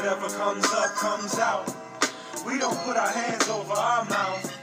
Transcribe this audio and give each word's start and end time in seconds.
whatever 0.00 0.28
comes 0.30 0.64
up, 0.64 0.94
comes 0.94 1.38
out. 1.38 1.76
We 2.46 2.58
don't 2.58 2.78
put 2.84 2.96
our 2.96 3.10
hands 3.10 3.46
over 3.50 3.72
our 3.72 4.02
mouth. 4.06 4.56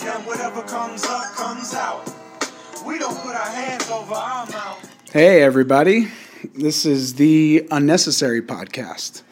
And 0.00 0.24
whatever 0.24 0.62
comes 0.62 1.04
up, 1.06 1.24
comes 1.34 1.74
out. 1.74 2.08
We 2.86 2.96
don't 2.96 3.18
put 3.18 3.34
our 3.34 3.48
hands 3.48 3.90
over 3.90 4.14
our 4.14 4.46
mouth. 4.46 5.10
Hey, 5.12 5.42
everybody. 5.42 6.12
This 6.54 6.86
is 6.86 7.14
the 7.14 7.66
Unnecessary 7.72 8.40
Podcast. 8.40 9.22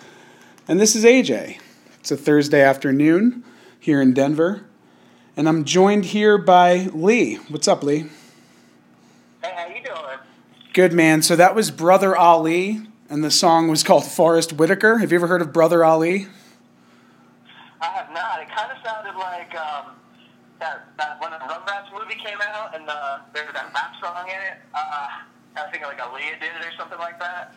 And 0.66 0.80
this 0.80 0.96
is 0.96 1.04
AJ. 1.04 1.60
It's 2.00 2.10
a 2.10 2.16
Thursday 2.16 2.60
afternoon 2.60 3.44
here 3.78 4.02
in 4.02 4.12
Denver. 4.12 4.64
And 5.36 5.48
I'm 5.48 5.64
joined 5.64 6.06
here 6.06 6.36
by 6.36 6.88
Lee. 6.92 7.36
What's 7.48 7.68
up, 7.68 7.84
Lee? 7.84 8.06
Hey, 9.40 9.52
how 9.54 9.68
you 9.68 9.84
doing? 9.84 10.18
Good, 10.72 10.92
man. 10.92 11.22
So 11.22 11.36
that 11.36 11.54
was 11.54 11.70
Brother 11.70 12.16
Ali, 12.16 12.88
and 13.14 13.22
the 13.22 13.30
song 13.30 13.68
was 13.68 13.84
called 13.84 14.04
Forest 14.04 14.54
Whitaker. 14.54 14.98
Have 14.98 15.12
you 15.12 15.18
ever 15.18 15.28
heard 15.28 15.40
of 15.40 15.52
Brother 15.52 15.84
Ali? 15.84 16.26
I 17.80 17.86
have 17.86 18.12
not. 18.12 18.42
It 18.42 18.48
kind 18.50 18.72
of 18.72 18.78
sounded 18.84 19.16
like 19.16 19.54
um, 19.54 19.92
that, 20.58 20.88
that 20.98 21.20
when 21.20 21.30
the 21.30 21.36
Rugrats 21.36 21.92
movie 21.92 22.16
came 22.16 22.38
out 22.42 22.74
and 22.74 22.88
uh, 22.88 23.20
there 23.32 23.44
was 23.44 23.54
that 23.54 23.72
rap 23.72 23.92
song 24.02 24.26
in 24.26 24.34
it. 24.34 24.58
Uh, 24.74 25.06
I 25.56 25.70
think 25.70 25.84
like 25.84 26.00
Aaliyah 26.00 26.40
did 26.40 26.50
it 26.60 26.66
or 26.66 26.72
something 26.76 26.98
like 26.98 27.20
that. 27.20 27.54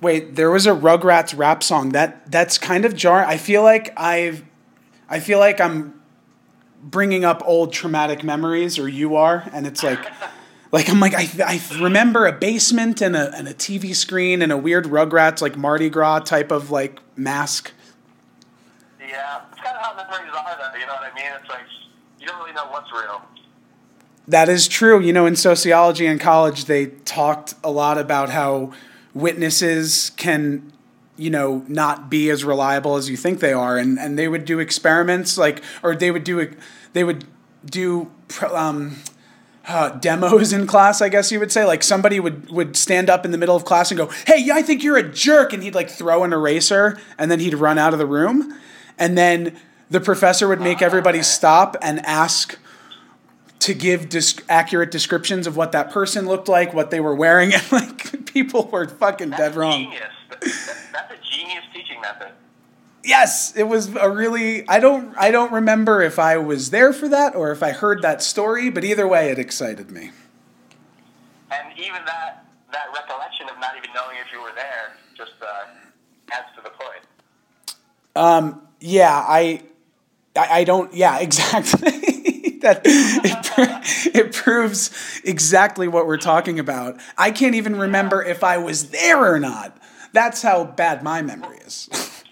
Wait, 0.00 0.34
there 0.34 0.50
was 0.50 0.66
a 0.66 0.72
Rugrats 0.72 1.36
rap 1.36 1.62
song. 1.62 1.90
That 1.90 2.30
that's 2.30 2.56
kind 2.56 2.86
of 2.86 2.96
jarring. 2.96 3.28
I 3.28 3.36
feel 3.36 3.62
like 3.62 3.92
I've 3.98 4.46
I 5.10 5.20
feel 5.20 5.38
like 5.38 5.60
I'm 5.60 6.00
bringing 6.82 7.22
up 7.22 7.42
old 7.44 7.74
traumatic 7.74 8.24
memories 8.24 8.78
or 8.78 8.88
you 8.88 9.14
are 9.14 9.46
and 9.52 9.66
it's 9.66 9.82
like 9.82 10.10
like 10.72 10.88
I'm 10.88 11.00
like 11.00 11.14
I, 11.14 11.28
I 11.44 11.60
remember 11.80 12.26
a 12.26 12.32
basement 12.32 13.00
and 13.00 13.16
a 13.16 13.32
and 13.34 13.48
a 13.48 13.54
TV 13.54 13.94
screen 13.94 14.42
and 14.42 14.50
a 14.50 14.56
weird 14.56 14.86
Rugrats 14.86 15.40
like 15.40 15.56
Mardi 15.56 15.88
Gras 15.88 16.20
type 16.20 16.50
of 16.50 16.70
like 16.70 17.00
mask. 17.16 17.72
Yeah, 19.00 19.42
it's 19.50 19.60
kind 19.60 19.76
of 19.76 19.82
how 19.82 19.94
memories 19.96 20.32
are, 20.34 20.58
though. 20.58 20.78
You 20.78 20.86
know 20.86 20.94
what 20.94 21.12
I 21.12 21.14
mean? 21.14 21.30
It's 21.40 21.48
like 21.48 21.66
you 22.20 22.26
don't 22.26 22.38
really 22.38 22.52
know 22.52 22.66
what's 22.66 22.90
real. 22.92 23.22
That 24.28 24.48
is 24.48 24.66
true. 24.66 25.00
You 25.00 25.12
know, 25.12 25.26
in 25.26 25.36
sociology 25.36 26.06
in 26.06 26.18
college, 26.18 26.64
they 26.64 26.86
talked 26.86 27.54
a 27.62 27.70
lot 27.70 27.96
about 27.96 28.30
how 28.30 28.72
witnesses 29.14 30.10
can, 30.16 30.72
you 31.16 31.30
know, 31.30 31.64
not 31.68 32.10
be 32.10 32.28
as 32.28 32.44
reliable 32.44 32.96
as 32.96 33.08
you 33.08 33.16
think 33.16 33.38
they 33.38 33.52
are, 33.52 33.78
and 33.78 33.98
and 33.98 34.18
they 34.18 34.26
would 34.26 34.44
do 34.44 34.58
experiments 34.58 35.38
like, 35.38 35.62
or 35.82 35.94
they 35.94 36.10
would 36.10 36.24
do, 36.24 36.52
they 36.92 37.04
would 37.04 37.24
do. 37.64 38.10
Um, 38.52 38.96
uh, 39.68 39.90
demos 39.90 40.52
in 40.52 40.66
class, 40.66 41.02
I 41.02 41.08
guess 41.08 41.32
you 41.32 41.40
would 41.40 41.50
say. 41.52 41.64
Like 41.64 41.82
somebody 41.82 42.20
would 42.20 42.50
would 42.50 42.76
stand 42.76 43.10
up 43.10 43.24
in 43.24 43.30
the 43.32 43.38
middle 43.38 43.56
of 43.56 43.64
class 43.64 43.90
and 43.90 43.98
go, 43.98 44.06
"Hey, 44.26 44.48
I 44.52 44.62
think 44.62 44.82
you're 44.82 44.96
a 44.96 45.02
jerk," 45.08 45.52
and 45.52 45.62
he'd 45.62 45.74
like 45.74 45.90
throw 45.90 46.24
an 46.24 46.32
eraser, 46.32 46.98
and 47.18 47.30
then 47.30 47.40
he'd 47.40 47.54
run 47.54 47.78
out 47.78 47.92
of 47.92 47.98
the 47.98 48.06
room, 48.06 48.54
and 48.98 49.16
then 49.18 49.56
the 49.90 50.00
professor 50.00 50.48
would 50.48 50.60
make 50.60 50.82
everybody 50.82 51.22
stop 51.22 51.76
and 51.82 52.04
ask 52.06 52.58
to 53.60 53.72
give 53.74 54.08
dis- 54.08 54.38
accurate 54.48 54.90
descriptions 54.90 55.46
of 55.46 55.56
what 55.56 55.72
that 55.72 55.90
person 55.90 56.26
looked 56.26 56.48
like, 56.48 56.72
what 56.74 56.90
they 56.90 57.00
were 57.00 57.14
wearing, 57.14 57.52
and 57.54 57.72
like 57.72 58.26
people 58.26 58.68
were 58.72 58.86
fucking 58.88 59.30
That's 59.30 59.40
dead 59.42 59.56
wrong. 59.56 59.72
Genius. 59.82 60.02
That- 60.30 60.40
That's 60.92 61.12
a 61.12 61.16
genius 61.36 61.64
teaching 61.72 62.00
method. 62.00 62.28
Yes, 63.06 63.54
it 63.56 63.62
was 63.62 63.94
a 63.94 64.10
really 64.10 64.68
I 64.68 64.80
don't 64.80 65.14
I 65.16 65.30
don't 65.30 65.52
remember 65.52 66.02
if 66.02 66.18
I 66.18 66.38
was 66.38 66.70
there 66.70 66.92
for 66.92 67.08
that 67.08 67.36
or 67.36 67.52
if 67.52 67.62
I 67.62 67.70
heard 67.70 68.02
that 68.02 68.22
story, 68.22 68.68
but 68.68 68.82
either 68.82 69.06
way 69.06 69.30
it 69.30 69.38
excited 69.38 69.90
me. 69.90 70.10
And 71.50 71.78
even 71.78 72.04
that 72.04 72.44
that 72.72 72.86
recollection 72.94 73.48
of 73.48 73.58
not 73.60 73.76
even 73.76 73.90
knowing 73.94 74.16
if 74.18 74.32
you 74.32 74.42
were 74.42 74.52
there 74.54 74.96
just 75.16 75.32
uh, 75.40 75.68
adds 76.32 76.48
to 76.56 76.62
the 76.62 76.70
point. 76.70 77.04
Um, 78.16 78.62
yeah, 78.80 79.14
I, 79.14 79.62
I, 80.34 80.60
I 80.60 80.64
don't. 80.64 80.92
Yeah, 80.92 81.18
exactly. 81.20 81.90
that 82.60 82.82
it, 82.84 84.14
it 84.14 84.32
proves 84.32 85.20
exactly 85.24 85.86
what 85.86 86.06
we're 86.06 86.16
talking 86.16 86.58
about. 86.58 86.98
I 87.16 87.30
can't 87.30 87.54
even 87.54 87.76
remember 87.76 88.22
if 88.22 88.42
I 88.42 88.58
was 88.58 88.90
there 88.90 89.32
or 89.32 89.38
not. 89.38 89.76
That's 90.12 90.42
how 90.42 90.64
bad 90.64 91.02
my 91.02 91.22
memory 91.22 91.58
is. 91.58 91.88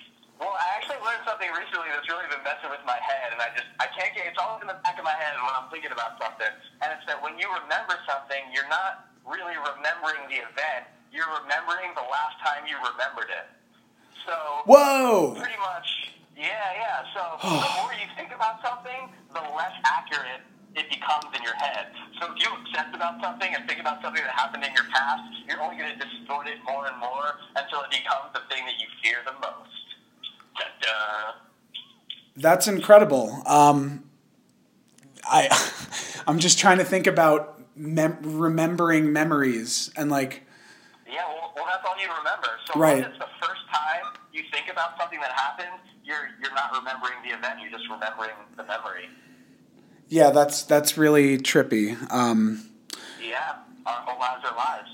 Well, 0.45 0.53
I 0.61 0.77
actually 0.77 0.97
learned 0.97 1.25
something 1.44 1.60
recently 1.60 1.93
that's 1.93 2.09
really 2.09 2.25
been 2.32 2.41
messing 2.41 2.72
with 2.72 2.81
my 2.88 2.97
head, 2.97 3.37
and 3.37 3.41
I 3.41 3.53
just 3.53 3.69
I 3.77 3.84
can't 3.93 4.16
get 4.16 4.25
it's 4.25 4.41
always 4.41 4.65
in 4.65 4.69
the 4.72 4.81
back 4.81 4.97
of 4.97 5.05
my 5.05 5.12
head 5.12 5.37
when 5.37 5.53
I'm 5.53 5.69
thinking 5.69 5.93
about 5.93 6.16
something. 6.16 6.49
And 6.81 6.88
it's 6.97 7.05
that 7.05 7.21
when 7.21 7.37
you 7.37 7.44
remember 7.53 8.00
something, 8.09 8.41
you're 8.56 8.69
not 8.72 9.12
really 9.28 9.53
remembering 9.60 10.25
the 10.32 10.41
event. 10.41 10.88
You're 11.12 11.28
remembering 11.44 11.93
the 11.93 12.06
last 12.09 12.41
time 12.41 12.65
you 12.65 12.81
remembered 12.81 13.28
it. 13.28 13.47
So 14.25 14.65
Whoa! 14.65 15.37
pretty 15.37 15.60
much, 15.60 16.16
yeah, 16.32 16.81
yeah. 16.81 17.12
So 17.12 17.22
the 17.61 17.71
more 17.76 17.93
you 17.93 18.09
think 18.16 18.32
about 18.32 18.65
something, 18.65 19.12
the 19.37 19.44
less 19.53 19.76
accurate 19.84 20.41
it 20.75 20.88
becomes 20.88 21.28
in 21.37 21.44
your 21.44 21.55
head. 21.61 21.93
So 22.19 22.32
if 22.32 22.41
you 22.41 22.49
obsess 22.50 22.88
about 22.97 23.21
something 23.21 23.53
and 23.53 23.69
think 23.69 23.84
about 23.84 24.00
something 24.00 24.25
that 24.25 24.32
happened 24.32 24.65
in 24.65 24.72
your 24.72 24.88
past, 24.91 25.28
you're 25.44 25.61
only 25.61 25.76
going 25.76 25.93
to 25.93 26.00
distort 26.00 26.49
it 26.49 26.56
more 26.65 26.88
and 26.88 26.97
more 26.99 27.37
until 27.55 27.84
it 27.84 27.93
becomes 27.93 28.32
the 28.32 28.43
thing 28.49 28.65
that 28.65 28.81
you 28.81 28.88
fear 29.05 29.21
the 29.28 29.37
most. 29.38 29.84
That's 32.37 32.67
incredible. 32.67 33.43
Um, 33.47 34.05
I, 35.25 35.49
I'm 36.27 36.39
just 36.41 36.59
trying 36.59 36.79
to 36.79 36.85
think 36.85 37.07
about 37.07 37.63
mem- 37.77 38.19
remembering 38.23 39.13
memories 39.13 39.91
and 39.97 40.11
like. 40.11 40.43
Yeah, 41.07 41.23
well, 41.29 41.53
well, 41.55 41.65
that's 41.67 41.85
all 41.87 41.95
you 42.01 42.09
remember. 42.19 42.49
So 42.73 42.79
Right. 42.81 42.99
it's 43.05 43.19
the 43.19 43.27
first 43.41 43.61
time 43.73 44.03
you 44.33 44.43
think 44.53 44.67
about 44.71 44.99
something 44.99 45.21
that 45.21 45.31
happened, 45.31 45.79
you're 46.05 46.29
you're 46.43 46.55
not 46.55 46.73
remembering 46.77 47.15
the 47.23 47.37
event. 47.37 47.61
You're 47.61 47.71
just 47.71 47.89
remembering 47.89 48.33
the 48.57 48.65
memory. 48.65 49.09
Yeah, 50.09 50.31
that's 50.31 50.65
that's 50.65 50.99
really 50.99 51.39
trippy. 51.39 51.97
Um, 52.13 52.69
Yeah, 53.23 53.55
our 53.87 53.95
whole 54.03 54.19
lives 54.19 54.45
are 54.45 54.57
lives. 54.57 54.89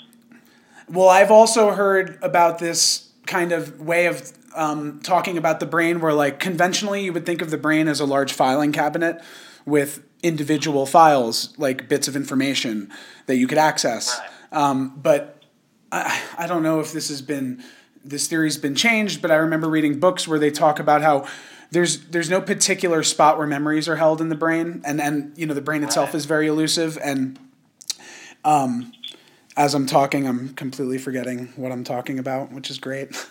Well, 0.90 1.08
I've 1.08 1.30
also 1.30 1.70
heard 1.70 2.18
about 2.22 2.58
this 2.58 3.08
kind 3.26 3.52
of 3.52 3.80
way 3.80 4.06
of 4.06 4.32
um, 4.54 5.00
talking 5.02 5.38
about 5.38 5.60
the 5.60 5.66
brain 5.66 6.00
where, 6.00 6.12
like, 6.12 6.38
conventionally 6.40 7.04
you 7.04 7.12
would 7.12 7.26
think 7.26 7.40
of 7.42 7.50
the 7.50 7.58
brain 7.58 7.88
as 7.88 8.00
a 8.00 8.04
large 8.04 8.32
filing 8.32 8.72
cabinet 8.72 9.22
with 9.64 10.04
individual 10.22 10.86
files, 10.86 11.54
like 11.58 11.88
bits 11.88 12.08
of 12.08 12.16
information 12.16 12.90
that 13.26 13.36
you 13.36 13.46
could 13.46 13.58
access. 13.58 14.18
Right. 14.52 14.60
Um, 14.62 14.94
but 14.96 15.42
I, 15.92 16.20
I 16.38 16.46
don't 16.46 16.62
know 16.62 16.80
if 16.80 16.92
this 16.92 17.08
has 17.08 17.22
been, 17.22 17.62
this 18.04 18.26
theory's 18.26 18.58
been 18.58 18.74
changed, 18.74 19.22
but 19.22 19.30
I 19.30 19.36
remember 19.36 19.68
reading 19.68 20.00
books 20.00 20.26
where 20.28 20.38
they 20.38 20.50
talk 20.50 20.78
about 20.78 21.02
how. 21.02 21.26
There's, 21.72 22.00
there's 22.08 22.28
no 22.28 22.40
particular 22.40 23.04
spot 23.04 23.38
where 23.38 23.46
memories 23.46 23.88
are 23.88 23.94
held 23.94 24.20
in 24.20 24.28
the 24.28 24.34
brain, 24.34 24.82
and, 24.84 25.00
and 25.00 25.32
you 25.38 25.46
know 25.46 25.54
the 25.54 25.60
brain 25.60 25.84
itself 25.84 26.08
Right. 26.08 26.14
is 26.16 26.24
very 26.24 26.48
elusive, 26.48 26.98
and 27.00 27.38
as 29.56 29.74
I'm 29.74 29.86
talking, 29.86 30.26
I'm 30.26 30.54
completely 30.54 30.98
forgetting 30.98 31.52
what 31.56 31.70
I'm 31.70 31.84
talking 31.84 32.18
about, 32.18 32.50
which 32.52 32.70
is 32.70 32.78
great. 32.78 33.10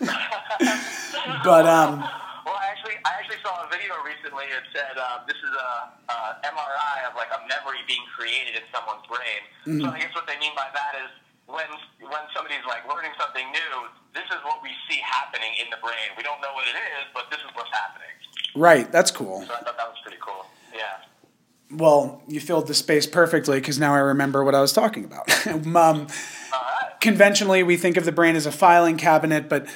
but 1.44 1.64
um, 1.66 2.02
Well, 2.46 2.58
actually, 2.66 2.98
I 3.04 3.20
actually 3.20 3.40
saw 3.44 3.64
a 3.64 3.68
video 3.70 3.94
recently. 4.02 4.50
It 4.50 4.64
said 4.74 4.96
uh, 4.96 5.22
this 5.28 5.38
is 5.38 5.52
a, 5.52 5.70
a 6.10 6.16
MRI 6.46 6.96
of 7.06 7.14
like 7.14 7.30
a 7.30 7.40
memory 7.46 7.82
being 7.86 8.02
created 8.16 8.58
in 8.58 8.64
someone's 8.74 9.06
brain. 9.06 9.42
Mm-hmm. 9.66 9.80
So 9.82 9.86
I 9.92 9.98
guess 10.00 10.14
what 10.14 10.26
they 10.26 10.38
mean 10.42 10.54
by 10.56 10.68
that 10.72 10.92
is 10.98 11.10
when 11.46 11.70
when 12.00 12.24
somebody's 12.34 12.64
like 12.66 12.86
learning 12.88 13.12
something 13.18 13.46
new, 13.50 13.74
this 14.14 14.26
is 14.30 14.40
what 14.42 14.62
we 14.62 14.70
see 14.88 14.98
happening 15.02 15.50
in 15.62 15.70
the 15.70 15.78
brain. 15.82 16.14
We 16.16 16.22
don't 16.22 16.40
know 16.40 16.52
what 16.54 16.66
it 16.66 16.78
is, 16.78 17.06
but 17.14 17.30
this 17.30 17.40
is 17.40 17.50
what's 17.54 17.70
happening. 17.70 18.14
right, 18.56 18.90
that's 18.90 19.10
cool. 19.10 19.42
So 19.46 19.54
I 19.54 19.62
thought 19.62 19.76
that 19.76 19.88
was 19.88 19.98
pretty 20.02 20.18
cool. 20.22 20.46
Yeah. 20.74 21.06
Well, 21.70 22.22
you 22.26 22.40
filled 22.40 22.66
the 22.66 22.74
space 22.74 23.06
perfectly 23.06 23.60
because 23.60 23.78
now 23.78 23.94
I 23.94 23.98
remember 23.98 24.42
what 24.42 24.54
I 24.54 24.60
was 24.60 24.72
talking 24.72 25.04
about. 25.04 25.30
um, 25.46 25.66
right. 25.76 26.06
conventionally, 27.00 27.62
we 27.62 27.76
think 27.76 27.96
of 27.96 28.04
the 28.04 28.12
brain 28.12 28.34
as 28.34 28.46
a 28.46 28.52
filing 28.52 28.96
cabinet, 28.96 29.48
but 29.48 29.68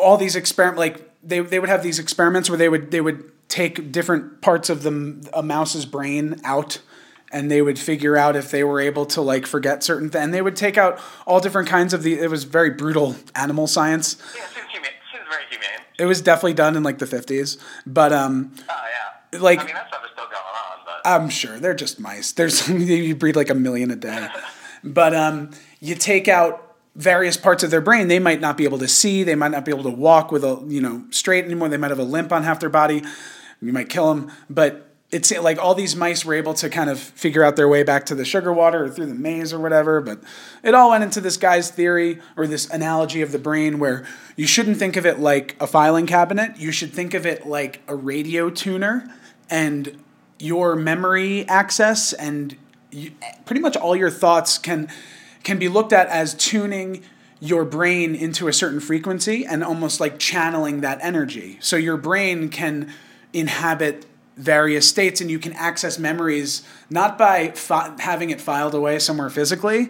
all 0.00 0.16
these 0.16 0.36
experiment 0.36 0.78
like 0.78 1.10
they, 1.22 1.40
they 1.40 1.58
would 1.58 1.68
have 1.68 1.82
these 1.82 1.98
experiments 1.98 2.48
where 2.50 2.58
they 2.58 2.68
would 2.68 2.90
they 2.90 3.00
would 3.00 3.30
take 3.48 3.92
different 3.92 4.40
parts 4.40 4.68
of 4.68 4.82
the 4.82 5.28
a 5.32 5.42
mouse's 5.42 5.86
brain 5.86 6.40
out 6.44 6.80
and 7.32 7.50
they 7.50 7.62
would 7.62 7.78
figure 7.78 8.16
out 8.16 8.36
if 8.36 8.50
they 8.50 8.64
were 8.64 8.80
able 8.80 9.06
to 9.06 9.20
like 9.20 9.46
forget 9.46 9.82
certain 9.82 10.10
things 10.10 10.22
and 10.24 10.34
they 10.34 10.42
would 10.42 10.56
take 10.56 10.76
out 10.76 11.00
all 11.26 11.40
different 11.40 11.68
kinds 11.68 11.92
of 11.94 12.02
the 12.02 12.18
it 12.18 12.30
was 12.30 12.44
very 12.44 12.70
brutal 12.70 13.16
animal 13.34 13.66
science 13.66 14.16
Yeah, 14.36 14.42
seems 14.46 14.66
humane. 14.70 14.90
Seems 15.12 15.24
very 15.28 15.42
humane. 15.50 15.80
it 15.98 16.06
was 16.06 16.20
definitely 16.20 16.54
done 16.54 16.76
in 16.76 16.82
like 16.82 16.98
the 16.98 17.06
50s 17.06 17.58
but 17.86 18.12
um 18.12 18.52
Oh 18.68 18.74
yeah. 19.32 19.38
Like- 19.40 19.60
I 19.60 19.64
mean, 19.64 19.74
that 19.74 19.88
stuff 19.88 20.04
is 20.04 20.10
still 20.12 20.24
going 20.26 20.36
on, 20.36 20.78
but 20.84 21.00
I'm 21.08 21.28
sure 21.28 21.58
they're 21.58 21.74
just 21.74 21.98
mice. 21.98 22.32
There's 22.32 22.68
you 22.68 23.16
breed 23.16 23.34
like 23.36 23.50
a 23.50 23.54
million 23.54 23.90
a 23.90 23.96
day, 23.96 24.28
but 24.84 25.12
um, 25.14 25.50
you 25.80 25.96
take 25.96 26.28
out 26.28 26.63
various 26.96 27.36
parts 27.36 27.62
of 27.62 27.70
their 27.70 27.80
brain. 27.80 28.08
They 28.08 28.18
might 28.18 28.40
not 28.40 28.56
be 28.56 28.64
able 28.64 28.78
to 28.78 28.88
see. 28.88 29.24
They 29.24 29.34
might 29.34 29.50
not 29.50 29.64
be 29.64 29.72
able 29.72 29.82
to 29.84 29.90
walk 29.90 30.30
with 30.30 30.44
a 30.44 30.62
you 30.66 30.80
know 30.80 31.04
straight 31.10 31.44
anymore. 31.44 31.68
They 31.68 31.76
might 31.76 31.90
have 31.90 31.98
a 31.98 32.04
limp 32.04 32.32
on 32.32 32.42
half 32.42 32.60
their 32.60 32.70
body. 32.70 33.02
You 33.60 33.72
might 33.72 33.88
kill 33.88 34.14
them, 34.14 34.30
but 34.50 34.90
it's 35.14 35.30
like 35.30 35.58
all 35.58 35.74
these 35.74 35.94
mice 35.94 36.24
were 36.24 36.34
able 36.34 36.54
to 36.54 36.68
kind 36.68 36.90
of 36.90 36.98
figure 36.98 37.44
out 37.44 37.54
their 37.54 37.68
way 37.68 37.84
back 37.84 38.04
to 38.06 38.16
the 38.16 38.24
sugar 38.24 38.52
water 38.52 38.84
or 38.84 38.88
through 38.88 39.06
the 39.06 39.14
maze 39.14 39.52
or 39.52 39.60
whatever. 39.60 40.00
But 40.00 40.20
it 40.62 40.74
all 40.74 40.90
went 40.90 41.04
into 41.04 41.20
this 41.20 41.36
guy's 41.36 41.70
theory 41.70 42.18
or 42.36 42.48
this 42.48 42.68
analogy 42.68 43.22
of 43.22 43.30
the 43.30 43.38
brain 43.38 43.78
where 43.78 44.04
you 44.36 44.46
shouldn't 44.46 44.76
think 44.76 44.96
of 44.96 45.06
it 45.06 45.20
like 45.20 45.56
a 45.60 45.68
filing 45.68 46.06
cabinet. 46.06 46.58
You 46.58 46.72
should 46.72 46.92
think 46.92 47.14
of 47.14 47.26
it 47.26 47.46
like 47.46 47.80
a 47.86 47.94
radio 47.94 48.50
tuner 48.50 49.08
and 49.48 50.02
your 50.40 50.74
memory 50.74 51.46
access 51.48 52.12
and 52.12 52.56
you, 52.90 53.12
pretty 53.44 53.60
much 53.60 53.76
all 53.76 53.94
your 53.94 54.10
thoughts 54.10 54.58
can 54.58 54.88
can 55.44 55.58
be 55.58 55.68
looked 55.68 55.92
at 55.92 56.08
as 56.08 56.34
tuning 56.34 57.02
your 57.40 57.64
brain 57.64 58.14
into 58.14 58.48
a 58.48 58.52
certain 58.52 58.80
frequency 58.80 59.44
and 59.44 59.62
almost 59.62 60.00
like 60.00 60.18
channeling 60.18 60.80
that 60.80 60.98
energy. 61.02 61.58
So 61.60 61.76
your 61.76 61.96
brain 61.96 62.48
can 62.48 62.92
inhabit 63.32 64.06
various 64.36 64.88
states 64.88 65.20
and 65.20 65.30
you 65.30 65.38
can 65.38 65.52
access 65.52 65.98
memories 65.98 66.62
not 66.90 67.16
by 67.16 67.50
fi- 67.50 67.94
having 68.00 68.30
it 68.30 68.40
filed 68.40 68.74
away 68.74 68.98
somewhere 68.98 69.30
physically 69.30 69.88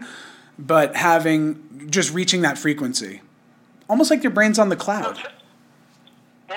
but 0.58 0.94
having 0.96 1.88
just 1.88 2.12
reaching 2.12 2.42
that 2.42 2.58
frequency 2.58 3.22
almost 3.88 4.10
like 4.10 4.22
your 4.22 4.30
brain's 4.30 4.58
on 4.58 4.68
the 4.68 4.76
cloud 4.76 5.16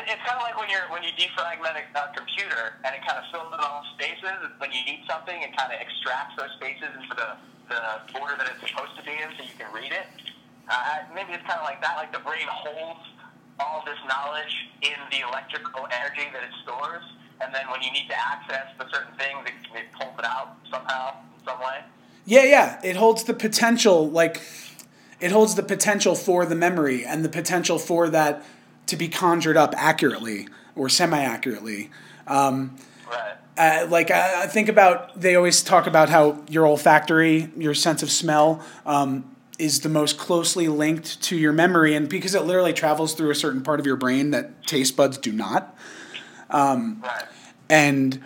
it's 0.07 0.23
kind 0.23 0.37
of 0.37 0.43
like 0.43 0.57
when 0.59 0.69
you're 0.69 0.87
when 0.91 1.03
you 1.03 1.11
defragment 1.19 1.75
a 1.75 2.13
computer 2.15 2.79
and 2.83 2.95
it 2.95 3.01
kind 3.05 3.19
of 3.19 3.25
fills 3.31 3.51
in 3.53 3.59
all 3.59 3.83
spaces. 3.95 4.39
When 4.57 4.71
you 4.71 4.83
need 4.85 5.03
something, 5.09 5.35
it 5.41 5.55
kind 5.55 5.71
of 5.71 5.79
extracts 5.79 6.35
those 6.37 6.51
spaces 6.57 6.89
into 6.95 7.15
the, 7.15 7.35
the 7.69 8.19
order 8.19 8.35
that 8.37 8.51
it's 8.51 8.69
supposed 8.69 8.95
to 8.97 9.03
be 9.03 9.11
in, 9.11 9.29
so 9.37 9.43
you 9.43 9.55
can 9.57 9.71
read 9.73 9.91
it. 9.91 10.07
Uh, 10.69 11.03
maybe 11.13 11.33
it's 11.33 11.45
kind 11.47 11.59
of 11.59 11.63
like 11.63 11.81
that. 11.81 11.95
Like 11.95 12.11
the 12.11 12.19
brain 12.19 12.47
holds 12.49 13.05
all 13.59 13.83
this 13.85 13.97
knowledge 14.07 14.69
in 14.81 14.99
the 15.11 15.27
electrical 15.27 15.87
energy 15.91 16.27
that 16.33 16.43
it 16.43 16.53
stores, 16.63 17.03
and 17.41 17.53
then 17.53 17.69
when 17.71 17.81
you 17.81 17.91
need 17.91 18.07
to 18.09 18.15
access 18.15 18.67
the 18.77 18.85
certain 18.91 19.13
things, 19.17 19.47
it, 19.47 19.77
it 19.77 19.85
pulls 19.99 20.17
it 20.17 20.25
out 20.25 20.57
somehow, 20.71 21.15
in 21.37 21.45
some 21.45 21.59
way. 21.59 21.79
Yeah, 22.25 22.43
yeah. 22.43 22.81
It 22.83 22.97
holds 22.97 23.23
the 23.23 23.33
potential, 23.33 24.09
like, 24.09 24.41
it 25.19 25.31
holds 25.31 25.55
the 25.55 25.63
potential 25.63 26.13
for 26.13 26.45
the 26.45 26.55
memory 26.55 27.05
and 27.05 27.23
the 27.23 27.29
potential 27.29 27.79
for 27.79 28.09
that 28.09 28.43
to 28.87 28.95
be 28.97 29.07
conjured 29.07 29.55
up 29.55 29.73
accurately 29.77 30.47
or 30.75 30.89
semi 30.89 31.19
accurately. 31.19 31.89
Um, 32.27 32.75
right. 33.09 33.35
Uh, 33.57 33.87
like 33.89 34.11
I, 34.11 34.47
think 34.47 34.69
about, 34.69 35.19
they 35.19 35.35
always 35.35 35.63
talk 35.63 35.87
about 35.87 36.09
how 36.09 36.43
your 36.47 36.67
olfactory, 36.67 37.49
your 37.57 37.73
sense 37.73 38.03
of 38.03 38.11
smell, 38.11 38.63
um, 38.85 39.35
is 39.57 39.81
the 39.81 39.89
most 39.89 40.19
closely 40.19 40.67
linked 40.67 41.21
to 41.23 41.35
your 41.35 41.51
memory, 41.51 41.95
and 41.95 42.07
because 42.07 42.35
it 42.35 42.43
literally 42.43 42.73
travels 42.73 43.15
through 43.15 43.31
a 43.31 43.35
certain 43.35 43.63
part 43.63 43.79
of 43.79 43.87
your 43.87 43.95
brain 43.95 44.29
that 44.31 44.67
taste 44.67 44.95
buds 44.95 45.17
do 45.17 45.31
not. 45.31 45.75
Um. 46.49 47.03
And 47.69 48.23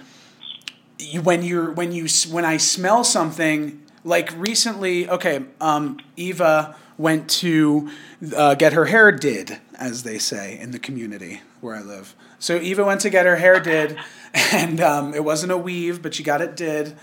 you, 0.99 1.21
when 1.21 1.43
you're 1.43 1.71
when 1.71 1.91
you 1.91 2.07
when 2.29 2.45
I 2.45 2.57
smell 2.57 3.03
something 3.03 3.81
like 4.03 4.31
recently, 4.35 5.09
okay, 5.09 5.45
um, 5.59 5.99
Eva 6.15 6.75
went 6.97 7.29
to 7.29 7.89
uh, 8.35 8.55
get 8.55 8.73
her 8.73 8.85
hair 8.85 9.11
did, 9.11 9.59
as 9.75 10.03
they 10.03 10.19
say 10.19 10.59
in 10.59 10.71
the 10.71 10.79
community 10.79 11.41
where 11.61 11.75
I 11.75 11.81
live. 11.81 12.15
So 12.39 12.55
Eva 12.55 12.83
went 12.83 13.01
to 13.01 13.09
get 13.09 13.25
her 13.25 13.37
hair 13.37 13.59
did, 13.59 13.97
and 14.51 14.79
um, 14.81 15.13
it 15.13 15.23
wasn't 15.23 15.51
a 15.51 15.57
weave, 15.57 16.01
but 16.01 16.13
she 16.13 16.23
got 16.23 16.41
it 16.41 16.55
did, 16.55 16.95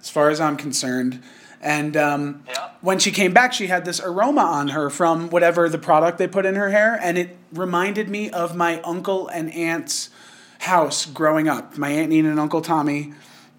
as 0.00 0.10
far 0.10 0.30
as 0.30 0.40
I'm 0.40 0.56
concerned. 0.56 1.22
And 1.60 1.96
um, 1.96 2.42
Yeah. 2.48 2.70
when 2.80 2.98
she 2.98 3.10
came 3.12 3.32
back, 3.32 3.52
she 3.52 3.68
had 3.68 3.84
this 3.84 4.00
aroma 4.00 4.40
on 4.42 4.68
her 4.68 4.90
from 4.90 5.30
whatever 5.30 5.68
the 5.68 5.78
product 5.78 6.18
they 6.18 6.26
put 6.26 6.44
in 6.44 6.56
her 6.56 6.70
hair, 6.70 6.98
and 7.00 7.16
it 7.16 7.36
reminded 7.52 8.08
me 8.08 8.30
of 8.30 8.56
my 8.56 8.80
uncle 8.82 9.28
and 9.28 9.52
aunt's 9.52 10.10
house 10.60 11.06
growing 11.06 11.48
up. 11.48 11.76
My 11.78 11.90
aunt 11.90 12.08
Nina 12.10 12.30
and 12.30 12.40
Uncle 12.40 12.62
Tommy, 12.62 13.12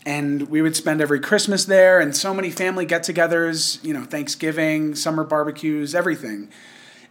and 0.06 0.50
we 0.50 0.62
would 0.62 0.76
spend 0.76 1.00
every 1.02 1.20
Christmas 1.20 1.66
there, 1.66 2.00
and 2.00 2.16
so 2.16 2.34
many 2.34 2.50
family 2.50 2.86
get-togethers. 2.86 3.82
You 3.84 3.94
know, 3.94 4.04
Thanksgiving, 4.04 4.96
summer 4.96 5.24
barbecues, 5.24 5.96
everything. 5.96 6.50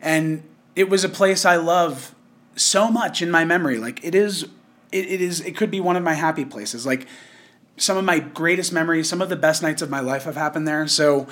And 0.01 0.43
it 0.77 0.91
was 0.91 1.05
a 1.05 1.09
place 1.09 1.45
I 1.47 1.57
love 1.57 2.15
so 2.57 2.91
much 2.91 3.23
in 3.23 3.31
my 3.31 3.45
memory. 3.47 3.79
Like 3.79 4.05
it 4.05 4.15
is, 4.15 4.47
it, 4.93 5.07
it 5.07 5.21
is, 5.21 5.41
it 5.41 5.57
could 5.57 5.71
be 5.71 5.81
one 5.81 5.97
of 5.97 6.03
my 6.03 6.15
happy 6.15 6.45
places. 6.45 6.87
Like 6.87 7.07
some 7.77 7.97
of 7.97 8.05
my 8.05 8.19
greatest 8.19 8.73
memories, 8.73 9.09
some 9.09 9.21
of 9.21 9.29
the 9.29 9.37
best 9.37 9.63
nights 9.63 9.83
of 9.83 9.91
my 9.91 10.01
life 10.01 10.25
have 10.25 10.37
happened 10.37 10.69
there. 10.69 10.87
So 10.87 11.27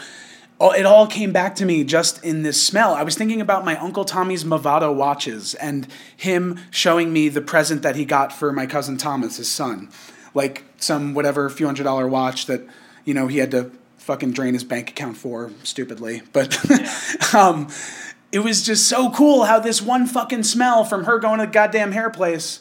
it 0.60 0.84
all 0.84 1.06
came 1.06 1.32
back 1.32 1.54
to 1.56 1.64
me 1.64 1.84
just 1.84 2.22
in 2.24 2.42
this 2.42 2.62
smell. 2.64 2.94
I 2.94 3.02
was 3.02 3.16
thinking 3.16 3.40
about 3.40 3.64
my 3.64 3.76
Uncle 3.78 4.04
Tommy's 4.04 4.44
Movado 4.44 4.94
watches 4.94 5.54
and 5.54 5.86
him 6.16 6.58
showing 6.70 7.12
me 7.12 7.28
the 7.28 7.40
present 7.40 7.82
that 7.82 7.96
he 7.96 8.04
got 8.04 8.32
for 8.32 8.52
my 8.52 8.66
cousin 8.66 8.96
Thomas, 8.96 9.36
his 9.36 9.50
son. 9.50 9.90
Like 10.34 10.64
some 10.76 11.14
whatever 11.14 11.48
few 11.48 11.66
hundred 11.66 11.84
dollar 11.84 12.06
watch 12.06 12.46
that, 12.46 12.62
you 13.04 13.14
know, 13.14 13.26
he 13.26 13.38
had 13.38 13.50
to 13.52 13.70
fucking 13.98 14.32
drain 14.32 14.54
his 14.54 14.64
bank 14.64 14.90
account 14.90 15.16
for 15.16 15.50
stupidly. 15.62 16.22
But 16.32 16.58
um, 17.34 17.68
it 18.32 18.40
was 18.40 18.64
just 18.64 18.86
so 18.86 19.10
cool 19.10 19.44
how 19.44 19.60
this 19.60 19.80
one 19.80 20.06
fucking 20.06 20.42
smell 20.42 20.84
from 20.84 21.04
her 21.04 21.18
going 21.18 21.40
to 21.40 21.46
the 21.46 21.52
goddamn 21.52 21.92
hair 21.92 22.10
place 22.10 22.60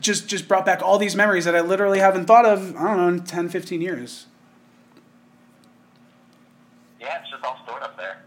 just 0.00 0.28
just 0.28 0.48
brought 0.48 0.64
back 0.64 0.82
all 0.82 0.98
these 0.98 1.14
memories 1.14 1.44
that 1.44 1.54
I 1.54 1.60
literally 1.60 1.98
haven't 1.98 2.26
thought 2.26 2.46
of, 2.46 2.76
I 2.76 2.84
don't 2.84 2.96
know, 2.96 3.08
in 3.08 3.24
10, 3.24 3.48
15 3.48 3.80
years. 3.80 4.26
Yeah, 7.00 7.20
it's 7.20 7.30
just 7.30 7.44
all 7.44 7.58
stored 7.64 7.82
up 7.82 7.96
there. 7.96 8.22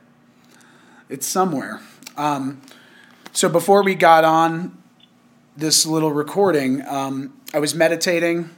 It's 1.09 1.25
somewhere. 1.25 1.81
Um, 2.15 2.61
so 3.31 3.49
before 3.49 3.83
we 3.83 3.95
got 3.95 4.23
on 4.23 4.77
this 5.55 5.85
little 5.85 6.11
recording, 6.11 6.85
um, 6.87 7.33
I 7.53 7.59
was 7.59 7.73
meditating. 7.73 8.49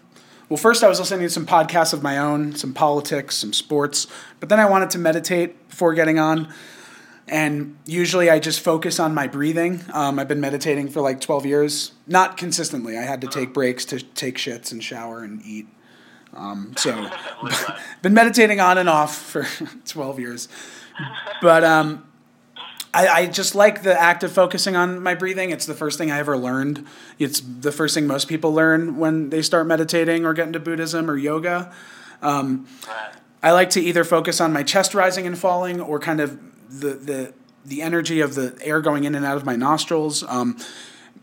Well, 0.50 0.57
first 0.57 0.84
I 0.84 0.90
was 0.90 1.00
listening 1.00 1.22
to 1.22 1.30
some 1.30 1.46
podcasts 1.46 1.94
of 1.94 2.01
my 2.01 2.18
own, 2.18 2.56
some 2.56 2.74
politics, 2.74 3.38
some 3.38 3.54
sports, 3.54 4.07
but 4.40 4.50
then 4.50 4.60
I 4.60 4.66
wanted 4.66 4.90
to 4.92 4.98
meditate 4.98 5.69
before 5.69 5.94
getting 5.94 6.18
on. 6.18 6.51
And 7.30 7.78
usually 7.86 8.30
I 8.30 8.40
just 8.40 8.60
focus 8.60 9.00
on 9.00 9.14
my 9.14 9.28
breathing. 9.28 9.81
Um, 9.94 10.18
I've 10.18 10.28
been 10.28 10.42
meditating 10.42 10.90
for 10.90 11.02
like 11.02 11.22
12 11.22 11.46
years, 11.46 11.92
not 12.08 12.38
consistently. 12.38 12.98
I 12.98 13.04
had 13.04 13.22
to 13.22 13.28
take 13.28 13.54
breaks 13.54 13.86
to 13.86 14.00
take 14.00 14.38
shits 14.38 14.72
and 14.72 14.84
shower 14.84 15.24
and 15.24 15.42
eat. 15.46 15.68
Um, 16.34 16.74
so, 16.76 17.10
been 18.02 18.16
meditating 18.16 18.60
on 18.60 18.80
and 18.80 18.90
off 18.90 19.16
for 19.16 19.46
12 19.86 20.20
years. 20.20 20.48
But 21.42 21.64
um, 21.64 22.04
I, 22.94 23.08
I 23.08 23.26
just 23.28 23.54
like 23.54 23.84
the 23.84 24.00
act 24.00 24.24
of 24.24 24.32
focusing 24.32 24.75
on 24.75 25.02
my 25.04 25.14
breathing. 25.14 25.52
It's 25.52 25.68
the 25.68 25.75
first 25.75 26.00
thing 26.00 26.10
I 26.10 26.18
ever 26.18 26.36
learned. 26.36 26.88
It's 27.20 27.42
the 27.42 27.72
first 27.72 27.94
thing 27.94 28.08
most 28.08 28.28
people 28.28 28.54
learn 28.54 28.98
when 28.98 29.30
they 29.30 29.44
start 29.44 29.68
meditating 29.68 30.25
or 30.25 30.34
get 30.34 30.48
into 30.48 30.60
Buddhism 30.60 31.10
or 31.10 31.16
yoga. 31.16 31.72
Um, 32.24 32.68
I 33.44 33.52
like 33.52 33.70
to 33.72 33.82
either 33.82 34.04
focus 34.04 34.42
on 34.42 34.52
my 34.52 34.64
chest 34.64 34.96
rising 34.96 35.28
and 35.28 35.38
falling 35.38 35.80
or 35.80 36.00
kind 36.00 36.20
of 36.20 36.40
the 36.70 36.94
the 36.94 37.34
the 37.66 37.82
energy 37.82 38.22
of 38.22 38.36
the 38.36 38.58
air 38.62 38.82
going 38.82 39.04
in 39.04 39.16
and 39.16 39.26
out 39.26 39.38
of 39.38 39.46
my 39.46 39.56
nostrils. 39.56 40.24
Um, 40.24 40.58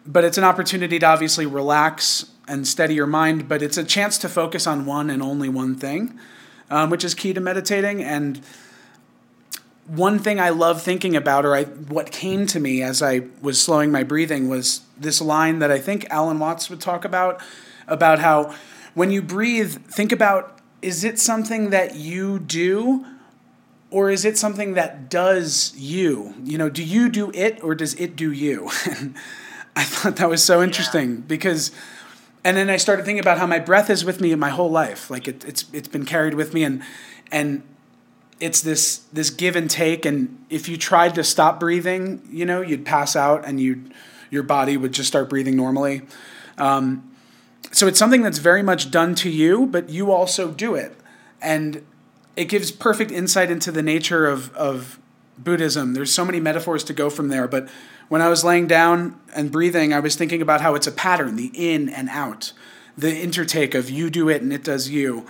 but 0.06 0.24
it's 0.24 0.38
an 0.38 0.44
opportunity 0.44 0.98
to 0.98 1.06
obviously 1.06 1.46
relax 1.46 2.30
and 2.46 2.66
steady 2.66 2.94
your 2.94 3.06
mind. 3.06 3.48
But 3.48 3.62
it's 3.62 3.76
a 3.76 3.84
chance 3.84 4.18
to 4.18 4.28
focus 4.28 4.66
on 4.66 4.86
one 4.86 5.10
and 5.10 5.22
only 5.22 5.48
one 5.48 5.74
thing, 5.74 6.18
um, 6.70 6.90
which 6.90 7.04
is 7.04 7.14
key 7.14 7.32
to 7.32 7.40
meditating. 7.40 8.02
And 8.02 8.40
one 9.86 10.18
thing 10.18 10.38
I 10.40 10.50
love 10.50 10.82
thinking 10.82 11.16
about, 11.16 11.44
or 11.44 11.54
I 11.56 11.64
what 11.64 12.10
came 12.12 12.46
to 12.46 12.60
me 12.60 12.82
as 12.82 13.02
I 13.02 13.22
was 13.40 13.60
slowing 13.60 13.90
my 13.90 14.02
breathing, 14.02 14.48
was 14.48 14.82
this 14.96 15.20
line 15.20 15.58
that 15.60 15.70
I 15.70 15.78
think 15.78 16.06
Alan 16.10 16.38
Watts 16.38 16.70
would 16.70 16.80
talk 16.80 17.04
about 17.04 17.40
about 17.88 18.18
how 18.18 18.54
when 18.94 19.10
you 19.10 19.22
breathe, 19.22 19.76
think 19.86 20.12
about 20.12 20.58
is 20.82 21.04
it 21.04 21.18
something 21.18 21.70
that 21.70 21.96
you 21.96 22.38
do 22.38 23.04
or 23.90 24.10
is 24.10 24.24
it 24.24 24.36
something 24.36 24.74
that 24.74 25.08
does 25.08 25.74
you? 25.76 26.34
You 26.42 26.58
know, 26.58 26.68
do 26.68 26.82
you 26.82 27.08
do 27.08 27.30
it 27.32 27.62
or 27.62 27.74
does 27.74 27.94
it 27.94 28.16
do 28.16 28.32
you? 28.32 28.66
I 29.76 29.84
thought 29.84 30.16
that 30.16 30.28
was 30.28 30.42
so 30.42 30.62
interesting 30.62 31.20
because 31.20 31.70
and 32.44 32.56
then 32.56 32.70
I 32.70 32.76
started 32.76 33.04
thinking 33.04 33.20
about 33.20 33.38
how 33.38 33.46
my 33.46 33.58
breath 33.58 33.90
is 33.90 34.04
with 34.04 34.20
me 34.20 34.30
in 34.30 34.38
my 34.38 34.50
whole 34.50 34.70
life. 34.70 35.10
Like 35.10 35.28
it, 35.28 35.44
it's 35.44 35.64
it's 35.72 35.88
been 35.88 36.04
carried 36.04 36.34
with 36.34 36.54
me 36.54 36.64
and 36.64 36.82
and 37.30 37.62
it's 38.40 38.60
this 38.60 38.98
this 39.12 39.30
give 39.30 39.56
and 39.56 39.70
take 39.70 40.04
and 40.04 40.44
if 40.50 40.68
you 40.68 40.76
tried 40.76 41.14
to 41.16 41.24
stop 41.24 41.60
breathing, 41.60 42.22
you 42.30 42.44
know, 42.44 42.60
you'd 42.60 42.84
pass 42.84 43.16
out 43.16 43.44
and 43.44 43.60
you 43.60 43.84
your 44.30 44.42
body 44.42 44.76
would 44.76 44.92
just 44.92 45.08
start 45.08 45.28
breathing 45.28 45.56
normally. 45.56 46.02
Um, 46.58 47.10
so 47.72 47.86
it's 47.86 47.98
something 47.98 48.22
that's 48.22 48.38
very 48.38 48.62
much 48.62 48.90
done 48.90 49.14
to 49.16 49.30
you, 49.30 49.66
but 49.66 49.90
you 49.90 50.10
also 50.10 50.50
do 50.50 50.74
it. 50.74 50.96
And 51.42 51.84
it 52.36 52.44
gives 52.44 52.70
perfect 52.70 53.10
insight 53.10 53.50
into 53.50 53.72
the 53.72 53.82
nature 53.82 54.26
of, 54.26 54.54
of 54.54 55.00
Buddhism. 55.38 55.94
There's 55.94 56.12
so 56.12 56.24
many 56.24 56.38
metaphors 56.38 56.84
to 56.84 56.92
go 56.92 57.10
from 57.10 57.28
there, 57.28 57.48
but 57.48 57.68
when 58.08 58.22
I 58.22 58.28
was 58.28 58.44
laying 58.44 58.66
down 58.66 59.18
and 59.34 59.50
breathing, 59.50 59.92
I 59.92 60.00
was 60.00 60.14
thinking 60.16 60.40
about 60.40 60.60
how 60.60 60.74
it's 60.74 60.86
a 60.86 60.92
pattern, 60.92 61.36
the 61.36 61.50
in 61.54 61.88
and 61.88 62.08
out, 62.10 62.52
the 62.96 63.08
intertake 63.08 63.74
of 63.74 63.90
you 63.90 64.10
do 64.10 64.28
it 64.28 64.42
and 64.42 64.52
it 64.52 64.62
does 64.62 64.88
you. 64.88 65.26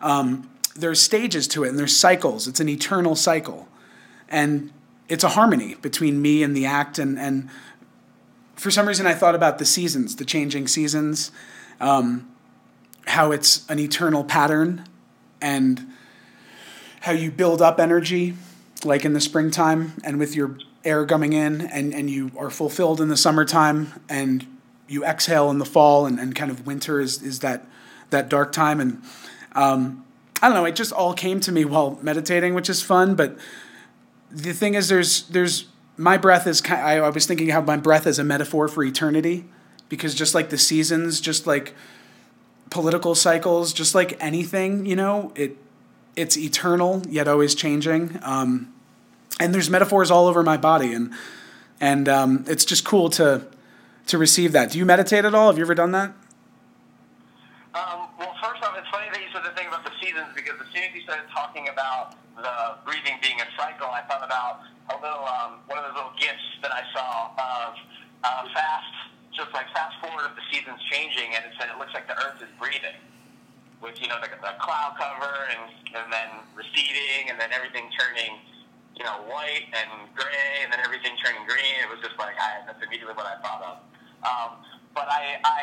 Um, 0.00 0.48
there's 0.76 1.00
stages 1.00 1.48
to 1.48 1.64
it 1.64 1.70
and 1.70 1.78
there's 1.78 1.96
cycles. 1.96 2.46
It's 2.46 2.60
an 2.60 2.68
eternal 2.68 3.16
cycle. 3.16 3.68
And 4.28 4.72
it's 5.08 5.24
a 5.24 5.30
harmony 5.30 5.74
between 5.74 6.22
me 6.22 6.42
and 6.42 6.56
the 6.56 6.66
act. 6.66 6.98
And, 6.98 7.18
and 7.18 7.50
for 8.54 8.70
some 8.70 8.86
reason, 8.86 9.06
I 9.06 9.14
thought 9.14 9.34
about 9.34 9.58
the 9.58 9.64
seasons, 9.64 10.16
the 10.16 10.24
changing 10.24 10.68
seasons, 10.68 11.32
um, 11.80 12.30
how 13.06 13.32
it's 13.32 13.68
an 13.68 13.80
eternal 13.80 14.22
pattern 14.22 14.86
and 15.42 15.84
how 17.00 17.12
you 17.12 17.30
build 17.30 17.60
up 17.60 17.80
energy 17.80 18.34
like 18.84 19.04
in 19.04 19.12
the 19.12 19.20
springtime 19.20 19.94
and 20.04 20.18
with 20.18 20.34
your 20.34 20.56
air 20.84 21.04
coming 21.04 21.32
in 21.32 21.60
and, 21.60 21.92
and 21.94 22.08
you 22.08 22.30
are 22.38 22.50
fulfilled 22.50 23.00
in 23.00 23.08
the 23.08 23.16
summertime 23.16 23.92
and 24.08 24.46
you 24.88 25.04
exhale 25.04 25.50
in 25.50 25.58
the 25.58 25.64
fall 25.64 26.06
and, 26.06 26.18
and 26.18 26.34
kind 26.34 26.50
of 26.50 26.66
winter 26.66 27.00
is, 27.00 27.22
is 27.22 27.40
that 27.40 27.66
that 28.10 28.28
dark 28.28 28.50
time. 28.50 28.80
And 28.80 29.02
um, 29.54 30.04
I 30.42 30.48
don't 30.48 30.54
know 30.54 30.64
it 30.64 30.76
just 30.76 30.92
all 30.92 31.14
came 31.14 31.40
to 31.40 31.52
me 31.52 31.64
while 31.64 31.98
meditating 32.02 32.54
which 32.54 32.70
is 32.70 32.82
fun 32.82 33.14
but 33.14 33.36
the 34.30 34.52
thing 34.52 34.74
is 34.74 34.88
there's 34.88 35.28
there's 35.28 35.66
my 35.96 36.16
breath 36.16 36.46
is 36.46 36.60
kind 36.60 36.80
I, 36.80 36.96
I 36.96 37.10
was 37.10 37.26
thinking 37.26 37.48
how 37.50 37.60
my 37.60 37.76
breath 37.76 38.06
is 38.06 38.18
a 38.18 38.24
metaphor 38.24 38.68
for 38.68 38.82
eternity 38.82 39.44
because 39.88 40.14
just 40.14 40.34
like 40.34 40.48
the 40.50 40.56
seasons 40.56 41.20
just 41.20 41.46
like 41.46 41.74
political 42.70 43.14
cycles 43.14 43.72
just 43.72 43.94
like 43.94 44.16
anything 44.20 44.86
you 44.86 44.96
know 44.96 45.32
it 45.34 45.58
it's 46.16 46.36
eternal 46.36 47.02
yet 47.08 47.28
always 47.28 47.54
changing. 47.54 48.18
Um, 48.22 48.72
and 49.38 49.54
there's 49.54 49.70
metaphors 49.70 50.10
all 50.10 50.26
over 50.26 50.42
my 50.42 50.56
body 50.56 50.92
and 50.92 51.12
and 51.80 52.08
um, 52.08 52.44
it's 52.46 52.64
just 52.64 52.84
cool 52.84 53.08
to 53.10 53.46
to 54.06 54.18
receive 54.18 54.52
that. 54.52 54.72
Do 54.72 54.78
you 54.78 54.84
meditate 54.84 55.24
at 55.24 55.34
all? 55.34 55.48
Have 55.48 55.56
you 55.56 55.64
ever 55.64 55.74
done 55.74 55.92
that? 55.92 56.12
Um, 57.72 58.10
well, 58.18 58.34
first 58.42 58.62
off, 58.62 58.74
it's 58.76 58.88
funny 58.90 59.06
that 59.12 59.22
you 59.22 59.30
said 59.32 59.46
the 59.46 59.54
thing 59.54 59.68
about 59.68 59.84
the 59.84 59.94
seasons 60.02 60.26
because 60.34 60.58
as 60.60 60.66
soon 60.74 60.82
as 60.82 60.92
you 60.92 61.02
started 61.02 61.30
talking 61.30 61.68
about 61.68 62.18
the 62.36 62.74
breathing 62.84 63.16
being 63.22 63.40
a 63.40 63.48
cycle, 63.56 63.86
I 63.86 64.02
thought 64.10 64.26
about 64.26 64.66
a 64.90 64.96
little 64.98 65.24
um, 65.24 65.62
one 65.70 65.78
of 65.78 65.86
those 65.88 65.96
little 66.02 66.16
gifts 66.18 66.42
that 66.62 66.74
I 66.74 66.82
saw 66.92 67.30
of 67.38 67.70
uh, 68.26 68.44
fast, 68.52 68.92
just 69.32 69.54
like 69.54 69.70
fast 69.72 69.94
forward 70.02 70.26
of 70.26 70.34
the 70.34 70.42
seasons 70.50 70.82
changing, 70.90 71.32
and 71.38 71.46
it 71.46 71.54
said 71.56 71.70
it 71.70 71.78
looks 71.78 71.94
like 71.94 72.10
the 72.10 72.18
Earth 72.18 72.42
is 72.42 72.50
breathing, 72.58 72.98
with 73.82 74.00
you 74.00 74.08
know 74.08 74.20
the, 74.20 74.28
the 74.28 74.54
cloud 74.60 74.96
cover 75.00 75.48
and 75.52 75.72
and 75.96 76.06
then 76.12 76.30
receding, 76.54 77.28
and 77.32 77.40
then 77.40 77.50
everything 77.52 77.88
turning. 77.98 78.38
You 78.98 79.08
know, 79.08 79.24
white 79.32 79.64
and 79.72 80.12
gray, 80.12 80.60
and 80.60 80.68
then 80.68 80.80
everything 80.84 81.16
turning 81.24 81.40
green. 81.48 81.72
It 81.80 81.88
was 81.88 82.04
just 82.04 82.20
like 82.20 82.36
I, 82.36 82.60
that's 82.68 82.84
immediately 82.84 83.16
what 83.16 83.24
I 83.24 83.40
thought 83.40 83.62
of. 83.64 83.76
Um, 84.20 84.50
but 84.92 85.08
I, 85.08 85.40
I 85.40 85.60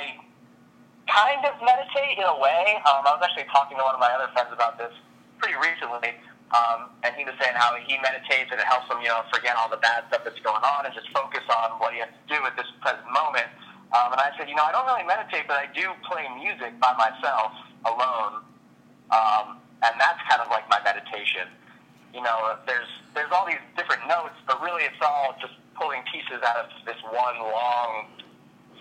kind 1.07 1.41
of 1.47 1.55
meditate 1.63 2.19
in 2.19 2.27
a 2.27 2.37
way. 2.37 2.81
Um, 2.85 3.05
I 3.07 3.15
was 3.15 3.23
actually 3.23 3.47
talking 3.49 3.79
to 3.79 3.83
one 3.83 3.95
of 3.95 4.01
my 4.03 4.11
other 4.11 4.29
friends 4.35 4.51
about 4.51 4.77
this 4.77 4.91
pretty 5.39 5.55
recently, 5.57 6.17
um, 6.51 6.91
and 7.03 7.15
he 7.15 7.23
was 7.23 7.35
saying 7.39 7.55
how 7.55 7.75
he 7.79 7.95
meditates 8.03 8.51
and 8.51 8.59
it 8.59 8.67
helps 8.67 8.89
him, 8.91 8.99
you 9.01 9.11
know, 9.11 9.23
forget 9.31 9.55
all 9.55 9.69
the 9.71 9.81
bad 9.81 10.07
stuff 10.11 10.23
that's 10.25 10.39
going 10.43 10.63
on 10.63 10.85
and 10.85 10.93
just 10.93 11.07
focus 11.13 11.43
on 11.47 11.79
what 11.79 11.93
he 11.95 11.99
has 12.03 12.11
to 12.11 12.23
do 12.27 12.39
at 12.43 12.55
this 12.59 12.67
present 12.83 13.07
moment. 13.11 13.47
Um, 13.95 14.11
and 14.11 14.19
I 14.19 14.35
said, 14.35 14.51
you 14.51 14.55
know, 14.55 14.67
I 14.67 14.75
don't 14.75 14.83
really 14.87 15.07
meditate, 15.07 15.47
but 15.47 15.55
I 15.59 15.71
do 15.71 15.87
play 16.03 16.27
music 16.35 16.75
by 16.83 16.91
myself, 16.99 17.55
alone, 17.87 18.43
um, 19.11 19.63
and 19.83 19.93
that's 19.95 20.19
kind 20.27 20.43
of 20.43 20.51
like 20.51 20.67
my 20.69 20.79
meditation. 20.83 21.47
You 22.13 22.21
know, 22.21 22.59
there's 22.67 22.89
there's 23.15 23.31
all 23.31 23.47
these 23.47 23.61
different 23.75 24.07
notes, 24.07 24.35
but 24.45 24.61
really 24.61 24.83
it's 24.83 24.99
all 25.01 25.35
just 25.39 25.53
pulling 25.75 26.01
pieces 26.11 26.41
out 26.43 26.57
of 26.57 26.67
this 26.85 26.97
one 27.09 27.37
long 27.39 28.09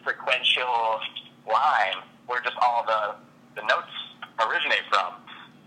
frequential 0.02 1.00
line 1.46 1.98
where 2.26 2.40
just 2.42 2.56
all 2.62 2.84
the, 2.86 3.14
the 3.60 3.64
notes 3.66 3.92
originate 4.40 4.86
from. 4.90 5.18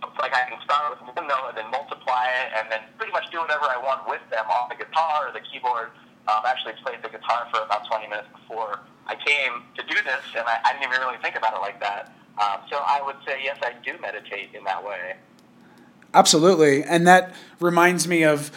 It's 0.04 0.20
like 0.20 0.34
I 0.34 0.48
can 0.48 0.60
start 0.64 0.96
with 0.96 1.04
one 1.16 1.28
note 1.28 1.56
and 1.56 1.58
then 1.60 1.68
multiply 1.72 2.24
it 2.44 2.56
and 2.56 2.72
then 2.72 2.82
pretty 2.98 3.12
much 3.12 3.28
do 3.32 3.40
whatever 3.40 3.68
I 3.68 3.78
want 3.78 4.08
with 4.08 4.24
them 4.32 4.48
on 4.48 4.72
the 4.72 4.80
guitar 4.80 5.28
or 5.28 5.32
the 5.32 5.44
keyboard. 5.44 5.92
Um, 6.28 6.46
actually 6.46 6.78
played 6.84 7.02
the 7.02 7.10
guitar 7.10 7.48
for 7.50 7.64
about 7.64 7.88
20 7.90 8.08
minutes 8.08 8.30
before 8.30 8.80
I 9.10 9.16
came 9.18 9.66
to 9.74 9.82
do 9.82 9.98
this, 10.06 10.22
and 10.38 10.46
I, 10.46 10.62
I 10.62 10.78
didn't 10.78 10.94
even 10.94 11.02
really 11.02 11.18
think 11.26 11.36
about 11.36 11.58
it 11.58 11.62
like 11.66 11.80
that. 11.82 12.14
Um, 12.38 12.62
so 12.70 12.78
I 12.78 13.02
would 13.06 13.18
say, 13.26 13.42
yes, 13.44 13.58
I 13.62 13.74
do 13.84 14.00
meditate 14.02 14.50
in 14.54 14.64
that 14.64 14.84
way. 14.84 15.16
Absolutely. 16.14 16.84
And 16.84 17.06
that 17.08 17.34
reminds 17.60 18.08
me 18.08 18.24
of 18.24 18.52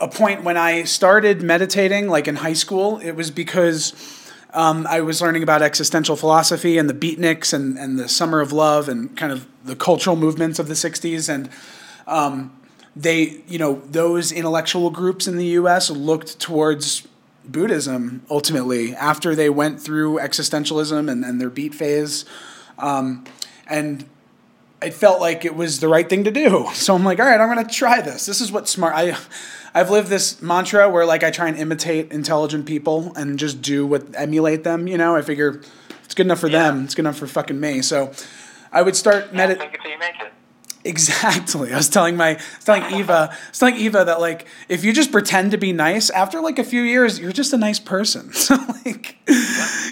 a 0.00 0.08
point 0.08 0.44
when 0.44 0.56
I 0.56 0.84
started 0.84 1.42
meditating, 1.42 2.08
like 2.08 2.28
in 2.28 2.36
high 2.36 2.52
school. 2.52 2.98
It 2.98 3.12
was 3.12 3.30
because 3.30 3.92
um, 4.54 4.86
I 4.86 5.00
was 5.00 5.20
learning 5.20 5.42
about 5.42 5.62
existential 5.62 6.16
philosophy 6.16 6.78
and 6.78 6.88
the 6.88 6.94
beatniks 6.94 7.52
and, 7.52 7.78
and 7.78 7.98
the 7.98 8.08
summer 8.08 8.40
of 8.40 8.52
love 8.52 8.88
and 8.88 9.16
kind 9.16 9.32
of 9.32 9.46
the 9.64 9.76
cultural 9.76 10.16
movements 10.16 10.58
of 10.58 10.68
the 10.68 10.74
60s. 10.74 11.28
And 11.28 11.50
um, 12.06 12.56
they, 12.94 13.42
you 13.46 13.58
know, 13.58 13.82
those 13.86 14.32
intellectual 14.32 14.90
groups 14.90 15.26
in 15.26 15.36
the 15.36 15.46
US 15.46 15.90
looked 15.90 16.38
towards 16.38 17.06
Buddhism 17.44 18.22
ultimately 18.30 18.94
after 18.94 19.34
they 19.34 19.50
went 19.50 19.80
through 19.80 20.18
existentialism 20.18 21.10
and, 21.10 21.24
and 21.24 21.40
their 21.40 21.50
beat 21.50 21.74
phase. 21.74 22.24
Um, 22.78 23.24
and 23.68 24.04
it 24.80 24.94
felt 24.94 25.20
like 25.20 25.44
it 25.44 25.54
was 25.56 25.80
the 25.80 25.88
right 25.88 26.08
thing 26.08 26.24
to 26.24 26.30
do. 26.30 26.66
So 26.74 26.94
I'm 26.94 27.04
like, 27.04 27.18
all 27.18 27.26
right, 27.26 27.40
I'm 27.40 27.48
gonna 27.48 27.68
try 27.68 28.00
this. 28.00 28.26
This 28.26 28.40
is 28.40 28.50
what 28.52 28.68
smart. 28.68 28.94
I, 28.94 29.16
I've 29.74 29.90
lived 29.90 30.08
this 30.08 30.40
mantra 30.40 30.88
where 30.88 31.04
like 31.04 31.22
I 31.24 31.30
try 31.30 31.48
and 31.48 31.56
imitate 31.58 32.12
intelligent 32.12 32.66
people 32.66 33.12
and 33.16 33.38
just 33.38 33.60
do 33.60 33.86
what 33.86 34.04
emulate 34.14 34.64
them. 34.64 34.86
You 34.86 34.96
know, 34.96 35.16
I 35.16 35.22
figure 35.22 35.60
it's 36.04 36.14
good 36.14 36.26
enough 36.26 36.38
for 36.40 36.48
Yeah. 36.48 36.70
them. 36.70 36.84
It's 36.84 36.94
good 36.94 37.02
enough 37.02 37.18
for 37.18 37.26
fucking 37.26 37.58
me. 37.58 37.82
So 37.82 38.12
I 38.72 38.82
would 38.82 38.96
start 38.96 39.28
Yeah, 39.32 39.54
Exactly. 40.88 41.70
I 41.70 41.76
was 41.76 41.90
telling 41.90 42.16
my, 42.16 42.30
I 42.30 42.34
was 42.34 42.64
telling 42.64 42.94
Eva, 42.94 43.30
I 43.30 43.48
was 43.50 43.58
telling 43.58 43.76
Eva 43.76 44.06
that 44.06 44.20
like 44.20 44.46
if 44.70 44.84
you 44.84 44.94
just 44.94 45.12
pretend 45.12 45.50
to 45.50 45.58
be 45.58 45.70
nice, 45.70 46.08
after 46.08 46.40
like 46.40 46.58
a 46.58 46.64
few 46.64 46.80
years, 46.80 47.20
you're 47.20 47.30
just 47.30 47.52
a 47.52 47.58
nice 47.58 47.78
person. 47.78 48.32
So 48.38 48.56
like, 48.86 49.16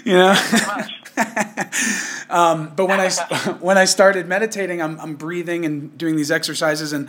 you 0.03 0.13
know. 0.13 0.29
Much. 0.29 0.91
but 2.27 2.87
when 2.87 2.99
I 2.99 3.09
when 3.59 3.77
I 3.77 3.85
started 3.85 4.27
meditating, 4.27 4.81
I'm 4.81 4.99
I'm 4.99 5.13
breathing 5.15 5.65
and 5.65 5.95
doing 5.95 6.15
these 6.15 6.31
exercises, 6.31 6.93
and 6.93 7.07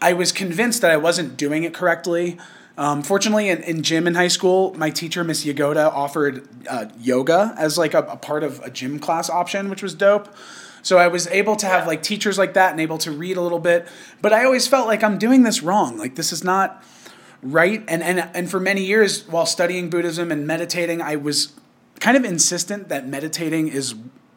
I 0.00 0.12
was 0.12 0.30
convinced 0.30 0.82
that 0.82 0.92
I 0.92 0.96
wasn't 0.96 1.36
doing 1.36 1.64
it 1.64 1.74
correctly. 1.74 2.38
Um, 2.78 3.02
fortunately, 3.02 3.48
in, 3.48 3.62
in 3.64 3.82
gym 3.82 4.06
in 4.06 4.14
high 4.14 4.28
school, 4.28 4.74
my 4.74 4.90
teacher, 4.90 5.24
Miss 5.24 5.44
Yagoda, 5.44 5.90
offered 5.90 6.46
uh, 6.68 6.86
yoga 7.00 7.54
as 7.58 7.76
like 7.76 7.94
a, 7.94 8.02
a 8.02 8.16
part 8.16 8.44
of 8.44 8.60
a 8.60 8.70
gym 8.70 9.00
class 9.00 9.28
option, 9.28 9.68
which 9.70 9.82
was 9.82 9.94
dope. 9.94 10.28
So 10.86 10.98
I 10.98 11.08
was 11.08 11.26
able 11.26 11.56
to 11.56 11.66
have 11.66 11.84
like 11.88 12.00
teachers 12.04 12.38
like 12.38 12.54
that 12.54 12.70
and 12.70 12.80
able 12.80 12.98
to 12.98 13.10
read 13.10 13.36
a 13.36 13.40
little 13.40 13.58
bit, 13.58 13.88
but 14.22 14.32
I 14.32 14.44
always 14.44 14.68
felt 14.68 14.86
like 14.86 15.02
I'm 15.02 15.18
doing 15.18 15.42
this 15.42 15.60
wrong. 15.60 15.98
Like 15.98 16.14
this 16.14 16.32
is 16.32 16.44
not 16.44 16.80
right. 17.42 17.82
And 17.88 18.04
and 18.04 18.20
and 18.32 18.48
for 18.48 18.60
many 18.60 18.84
years, 18.84 19.26
while 19.26 19.46
studying 19.46 19.90
Buddhism 19.90 20.30
and 20.30 20.46
meditating, 20.46 21.02
I 21.02 21.16
was 21.16 21.54
kind 21.98 22.16
of 22.16 22.24
insistent 22.24 22.88
that 22.88 23.08
meditating 23.08 23.66
is 23.66 23.96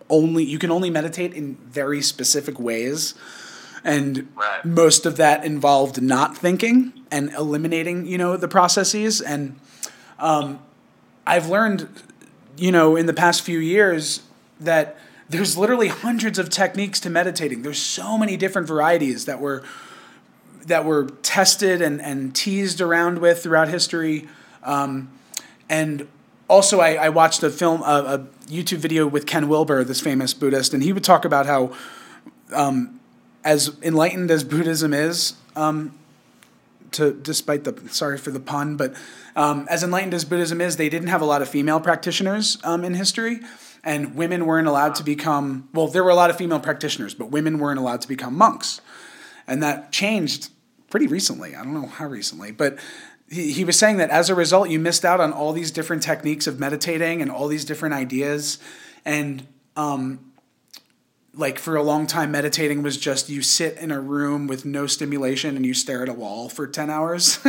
only 0.10 0.44
you 0.44 0.58
can 0.58 0.72
only 0.72 0.89
meditate 0.89 1.36
in 1.36 1.53
very 1.68 2.01
specific 2.01 2.60
ways 2.60 3.13
and 3.84 4.27
Right. 4.36 4.65
most 4.65 5.06
of 5.06 5.18
that 5.18 5.46
involved 5.46 6.01
not 6.01 6.36
thinking 6.36 6.94
and 7.12 7.32
eliminating 7.34 8.08
you 8.08 8.18
know 8.18 8.36
the 8.38 8.48
processes 8.48 9.22
and 9.22 9.56
um, 10.18 10.60
i've 11.27 11.48
learned 11.48 11.88
you 12.58 12.72
know 12.72 12.96
in 12.96 13.06
the 13.06 13.13
past 13.13 13.44
few 13.44 13.60
years 13.60 14.22
that 14.60 14.98
there's 15.30 15.58
literally 15.58 15.88
hundreds 15.88 16.40
of 16.40 16.50
techniques 16.50 17.00
to 17.02 17.10
meditating. 17.10 17.62
There's 17.62 17.82
so 17.82 18.18
many 18.18 18.36
different 18.36 18.68
varieties 18.68 19.26
that 19.26 19.40
were 19.40 19.64
that 20.66 20.86
were 20.86 21.06
tested 21.24 21.82
and, 21.82 22.02
and 22.02 22.36
teased 22.36 22.82
around 22.82 23.20
with 23.20 23.42
throughout 23.42 23.70
history. 23.70 24.28
Um, 24.64 25.10
and 25.70 26.08
also 26.50 26.80
I, 26.80 26.96
I 26.96 27.10
watched 27.10 27.44
a 27.44 27.50
film 27.50 27.82
a, 27.84 27.86
a 27.86 28.20
youtube 28.48 28.80
video 28.80 29.08
with 29.08 29.26
ken 29.26 29.48
wilber 29.48 29.84
this 29.84 30.02
famous 30.02 30.34
buddhist 30.34 30.74
and 30.74 30.84
he 30.84 30.92
would 30.92 31.04
talk 31.04 31.24
about 31.24 31.46
how 31.46 31.72
um, 32.54 33.00
as 33.46 33.78
enlightened 33.82 34.32
as 34.32 34.44
buddhism 34.44 34.94
is 34.94 35.36
um, 35.56 35.94
to 36.92 37.14
despite 37.14 37.64
the 37.64 37.80
sorry 37.90 38.18
for 38.18 38.32
the 38.32 38.40
pun 38.40 38.76
but 38.76 38.96
um, 39.36 39.68
as 39.70 39.84
enlightened 39.84 40.14
as 40.14 40.26
buddhism 40.26 40.60
is 40.60 40.76
they 40.76 40.90
didn't 40.90 41.10
have 41.10 41.22
a 41.22 41.26
lot 41.26 41.42
of 41.42 41.48
female 41.48 41.80
practitioners 41.80 42.58
um, 42.64 42.84
in 42.84 42.96
history 42.96 43.40
and 43.84 44.16
women 44.16 44.46
weren't 44.46 44.68
allowed 44.68 44.96
to 44.96 45.04
become 45.04 45.70
well 45.74 45.88
there 45.88 46.04
were 46.04 46.10
a 46.10 46.16
lot 46.16 46.30
of 46.30 46.38
female 46.38 46.60
practitioners 46.60 47.14
but 47.14 47.32
women 47.32 47.60
weren't 47.60 47.80
allowed 47.80 48.02
to 48.02 48.08
become 48.08 48.36
monks 48.36 48.82
and 49.48 49.64
that 49.64 49.92
changed 49.92 50.50
pretty 50.90 51.08
recently. 51.08 51.56
I 51.56 51.64
don't 51.64 51.74
know 51.74 51.88
how 51.88 52.08
recently, 52.08 52.52
but 52.52 52.78
he, 53.30 53.52
he 53.52 53.66
was 53.66 53.78
saying 53.78 53.98
that 53.98 54.10
as 54.10 54.30
a 54.30 54.36
result, 54.36 54.70
you 54.70 54.80
missed 54.80 55.06
out 55.06 55.20
on 55.20 55.32
all 55.34 55.54
these 55.54 55.72
different 55.72 56.04
techniques 56.04 56.48
of 56.48 56.60
meditating 56.60 57.22
and 57.22 57.32
all 57.32 57.48
these 57.48 57.66
different 57.66 57.96
ideas. 57.96 58.60
And 59.06 59.48
um, 59.76 60.32
like 61.34 61.60
for 61.60 61.76
a 61.76 61.84
long 61.84 62.08
time, 62.08 62.32
meditating 62.32 62.84
was 62.84 62.98
just 62.98 63.30
you 63.30 63.42
sit 63.42 63.78
in 63.78 63.92
a 63.92 64.00
room 64.00 64.48
with 64.48 64.66
no 64.66 64.88
stimulation 64.88 65.56
and 65.56 65.66
you 65.66 65.74
stare 65.74 66.04
at 66.04 66.10
a 66.10 66.14
wall 66.14 66.50
for 66.50 66.68
10 66.68 66.90
hours. 66.90 67.40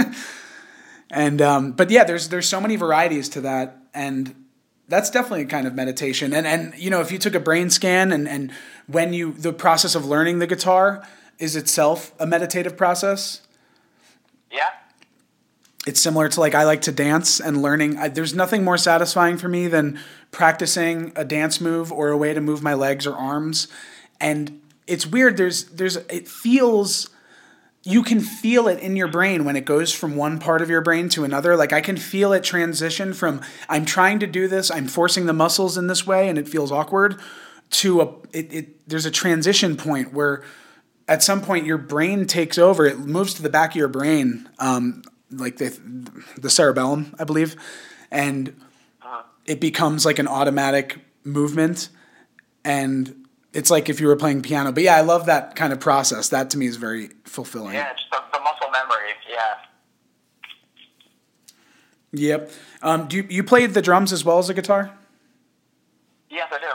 and 1.10 1.42
um, 1.42 1.72
but 1.72 1.90
yeah, 1.90 2.04
there's 2.04 2.28
there's 2.28 2.48
so 2.48 2.60
many 2.60 2.76
varieties 2.76 3.28
to 3.30 3.40
that. 3.42 3.76
And 3.92 4.39
that's 4.90 5.08
definitely 5.08 5.42
a 5.42 5.46
kind 5.46 5.66
of 5.66 5.74
meditation. 5.74 6.34
And 6.34 6.46
and 6.46 6.74
you 6.76 6.90
know, 6.90 7.00
if 7.00 7.10
you 7.10 7.18
took 7.18 7.34
a 7.34 7.40
brain 7.40 7.70
scan 7.70 8.12
and 8.12 8.28
and 8.28 8.52
when 8.86 9.12
you 9.12 9.32
the 9.32 9.52
process 9.52 9.94
of 9.94 10.04
learning 10.04 10.40
the 10.40 10.46
guitar 10.46 11.02
is 11.38 11.56
itself 11.56 12.12
a 12.18 12.26
meditative 12.26 12.76
process. 12.76 13.40
Yeah. 14.50 14.68
It's 15.86 16.00
similar 16.00 16.28
to 16.28 16.40
like 16.40 16.54
I 16.54 16.64
like 16.64 16.82
to 16.82 16.92
dance 16.92 17.40
and 17.40 17.62
learning. 17.62 17.96
I, 17.96 18.08
there's 18.08 18.34
nothing 18.34 18.64
more 18.64 18.76
satisfying 18.76 19.38
for 19.38 19.48
me 19.48 19.68
than 19.68 19.98
practicing 20.32 21.12
a 21.16 21.24
dance 21.24 21.60
move 21.60 21.90
or 21.90 22.10
a 22.10 22.18
way 22.18 22.34
to 22.34 22.40
move 22.40 22.62
my 22.62 22.74
legs 22.74 23.06
or 23.06 23.14
arms 23.14 23.68
and 24.20 24.60
it's 24.86 25.06
weird. 25.06 25.36
There's 25.36 25.64
there's 25.66 25.96
it 25.96 26.26
feels 26.28 27.08
you 27.82 28.02
can 28.02 28.20
feel 28.20 28.68
it 28.68 28.78
in 28.80 28.94
your 28.94 29.08
brain 29.08 29.44
when 29.44 29.56
it 29.56 29.64
goes 29.64 29.92
from 29.92 30.14
one 30.14 30.38
part 30.38 30.60
of 30.60 30.68
your 30.68 30.82
brain 30.82 31.08
to 31.10 31.24
another. 31.24 31.56
Like 31.56 31.72
I 31.72 31.80
can 31.80 31.96
feel 31.96 32.32
it 32.32 32.44
transition 32.44 33.14
from 33.14 33.40
I'm 33.68 33.86
trying 33.86 34.18
to 34.18 34.26
do 34.26 34.48
this, 34.48 34.70
I'm 34.70 34.86
forcing 34.86 35.26
the 35.26 35.32
muscles 35.32 35.78
in 35.78 35.86
this 35.86 36.06
way, 36.06 36.28
and 36.28 36.38
it 36.38 36.48
feels 36.48 36.70
awkward, 36.70 37.20
to 37.70 38.00
a 38.00 38.06
it, 38.32 38.52
it 38.52 38.88
there's 38.88 39.06
a 39.06 39.10
transition 39.10 39.76
point 39.76 40.12
where 40.12 40.44
at 41.08 41.22
some 41.22 41.40
point 41.40 41.66
your 41.66 41.78
brain 41.78 42.26
takes 42.26 42.58
over. 42.58 42.84
It 42.84 42.98
moves 42.98 43.34
to 43.34 43.42
the 43.42 43.50
back 43.50 43.70
of 43.70 43.76
your 43.76 43.88
brain, 43.88 44.48
um, 44.58 45.02
like 45.30 45.56
the 45.56 45.70
the 46.36 46.50
cerebellum, 46.50 47.14
I 47.18 47.24
believe, 47.24 47.56
and 48.10 48.60
it 49.46 49.60
becomes 49.60 50.04
like 50.04 50.18
an 50.18 50.28
automatic 50.28 50.98
movement, 51.24 51.88
and 52.64 53.19
it's 53.52 53.70
like 53.70 53.88
if 53.88 54.00
you 54.00 54.06
were 54.06 54.16
playing 54.16 54.42
piano. 54.42 54.72
But 54.72 54.82
yeah, 54.84 54.96
I 54.96 55.00
love 55.00 55.26
that 55.26 55.56
kind 55.56 55.72
of 55.72 55.80
process. 55.80 56.28
That 56.28 56.50
to 56.50 56.58
me 56.58 56.66
is 56.66 56.76
very 56.76 57.10
fulfilling. 57.24 57.74
Yeah, 57.74 57.92
just 57.92 58.10
the, 58.10 58.18
the 58.32 58.40
muscle 58.40 58.70
memory. 58.70 59.10
Yeah. 59.28 59.54
Yep. 62.12 62.50
Um, 62.82 63.06
do 63.08 63.16
you, 63.18 63.26
you 63.28 63.44
play 63.44 63.66
the 63.66 63.82
drums 63.82 64.12
as 64.12 64.24
well 64.24 64.38
as 64.38 64.48
the 64.48 64.54
guitar? 64.54 64.90
Yes, 66.28 66.48
I 66.52 66.58
do. 66.58 66.66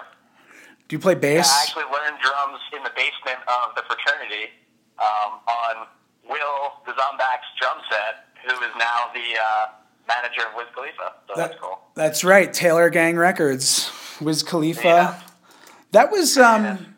Do 0.87 0.95
you 0.95 0.99
play 0.99 1.15
bass? 1.15 1.47
Yeah, 1.47 1.53
I 1.53 1.61
actually 1.63 1.83
learned 1.93 2.21
drums 2.21 2.59
in 2.75 2.83
the 2.83 2.91
basement 2.95 3.39
of 3.47 3.75
the 3.75 3.81
fraternity 3.87 4.51
um, 4.99 5.39
on 5.47 5.87
Will 6.29 6.71
Dzombak's 6.85 7.49
drum 7.59 7.77
set, 7.89 8.25
who 8.45 8.51
is 8.63 8.71
now 8.77 9.09
the 9.13 9.39
uh, 9.39 9.65
manager 10.07 10.41
of 10.47 10.55
Wiz 10.55 10.67
Khalifa. 10.75 11.13
So 11.27 11.33
That- 11.35 11.49
that's 11.49 11.59
cool. 11.61 11.79
That's 11.95 12.23
right, 12.23 12.53
Taylor 12.53 12.89
Gang 12.89 13.17
Records, 13.17 13.91
Wiz 14.21 14.43
Khalifa. 14.43 14.83
Yeah. 14.83 15.21
That 15.91 16.11
was 16.11 16.37
um 16.37 16.95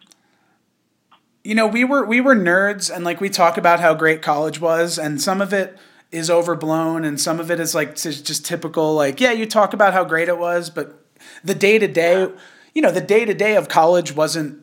you 1.44 1.56
know, 1.56 1.68
we 1.68 1.84
were 1.86 2.06
we 2.06 2.20
were 2.20 2.36
nerds 2.36 2.94
and 2.94 3.06
like 3.06 3.22
we 3.22 3.30
talk 3.30 3.58
about 3.58 3.80
how 3.80 3.94
great 3.94 4.22
college 4.22 4.60
was 4.60 4.98
and 5.00 5.22
some 5.22 5.42
of 5.42 5.54
it 5.54 5.78
is 6.12 6.30
overblown 6.30 7.04
and 7.06 7.20
some 7.20 7.40
of 7.40 7.52
it 7.52 7.60
is 7.60 7.74
like 7.76 7.96
just 7.96 8.26
just 8.26 8.46
typical 8.46 8.94
like 8.96 9.22
yeah, 9.22 9.32
you 9.32 9.46
talk 9.46 9.74
about 9.74 9.94
how 9.94 10.04
great 10.04 10.28
it 10.28 10.38
was, 10.38 10.70
but 10.70 11.06
the 11.44 11.56
day-to-day, 11.56 12.28
you 12.74 12.82
know, 12.82 12.92
the 12.92 13.02
day-to-day 13.02 13.56
of 13.56 13.68
college 13.70 14.14
wasn't 14.14 14.62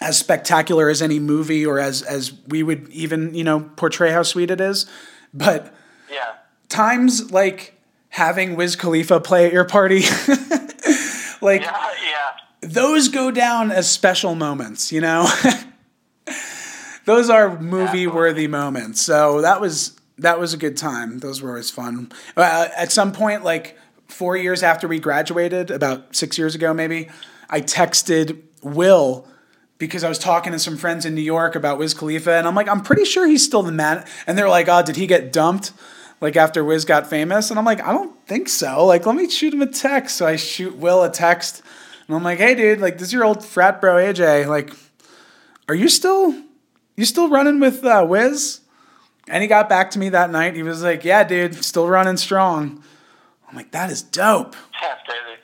as 0.00 0.18
spectacular 0.18 0.88
as 0.88 1.00
any 1.00 1.18
movie 1.18 1.64
or 1.64 1.78
as 1.78 2.02
as 2.02 2.32
we 2.48 2.62
would 2.62 2.88
even, 2.90 3.34
you 3.34 3.44
know, 3.44 3.60
portray 3.76 4.10
how 4.10 4.22
sweet 4.22 4.50
it 4.50 4.60
is. 4.60 4.86
But 5.32 5.72
Yeah. 6.10 6.34
times 6.68 7.30
like 7.32 7.80
having 8.10 8.56
Wiz 8.56 8.76
Khalifa 8.76 9.20
play 9.20 9.46
at 9.46 9.52
your 9.52 9.64
party, 9.64 10.00
like 11.40 11.62
yeah. 11.62 11.90
Those 12.66 13.08
go 13.08 13.30
down 13.30 13.70
as 13.70 13.90
special 13.90 14.34
moments, 14.34 14.92
you 14.92 15.00
know? 15.00 15.28
those 17.04 17.30
are 17.30 17.58
movie 17.60 18.06
worthy 18.06 18.46
moments. 18.46 19.00
So 19.00 19.40
that 19.40 19.60
was 19.60 19.98
that 20.18 20.38
was 20.38 20.54
a 20.54 20.56
good 20.56 20.76
time. 20.76 21.18
Those 21.18 21.42
were 21.42 21.50
always 21.50 21.70
fun. 21.70 22.12
Uh, 22.36 22.68
at 22.76 22.92
some 22.92 23.12
point, 23.12 23.42
like 23.42 23.76
four 24.08 24.36
years 24.36 24.62
after 24.62 24.86
we 24.86 25.00
graduated, 25.00 25.70
about 25.70 26.14
six 26.14 26.38
years 26.38 26.54
ago 26.54 26.72
maybe, 26.72 27.08
I 27.50 27.60
texted 27.60 28.42
Will 28.62 29.26
because 29.78 30.04
I 30.04 30.08
was 30.08 30.18
talking 30.18 30.52
to 30.52 30.58
some 30.58 30.76
friends 30.76 31.04
in 31.04 31.14
New 31.14 31.20
York 31.20 31.56
about 31.56 31.78
Wiz 31.78 31.94
Khalifa, 31.94 32.32
and 32.32 32.46
I'm 32.46 32.54
like, 32.54 32.68
I'm 32.68 32.80
pretty 32.80 33.04
sure 33.04 33.26
he's 33.26 33.44
still 33.44 33.62
the 33.62 33.72
man. 33.72 34.04
And 34.26 34.38
they're 34.38 34.48
like, 34.48 34.68
Oh, 34.68 34.82
did 34.82 34.96
he 34.96 35.06
get 35.06 35.32
dumped? 35.32 35.72
Like 36.20 36.36
after 36.36 36.64
Wiz 36.64 36.84
got 36.84 37.08
famous, 37.08 37.50
and 37.50 37.58
I'm 37.58 37.64
like, 37.64 37.82
I 37.82 37.92
don't 37.92 38.16
think 38.26 38.48
so. 38.48 38.86
Like, 38.86 39.04
let 39.04 39.16
me 39.16 39.28
shoot 39.28 39.52
him 39.52 39.62
a 39.62 39.66
text. 39.66 40.16
So 40.16 40.26
I 40.26 40.36
shoot 40.36 40.76
Will 40.76 41.02
a 41.02 41.10
text, 41.10 41.62
and 42.06 42.16
I'm 42.16 42.22
like, 42.22 42.38
Hey, 42.38 42.54
dude, 42.54 42.80
like 42.80 42.98
this 42.98 43.08
is 43.08 43.12
your 43.12 43.24
old 43.24 43.44
frat 43.44 43.80
bro 43.80 43.94
AJ. 43.96 44.46
Like, 44.46 44.72
are 45.68 45.74
you 45.74 45.88
still 45.88 46.34
you 46.96 47.04
still 47.04 47.28
running 47.28 47.60
with 47.60 47.84
uh, 47.84 48.04
Wiz? 48.08 48.60
And 49.26 49.42
he 49.42 49.48
got 49.48 49.70
back 49.70 49.90
to 49.92 49.98
me 49.98 50.10
that 50.10 50.30
night. 50.30 50.54
He 50.54 50.62
was 50.62 50.82
like, 50.82 51.04
Yeah, 51.04 51.24
dude, 51.24 51.64
still 51.64 51.88
running 51.88 52.16
strong. 52.16 52.82
I'm 53.48 53.56
like, 53.56 53.70
That 53.72 53.90
is 53.90 54.02
dope. 54.02 54.54
That's 54.80 55.00
crazy. 55.06 55.40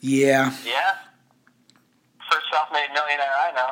Yeah. 0.00 0.54
Yeah. 0.64 0.94
First 2.30 2.46
self-made 2.52 2.88
millionaire 2.92 3.26
I 3.38 3.52
know. 3.52 3.68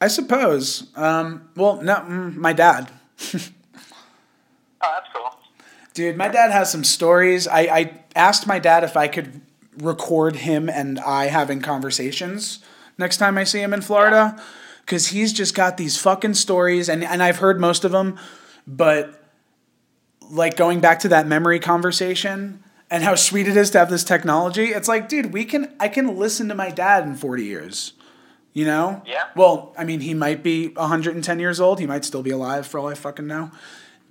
I 0.00 0.08
suppose. 0.08 0.88
Um, 0.96 1.48
well, 1.56 1.80
no, 1.82 1.94
mm, 1.96 2.34
my 2.36 2.52
dad. 2.52 2.90
Oh, 4.80 4.94
that's 4.94 5.08
cool. 5.12 5.37
Dude, 5.98 6.16
my 6.16 6.28
dad 6.28 6.52
has 6.52 6.70
some 6.70 6.84
stories. 6.84 7.48
I, 7.48 7.60
I 7.62 8.00
asked 8.14 8.46
my 8.46 8.60
dad 8.60 8.84
if 8.84 8.96
I 8.96 9.08
could 9.08 9.40
record 9.78 10.36
him 10.36 10.68
and 10.68 11.00
I 11.00 11.26
having 11.26 11.60
conversations 11.60 12.60
next 12.98 13.16
time 13.16 13.36
I 13.36 13.42
see 13.42 13.60
him 13.60 13.74
in 13.74 13.80
Florida. 13.80 14.40
Because 14.82 15.08
he's 15.08 15.32
just 15.32 15.56
got 15.56 15.76
these 15.76 16.00
fucking 16.00 16.34
stories, 16.34 16.88
and, 16.88 17.02
and 17.02 17.20
I've 17.20 17.38
heard 17.38 17.58
most 17.58 17.84
of 17.84 17.90
them, 17.90 18.16
but 18.64 19.28
like 20.30 20.56
going 20.56 20.78
back 20.78 21.00
to 21.00 21.08
that 21.08 21.26
memory 21.26 21.58
conversation 21.58 22.62
and 22.92 23.02
how 23.02 23.16
sweet 23.16 23.48
it 23.48 23.56
is 23.56 23.70
to 23.70 23.80
have 23.80 23.90
this 23.90 24.04
technology, 24.04 24.66
it's 24.66 24.86
like, 24.86 25.08
dude, 25.08 25.32
we 25.32 25.44
can 25.44 25.74
I 25.80 25.88
can 25.88 26.16
listen 26.16 26.46
to 26.48 26.54
my 26.54 26.70
dad 26.70 27.08
in 27.08 27.16
40 27.16 27.44
years. 27.44 27.94
You 28.52 28.66
know? 28.66 29.02
Yeah. 29.04 29.24
Well, 29.34 29.74
I 29.76 29.82
mean, 29.82 29.98
he 29.98 30.14
might 30.14 30.44
be 30.44 30.68
110 30.68 31.40
years 31.40 31.60
old. 31.60 31.80
He 31.80 31.86
might 31.86 32.04
still 32.04 32.22
be 32.22 32.30
alive 32.30 32.68
for 32.68 32.78
all 32.78 32.86
I 32.86 32.94
fucking 32.94 33.26
know. 33.26 33.50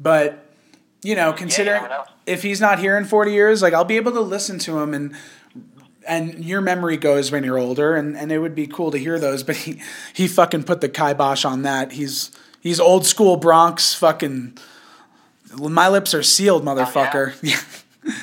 But, 0.01 0.46
you 1.07 1.15
know, 1.15 1.31
considering 1.31 1.83
know. 1.83 2.03
if 2.25 2.43
he's 2.43 2.59
not 2.59 2.79
here 2.79 2.97
in 2.97 3.05
40 3.05 3.31
years, 3.31 3.61
like 3.61 3.73
I'll 3.73 3.85
be 3.85 3.95
able 3.95 4.11
to 4.11 4.19
listen 4.19 4.59
to 4.59 4.79
him 4.79 4.93
and 4.93 5.15
and 6.05 6.43
your 6.43 6.59
memory 6.59 6.97
goes 6.97 7.31
when 7.31 7.45
you're 7.45 7.57
older 7.57 7.95
and, 7.95 8.17
and 8.17 8.29
it 8.29 8.39
would 8.39 8.55
be 8.55 8.67
cool 8.67 8.91
to 8.91 8.97
hear 8.97 9.17
those, 9.17 9.41
but 9.47 9.55
he 9.55 9.81
he 10.13 10.27
fucking 10.27 10.63
put 10.63 10.81
the 10.81 10.89
kibosh 10.89 11.45
on 11.45 11.61
that. 11.61 11.93
He's 11.93 12.31
he's 12.59 12.77
old 12.81 13.05
school 13.05 13.37
Bronx 13.37 13.93
fucking 13.93 14.57
my 15.57 15.87
lips 15.87 16.13
are 16.13 16.23
sealed, 16.23 16.67
oh, 16.67 16.75
motherfucker. 16.75 17.33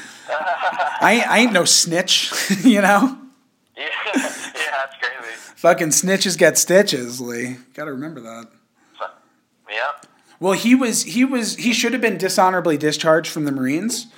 I 1.00 1.12
ain't, 1.14 1.30
I 1.30 1.38
ain't 1.38 1.52
no 1.52 1.64
snitch, 1.64 2.32
you 2.64 2.82
know? 2.82 3.18
Yeah, 3.76 3.88
yeah, 4.14 4.22
that's 4.22 4.94
crazy. 5.00 5.34
Fucking 5.56 5.88
snitches 5.88 6.36
get 6.36 6.58
stitches, 6.58 7.18
Lee. 7.18 7.56
Gotta 7.72 7.92
remember 7.92 8.20
that. 8.20 8.48
Yeah. 9.70 10.03
Well, 10.44 10.52
he 10.52 10.74
was 10.74 11.04
he 11.04 11.24
was 11.24 11.56
he 11.56 11.72
should 11.72 11.94
have 11.94 12.02
been 12.02 12.18
dishonorably 12.18 12.76
discharged 12.76 13.30
from 13.30 13.46
the 13.46 13.50
Marines 13.50 14.08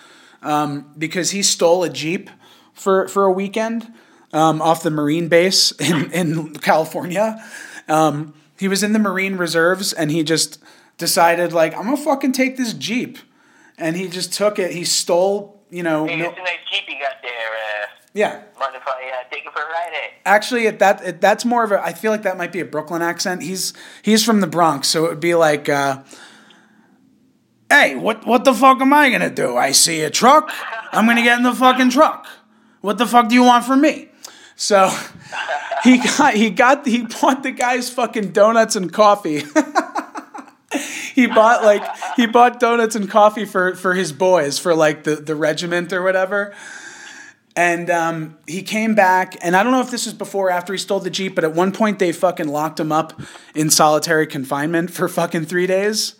um, 0.42 0.92
because 0.98 1.30
he 1.30 1.40
stole 1.40 1.84
a 1.84 1.88
jeep 1.88 2.30
for 2.74 3.06
for 3.06 3.26
a 3.26 3.30
weekend 3.30 3.86
um, 4.32 4.60
off 4.60 4.82
the 4.82 4.90
Marine 4.90 5.28
base 5.28 5.70
in 5.78 6.10
in 6.10 6.54
California. 6.54 7.40
Um, 7.86 8.34
he 8.58 8.66
was 8.66 8.82
in 8.82 8.92
the 8.92 8.98
Marine 8.98 9.36
Reserves 9.36 9.92
and 9.92 10.10
he 10.10 10.24
just 10.24 10.58
decided 10.98 11.52
like 11.52 11.76
I'm 11.76 11.84
gonna 11.84 11.96
fucking 11.96 12.32
take 12.32 12.56
this 12.56 12.72
jeep, 12.72 13.18
and 13.78 13.94
he 13.94 14.08
just 14.08 14.32
took 14.32 14.58
it. 14.58 14.72
He 14.72 14.82
stole 14.82 15.62
you 15.70 15.84
know 15.84 16.08
Hey, 16.08 16.16
yeah. 18.16 18.42
mind 18.58 18.74
if 18.74 18.86
I 18.86 18.90
uh, 18.90 19.28
take 19.30 19.44
it 19.44 19.52
for 19.52 19.60
a 19.60 19.66
ride? 19.66 19.92
Eh? 19.92 20.10
Actually, 20.24 20.66
it, 20.66 20.78
that 20.78 21.04
it, 21.04 21.20
that's 21.20 21.44
more 21.44 21.64
of 21.64 21.72
a. 21.72 21.84
I 21.84 21.92
feel 21.92 22.10
like 22.10 22.22
that 22.22 22.36
might 22.36 22.52
be 22.52 22.60
a 22.60 22.64
Brooklyn 22.64 23.02
accent. 23.02 23.42
He's 23.42 23.72
he's 24.02 24.24
from 24.24 24.40
the 24.40 24.46
Bronx, 24.46 24.88
so 24.88 25.04
it 25.04 25.10
would 25.10 25.20
be 25.20 25.34
like, 25.34 25.68
uh, 25.68 26.02
"Hey, 27.68 27.94
what 27.94 28.26
what 28.26 28.44
the 28.44 28.54
fuck 28.54 28.80
am 28.80 28.92
I 28.92 29.10
gonna 29.10 29.30
do? 29.30 29.56
I 29.56 29.72
see 29.72 30.00
a 30.02 30.10
truck. 30.10 30.50
I'm 30.92 31.06
gonna 31.06 31.22
get 31.22 31.36
in 31.36 31.44
the 31.44 31.54
fucking 31.54 31.90
truck. 31.90 32.26
What 32.80 32.98
the 32.98 33.06
fuck 33.06 33.28
do 33.28 33.34
you 33.34 33.44
want 33.44 33.64
from 33.64 33.82
me?" 33.82 34.08
So 34.56 34.90
he 35.84 35.98
got 35.98 36.34
he 36.34 36.50
got 36.50 36.86
he 36.86 37.02
bought 37.02 37.42
the 37.42 37.52
guy's 37.52 37.90
fucking 37.90 38.32
donuts 38.32 38.76
and 38.76 38.92
coffee. 38.92 39.44
he 41.14 41.26
bought 41.26 41.62
like 41.62 41.82
he 42.16 42.26
bought 42.26 42.58
donuts 42.58 42.96
and 42.96 43.10
coffee 43.10 43.44
for 43.44 43.74
for 43.74 43.94
his 43.94 44.12
boys 44.12 44.58
for 44.58 44.74
like 44.74 45.04
the 45.04 45.16
the 45.16 45.36
regiment 45.36 45.92
or 45.92 46.02
whatever. 46.02 46.54
And 47.58 47.88
um, 47.88 48.36
he 48.46 48.62
came 48.62 48.94
back, 48.94 49.34
and 49.40 49.56
I 49.56 49.62
don't 49.62 49.72
know 49.72 49.80
if 49.80 49.90
this 49.90 50.04
was 50.04 50.12
before 50.12 50.48
or 50.48 50.50
after 50.50 50.74
he 50.74 50.78
stole 50.78 51.00
the 51.00 51.08
Jeep, 51.08 51.34
but 51.34 51.42
at 51.42 51.54
one 51.54 51.72
point 51.72 51.98
they 51.98 52.12
fucking 52.12 52.48
locked 52.48 52.78
him 52.78 52.92
up 52.92 53.18
in 53.54 53.70
solitary 53.70 54.26
confinement 54.26 54.90
for 54.90 55.08
fucking 55.08 55.46
three 55.46 55.66
days. 55.66 56.16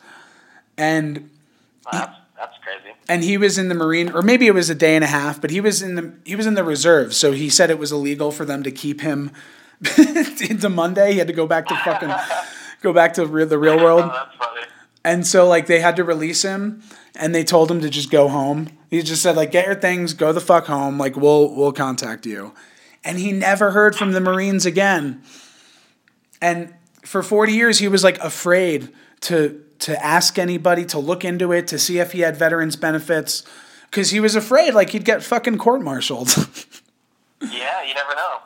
And 0.79 1.29
That's, 1.93 2.11
that's 2.39 2.55
crazy. 2.63 2.97
and 3.09 3.23
he 3.23 3.37
was 3.37 3.59
in 3.59 3.69
the 3.69 3.75
Marine, 3.75 4.11
or 4.13 4.23
maybe 4.23 4.47
it 4.47 4.55
was 4.55 4.71
a 4.71 4.75
day 4.75 4.95
and 4.95 5.05
a 5.05 5.09
half, 5.09 5.39
but 5.41 5.51
he 5.51 5.61
was 5.61 5.83
in 5.83 5.95
the 5.95 6.15
he 6.25 6.37
was 6.37 6.47
in 6.47 6.55
the 6.55 6.65
reserve, 6.65 7.13
so 7.15 7.33
he 7.33 7.51
said 7.51 7.69
it 7.71 7.79
was 7.79 7.93
illegal 7.93 8.31
for 8.33 8.47
them 8.47 8.63
to 8.63 8.71
keep 8.71 9.03
him 9.03 9.31
into 10.49 10.69
Monday. 10.71 11.13
He 11.13 11.19
had 11.19 11.27
to 11.27 11.33
go 11.35 11.47
back 11.47 11.67
to 11.69 11.77
fucking 11.77 12.13
go 12.83 12.93
back 12.95 13.13
to 13.15 13.27
re- 13.27 13.45
the 13.45 13.59
real 13.59 13.77
world. 13.83 14.03
Oh, 14.05 14.09
that's 14.09 14.37
funny. 14.37 14.67
And 15.05 15.27
so 15.27 15.47
like 15.47 15.67
they 15.67 15.81
had 15.81 15.97
to 15.97 16.05
release 16.05 16.43
him 16.43 16.83
and 17.19 17.35
they 17.35 17.45
told 17.45 17.71
him 17.71 17.81
to 17.81 17.91
just 17.91 18.11
go 18.11 18.29
home. 18.29 18.69
He 18.91 19.03
just 19.03 19.23
said 19.23 19.37
like 19.37 19.51
get 19.51 19.67
your 19.67 19.75
things, 19.75 20.15
go 20.15 20.33
the 20.33 20.41
fuck 20.41 20.67
home, 20.67 20.99
like 20.99 21.17
we'll 21.17 21.55
we'll 21.55 21.73
contact 21.73 22.27
you. 22.27 22.55
And 23.05 23.19
he 23.19 23.33
never 23.33 23.71
heard 23.71 23.95
from 23.95 24.13
the 24.13 24.21
Marines 24.21 24.67
again. 24.67 25.23
And 26.41 26.75
for 27.05 27.23
40 27.23 27.53
years 27.53 27.79
he 27.79 27.89
was 27.89 28.05
like 28.05 28.19
afraid 28.19 28.93
to 29.23 29.63
to 29.81 30.05
ask 30.05 30.39
anybody 30.39 30.85
to 30.87 30.99
look 30.99 31.25
into 31.25 31.53
it 31.53 31.67
to 31.69 31.79
see 31.79 31.99
if 31.99 32.13
he 32.13 32.21
had 32.21 32.37
veterans 32.37 32.77
benefits 32.77 33.43
cuz 33.91 34.11
he 34.11 34.21
was 34.21 34.35
afraid 34.35 34.73
like 34.75 34.91
he'd 34.91 35.05
get 35.05 35.23
fucking 35.23 35.59
court-martialed. 35.59 36.31
Yeah, 37.41 37.83
you 37.83 37.95
never 37.95 38.15
know. 38.15 38.39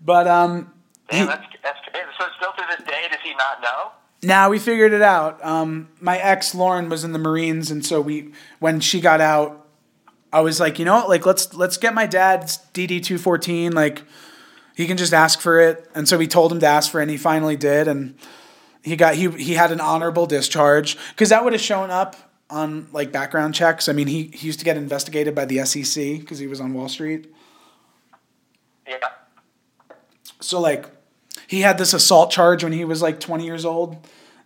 But 0.00 0.28
um, 0.28 0.72
Damn, 1.10 1.26
that's, 1.26 1.46
that's 1.62 1.78
so 2.18 2.26
still 2.36 2.52
to 2.52 2.64
this 2.70 2.86
day 2.86 3.06
does 3.10 3.20
he 3.22 3.34
not 3.34 3.60
know? 3.60 3.90
Now 4.24 4.50
we 4.50 4.58
figured 4.58 4.92
it 4.92 5.02
out. 5.02 5.44
Um, 5.44 5.88
my 6.00 6.18
ex 6.18 6.54
Lauren 6.54 6.88
was 6.88 7.04
in 7.04 7.12
the 7.12 7.18
Marines, 7.18 7.70
and 7.70 7.84
so 7.84 8.00
we 8.00 8.32
when 8.58 8.80
she 8.80 9.00
got 9.00 9.20
out, 9.20 9.66
I 10.32 10.40
was 10.40 10.60
like, 10.60 10.78
you 10.78 10.84
know 10.84 10.94
what, 10.94 11.08
like 11.08 11.26
let's 11.26 11.54
let's 11.54 11.76
get 11.76 11.94
my 11.94 12.06
dad's 12.06 12.58
DD 12.72 13.02
two 13.02 13.18
fourteen, 13.18 13.72
like 13.72 14.02
he 14.74 14.86
can 14.86 14.96
just 14.96 15.12
ask 15.12 15.40
for 15.40 15.60
it, 15.60 15.88
and 15.94 16.08
so 16.08 16.18
we 16.18 16.26
told 16.26 16.52
him 16.52 16.60
to 16.60 16.66
ask 16.66 16.90
for 16.90 17.00
it, 17.00 17.04
and 17.04 17.10
he 17.10 17.16
finally 17.16 17.56
did, 17.56 17.88
and 17.88 18.16
he 18.82 18.96
got 18.96 19.14
he 19.14 19.30
he 19.30 19.54
had 19.54 19.72
an 19.72 19.80
honorable 19.80 20.26
discharge 20.26 20.96
because 21.10 21.30
that 21.30 21.44
would 21.44 21.52
have 21.52 21.62
shown 21.62 21.90
up 21.90 22.16
on 22.50 22.88
like 22.92 23.12
background 23.12 23.54
checks. 23.54 23.88
I 23.88 23.92
mean, 23.92 24.06
he 24.06 24.30
he 24.34 24.46
used 24.46 24.58
to 24.58 24.64
get 24.64 24.76
investigated 24.76 25.34
by 25.34 25.44
the 25.44 25.64
SEC 25.64 26.20
because 26.20 26.38
he 26.38 26.46
was 26.46 26.60
on 26.60 26.74
Wall 26.74 26.88
Street. 26.88 27.32
Yeah. 28.86 28.98
So 30.40 30.60
like 30.60 30.86
he 31.54 31.60
had 31.60 31.78
this 31.78 31.94
assault 31.94 32.30
charge 32.32 32.64
when 32.64 32.72
he 32.72 32.84
was 32.84 33.00
like 33.00 33.20
20 33.20 33.44
years 33.44 33.64
old 33.64 33.96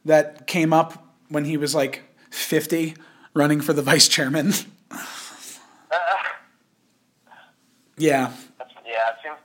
that 0.04 0.46
came 0.46 0.74
up 0.74 1.14
when 1.28 1.46
he 1.46 1.56
was 1.56 1.74
like 1.74 2.02
50 2.30 2.94
running 3.34 3.60
for 3.62 3.72
the 3.72 3.80
vice 3.82 4.08
chairman. 4.08 4.52
yeah. 7.96 8.32
That's, 8.58 8.72
yeah, 8.86 9.08
it 9.10 9.16
seems, 9.22 9.36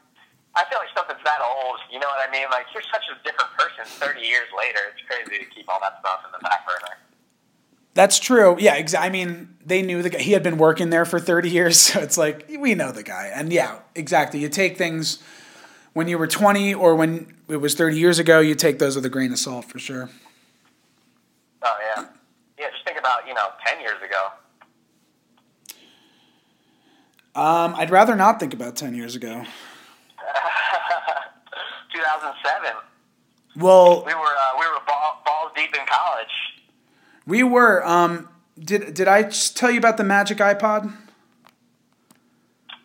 I 0.56 0.66
feel 0.70 0.78
like 0.78 0.90
something's 0.96 1.24
that 1.24 1.40
old. 1.42 1.80
You 1.90 2.00
know 2.00 2.08
what 2.08 2.28
I 2.28 2.32
mean? 2.32 2.48
Like 2.52 2.66
you're 2.74 2.84
such 2.92 3.04
a 3.10 3.16
different 3.24 3.52
person 3.58 3.86
30 3.86 4.20
years 4.22 4.48
later. 4.58 4.80
It's 4.92 5.02
crazy 5.08 5.44
to 5.44 5.50
keep 5.50 5.70
all 5.70 5.80
that 5.82 6.00
stuff 6.02 6.20
in 6.26 6.32
the 6.34 6.40
back 6.40 6.68
burner. 6.68 6.98
That's 7.94 8.20
true. 8.20 8.58
Yeah, 8.60 8.76
exactly. 8.76 9.08
I 9.08 9.12
mean, 9.12 9.56
they 9.66 9.82
knew 9.82 10.02
the 10.02 10.10
guy. 10.10 10.20
He 10.20 10.34
had 10.34 10.44
been 10.44 10.58
working 10.58 10.90
there 10.90 11.06
for 11.06 11.20
30 11.20 11.50
years, 11.50 11.80
so 11.82 12.02
it's 12.02 12.18
like 12.18 12.50
we 12.60 12.76
know 12.76 12.92
the 12.92 13.04
guy. 13.04 13.32
And 13.34 13.54
yeah, 13.54 13.80
exactly. 13.96 14.42
You 14.42 14.50
take 14.50 14.78
things 14.78 15.24
when 15.94 16.08
you 16.08 16.18
were 16.18 16.28
20 16.28 16.74
or 16.74 16.96
when 16.96 17.34
it 17.48 17.58
was 17.58 17.76
30 17.76 17.98
years 17.98 18.20
ago, 18.20 18.40
you 18.40 18.56
take 18.56 18.80
those 18.80 18.96
with 18.96 19.06
a 19.06 19.10
grain 19.10 19.32
of 19.32 19.38
salt 19.40 19.66
for 19.66 19.80
sure. 19.80 20.10
Oh 21.64 21.78
yeah, 21.96 22.06
yeah. 22.60 22.70
Just 22.72 22.84
think 22.86 23.00
about 23.00 23.28
you 23.28 23.34
know 23.34 23.48
10 23.66 23.80
years 23.82 23.98
ago. 24.04 24.30
Um, 27.36 27.74
I'd 27.76 27.90
rather 27.90 28.16
not 28.16 28.40
think 28.40 28.54
about 28.54 28.76
10 28.76 28.94
years 28.94 29.16
ago. 29.16 29.44
2007. 31.94 32.72
Well, 33.56 34.04
We 34.06 34.14
were 34.14 34.20
uh, 34.20 34.60
we 34.60 34.66
were 34.68 34.80
ball, 34.88 35.22
balls 35.26 35.52
deep 35.56 35.74
in 35.76 35.86
college. 35.88 36.28
we 37.26 37.44
were. 37.44 37.86
Um, 37.88 38.30
did 38.60 38.94
did 38.94 39.08
I 39.08 39.24
tell 39.24 39.72
you 39.72 39.78
about 39.80 39.98
the 39.98 40.04
Magic 40.04 40.40
iPod? 40.40 40.92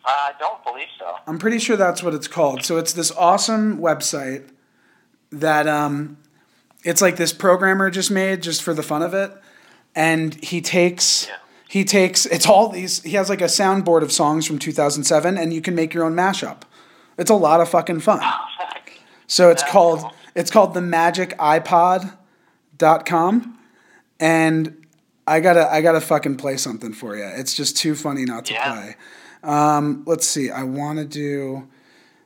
Uh, 0.05 0.07
I 0.09 0.31
don't 0.39 0.63
believe 0.63 0.87
so. 0.97 1.15
I'm 1.27 1.37
pretty 1.39 1.59
sure 1.59 1.75
that's 1.77 2.01
what 2.01 2.13
it's 2.13 2.27
called. 2.27 2.63
So 2.63 2.77
it's 2.77 2.93
this 2.93 3.11
awesome 3.11 3.79
website 3.79 4.49
that 5.31 5.67
um, 5.67 6.17
it's 6.83 7.01
like 7.01 7.17
this 7.17 7.33
programmer 7.33 7.89
just 7.89 8.09
made 8.09 8.41
just 8.41 8.63
for 8.63 8.73
the 8.73 8.81
fun 8.83 9.01
of 9.03 9.13
it, 9.13 9.31
and 9.95 10.33
he 10.43 10.61
takes 10.61 11.27
Yeah. 11.27 11.35
he 11.67 11.83
takes 11.83 12.25
it's 12.25 12.47
all 12.47 12.69
these. 12.69 13.03
He 13.03 13.11
has 13.11 13.29
like 13.29 13.41
a 13.41 13.45
soundboard 13.45 14.01
of 14.01 14.11
songs 14.11 14.47
from 14.47 14.57
2007, 14.57 15.37
and 15.37 15.53
you 15.53 15.61
can 15.61 15.75
make 15.75 15.93
your 15.93 16.03
own 16.05 16.15
mashup. 16.15 16.61
It's 17.17 17.29
a 17.29 17.35
lot 17.35 17.59
of 17.61 17.69
fucking 17.69 17.99
fun. 17.99 18.21
So 19.31 19.51
it's 19.51 19.61
That's 19.61 19.71
called 19.71 19.99
cool. 19.99 20.13
it's 20.33 20.49
called 20.49 20.73
the 20.73 20.81
Magic 20.81 21.37
iPod.com, 22.79 23.59
and 24.19 24.85
I 25.27 25.39
gotta 25.39 25.71
I 25.71 25.81
gotta 25.81 26.01
fucking 26.01 26.37
play 26.37 26.57
something 26.57 26.93
for 26.93 27.15
you. 27.15 27.25
It's 27.25 27.53
just 27.53 27.77
too 27.77 27.93
funny 27.93 28.25
not 28.25 28.45
to 28.45 28.53
Yeah. 28.53 28.73
play. 28.73 28.95
Um, 29.43 30.03
let's 30.05 30.27
see. 30.27 30.51
I 30.51 30.63
want 30.63 30.99
to 30.99 31.05
do 31.05 31.67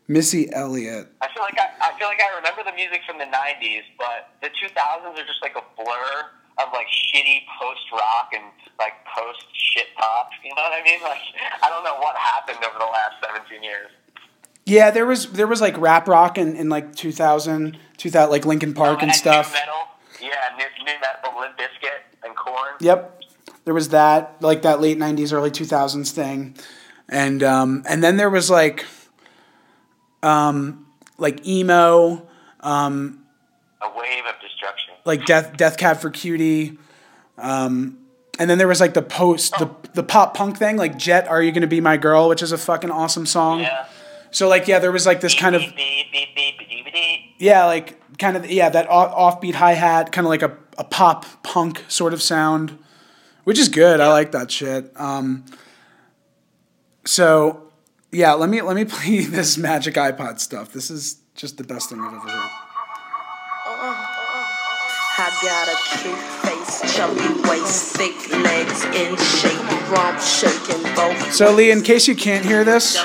Missy 0.08 0.52
Elliott. 0.52 1.08
I 1.21 1.28
feel 1.34 1.43
like 1.43 1.58
I, 1.58 1.89
I 1.89 1.97
feel 1.97 2.08
like 2.08 2.19
I 2.21 2.36
remember 2.36 2.63
the 2.63 2.76
music 2.76 3.02
from 3.08 3.17
the 3.17 3.26
'90s, 3.26 3.84
but 3.97 4.34
the 4.41 4.49
2000s 4.49 5.13
are 5.13 5.26
just 5.26 5.41
like 5.41 5.56
a 5.56 5.63
blur 5.76 6.30
of 6.60 6.69
like 6.73 6.88
shitty 6.88 7.45
post 7.60 7.86
rock 7.91 8.30
and 8.34 8.43
like 8.80 8.93
post 9.06 9.45
shit 9.54 9.88
pop. 9.95 10.30
You 10.43 10.49
know 10.56 10.62
what 10.62 10.73
I 10.73 10.84
mean? 10.84 11.02
Like 11.02 11.21
I 11.62 11.69
don't 11.69 11.84
know 11.84 11.97
what 11.97 12.15
happened 12.15 12.60
over 12.63 12.80
the 12.80 12.91
last 12.91 13.15
17 13.21 13.63
years. 13.63 13.89
Yeah, 14.65 14.91
there 14.91 15.06
was 15.06 15.32
there 15.32 15.47
was 15.47 15.62
like 15.62 15.78
rap 15.78 16.08
rock 16.08 16.38
in, 16.38 16.56
in 16.56 16.69
like 16.69 16.95
2000, 16.95 17.78
2000 17.97 18.32
like 18.32 18.45
Linkin 18.45 18.73
Park 18.73 19.02
and 19.02 19.10
new 19.10 19.13
stuff. 19.13 19.52
metal, 19.54 19.73
yeah, 20.21 20.30
new, 20.58 20.65
nu 20.86 20.91
metal, 21.02 21.39
Limp 21.39 21.58
Bizkit 21.58 22.26
and 22.26 22.36
Korn. 22.36 22.73
Yep. 22.80 23.21
There 23.65 23.73
was 23.73 23.89
that, 23.89 24.41
like 24.41 24.62
that 24.62 24.82
late 24.82 24.97
'90s, 24.97 25.34
early 25.34 25.52
2000s 25.52 26.12
thing, 26.12 26.56
and 27.09 27.43
um, 27.43 27.83
and 27.87 28.03
then 28.03 28.17
there 28.17 28.29
was 28.29 28.49
like, 28.49 28.85
um, 30.21 30.85
like 31.17 31.45
emo, 31.47 32.27
um, 32.61 33.23
A 33.81 33.87
wave 33.97 34.23
of 34.27 34.39
destruction. 34.41 34.93
like 35.05 35.25
Death 35.25 35.57
Death 35.57 35.77
Cab 35.77 35.97
for 35.97 36.09
Cutie, 36.09 36.77
um, 37.37 37.97
and 38.39 38.49
then 38.49 38.57
there 38.57 38.67
was 38.67 38.79
like 38.79 38.93
the 38.93 39.01
post 39.01 39.53
the 39.59 39.69
the 39.93 40.03
pop 40.03 40.35
punk 40.35 40.57
thing, 40.57 40.77
like 40.77 40.97
Jet, 40.97 41.27
Are 41.27 41.41
You 41.41 41.51
Gonna 41.51 41.67
Be 41.67 41.81
My 41.81 41.97
Girl, 41.97 42.29
which 42.29 42.41
is 42.41 42.51
a 42.51 42.57
fucking 42.57 42.91
awesome 42.91 43.25
song. 43.25 43.61
Yeah. 43.61 43.85
So 44.31 44.47
like 44.47 44.67
yeah, 44.67 44.79
there 44.79 44.91
was 44.91 45.05
like 45.05 45.21
this 45.21 45.35
kind 45.35 45.55
of 45.55 45.61
Beep, 45.61 45.75
beep, 45.75 46.11
beep, 46.11 46.35
beep, 46.35 46.57
beep, 46.57 46.69
beep, 46.85 46.93
beep. 46.93 47.19
yeah, 47.37 47.65
like 47.65 47.99
kind 48.17 48.37
of 48.37 48.49
yeah 48.49 48.69
that 48.69 48.89
off, 48.89 49.41
offbeat 49.41 49.55
hi 49.55 49.73
hat, 49.73 50.11
kind 50.11 50.25
of 50.25 50.29
like 50.29 50.41
a, 50.41 50.57
a 50.77 50.83
pop 50.83 51.25
punk 51.43 51.83
sort 51.87 52.13
of 52.13 52.21
sound, 52.21 52.77
which 53.43 53.59
is 53.59 53.69
good. 53.69 53.99
I 53.99 54.07
like 54.09 54.31
that 54.31 54.49
shit. 54.49 54.91
Um, 54.95 55.45
so 57.05 57.63
yeah, 58.11 58.33
let 58.33 58.49
me 58.49 58.61
let 58.61 58.75
me 58.75 58.85
play 58.95 59.21
this 59.25 59.57
Magic 59.57 59.95
iPod 59.95 60.39
stuff. 60.39 60.71
This 60.73 60.89
is 60.91 61.17
just 61.35 61.57
the 61.57 61.63
best 61.63 61.89
thing 61.89 61.99
I've 61.99 62.13
ever 62.13 62.29
heard. 62.29 62.49
I 65.15 65.29
got 65.43 65.67
a 65.67 65.77
cute 66.01 66.17
face, 66.17 66.95
chubby 66.95 67.47
waist, 67.47 67.95
thick 67.95 68.15
legs 68.43 68.83
in 68.85 69.15
shape, 69.15 69.91
rump 69.91 70.19
shaking 70.19 70.81
both. 70.95 71.31
So 71.33 71.51
Lee, 71.53 71.69
in 71.69 71.83
case 71.83 72.07
you 72.07 72.15
can't 72.15 72.43
hear 72.43 72.63
this, 72.63 72.97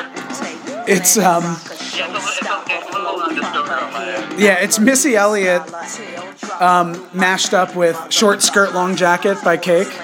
It's, 0.86 1.18
um, 1.18 1.42
Yeah, 1.44 1.58
it's 1.58 2.00
a, 2.00 2.04
it's 2.08 2.46
a, 2.46 2.62
it's 2.66 2.94
a 2.94 2.98
little 2.98 3.20
undistorted 3.20 3.72
on 3.72 3.92
my 3.92 4.14
end. 4.30 4.40
yeah, 4.40 4.54
it's 4.54 4.78
Missy 4.78 5.16
Elliott 5.16 5.62
um, 6.62 7.06
mashed 7.12 7.52
up 7.52 7.76
with 7.76 8.00
Short 8.10 8.40
Skirt 8.42 8.72
Long 8.72 8.96
Jacket 8.96 9.36
by 9.44 9.56
Cake. 9.58 9.88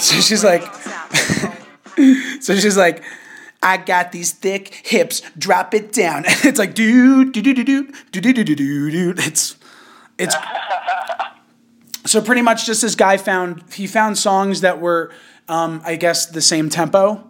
So 0.00 0.14
she's 0.14 0.42
like, 0.42 0.62
so 2.40 2.54
she's 2.56 2.76
like, 2.76 3.02
I 3.62 3.76
got 3.76 4.12
these 4.12 4.32
thick 4.32 4.74
hips, 4.86 5.22
drop 5.36 5.74
it 5.74 5.92
down. 5.92 6.24
And 6.28 6.44
it's 6.44 6.58
like, 6.58 6.74
dude, 6.74 7.32
do 7.32 7.42
do 7.42 7.52
do 7.54 7.64
do 7.64 7.84
do 8.12 8.20
do 8.20 8.32
do 8.32 8.44
do 8.44 8.54
do 8.54 8.90
do. 8.90 9.14
It's, 9.18 9.56
it's. 10.18 10.34
So 12.06 12.22
pretty 12.22 12.40
much, 12.40 12.64
just 12.64 12.80
this 12.80 12.94
guy 12.94 13.18
found 13.18 13.62
he 13.74 13.86
found 13.86 14.16
songs 14.16 14.62
that 14.62 14.80
were, 14.80 15.12
um, 15.48 15.82
I 15.84 15.96
guess, 15.96 16.24
the 16.26 16.40
same 16.40 16.70
tempo, 16.70 17.28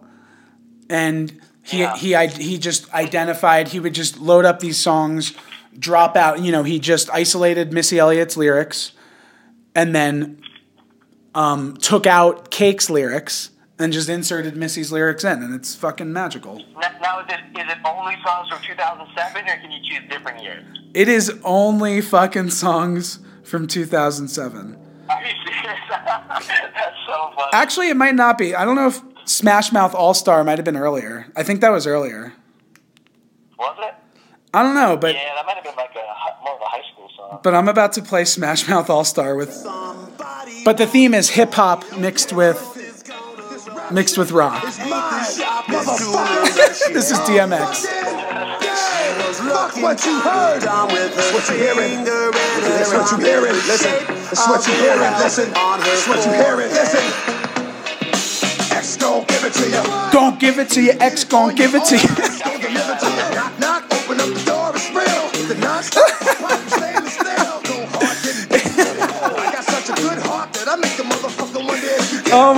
and 0.89 1.39
he 1.61 1.79
Yeah. 1.79 1.97
he 1.97 2.15
I, 2.15 2.27
he 2.27 2.57
just 2.57 2.91
identified. 2.93 3.67
He 3.67 3.81
would 3.81 3.93
just 3.93 4.19
load 4.19 4.45
up 4.45 4.61
these 4.61 4.79
songs, 4.79 5.33
drop 5.77 6.15
out. 6.15 6.39
You 6.39 6.53
know, 6.53 6.63
he 6.63 6.79
just 6.79 7.09
isolated 7.11 7.73
Missy 7.73 7.99
Elliott's 7.99 8.37
lyrics, 8.37 8.93
and 9.75 9.93
then 9.93 10.41
um, 11.35 11.75
took 11.75 12.07
out 12.07 12.49
Cake's 12.49 12.89
lyrics 12.89 13.49
and 13.81 13.91
just 13.91 14.09
inserted 14.09 14.55
Missy's 14.55 14.91
lyrics 14.91 15.23
in, 15.23 15.41
and 15.43 15.53
it's 15.53 15.75
fucking 15.75 16.11
magical. 16.13 16.63
Now, 16.79 16.91
now 17.01 17.19
is, 17.19 17.25
it, 17.29 17.59
is 17.59 17.71
it 17.71 17.77
only 17.85 18.15
songs 18.25 18.49
from 18.49 18.61
2007, 18.61 19.49
or 19.49 19.55
can 19.57 19.71
you 19.71 19.79
choose 19.83 20.09
different 20.09 20.41
years? 20.41 20.63
It 20.93 21.07
is 21.07 21.39
only 21.43 22.01
fucking 22.01 22.49
songs 22.51 23.19
from 23.43 23.67
2007. 23.67 24.77
Are 25.09 25.21
you 25.23 25.29
serious? 25.45 25.79
That's 25.89 26.95
so 27.07 27.31
funny. 27.35 27.49
Actually, 27.53 27.89
it 27.89 27.97
might 27.97 28.15
not 28.15 28.37
be. 28.37 28.55
I 28.55 28.63
don't 28.65 28.75
know 28.75 28.87
if 28.87 29.01
Smash 29.25 29.71
Mouth 29.71 29.93
All 29.95 30.13
Star 30.13 30.43
might 30.43 30.57
have 30.57 30.65
been 30.65 30.77
earlier. 30.77 31.27
I 31.35 31.43
think 31.43 31.61
that 31.61 31.69
was 31.71 31.85
earlier. 31.87 32.33
Was 33.59 33.77
it? 33.79 33.93
I 34.53 34.63
don't 34.63 34.75
know, 34.75 34.97
but 34.97 35.15
Yeah, 35.15 35.35
that 35.35 35.45
might 35.45 35.55
have 35.55 35.63
been 35.63 35.75
like 35.75 35.91
a 35.95 36.43
more 36.43 36.55
of 36.55 36.61
a 36.61 36.65
high 36.65 36.81
school 36.91 37.09
song. 37.15 37.39
but 37.43 37.53
I'm 37.53 37.67
about 37.69 37.93
to 37.93 38.01
play 38.01 38.25
Smash 38.25 38.67
Mouth 38.67 38.89
All 38.89 39.03
Star 39.05 39.35
with. 39.35 39.53
Somebody 39.53 40.63
But 40.65 40.77
the 40.77 40.87
theme 40.87 41.13
is 41.13 41.29
hip 41.29 41.53
hop 41.53 41.85
mixed 41.97 42.33
with 42.33 42.70
mixed 43.93 44.17
with 44.17 44.31
rock. 44.31 44.63
this 44.63 44.81
is 47.11 47.19
DMX. 47.27 47.85
Fuck 49.41 49.75
what 49.77 50.05
you 50.05 50.19
heard. 50.21 50.61
That's 50.61 51.33
what 51.33 51.49
you 51.49 51.55
hearing. 51.55 52.03
That's 52.05 52.93
what 52.93 53.11
you 53.11 53.17
hearing. 53.25 53.53
Listen. 53.53 53.91
That's 54.07 54.47
what 54.47 54.67
you 54.67 54.73
hearing. 54.73 55.11
Listen. 55.19 55.51
That's 55.53 56.07
what 56.07 56.25
you 56.25 56.31
hearing. 56.31 56.69
Listen. 56.69 57.03
X 58.71 58.97
gon' 58.97 59.25
give 59.25 59.43
it 59.43 59.53
to 59.53 59.69
you. 59.69 59.83
Gon' 60.11 60.37
give 60.39 60.59
it 60.59 60.69
to 60.69 60.81
you, 60.81 60.91
X 60.99 61.23
gon' 61.25 61.55
give 61.55 61.75
it 61.75 61.83
to 61.85 61.95
you. 61.97 62.09
X 62.17 62.41
gon' 62.41 62.59
deliver 62.59 62.93
you. 62.93 63.35
Knock, 63.35 63.59
knock. 63.59 63.83
Open 63.91 64.19
up 64.19 64.27
the 64.27 64.43
door. 64.45 64.71
It's 64.75 64.89
real. 64.89 65.47
The 65.47 65.55
non-stop 65.59 66.09
pop 66.39 66.59
stainless. 66.69 67.17
Go 67.17 67.85
hard, 67.91 68.17
get 68.23 68.35
it. 68.37 68.51
I 69.21 69.51
got 69.53 69.63
such 69.63 69.89
a 69.89 70.01
good 70.01 70.19
heart 70.19 70.53
that 70.53 70.67
I 70.67 70.75
make 70.77 70.97
a 70.97 71.03
motherfucker 71.03 71.67
wonder 71.67 71.87
if 71.87 72.13
you 72.13 72.23
get 72.23 72.33
Um, 72.33 72.57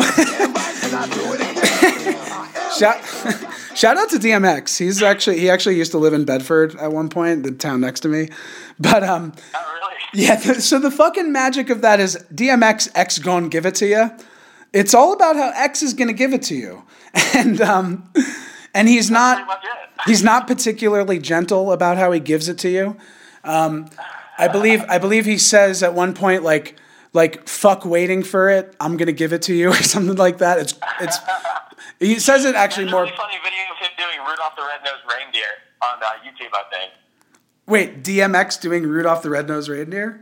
it 0.94 0.98
right. 0.98 1.10
And 1.10 1.14
I 1.14 1.16
do 1.16 1.34
it 1.34 2.08
again. 2.08 2.72
shout, 2.78 3.50
Shout 3.76 3.98
out 3.98 4.10
to 4.12 4.18
DMX. 4.18 4.78
He's 4.78 5.02
actually 5.02 5.40
he 5.40 5.50
actually 5.50 5.78
used 5.78 5.92
to 5.94 5.98
live 5.98 6.14
in 6.14 6.26
Bedford 6.26 6.76
at 6.76 6.92
one 6.92 7.10
point, 7.10 7.42
the 7.44 7.52
town 7.52 7.82
next 7.82 8.02
to 8.02 8.08
me. 8.08 8.30
But 8.80 9.04
um, 9.04 9.34
Oh, 9.56 9.74
really? 9.74 9.96
yeah. 10.26 10.36
th- 10.36 10.58
So 10.60 10.78
the 10.80 10.92
fucking 10.92 11.32
magic 11.32 11.70
of 11.72 11.82
that 11.82 12.00
is 12.00 12.16
DMX 12.34 12.90
X 12.94 13.18
gon' 13.18 13.50
give 13.50 13.66
it 13.66 13.74
to 13.76 13.88
you. 13.88 14.12
It's 14.74 14.94
all 14.94 15.14
about 15.14 15.36
how 15.36 15.52
X 15.56 15.82
is 15.82 15.94
gonna 15.96 16.14
give 16.14 16.34
it 16.34 16.44
to 16.44 16.56
you, 16.56 16.84
and 17.36 17.60
um, 17.62 18.10
and 18.76 18.88
he's 18.88 19.10
not 19.12 19.48
he's 20.06 20.24
not 20.24 20.46
particularly 20.48 21.18
gentle 21.20 21.72
about 21.72 21.98
how 21.98 22.12
he 22.12 22.20
gives 22.20 22.48
it 22.50 22.58
to 22.60 22.70
you. 22.70 22.96
Um, 23.44 23.90
I 24.38 24.48
believe 24.48 24.84
I 24.90 24.98
believe 25.00 25.26
he 25.26 25.38
says 25.40 25.82
at 25.84 25.94
one 25.96 26.14
point 26.14 26.44
like 26.44 26.76
like 27.14 27.48
fuck 27.48 27.86
waiting 27.86 28.24
for 28.24 28.50
it. 28.50 28.76
I'm 28.80 28.98
gonna 28.98 29.12
give 29.12 29.34
it 29.34 29.42
to 29.44 29.54
you 29.54 29.70
or 29.72 29.76
something 29.84 30.16
like 30.18 30.40
that. 30.40 30.60
It's 30.60 30.74
it's 31.00 31.18
he 32.00 32.20
says 32.20 32.44
it 32.46 32.56
actually 32.56 32.86
There's 32.86 32.92
more. 32.94 33.04
really 33.04 33.16
funny 33.18 33.38
video 33.44 33.64
of 33.72 33.78
him 33.80 33.92
doing 33.98 34.20
Rudolph 34.28 34.56
the 34.56 34.64
Red-Nosed 34.64 35.06
Reindeer 35.08 35.52
on 35.82 36.02
uh, 36.04 36.20
YouTube, 36.26 36.52
I 36.54 36.64
think. 36.72 36.92
Wait, 37.68 38.04
DMX 38.04 38.60
doing 38.60 38.84
Rudolph 38.84 39.22
the 39.24 39.30
Red-Nosed 39.30 39.70
Reindeer? 39.70 40.20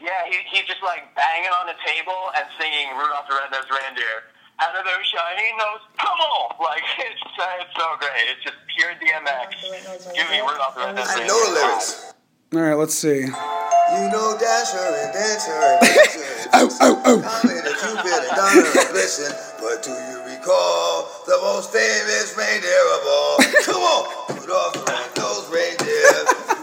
Yeah, 0.00 0.08
he, 0.26 0.38
he's 0.50 0.64
just 0.66 0.82
like 0.82 1.14
banging 1.14 1.50
on 1.60 1.66
the 1.66 1.76
table 1.84 2.30
and 2.36 2.46
singing 2.58 2.96
Rudolph 2.96 3.28
the 3.28 3.34
Red-Nosed 3.36 3.68
Reindeer. 3.70 4.24
Out 4.60 4.76
of 4.76 4.84
those 4.84 5.04
shiny 5.10 5.52
nose, 5.58 5.82
come 5.98 6.16
on! 6.16 6.54
Like, 6.62 6.82
it's, 6.98 7.20
so- 7.36 7.56
it's 7.60 7.74
so 7.76 7.86
great. 7.98 8.24
It's 8.30 8.44
just 8.44 8.56
pure 8.78 8.94
DMX 9.02 10.14
giving 10.14 10.40
Rudolph 10.46 10.74
the 10.76 10.80
Red-Nosed 10.86 11.10
I 11.10 11.26
know 11.26 11.44
the 11.46 11.60
lyrics. 11.60 12.11
All 12.52 12.60
right, 12.60 12.74
let's 12.76 12.92
see. 12.92 13.24
You 13.24 14.04
know 14.12 14.36
Dasher 14.36 14.76
and 14.76 15.08
Dancer 15.16 15.56
and 15.56 15.80
Dancer 15.80 16.20
and 16.20 16.50
Oh, 16.52 16.68
oh, 16.84 17.00
oh. 17.08 17.18
Comet 17.24 17.64
and 17.64 17.76
Cupid 17.80 18.12
and 18.12 18.36
Donner 18.36 18.68
and 18.68 18.88
Blitzen. 18.92 19.32
But 19.56 19.80
do 19.80 19.88
you 19.88 20.20
recall 20.28 21.08
the 21.24 21.40
most 21.40 21.72
famous 21.72 22.36
reindeer 22.36 22.84
of 22.92 23.02
all? 23.08 23.36
Come 23.64 23.80
on! 23.80 24.36
Rudolph 24.36 24.76
the 24.76 24.84
red-nosed 24.84 25.48
reindeer 25.48 26.12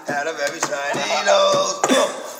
had 0.06 0.30
a 0.30 0.34
very 0.38 0.62
shiny 0.62 1.10
nose. 1.26 1.82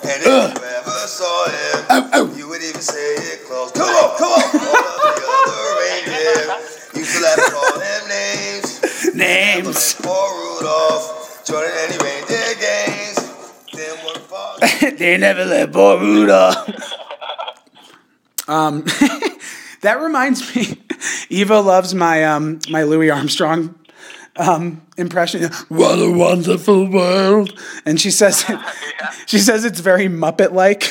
And 0.06 0.22
if 0.22 0.30
you 0.30 0.62
ever 0.70 0.98
saw 1.10 1.50
him, 1.50 1.86
oh, 1.90 2.10
oh. 2.22 2.34
you 2.38 2.46
would 2.48 2.62
even 2.62 2.80
say 2.80 3.18
it 3.34 3.46
close. 3.50 3.72
Come 3.72 3.90
on, 3.90 4.14
come 4.14 4.30
on! 4.30 4.46
All 4.46 5.10
of 5.10 5.18
the 5.18 5.26
other 5.26 5.74
reindeer 5.82 6.54
used 7.02 7.18
to 7.18 7.20
let 7.26 7.34
him 7.34 7.50
call 7.50 7.74
them 7.82 8.02
names. 8.06 8.78
Names. 9.10 9.94
Poor 9.98 10.30
Rudolph 10.38 11.42
joining 11.44 11.74
any 11.82 11.98
reindeer 11.98 12.54
games. 12.62 12.99
Then 14.60 14.70
one 14.70 14.80
fall. 14.80 14.90
they 14.98 15.16
never 15.16 15.44
let 15.44 15.74
Rudolph. 15.74 16.94
Um, 18.50 18.82
that 19.82 20.00
reminds 20.00 20.54
me. 20.54 20.80
Eva 21.30 21.60
loves 21.60 21.94
my 21.94 22.24
um 22.24 22.58
my 22.68 22.82
Louis 22.82 23.10
Armstrong 23.10 23.78
um 24.36 24.82
impression. 24.96 25.50
What 25.68 25.98
a 26.00 26.10
wonderful 26.10 26.90
world, 26.90 27.58
and 27.86 28.00
she 28.00 28.10
says 28.10 28.44
it, 28.48 28.58
she 29.26 29.38
says 29.38 29.64
it's 29.64 29.80
very 29.80 30.08
Muppet 30.08 30.52
like. 30.52 30.82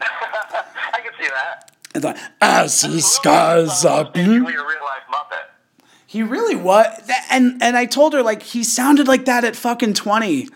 I 0.00 1.00
can 1.00 1.12
see 1.20 1.28
that. 1.28 1.72
It's 1.94 2.04
like 2.04 2.16
as 2.40 2.82
the 2.82 3.00
skies 3.00 3.84
are 3.84 4.04
blue. 4.04 4.44
Basically 4.44 4.54
a 4.54 4.58
real 4.58 4.84
life 4.84 5.02
Muppet. 5.12 5.84
He 6.06 6.22
really 6.22 6.56
was, 6.56 6.86
and 7.30 7.60
and 7.60 7.76
I 7.76 7.86
told 7.86 8.12
her 8.14 8.22
like 8.22 8.42
he 8.42 8.62
sounded 8.62 9.08
like 9.08 9.24
that 9.24 9.44
at 9.44 9.56
fucking 9.56 9.94
twenty. 9.94 10.48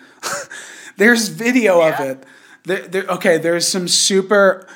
There's 0.96 1.28
video 1.28 1.80
of 1.80 2.00
it. 2.00 2.24
There, 2.64 2.88
there, 2.88 3.04
okay, 3.04 3.38
there's 3.38 3.66
some 3.68 3.88
super 3.88 4.66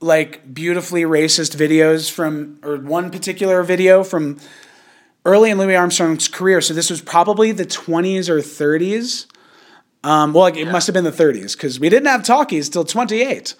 like 0.00 0.52
beautifully 0.52 1.02
racist 1.02 1.56
videos 1.56 2.10
from, 2.10 2.58
or 2.62 2.76
one 2.76 3.10
particular 3.10 3.62
video 3.62 4.04
from 4.04 4.38
early 5.24 5.50
in 5.50 5.58
Louis 5.58 5.76
Armstrong's 5.76 6.28
career. 6.28 6.60
So 6.60 6.74
this 6.74 6.90
was 6.90 7.00
probably 7.00 7.52
the 7.52 7.66
twenties 7.66 8.28
or 8.28 8.40
thirties. 8.40 9.26
Um, 10.04 10.32
well, 10.32 10.42
like, 10.42 10.56
it 10.56 10.70
must 10.70 10.86
have 10.86 10.94
been 10.94 11.04
the 11.04 11.12
thirties 11.12 11.56
because 11.56 11.80
we 11.80 11.88
didn't 11.88 12.08
have 12.08 12.22
talkies 12.22 12.68
till 12.68 12.84
twenty 12.84 13.22
eight. 13.22 13.54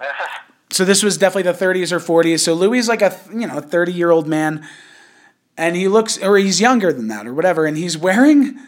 So 0.70 0.84
this 0.84 1.02
was 1.02 1.16
definitely 1.16 1.50
the 1.50 1.64
30s 1.64 1.92
or 1.92 2.00
40s. 2.00 2.40
So 2.40 2.52
Louis 2.52 2.80
is 2.80 2.88
like 2.88 3.02
a 3.02 3.16
you 3.32 3.46
know 3.46 3.60
30 3.60 3.92
year 3.92 4.10
old 4.10 4.26
man, 4.26 4.66
and 5.56 5.76
he 5.76 5.88
looks 5.88 6.22
or 6.22 6.36
he's 6.36 6.60
younger 6.60 6.92
than 6.92 7.08
that 7.08 7.26
or 7.26 7.32
whatever, 7.32 7.66
and 7.66 7.76
he's 7.76 7.96
wearing 7.96 8.58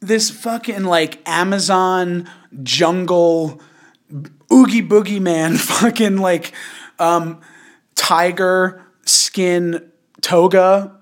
this 0.00 0.30
fucking 0.30 0.84
like 0.84 1.26
Amazon 1.28 2.28
jungle 2.62 3.60
oogie 4.52 4.82
boogie 4.82 5.20
man 5.20 5.56
fucking 5.56 6.16
like 6.18 6.52
um, 6.98 7.40
tiger 7.94 8.82
skin 9.04 9.90
toga 10.20 10.96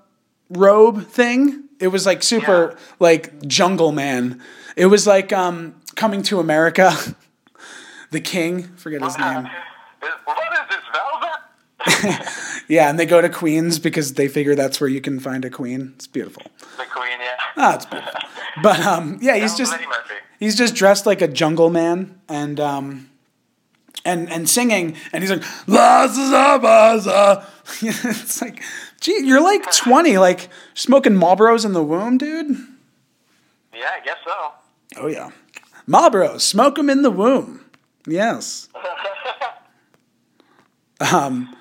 robe 0.50 1.06
thing. 1.06 1.64
It 1.80 1.88
was 1.88 2.06
like 2.06 2.22
super 2.22 2.70
Yeah. 2.70 2.78
like 3.00 3.46
jungle 3.46 3.92
man. 3.92 4.40
It 4.76 4.86
was 4.86 5.06
like 5.06 5.32
um, 5.32 5.74
coming 5.96 6.22
to 6.24 6.38
America. 6.40 6.92
the 8.10 8.20
king, 8.20 8.64
forget 8.76 9.02
his 9.02 9.18
name. 9.18 9.48
What 10.24 10.38
is 10.52 10.58
this, 10.70 10.84
Velvet? 10.92 12.28
Yeah, 12.72 12.88
and 12.88 12.98
they 12.98 13.04
go 13.04 13.20
to 13.20 13.28
Queens 13.28 13.78
because 13.78 14.14
they 14.14 14.28
figure 14.28 14.54
that's 14.54 14.80
where 14.80 14.88
you 14.88 15.02
can 15.02 15.20
find 15.20 15.44
a 15.44 15.50
queen. 15.50 15.92
It's 15.96 16.06
beautiful. 16.06 16.44
The 16.78 16.86
Queen, 16.90 17.18
yeah. 17.20 17.36
Ah, 17.54 17.74
it's 17.74 17.84
beautiful. 17.84 18.20
But 18.62 18.80
um, 18.80 19.18
yeah, 19.20 19.36
he's 19.36 19.54
just 19.58 19.74
he's 20.40 20.56
just 20.56 20.74
dressed 20.74 21.04
like 21.04 21.20
a 21.20 21.28
jungle 21.28 21.68
man 21.68 22.18
and 22.30 22.58
um, 22.58 23.10
and 24.06 24.32
and 24.32 24.48
singing, 24.48 24.96
and 25.12 25.22
he's 25.22 25.30
like, 25.30 25.42
"La, 25.68 26.06
za, 26.06 26.30
za, 26.30 26.58
ba, 26.60 26.98
za." 26.98 27.46
it's 27.82 28.40
like, 28.40 28.62
gee, 29.02 29.20
you're 29.22 29.42
like 29.42 29.70
20, 29.70 30.16
like 30.16 30.48
smoking 30.72 31.12
Marlboros 31.12 31.66
in 31.66 31.74
the 31.74 31.82
womb, 31.82 32.16
dude. 32.16 32.56
Yeah, 33.74 33.90
I 34.00 34.02
guess 34.02 34.16
so. 34.24 34.52
Oh 34.96 35.08
yeah, 35.08 35.30
Marlboros, 35.86 36.40
smoke 36.40 36.76
them 36.76 36.88
in 36.88 37.02
the 37.02 37.10
womb. 37.10 37.66
Yes. 38.06 38.70
Um. 41.12 41.54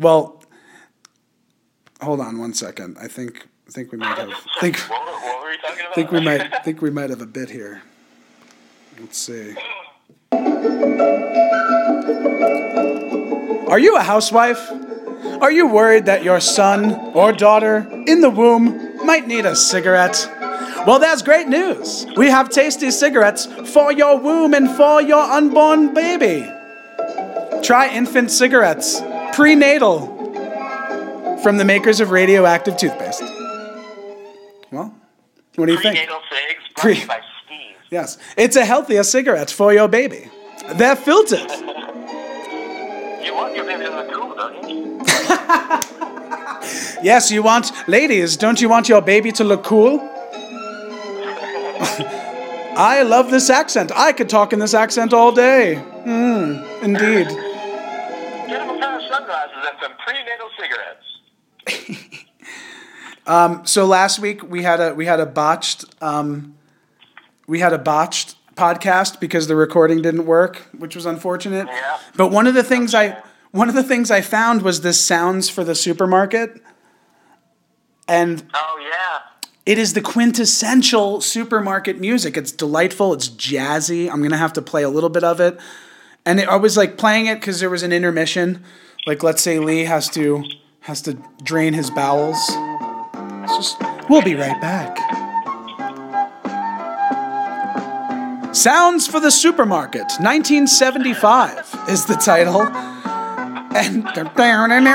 Well, 0.00 0.42
hold 2.00 2.20
on 2.20 2.38
one 2.38 2.54
second. 2.54 2.96
I 2.98 3.06
think 3.06 3.46
I 3.68 3.70
think 3.70 3.92
we 3.92 3.98
might 3.98 4.16
have 4.16 4.32
think 4.60 4.78
What, 4.78 5.00
what 5.22 5.42
were 5.42 5.52
you 5.52 5.58
talking 5.58 5.80
about? 5.80 5.94
think 5.94 6.10
we 6.10 6.20
might 6.20 6.64
think 6.64 6.80
we 6.82 6.90
might 6.90 7.10
have 7.10 7.20
a 7.20 7.26
bit 7.26 7.50
here. 7.50 7.82
Let's 8.98 9.18
see. 9.18 9.54
Are 13.68 13.78
you 13.78 13.96
a 13.96 14.02
housewife? 14.02 14.70
Are 15.42 15.52
you 15.52 15.68
worried 15.68 16.06
that 16.06 16.24
your 16.24 16.40
son 16.40 16.92
or 17.14 17.32
daughter 17.32 17.86
in 18.06 18.20
the 18.20 18.30
womb 18.30 18.96
might 19.06 19.26
need 19.28 19.44
a 19.46 19.54
cigarette? 19.54 20.26
Well, 20.86 20.98
that's 20.98 21.22
great 21.22 21.46
news. 21.46 22.06
We 22.16 22.28
have 22.30 22.48
tasty 22.48 22.90
cigarettes 22.90 23.46
for 23.72 23.92
your 23.92 24.18
womb 24.18 24.54
and 24.54 24.70
for 24.70 25.02
your 25.02 25.22
unborn 25.22 25.92
baby. 25.94 26.50
Try 27.62 27.90
infant 27.92 28.30
cigarettes, 28.30 29.00
prenatal, 29.40 30.06
from 31.42 31.56
the 31.56 31.64
makers 31.64 32.00
of 32.00 32.10
radioactive 32.10 32.76
toothpaste. 32.76 33.22
Well, 34.70 34.94
what 35.54 35.66
do 35.66 35.72
you 35.72 35.80
think? 35.80 35.96
Prenatal 35.96 36.20
cigs 36.30 36.62
brought 36.74 36.82
Pre- 36.82 37.06
by 37.06 37.20
Steve. 37.46 37.76
Yes, 37.90 38.18
it's 38.36 38.56
a 38.56 38.66
healthier 38.66 39.02
cigarette 39.02 39.50
for 39.50 39.72
your 39.72 39.88
baby. 39.88 40.28
They're 40.74 40.96
filtered. 40.96 41.50
You 43.22 43.34
want 43.34 43.54
your 43.54 43.66
baby 43.66 43.84
to 43.84 43.90
look 43.90 44.10
cool, 44.12 44.34
don't 44.34 44.68
you? 44.68 45.00
Yes, 47.02 47.30
you 47.30 47.42
want, 47.42 47.72
ladies, 47.88 48.36
don't 48.36 48.60
you 48.60 48.68
want 48.68 48.88
your 48.88 49.00
baby 49.00 49.32
to 49.32 49.44
look 49.44 49.62
cool? 49.64 50.00
I 52.76 53.02
love 53.06 53.30
this 53.30 53.48
accent. 53.48 53.90
I 53.94 54.12
could 54.12 54.28
talk 54.28 54.52
in 54.52 54.58
this 54.58 54.74
accent 54.74 55.12
all 55.14 55.32
day. 55.32 55.82
Mm, 56.04 56.82
indeed. 56.82 57.28
Sunglasses 59.10 59.66
and 59.68 59.76
some 59.82 59.92
prenatal 60.04 60.48
cigarettes. 60.58 61.06
So 63.64 63.86
last 63.86 64.18
week 64.18 64.42
we 64.42 64.62
had 64.64 64.80
a 64.80 64.94
we 64.94 65.06
had 65.06 65.20
a 65.20 65.26
botched 65.26 65.84
um, 66.02 66.56
we 67.46 67.60
had 67.60 67.72
a 67.72 67.78
botched 67.78 68.36
podcast 68.56 69.20
because 69.20 69.46
the 69.46 69.56
recording 69.56 70.02
didn't 70.02 70.26
work, 70.26 70.66
which 70.76 70.96
was 70.96 71.06
unfortunate. 71.06 71.66
Yeah. 71.68 71.98
But 72.16 72.32
one 72.32 72.46
of 72.46 72.54
the 72.54 72.64
things 72.64 72.94
I 72.94 73.22
one 73.52 73.68
of 73.68 73.74
the 73.74 73.82
things 73.84 74.10
I 74.10 74.20
found 74.20 74.62
was 74.62 74.80
this 74.80 75.00
sounds 75.00 75.48
for 75.48 75.62
the 75.62 75.74
supermarket. 75.74 76.60
And 78.08 78.44
Oh, 78.54 78.78
yeah. 78.82 79.20
It 79.66 79.78
is 79.78 79.92
the 79.92 80.00
quintessential 80.00 81.20
supermarket 81.20 82.00
music. 82.00 82.36
It's 82.36 82.50
delightful. 82.50 83.12
It's 83.12 83.28
jazzy. 83.28 84.10
I'm 84.10 84.22
gonna 84.22 84.36
have 84.36 84.54
to 84.54 84.62
play 84.62 84.82
a 84.82 84.90
little 84.90 85.10
bit 85.10 85.22
of 85.22 85.40
it. 85.40 85.60
And 86.26 86.40
it, 86.40 86.48
I 86.48 86.56
was 86.56 86.76
like 86.76 86.98
playing 86.98 87.26
it 87.26 87.36
because 87.36 87.60
there 87.60 87.70
was 87.70 87.82
an 87.82 87.92
intermission. 87.92 88.64
Like 89.06 89.22
let's 89.22 89.42
say 89.42 89.58
Lee 89.58 89.84
has 89.84 90.08
to 90.10 90.44
has 90.80 91.02
to 91.02 91.14
drain 91.42 91.72
his 91.72 91.90
bowels. 91.90 92.38
Just 93.46 93.80
we'll 94.08 94.22
be 94.22 94.34
right 94.34 94.60
back. 94.60 94.96
Sounds 98.54 99.06
for 99.06 99.20
the 99.20 99.30
Supermarket, 99.30 100.02
1975 100.18 101.88
is 101.88 102.04
the 102.06 102.14
title. 102.14 102.62
And 103.72 104.04
they're 104.16 104.24
down 104.24 104.72
and 104.72 104.88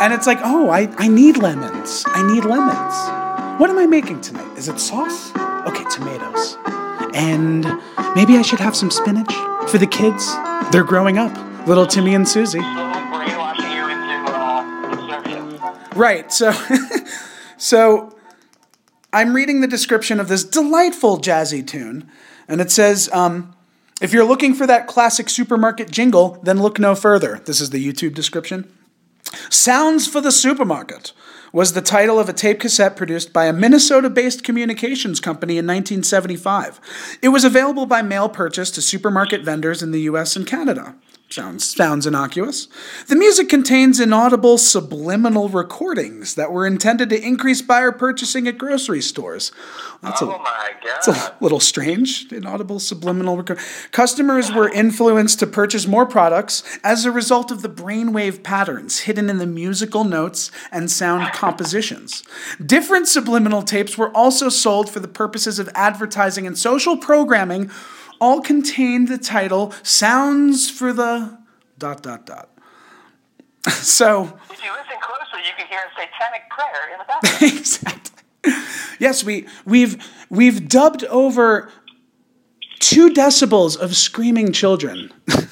And 0.00 0.14
it's 0.14 0.26
like, 0.26 0.38
oh, 0.42 0.70
I, 0.70 0.90
I 0.96 1.08
need 1.08 1.36
lemons. 1.36 2.04
I 2.06 2.26
need 2.26 2.46
lemons. 2.46 3.60
What 3.60 3.68
am 3.68 3.78
I 3.78 3.86
making 3.86 4.22
tonight? 4.22 4.56
Is 4.56 4.68
it 4.68 4.80
sauce? 4.80 5.30
Okay, 5.66 5.84
tomatoes. 5.90 6.56
And 7.12 7.64
maybe 8.16 8.38
I 8.38 8.42
should 8.42 8.60
have 8.60 8.74
some 8.74 8.90
spinach 8.90 9.32
for 9.68 9.76
the 9.76 9.86
kids. 9.86 10.34
They're 10.72 10.82
growing 10.82 11.18
up. 11.18 11.49
Little 11.66 11.86
Timmy 11.86 12.14
and 12.14 12.28
Susie. 12.28 12.60
Right. 15.94 16.32
So, 16.32 16.52
so 17.56 18.16
I'm 19.12 19.34
reading 19.34 19.60
the 19.60 19.66
description 19.66 20.20
of 20.20 20.28
this 20.28 20.44
delightful 20.44 21.18
jazzy 21.18 21.66
tune, 21.66 22.10
and 22.48 22.60
it 22.60 22.70
says, 22.70 23.10
um, 23.12 23.54
"If 24.00 24.12
you're 24.12 24.24
looking 24.24 24.54
for 24.54 24.66
that 24.66 24.86
classic 24.86 25.28
supermarket 25.28 25.90
jingle, 25.90 26.40
then 26.42 26.62
look 26.62 26.78
no 26.78 26.94
further." 26.94 27.40
This 27.44 27.60
is 27.60 27.70
the 27.70 27.84
YouTube 27.84 28.14
description. 28.14 28.72
Sounds 29.48 30.06
for 30.06 30.20
the 30.20 30.32
Supermarket 30.32 31.12
was 31.52 31.72
the 31.72 31.82
title 31.82 32.18
of 32.18 32.28
a 32.28 32.32
tape 32.32 32.60
cassette 32.60 32.96
produced 32.96 33.32
by 33.32 33.46
a 33.46 33.52
Minnesota 33.52 34.08
based 34.08 34.44
communications 34.44 35.20
company 35.20 35.54
in 35.54 35.66
1975. 35.66 36.80
It 37.22 37.28
was 37.28 37.44
available 37.44 37.86
by 37.86 38.02
mail 38.02 38.28
purchase 38.28 38.70
to 38.72 38.82
supermarket 38.82 39.42
vendors 39.42 39.82
in 39.82 39.90
the 39.90 40.02
US 40.02 40.36
and 40.36 40.46
Canada. 40.46 40.94
Sounds, 41.30 41.64
sounds 41.64 42.08
innocuous. 42.08 42.66
The 43.06 43.14
music 43.14 43.48
contains 43.48 44.00
inaudible 44.00 44.58
subliminal 44.58 45.48
recordings 45.48 46.34
that 46.34 46.50
were 46.50 46.66
intended 46.66 47.08
to 47.10 47.24
increase 47.24 47.62
buyer 47.62 47.92
purchasing 47.92 48.48
at 48.48 48.58
grocery 48.58 49.00
stores. 49.00 49.52
That's 50.02 50.22
Oh 50.22 50.32
a, 50.32 50.38
my 50.38 50.72
it's 50.82 51.06
a 51.06 51.36
little 51.40 51.60
strange. 51.60 52.32
Inaudible 52.32 52.80
subliminal 52.80 53.36
record. 53.36 53.60
Customers 53.92 54.52
were 54.52 54.68
influenced 54.70 55.38
to 55.38 55.46
purchase 55.46 55.86
more 55.86 56.04
products 56.04 56.64
as 56.82 57.04
a 57.04 57.12
result 57.12 57.52
of 57.52 57.62
the 57.62 57.68
brainwave 57.68 58.42
patterns 58.42 59.00
hidden 59.00 59.30
in 59.30 59.38
the 59.38 59.46
musical 59.46 60.02
notes 60.02 60.50
and 60.72 60.90
sound 60.90 61.32
compositions. 61.32 62.24
Different 62.64 63.06
subliminal 63.06 63.62
tapes 63.62 63.96
were 63.96 64.10
also 64.16 64.48
sold 64.48 64.90
for 64.90 64.98
the 64.98 65.06
purposes 65.06 65.60
of 65.60 65.68
advertising 65.76 66.44
and 66.44 66.58
social 66.58 66.96
programming. 66.96 67.70
All 68.20 68.40
contained 68.40 69.08
the 69.08 69.18
title 69.18 69.72
"Sounds 69.82 70.70
for 70.70 70.92
the 70.92 71.38
dot 71.78 72.02
dot 72.02 72.24
dot." 72.26 72.48
So. 73.70 74.38
If 74.50 74.62
you 74.64 74.70
listen 74.72 74.96
closely, 75.02 75.40
you 75.46 75.52
can 75.56 75.66
hear 75.66 75.80
a 75.80 75.90
satanic 75.94 76.48
prayer 76.50 76.88
in 76.92 76.98
the 76.98 77.04
background. 77.08 77.42
exactly. 77.58 78.22
Yes, 78.98 79.22
we 79.24 79.46
we've 79.66 79.98
we've 80.30 80.66
dubbed 80.68 81.04
over 81.04 81.70
two 82.78 83.10
decibels 83.10 83.76
of 83.78 83.94
screaming 83.96 84.52
children 84.52 85.12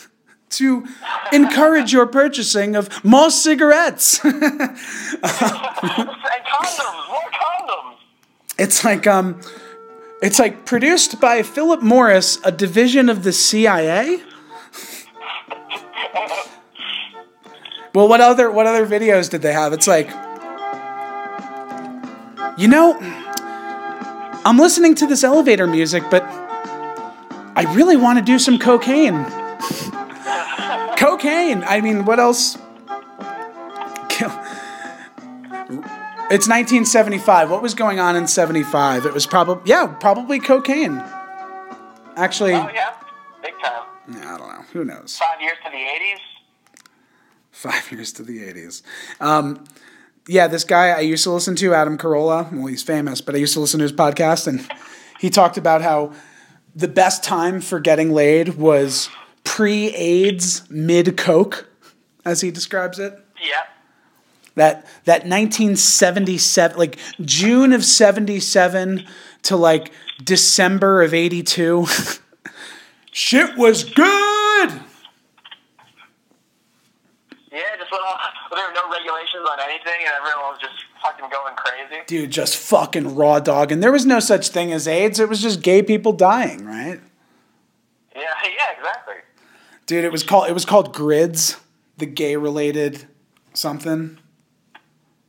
to 0.50 0.86
encourage 1.32 1.92
your 1.92 2.06
purchasing 2.06 2.74
of 2.76 2.88
more 3.04 3.30
cigarettes. 3.30 4.22
and 4.24 4.32
condoms, 4.32 4.78
more 7.08 7.30
condoms. 7.32 7.96
it's 8.58 8.84
like 8.84 9.06
um, 9.06 9.40
it's 10.20 10.38
like 10.38 10.66
produced 10.66 11.20
by 11.20 11.42
Philip 11.42 11.82
Morris, 11.82 12.38
a 12.44 12.50
division 12.50 13.08
of 13.08 13.22
the 13.22 13.32
CIA. 13.32 14.22
Well, 17.94 18.08
what 18.08 18.20
other 18.20 18.50
what 18.50 18.66
other 18.66 18.86
videos 18.86 19.30
did 19.30 19.42
they 19.42 19.52
have? 19.52 19.72
It's 19.72 19.86
like, 19.86 20.08
you 22.58 22.68
know, 22.68 22.96
I'm 24.44 24.58
listening 24.58 24.94
to 24.96 25.06
this 25.06 25.24
elevator 25.24 25.66
music, 25.66 26.04
but 26.10 26.22
I 26.22 27.64
really 27.74 27.96
want 27.96 28.18
to 28.18 28.24
do 28.24 28.38
some 28.38 28.58
cocaine. 28.58 29.24
cocaine. 30.96 31.64
I 31.64 31.80
mean, 31.82 32.04
what 32.04 32.18
else? 32.20 32.58
It's 36.30 36.46
1975. 36.46 37.50
What 37.50 37.62
was 37.62 37.72
going 37.72 37.98
on 38.00 38.14
in 38.14 38.26
75? 38.26 39.06
It 39.06 39.14
was 39.14 39.26
probably 39.26 39.70
yeah, 39.70 39.86
probably 39.86 40.38
cocaine. 40.38 41.02
Actually, 42.16 42.52
Oh 42.52 42.68
yeah, 42.74 42.94
big 43.42 43.54
time. 43.64 43.84
I 44.10 44.36
don't 44.36 44.48
know. 44.48 44.64
Who 44.74 44.84
knows? 44.84 45.16
Five 45.16 45.40
years 45.40 45.56
to 45.64 45.70
the 45.70 45.78
'80s. 45.78 46.18
Five 47.50 47.92
years 47.92 48.12
to 48.12 48.22
the 48.22 48.40
80s. 48.40 48.82
Um, 49.20 49.64
yeah, 50.28 50.48
this 50.48 50.64
guy 50.64 50.90
I 50.90 51.00
used 51.00 51.24
to 51.24 51.30
listen 51.30 51.56
to, 51.56 51.72
Adam 51.72 51.96
Carolla. 51.96 52.52
Well, 52.52 52.66
he's 52.66 52.82
famous, 52.82 53.22
but 53.22 53.34
I 53.34 53.38
used 53.38 53.54
to 53.54 53.60
listen 53.60 53.78
to 53.78 53.84
his 53.84 53.92
podcast, 53.92 54.46
and 54.46 54.68
he 55.18 55.30
talked 55.30 55.56
about 55.56 55.80
how 55.80 56.12
the 56.76 56.88
best 56.88 57.24
time 57.24 57.62
for 57.62 57.80
getting 57.80 58.12
laid 58.12 58.50
was 58.56 59.08
pre 59.44 59.94
AIDS, 59.94 60.68
mid 60.70 61.16
Coke, 61.16 61.68
as 62.26 62.42
he 62.42 62.50
describes 62.50 62.98
it. 62.98 63.14
Yep. 63.40 63.68
That 64.58 64.84
that 65.04 65.22
1977, 65.22 66.76
like 66.76 66.98
June 67.20 67.72
of 67.72 67.84
77 67.84 69.06
to 69.44 69.56
like 69.56 69.92
December 70.22 71.02
of 71.02 71.14
82. 71.14 71.86
Shit 73.12 73.56
was 73.56 73.84
good. 73.84 74.70
Yeah, 77.50 77.76
just 77.78 77.90
there 77.90 78.66
were 78.66 78.74
no 78.74 78.90
regulations 78.90 79.46
on 79.48 79.60
anything, 79.60 80.00
and 80.00 80.12
everyone 80.18 80.50
was 80.50 80.58
just 80.60 80.74
fucking 81.02 81.30
going 81.30 81.54
crazy. 81.54 82.02
dude, 82.08 82.30
just 82.32 82.56
fucking 82.56 83.14
raw 83.14 83.38
dog. 83.38 83.70
And 83.70 83.80
there 83.80 83.92
was 83.92 84.04
no 84.04 84.18
such 84.18 84.48
thing 84.48 84.72
as 84.72 84.88
AIDS. 84.88 85.20
It 85.20 85.28
was 85.28 85.40
just 85.40 85.62
gay 85.62 85.84
people 85.84 86.12
dying, 86.12 86.64
right? 86.64 87.00
Yeah, 88.14 88.22
yeah, 88.44 88.76
exactly. 88.76 89.14
Dude, 89.86 90.04
it 90.04 90.10
was 90.10 90.24
called 90.24 90.48
it 90.48 90.52
was 90.52 90.64
called 90.64 90.92
Grids, 90.92 91.58
the 91.96 92.06
gay 92.06 92.36
related 92.36 93.06
something. 93.54 94.18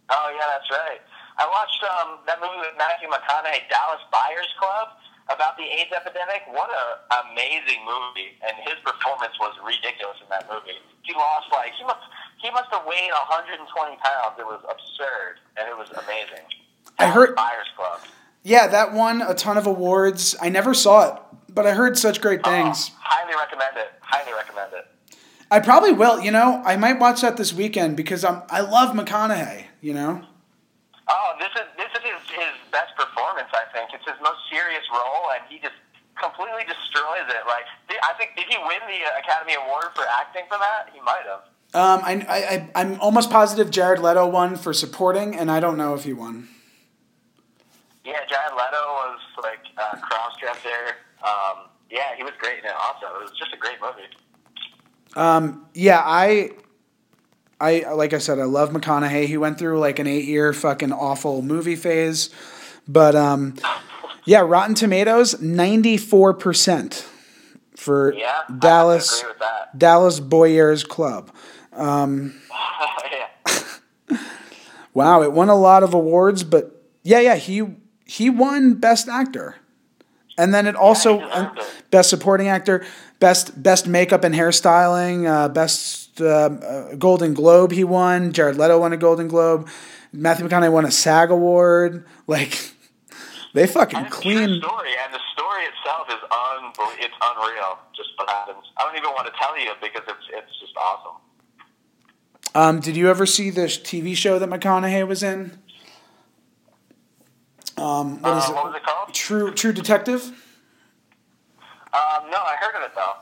Oh 0.10 0.28
yeah, 0.34 0.48
that's 0.58 0.70
right. 0.74 1.02
I 1.40 1.46
watched 1.48 1.80
um, 1.88 2.20
that 2.28 2.42
movie 2.44 2.60
with 2.60 2.76
Matthew 2.78 3.08
McConaughey, 3.08 3.64
Dallas 3.72 4.04
Buyers 4.12 4.52
Club, 4.60 5.00
about 5.32 5.56
the 5.56 5.64
AIDS 5.64 5.94
epidemic. 5.96 6.44
What 6.52 6.68
a 6.68 6.84
amazing 7.32 7.80
movie, 7.88 8.36
and 8.44 8.58
his 8.68 8.76
performance 8.84 9.38
was 9.40 9.56
ridiculous 9.64 10.18
in 10.20 10.28
that 10.34 10.50
movie. 10.52 10.76
He 11.08 11.14
lost 11.16 11.48
like 11.54 11.72
he 11.78 11.84
must 11.86 12.04
he 12.42 12.50
must 12.52 12.68
have 12.72 12.84
weighed 12.86 13.12
120 13.14 13.64
pounds. 14.04 14.36
It 14.40 14.46
was 14.46 14.62
absurd, 14.68 15.40
and 15.58 15.70
it 15.70 15.78
was 15.78 15.90
amazing. 15.96 16.44
I 16.98 17.08
heard- 17.08 17.36
Dallas 17.36 17.50
Buyers 17.54 17.72
Club. 17.78 18.00
Yeah, 18.42 18.68
that 18.68 18.94
won 18.94 19.22
a 19.22 19.34
ton 19.34 19.58
of 19.58 19.68
awards. 19.68 20.36
I 20.42 20.48
never 20.50 20.74
saw 20.74 21.10
it, 21.14 21.22
but 21.54 21.68
I 21.68 21.72
heard 21.72 21.98
such 21.98 22.22
great 22.22 22.44
things. 22.44 22.92
Oh, 22.94 22.98
highly 23.00 23.36
recommend 23.36 23.78
it. 23.78 23.92
Highly 24.02 24.32
recommend 24.34 24.74
it. 24.74 24.86
I 25.52 25.60
probably 25.60 25.92
will, 25.92 26.22
you 26.22 26.32
know. 26.32 26.62
I 26.66 26.78
might 26.78 27.00
watch 27.00 27.22
that 27.22 27.36
this 27.38 27.54
weekend 27.54 27.98
because 27.98 28.24
I'm 28.24 28.44
I 28.50 28.62
love 28.62 28.96
McConaughey, 28.96 29.66
you 29.82 29.94
know. 29.94 30.22
Oh, 31.08 31.34
this 31.40 31.50
is 31.56 31.68
this 31.78 31.90
is 31.98 32.04
his, 32.06 32.22
his 32.38 32.54
best 32.72 32.96
performance. 32.96 33.50
I 33.54 33.66
think 33.74 33.90
it's 33.94 34.06
his 34.06 34.20
most 34.22 34.40
serious 34.52 34.84
role, 34.94 35.32
and 35.34 35.42
he 35.50 35.60
just 35.60 35.74
completely 36.22 36.64
destroys 36.68 37.26
it. 37.30 37.44
Like 37.48 37.66
did- 37.90 38.02
I 38.04 38.14
think 38.18 38.36
did 38.36 38.46
he 38.48 38.58
win 38.58 38.80
the 38.88 39.00
Academy 39.20 39.56
Award 39.56 39.96
for 39.96 40.04
acting 40.20 40.44
for 40.48 40.58
that? 40.60 40.90
He 40.94 41.02
might 41.02 41.24
have. 41.26 41.44
Um, 41.72 42.02
I, 42.04 42.14
I, 42.28 42.38
I 42.38 42.70
I'm 42.82 43.00
almost 43.00 43.30
positive 43.30 43.70
Jared 43.72 44.00
Leto 44.00 44.28
won 44.28 44.56
for 44.56 44.74
supporting, 44.74 45.36
and 45.36 45.50
I 45.52 45.60
don't 45.60 45.78
know 45.78 45.94
if 45.94 46.04
he 46.04 46.14
won. 46.14 46.48
Yeah, 48.04 48.14
Jared 48.28 48.54
Leto 48.54 48.84
was 48.88 49.20
like 49.44 49.60
uh, 49.78 49.98
cross-dressed 49.98 50.64
there. 50.64 50.96
Um, 51.24 51.70
yeah, 51.92 52.16
he 52.18 52.24
was 52.24 52.34
great 52.40 52.60
in 52.60 52.66
it. 52.66 52.72
Also, 52.80 53.06
it 53.20 53.22
was 53.22 53.32
just 53.38 53.54
a 53.54 53.58
great 53.58 53.78
movie. 53.82 54.08
Um, 55.16 55.68
yeah, 55.76 56.02
I, 56.04 56.52
I 57.62 57.92
like 57.94 58.14
I 58.14 58.20
said, 58.20 58.40
I 58.40 58.44
love 58.44 58.70
McConaughey. 58.72 59.26
He 59.28 59.38
went 59.38 59.60
through 59.60 59.80
like 59.80 60.00
an 60.00 60.08
eight-year 60.08 60.54
fucking 60.54 60.94
awful 60.94 61.42
movie 61.42 61.76
phase, 61.76 62.30
but 62.88 63.16
um, 63.16 63.56
yeah, 64.26 64.42
Rotten 64.42 64.76
Tomatoes 64.76 65.42
ninety-four 65.42 66.36
percent 66.36 67.06
for 67.76 68.14
Yeah, 68.14 68.26
I 68.26 68.30
have 68.30 68.48
to 68.48 68.54
Dallas 68.54 69.20
agree 69.20 69.32
with 69.32 69.40
that. 69.40 69.78
Dallas 69.78 70.20
Buyers 70.20 70.84
Club. 70.84 71.32
yeah. 74.10 74.18
Wow, 74.94 75.22
it 75.22 75.32
won 75.32 75.50
a 75.50 75.56
lot 75.56 75.84
of 75.84 75.94
awards, 75.94 76.44
but 76.44 76.84
yeah, 77.04 77.20
yeah, 77.20 77.36
he 77.36 77.64
he 78.06 78.30
won 78.30 78.76
Best 78.76 79.08
Actor, 79.08 79.56
and 80.38 80.54
then 80.54 80.66
it 80.66 80.76
also 80.76 81.20
deserved 81.20 81.60
uh. 81.60 81.64
Best 81.92 82.10
Supporting 82.10 82.48
Actor, 82.48 82.86
Best 83.20 83.62
Best 83.62 83.88
Makeup 83.88 84.24
and 84.24 84.34
Hairstyling, 84.34 85.28
uh, 85.28 85.50
Best 85.50 86.09
uh, 86.22 86.50
uh, 86.64 86.96
Golden 86.96 87.34
Globe 87.34 87.72
he 87.72 87.84
won. 87.84 88.32
Jared 88.34 88.58
Leto 88.58 88.80
won 88.80 88.94
a 88.94 88.98
Golden 88.98 89.28
Globe. 89.28 89.68
Matthew 90.12 90.48
McConaughey 90.48 90.72
won 90.72 90.86
a 90.86 90.92
SAG 90.92 91.30
award. 91.32 92.06
Like 92.28 92.58
they 93.56 93.66
fucking 93.66 94.06
clean. 94.06 94.62
story, 94.62 94.92
and 95.04 95.12
the 95.14 95.20
story 95.34 95.64
itself 95.64 96.08
is 96.10 96.16
unbel- 96.30 96.96
It's 97.00 97.16
unreal. 97.20 97.80
Just 97.96 98.10
what 98.18 98.30
happens. 98.30 98.64
I 98.78 98.84
don't 98.86 98.96
even 98.98 99.10
want 99.12 99.26
to 99.26 99.34
tell 99.40 99.58
you 99.60 99.72
because 99.82 100.04
it's 100.08 100.28
it's 100.32 100.60
just 100.60 100.74
awesome. 100.78 101.16
Um, 102.54 102.80
did 102.80 102.96
you 102.96 103.10
ever 103.10 103.26
see 103.26 103.50
this 103.50 103.78
TV 103.80 104.16
show 104.16 104.38
that 104.38 104.48
McConaughey 104.50 105.08
was 105.08 105.24
in? 105.24 105.58
Um, 107.78 108.22
what 108.22 108.38
is 108.38 108.44
Uh, 108.46 108.52
it? 108.52 108.56
what 108.56 108.66
was 108.66 108.76
it 108.76 108.84
called? 108.84 109.14
True 109.14 109.52
True 109.54 109.74
Detective. 109.74 110.22
Um, 111.92 112.30
no, 112.30 112.38
I 112.38 112.56
heard 112.60 112.76
of 112.76 112.84
it 112.84 112.92
though. 112.96 113.14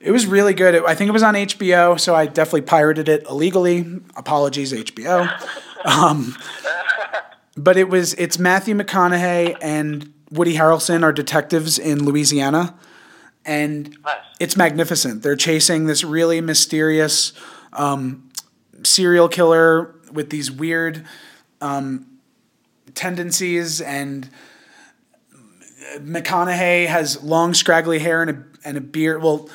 It 0.00 0.12
was 0.12 0.26
really 0.26 0.54
good. 0.54 0.74
It- 0.76 0.84
I 0.84 0.94
think 0.94 1.08
it 1.08 1.12
was 1.12 1.22
on 1.22 1.34
HBO, 1.34 1.98
so 1.98 2.14
I 2.14 2.26
definitely 2.26 2.62
pirated 2.62 3.08
it 3.08 3.24
illegally. 3.28 4.00
Apologies, 4.16 4.72
HBO. 4.72 5.28
Um, 5.84 6.34
but 7.56 7.76
it 7.76 7.88
was 7.88 8.12
it's 8.14 8.36
Matthew 8.36 8.74
McConaughey 8.74 9.56
and 9.62 10.12
Woody 10.32 10.56
Harrelson 10.56 11.04
are 11.04 11.12
detectives 11.12 11.78
in 11.78 12.04
Louisiana, 12.04 12.74
and 13.46 13.96
it's 14.40 14.56
magnificent. 14.56 15.22
They're 15.22 15.36
chasing 15.36 15.86
this 15.86 16.02
really 16.02 16.40
mysterious 16.40 17.32
um, 17.74 18.28
serial 18.82 19.28
killer 19.28 19.94
with 20.12 20.30
these 20.30 20.50
weird 20.50 21.04
um, 21.60 22.18
tendencies, 22.96 23.80
and 23.80 24.28
McConaughey 25.98 26.86
has 26.86 27.22
long, 27.22 27.54
scraggly 27.54 28.00
hair 28.00 28.20
and 28.22 28.30
a 28.32 28.44
and 28.64 28.76
a 28.76 28.80
beard. 28.80 29.22
Well, 29.22 29.48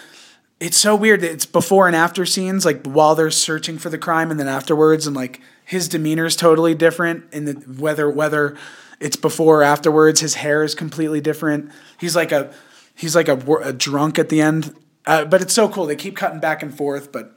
it's 0.63 0.77
so 0.77 0.95
weird. 0.95 1.21
that 1.21 1.31
It's 1.31 1.45
before 1.45 1.87
and 1.87 1.95
after 1.95 2.25
scenes, 2.25 2.65
like 2.65 2.85
while 2.85 3.15
they're 3.15 3.31
searching 3.31 3.77
for 3.77 3.89
the 3.89 3.97
crime, 3.97 4.31
and 4.31 4.39
then 4.39 4.47
afterwards, 4.47 5.05
and 5.07 5.15
like 5.15 5.41
his 5.65 5.87
demeanor 5.89 6.25
is 6.25 6.35
totally 6.35 6.73
different. 6.75 7.25
And 7.33 7.47
the 7.47 7.53
whether 7.81 8.09
whether 8.09 8.55
it's 8.99 9.15
before 9.15 9.59
or 9.59 9.63
afterwards, 9.63 10.21
his 10.21 10.35
hair 10.35 10.63
is 10.63 10.73
completely 10.75 11.21
different. 11.21 11.71
He's 11.99 12.15
like 12.15 12.31
a 12.31 12.53
he's 12.95 13.15
like 13.15 13.27
a, 13.27 13.37
a 13.61 13.73
drunk 13.73 14.17
at 14.19 14.29
the 14.29 14.41
end. 14.41 14.75
Uh, 15.05 15.25
but 15.25 15.41
it's 15.41 15.53
so 15.53 15.67
cool. 15.67 15.85
They 15.85 15.97
keep 15.97 16.15
cutting 16.15 16.39
back 16.39 16.63
and 16.63 16.73
forth, 16.75 17.11
but 17.11 17.35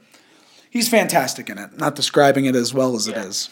he's 0.69 0.87
fantastic 0.87 1.49
in 1.49 1.57
it. 1.57 1.77
Not 1.77 1.95
describing 1.95 2.45
it 2.45 2.55
as 2.55 2.73
well 2.73 2.95
as 2.95 3.07
it 3.07 3.15
Yeah. 3.15 3.25
is. 3.25 3.49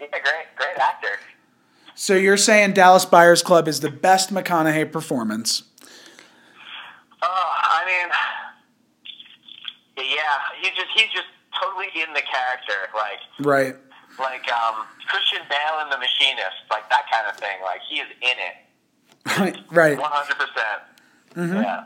Yeah, 0.00 0.08
great, 0.10 0.22
great 0.56 0.76
actor. 0.78 1.18
So 1.94 2.14
you're 2.16 2.36
saying 2.36 2.72
Dallas 2.72 3.04
Buyers 3.04 3.42
Club 3.42 3.68
is 3.68 3.78
the 3.78 3.90
best 3.90 4.34
McConaughey 4.34 4.90
performance? 4.90 5.62
Oh, 7.22 7.52
I 7.84 7.86
mean, 7.86 8.10
yeah, 10.16 10.38
he's 10.60 10.72
just 10.72 10.88
he's 10.94 11.12
just 11.12 11.26
totally 11.60 11.86
in 11.94 12.12
the 12.14 12.22
character, 12.22 12.90
like 12.94 13.20
Right. 13.46 13.76
like 14.18 14.50
um, 14.52 14.86
Christian 15.06 15.40
Bale 15.48 15.82
in 15.84 15.90
The 15.90 15.98
Machinist, 15.98 16.64
like 16.70 16.88
that 16.90 17.04
kind 17.12 17.26
of 17.28 17.36
thing. 17.36 17.58
Like 17.62 17.80
he 17.88 17.96
is 17.96 18.08
in 18.22 18.36
it, 19.52 19.56
right. 19.70 19.98
one 19.98 20.10
hundred 20.10 20.36
percent. 20.36 21.62
Yeah. 21.64 21.84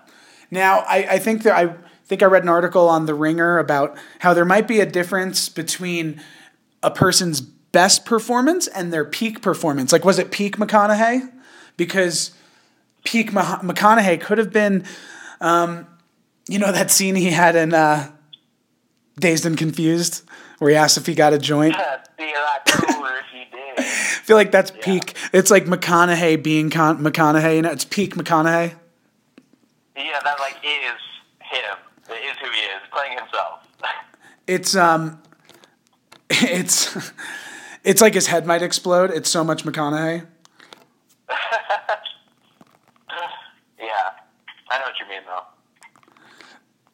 Now, 0.51 0.79
I, 0.81 1.07
I 1.11 1.19
think 1.19 1.43
that 1.43 1.55
I 1.57 1.75
think 2.07 2.23
I 2.23 2.27
read 2.27 2.43
an 2.43 2.49
article 2.49 2.89
on 2.89 3.07
The 3.07 3.15
Ringer 3.15 3.59
about 3.59 3.97
how 4.21 4.33
there 4.35 4.45
might 4.45 4.67
be 4.69 4.81
a 4.81 4.87
difference 4.87 5.49
between 5.49 6.21
a 6.83 6.91
person's 6.91 7.41
best 7.41 8.05
performance 8.07 8.67
and 8.69 8.93
their 8.93 9.05
peak 9.05 9.43
performance. 9.43 9.93
Like, 9.93 10.05
was 10.05 10.19
it 10.19 10.31
peak 10.31 10.57
McConaughey? 10.57 11.31
Because 11.77 12.33
peak 13.05 13.31
McConaughey 13.33 14.21
could 14.21 14.39
have 14.39 14.53
been, 14.53 14.85
um, 15.41 15.87
you 16.49 16.59
know, 16.59 16.73
that 16.73 16.91
scene 16.91 17.15
he 17.15 17.31
had 17.31 17.57
in 17.57 17.75
uh, 17.75 18.11
Dazed 19.19 19.47
and 19.47 19.57
Confused 19.57 20.25
where 20.59 20.71
he 20.71 20.77
asked 20.77 20.97
if 20.97 21.07
he 21.07 21.15
got 21.15 21.33
a 21.33 21.39
joint. 21.39 21.75
That'd 21.79 22.09
be 22.17 22.25
a 22.25 22.41
lot 22.41 22.67
cooler 22.67 23.19
if 23.19 23.27
he 23.33 23.45
did. 23.51 23.79
I 23.79 23.83
feel 23.83 24.37
like 24.37 24.51
that's 24.51 24.71
peak. 24.83 25.15
It's 25.33 25.51
like 25.51 25.65
McConaughey 25.67 26.43
being 26.43 26.71
con- 26.71 27.03
McConaughey. 27.03 27.57
You 27.57 27.63
know, 27.63 27.71
it's 27.71 27.85
peak 27.85 28.15
McConaughey. 28.15 28.75
Yeah, 29.97 30.21
that 30.23 30.39
like 30.39 30.57
is 30.63 31.01
him. 31.41 31.79
It 32.11 32.25
is 32.25 32.37
who 32.41 32.51
he 32.51 32.61
is, 32.61 32.81
playing 32.93 33.19
himself. 33.19 33.61
It's 34.47 34.75
um, 34.75 35.21
it's 36.31 36.97
it's 37.85 38.01
like 38.01 38.15
his 38.15 38.29
head 38.29 38.47
might 38.47 38.63
explode. 38.63 39.11
It's 39.11 39.29
so 39.29 39.45
much 39.45 39.65
McConaughey. 39.65 40.27
yeah, 41.29 41.35
I 44.71 44.79
know 44.79 44.85
what 44.85 44.99
you 44.99 45.07
mean 45.07 45.21
though. 45.27 45.43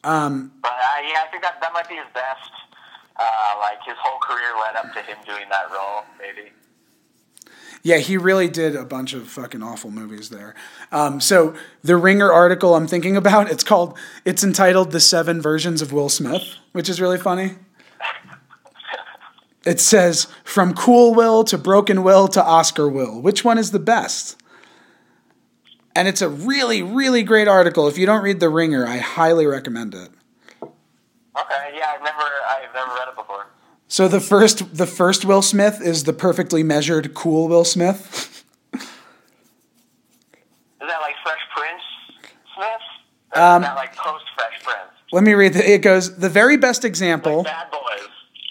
Um, 0.05 0.51
But 0.61 0.71
uh, 0.71 1.01
yeah, 1.01 1.23
I 1.25 1.27
think 1.31 1.43
that 1.43 1.59
that 1.61 1.73
might 1.73 1.89
be 1.89 1.95
his 1.95 2.05
best. 2.13 2.51
Uh, 3.17 3.23
like 3.61 3.79
his 3.85 3.95
whole 3.99 4.19
career 4.19 4.53
led 4.59 4.75
up 4.75 4.93
to 4.93 5.01
him 5.01 5.17
doing 5.25 5.45
that 5.49 5.71
role, 5.71 6.03
maybe. 6.19 6.51
yeah, 7.81 7.97
he 7.97 8.17
really 8.17 8.49
did 8.49 8.75
a 8.75 8.83
bunch 8.83 9.13
of 9.13 9.27
fucking 9.29 9.63
awful 9.63 9.89
movies 9.89 10.29
there. 10.29 10.53
Um, 10.91 11.21
so 11.21 11.55
the 11.81 11.95
Ringer 11.95 12.29
article 12.31 12.75
I'm 12.75 12.87
thinking 12.87 13.15
about, 13.15 13.49
it's 13.49 13.63
called, 13.63 13.97
it's 14.25 14.43
entitled 14.43 14.91
"The 14.91 14.99
Seven 14.99 15.41
Versions 15.41 15.81
of 15.81 15.93
Will 15.93 16.09
Smith," 16.09 16.43
which 16.73 16.89
is 16.89 16.99
really 17.01 17.17
funny. 17.17 17.55
It 19.65 19.79
says 19.79 20.27
from 20.43 20.75
Cool 20.75 21.15
Will 21.15 21.43
to 21.45 21.57
Broken 21.57 22.03
Will 22.03 22.27
to 22.27 22.43
Oscar 22.43 22.87
Will. 22.87 23.19
Which 23.19 23.43
one 23.43 23.57
is 23.57 23.71
the 23.71 23.79
best? 23.79 24.39
And 25.95 26.09
it's 26.09 26.21
a 26.21 26.27
really, 26.27 26.83
really 26.83 27.23
great 27.23 27.47
article. 27.47 27.87
If 27.87 27.97
you 27.97 28.05
don't 28.05 28.21
read 28.21 28.41
The 28.41 28.49
Ringer, 28.49 28.85
I 28.85 28.97
highly 28.97 29.45
recommend 29.47 29.95
it. 29.95 30.09
Okay, 30.61 31.73
yeah, 31.75 31.93
I've 31.95 32.03
never 32.03 32.21
I've 32.21 32.73
never 32.73 32.91
read 32.93 33.07
it 33.09 33.15
before. 33.15 33.47
So 33.87 34.07
the 34.07 34.19
first 34.19 34.75
the 34.75 34.85
first 34.85 35.25
Will 35.25 35.41
Smith 35.41 35.81
is 35.81 36.03
the 36.03 36.13
perfectly 36.13 36.63
measured 36.63 37.13
cool 37.13 37.47
Will 37.47 37.65
Smith. 37.65 38.43
Is 38.73 38.81
that 40.91 41.01
like 41.01 41.15
Fresh 41.23 41.41
Prince 41.55 41.81
Smith? 42.55 43.41
Um, 43.41 43.63
is 43.63 43.67
that 43.67 43.75
like 43.75 43.95
post 43.95 44.23
Fresh 44.35 44.61
Prince? 44.63 44.91
Let 45.11 45.23
me 45.23 45.33
read 45.33 45.53
the, 45.53 45.67
it 45.67 45.81
goes 45.81 46.15
the 46.15 46.29
very 46.29 46.57
best 46.57 46.85
example. 46.85 47.41
Bad 47.41 47.71
Boys. 47.71 48.07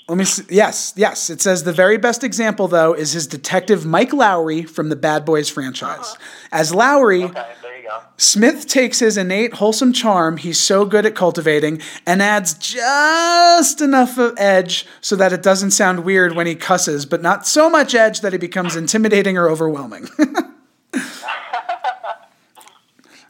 Let 0.06 0.18
me 0.18 0.24
see, 0.24 0.42
yes, 0.50 0.92
yes. 0.96 1.30
It 1.30 1.40
says 1.40 1.64
the 1.64 1.72
very 1.72 1.96
best 1.96 2.22
example 2.24 2.68
though 2.68 2.92
is 2.92 3.12
his 3.12 3.26
detective 3.26 3.86
Mike 3.86 4.12
Lowry 4.12 4.62
from 4.62 4.90
the 4.90 4.96
Bad 4.96 5.24
Boys 5.24 5.48
franchise. 5.48 5.98
Uh-huh. 5.98 6.48
As 6.52 6.74
Lowry, 6.74 7.24
Okay, 7.24 7.52
there 7.62 7.78
you 7.78 7.88
go. 7.88 8.00
Smith 8.18 8.66
takes 8.66 8.98
his 8.98 9.16
innate 9.16 9.54
wholesome 9.54 9.94
charm 9.94 10.36
he's 10.36 10.60
so 10.60 10.84
good 10.84 11.06
at 11.06 11.14
cultivating 11.14 11.80
and 12.06 12.20
adds 12.20 12.52
just 12.52 13.80
enough 13.80 14.18
of 14.18 14.34
edge 14.36 14.86
so 15.00 15.16
that 15.16 15.32
it 15.32 15.42
doesn't 15.42 15.70
sound 15.70 16.04
weird 16.04 16.34
when 16.34 16.46
he 16.46 16.54
cusses, 16.54 17.06
but 17.06 17.22
not 17.22 17.46
so 17.46 17.70
much 17.70 17.94
edge 17.94 18.20
that 18.20 18.34
it 18.34 18.40
becomes 18.40 18.76
intimidating 18.76 19.38
or 19.38 19.48
overwhelming. 19.48 20.06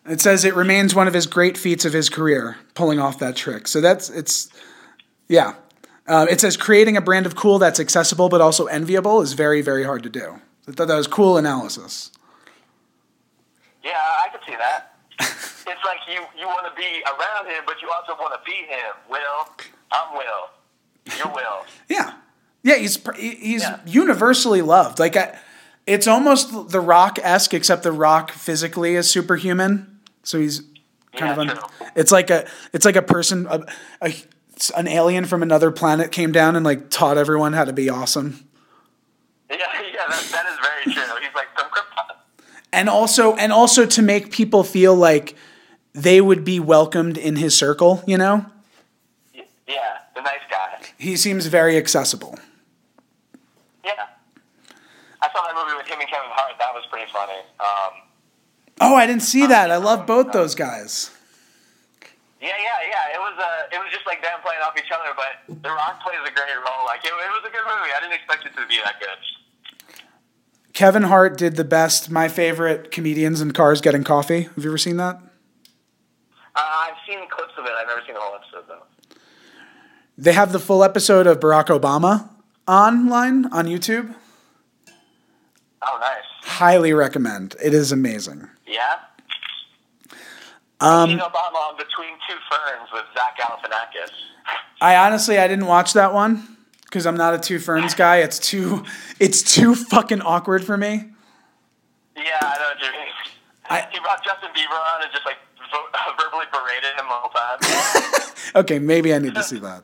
it 0.07 0.21
says 0.21 0.45
it 0.45 0.57
remains 0.57 0.93
one 0.93 1.07
of 1.07 1.15
his 1.15 1.27
great 1.27 1.57
feats 1.57 1.85
of 1.85 1.93
his 1.93 2.11
career, 2.11 2.57
pulling 2.75 2.99
off 2.99 3.21
that 3.21 3.37
trick. 3.37 3.69
So 3.69 3.81
that's 3.81 4.11
it's 4.11 4.49
yeah. 5.29 5.55
Uh, 6.07 6.27
it 6.29 6.41
says 6.41 6.57
creating 6.57 6.97
a 6.97 7.01
brand 7.01 7.25
of 7.27 7.35
cool 7.35 7.59
that's 7.59 7.81
accessible 7.81 8.29
but 8.29 8.41
also 8.41 8.67
enviable 8.67 9.23
is 9.23 9.33
very 9.33 9.63
very 9.63 9.85
hard 9.85 10.03
to 10.03 10.09
do. 10.11 10.41
I 10.69 10.73
thought 10.73 10.89
that 10.89 10.97
was 10.97 11.07
cool 11.07 11.37
analysis. 11.37 12.11
Yeah, 13.83 13.93
I 13.93 14.29
can 14.31 14.41
see 14.47 14.57
that. 14.57 14.97
it's 15.21 15.67
like 15.67 15.99
you 16.09 16.21
you 16.39 16.47
want 16.47 16.67
to 16.75 16.81
be 16.81 17.03
around 17.07 17.47
him, 17.47 17.63
but 17.67 17.77
you 17.83 17.91
also 17.91 18.19
want 18.21 18.35
to 18.35 18.41
be 18.51 18.57
him. 18.57 18.95
Will, 19.11 19.49
I'm 19.93 20.17
Will. 20.17 21.17
You're 21.19 21.35
Will. 21.35 21.67
Yeah, 21.89 22.15
yeah, 22.63 22.77
he's 22.77 22.99
he's 23.17 23.63
Yeah. 23.63 23.81
universally 23.87 24.63
loved. 24.63 24.99
Like, 24.99 25.17
I, 25.17 25.39
it's 25.87 26.07
almost 26.07 26.71
the 26.71 26.81
Rock 26.81 27.19
esque, 27.23 27.53
except 27.53 27.83
the 27.83 27.93
Rock 27.93 28.31
physically 28.31 28.95
is 28.95 29.11
superhuman. 29.11 30.01
So 30.23 30.39
he's 30.41 30.61
kind 31.15 31.27
Yeah, 31.27 31.33
of 31.33 31.39
un- 31.83 31.91
it's 31.95 32.11
like 32.11 32.31
a 32.31 32.47
it's 32.73 32.87
like 32.87 32.97
a 32.97 33.03
person 33.03 33.47
a, 33.51 33.67
a 34.01 34.15
an 34.77 34.89
alien 34.89 35.25
from 35.25 35.43
another 35.43 35.71
planet 35.71 36.13
came 36.13 36.33
down 36.33 36.57
and 36.57 36.65
like 36.65 36.91
taught 36.91 37.19
everyone 37.19 37.53
how 37.53 37.65
to 37.65 37.73
be 37.73 37.89
awesome. 37.89 38.47
Yeah, 39.51 39.57
yeah, 39.93 40.07
that, 40.09 40.29
that 40.33 40.47
is 40.47 40.59
very 40.61 40.95
true. 40.95 41.17
He's 41.21 41.35
like 41.35 41.49
from 41.55 41.69
Krypton. 41.71 42.17
And 42.73 42.89
also 42.89 43.35
and 43.37 43.53
also 43.53 43.87
to 43.87 44.03
make 44.03 44.31
people 44.31 44.63
feel 44.65 44.95
like 44.95 45.37
they 45.93 46.21
would 46.21 46.45
be 46.45 46.59
welcomed 46.61 47.17
in 47.17 47.37
his 47.37 47.57
circle, 47.57 48.03
you 48.07 48.19
know? 48.19 48.47
Yeah, 49.33 49.99
the 50.15 50.23
nice 50.23 50.41
guy. 50.51 50.81
He 50.99 51.17
seems 51.17 51.47
very 51.47 51.77
accessible. 51.77 52.39
Yeah. 53.85 53.93
I 55.23 55.29
saw 55.33 55.47
that 55.47 55.55
movie 55.55 55.77
with 55.77 55.87
him 55.87 56.01
and 56.01 56.09
Kevin 56.09 56.31
Hart. 56.31 56.55
That 56.59 56.75
was 56.75 56.85
pretty 56.91 57.11
funny. 57.13 57.39
Um, 57.61 58.01
Oh, 58.81 58.97
I 58.97 59.07
didn't 59.07 59.23
see 59.23 59.47
that. 59.47 59.71
I 59.71 59.77
love 59.77 60.05
both 60.05 60.33
those 60.33 60.57
guys. 60.57 61.14
Yeah, 62.45 62.61
yeah, 62.61 62.79
yeah. 62.93 63.17
It 63.17 63.21
was 63.21 63.37
uh, 63.41 63.75
it 63.75 63.79
was 63.81 63.89
just 63.91 64.05
like 64.05 64.21
them 64.21 64.39
playing 64.45 64.61
off 64.61 64.77
each 64.77 64.93
other, 64.93 65.17
but 65.17 65.63
The 65.63 65.71
Rock 65.73 66.03
plays 66.05 66.21
a 66.21 66.33
great 66.33 66.61
role. 66.61 66.85
Like 66.85 67.01
it, 67.01 67.09
it 67.09 67.33
was 67.33 67.45
a 67.49 67.53
good 67.53 67.65
movie. 67.65 67.91
I 67.97 68.01
didn't 68.01 68.15
expect 68.21 68.45
it 68.45 68.53
to 68.61 68.69
be 68.69 68.77
that 68.85 69.01
good. 69.01 69.17
Kevin 70.75 71.05
Hart 71.05 71.39
did 71.39 71.57
the 71.57 71.65
best. 71.65 72.11
My 72.11 72.29
favorite 72.29 72.91
comedians 72.91 73.41
in 73.41 73.53
cars 73.53 73.81
getting 73.81 74.05
coffee. 74.05 74.43
Have 74.43 74.63
you 74.65 74.71
ever 74.71 74.79
seen 74.79 74.97
that? 74.99 75.17
Uh, 76.57 76.61
I've 76.61 76.99
seen 77.09 77.21
clips 77.31 77.55
of 77.57 77.65
it. 77.65 77.73
I've 77.81 77.87
never 77.87 78.03
seen 78.05 78.15
the 78.15 78.21
whole 78.21 78.37
episode 78.37 78.65
though. 78.69 79.17
They 80.19 80.33
have 80.33 80.53
the 80.53 80.61
full 80.61 80.85
episode 80.85 81.27
of 81.27 81.41
Barack 81.41 81.67
Obama 81.67 82.29
online 82.69 83.47
on 83.47 83.67
YouTube. 83.67 84.15
Oh, 85.83 85.99
nice. 86.01 86.23
Highly 86.43 86.93
recommend. 86.93 87.57
It 87.63 87.75
is 87.75 87.91
amazing. 87.93 88.49
Yeah. 88.67 88.97
Um, 90.81 91.11
Obama 91.11 91.55
on 91.71 91.77
Between 91.77 92.15
Two 92.29 92.37
Ferns 92.51 92.89
with 92.93 93.05
Zach 93.15 93.39
Galifianakis. 93.39 94.11
I 94.81 94.97
honestly 94.97 95.39
I 95.39 95.47
didn't 95.49 95.67
watch 95.67 95.93
that 95.95 96.13
one 96.13 96.57
because 96.85 97.07
I'm 97.07 97.17
not 97.17 97.35
a 97.35 97.39
Two 97.39 97.59
Ferns 97.59 97.95
guy. 97.95 98.19
It's 98.19 98.39
too 98.39 98.85
it's 99.21 99.43
too 99.43 99.75
fucking 99.75 100.21
awkward 100.23 100.65
for 100.65 100.77
me. 100.77 101.11
Yeah, 102.17 102.23
I 102.43 102.59
know 102.59 102.69
what 102.75 102.81
you 102.81 102.93
mean. 102.93 103.09
I- 103.71 103.89
he 103.93 103.99
brought 104.01 104.23
Justin 104.25 104.51
Bieber 104.51 104.79
on 104.95 105.03
and 105.03 105.11
just 105.13 105.25
like 105.25 105.39
vo- 105.73 105.89
verbally 106.23 106.47
berated 106.53 106.83
berated 106.85 107.01
him 107.01 107.07
the 107.09 107.15
whole 107.15 107.31
time. 107.31 108.21
Okay, 108.57 108.79
maybe 108.79 109.13
I 109.13 109.19
need 109.19 109.35
to 109.35 109.43
see 109.43 109.59
that. 109.59 109.83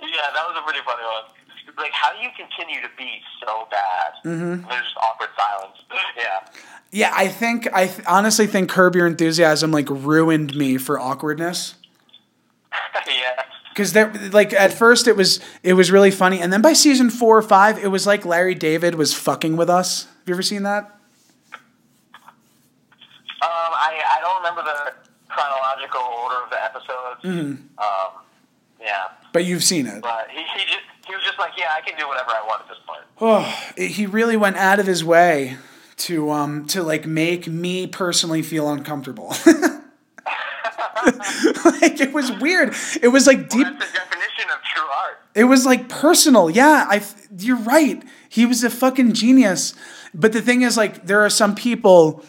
yeah, 0.00 0.26
that 0.32 0.44
was 0.48 0.56
a 0.56 0.62
pretty 0.64 0.78
funny 0.86 1.02
one. 1.02 1.76
Like, 1.76 1.92
how 1.92 2.10
do 2.16 2.22
you 2.22 2.30
continue 2.34 2.80
to 2.80 2.88
be 2.96 3.20
so 3.44 3.68
bad? 3.70 4.12
Mm-hmm. 4.24 4.66
There's 4.66 4.82
just 4.84 4.96
awkward 4.96 5.28
silence. 5.36 5.76
yeah. 6.16 6.48
Yeah, 6.96 7.12
I 7.14 7.28
think 7.28 7.68
I 7.74 7.88
th- 7.88 8.06
honestly 8.08 8.46
think 8.46 8.70
Curb 8.70 8.96
Your 8.96 9.06
Enthusiasm 9.06 9.70
like 9.70 9.86
ruined 9.90 10.56
me 10.56 10.78
for 10.78 10.98
awkwardness. 10.98 11.74
yeah. 13.06 13.42
Because 13.68 13.92
there, 13.92 14.10
like 14.32 14.54
at 14.54 14.72
first 14.72 15.06
it 15.06 15.14
was 15.14 15.38
it 15.62 15.74
was 15.74 15.92
really 15.92 16.10
funny, 16.10 16.40
and 16.40 16.50
then 16.50 16.62
by 16.62 16.72
season 16.72 17.10
four 17.10 17.36
or 17.36 17.42
five, 17.42 17.76
it 17.76 17.88
was 17.88 18.06
like 18.06 18.24
Larry 18.24 18.54
David 18.54 18.94
was 18.94 19.12
fucking 19.12 19.58
with 19.58 19.68
us. 19.68 20.04
Have 20.04 20.14
you 20.24 20.32
ever 20.36 20.40
seen 20.40 20.62
that? 20.62 20.84
Um, 20.84 20.90
I, 23.42 24.00
I 24.16 24.20
don't 24.22 24.36
remember 24.38 24.62
the 24.62 24.94
chronological 25.28 26.00
order 26.00 26.44
of 26.44 26.48
the 26.50 26.64
episodes. 26.64 27.20
Mm-hmm. 27.24 27.78
Um, 27.78 28.22
yeah, 28.80 29.08
But 29.34 29.44
you've 29.44 29.64
seen 29.64 29.86
it. 29.86 30.00
but 30.00 30.28
he, 30.30 30.38
he 30.38 30.64
just 30.64 30.80
he 31.06 31.14
was 31.14 31.22
just 31.22 31.38
like, 31.38 31.52
yeah, 31.58 31.74
I 31.76 31.82
can 31.82 31.98
do 31.98 32.08
whatever 32.08 32.30
I 32.30 32.42
want 32.46 32.62
at 32.62 32.68
this 32.68 32.78
point. 32.86 33.02
Oh, 33.20 33.42
he 33.76 34.06
really 34.06 34.38
went 34.38 34.56
out 34.56 34.78
of 34.80 34.86
his 34.86 35.04
way 35.04 35.58
to 35.96 36.30
um 36.30 36.66
to 36.66 36.82
like 36.82 37.06
make 37.06 37.46
me 37.46 37.86
personally 37.86 38.42
feel 38.42 38.68
uncomfortable. 38.70 39.34
like 41.64 42.00
it 42.00 42.12
was 42.12 42.30
weird. 42.32 42.74
It 43.02 43.08
was 43.08 43.26
like 43.26 43.48
deep. 43.48 43.66
That's 43.66 43.92
the 43.92 43.98
definition 43.98 44.50
of 44.50 44.62
true 44.62 44.84
art. 44.84 45.18
It 45.34 45.44
was 45.44 45.64
like 45.66 45.88
personal. 45.88 46.50
Yeah, 46.50 46.86
I. 46.88 47.02
You're 47.38 47.56
right. 47.56 48.02
He 48.28 48.46
was 48.46 48.64
a 48.64 48.70
fucking 48.70 49.12
genius. 49.12 49.74
But 50.14 50.32
the 50.32 50.40
thing 50.40 50.62
is, 50.62 50.76
like, 50.76 51.06
there 51.06 51.24
are 51.24 51.30
some 51.30 51.54
people 51.54 52.24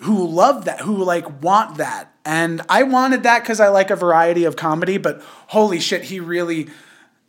who 0.00 0.26
love 0.26 0.64
that, 0.66 0.80
who 0.80 1.02
like 1.02 1.42
want 1.42 1.78
that, 1.78 2.12
and 2.24 2.62
I 2.68 2.84
wanted 2.84 3.24
that 3.24 3.42
because 3.42 3.60
I 3.60 3.68
like 3.68 3.90
a 3.90 3.96
variety 3.96 4.44
of 4.44 4.56
comedy. 4.56 4.98
But 4.98 5.22
holy 5.48 5.80
shit, 5.80 6.04
he 6.04 6.20
really. 6.20 6.68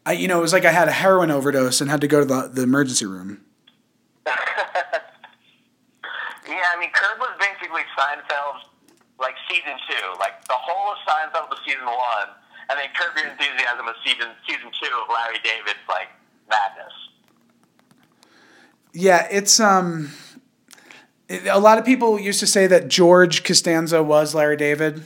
I, 0.06 0.12
you 0.14 0.28
know, 0.28 0.40
it 0.40 0.42
was 0.42 0.52
like 0.52 0.66
I 0.66 0.72
had 0.72 0.90
a 0.90 0.92
heroin 0.92 1.32
overdose 1.32 1.80
and 1.80 1.90
had 1.90 2.02
to 2.02 2.10
go 2.10 2.20
to 2.20 2.26
the, 2.26 2.50
the 2.50 2.64
emergency 2.64 3.06
room. 3.06 3.40
Yeah, 6.64 6.72
I 6.72 6.80
mean, 6.80 6.92
Curb 6.96 7.20
was 7.20 7.36
basically 7.40 7.82
Seinfeld's 7.92 8.64
like 9.20 9.36
season 9.52 9.76
two. 9.90 10.08
Like 10.18 10.40
the 10.48 10.56
whole 10.56 10.94
of 10.94 10.98
Seinfeld 11.04 11.50
was 11.50 11.60
season 11.68 11.84
one, 11.86 12.30
and 12.70 12.80
then 12.80 12.88
Curb 12.96 13.18
Your 13.18 13.28
Enthusiasm 13.32 13.86
was 13.86 13.96
season 14.06 14.30
season 14.48 14.72
two 14.82 14.88
of 14.96 15.10
Larry 15.12 15.40
David's 15.44 15.84
like 15.90 16.08
madness. 16.50 16.94
Yeah, 18.94 19.28
it's 19.30 19.60
um. 19.60 20.12
it- 21.28 21.48
a 21.48 21.60
lot 21.60 21.78
of 21.78 21.84
people 21.84 22.18
used 22.18 22.40
to 22.40 22.48
say 22.48 22.66
that 22.68 22.88
George 22.88 23.44
Costanza 23.44 24.02
was 24.02 24.34
Larry 24.34 24.56
David. 24.56 25.04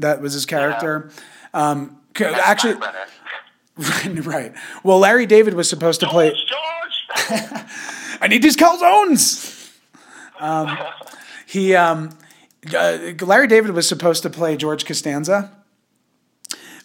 That 0.00 0.20
was 0.20 0.32
his 0.32 0.44
character. 0.44 1.10
Um, 1.54 2.00
That's 2.18 2.36
actually, 2.36 2.74
right. 4.22 4.52
Well, 4.82 4.98
Larry 4.98 5.26
David 5.26 5.54
was 5.54 5.68
supposed 5.70 6.00
to 6.00 6.08
play. 6.08 6.30
George. 6.30 7.62
I 8.20 8.26
need 8.28 8.42
these 8.42 8.56
calzones. 8.56 9.55
Um, 10.38 10.76
he, 11.46 11.74
um, 11.74 12.10
uh, 12.74 12.98
Larry 13.20 13.46
David 13.46 13.72
was 13.72 13.88
supposed 13.88 14.22
to 14.22 14.30
play 14.30 14.56
George 14.56 14.84
Costanza, 14.84 15.52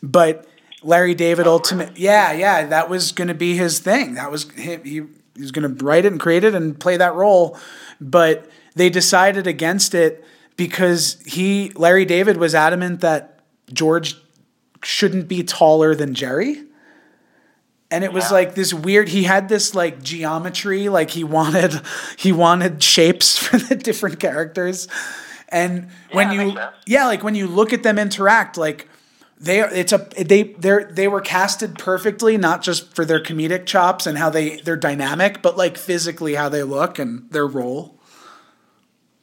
but 0.01 0.47
Larry 0.83 1.15
David 1.15 1.47
ultimate, 1.47 1.97
yeah, 1.97 2.31
yeah, 2.31 2.65
that 2.67 2.89
was 2.89 3.11
going 3.11 3.27
to 3.27 3.33
be 3.33 3.55
his 3.55 3.79
thing. 3.79 4.15
That 4.15 4.31
was. 4.31 4.49
He, 4.51 4.77
he 4.83 5.01
was 5.39 5.51
going 5.51 5.75
to 5.75 5.83
write 5.83 6.05
it 6.05 6.11
and 6.11 6.19
create 6.19 6.43
it 6.43 6.53
and 6.53 6.79
play 6.79 6.97
that 6.97 7.13
role, 7.15 7.57
but 7.99 8.49
they 8.75 8.89
decided 8.89 9.47
against 9.47 9.93
it 9.95 10.23
because 10.57 11.21
he, 11.25 11.71
Larry 11.75 12.05
David, 12.05 12.37
was 12.37 12.53
adamant 12.53 13.01
that 13.01 13.39
George 13.71 14.15
shouldn't 14.83 15.27
be 15.27 15.43
taller 15.43 15.95
than 15.95 16.13
Jerry 16.13 16.63
and 17.91 18.03
it 18.03 18.11
was 18.13 18.25
Yeah. 18.25 18.37
like 18.37 18.55
this 18.55 18.73
weird 18.73 19.09
he 19.09 19.23
had 19.23 19.49
this 19.49 19.75
like 19.75 20.01
geometry 20.01 20.89
like 20.89 21.11
he 21.11 21.23
wanted 21.23 21.81
he 22.17 22.31
wanted 22.31 22.81
shapes 22.81 23.37
for 23.43 23.57
the 23.57 23.75
different 23.75 24.19
characters 24.19 24.87
and 25.49 25.89
when 26.13 26.31
you 26.31 26.57
yeah 26.87 27.05
like 27.05 27.23
when 27.23 27.35
you 27.35 27.45
look 27.47 27.73
at 27.73 27.83
them 27.83 27.99
interact 27.99 28.57
like 28.57 28.87
they 29.39 29.59
are 29.59 29.69
it's 29.73 29.91
a 29.91 30.07
they 30.17 30.43
they 30.43 30.83
they 30.89 31.07
were 31.07 31.19
casted 31.21 31.77
perfectly 31.77 32.37
not 32.37 32.61
just 32.61 32.93
for 32.95 33.03
their 33.05 33.19
comedic 33.21 33.65
chops 33.65 34.07
and 34.07 34.17
how 34.17 34.29
they 34.29 34.57
they're 34.61 34.77
dynamic 34.77 35.41
but 35.41 35.57
like 35.57 35.77
physically 35.77 36.35
how 36.35 36.47
they 36.47 36.63
look 36.63 36.97
and 36.97 37.29
their 37.31 37.45
role 37.47 37.97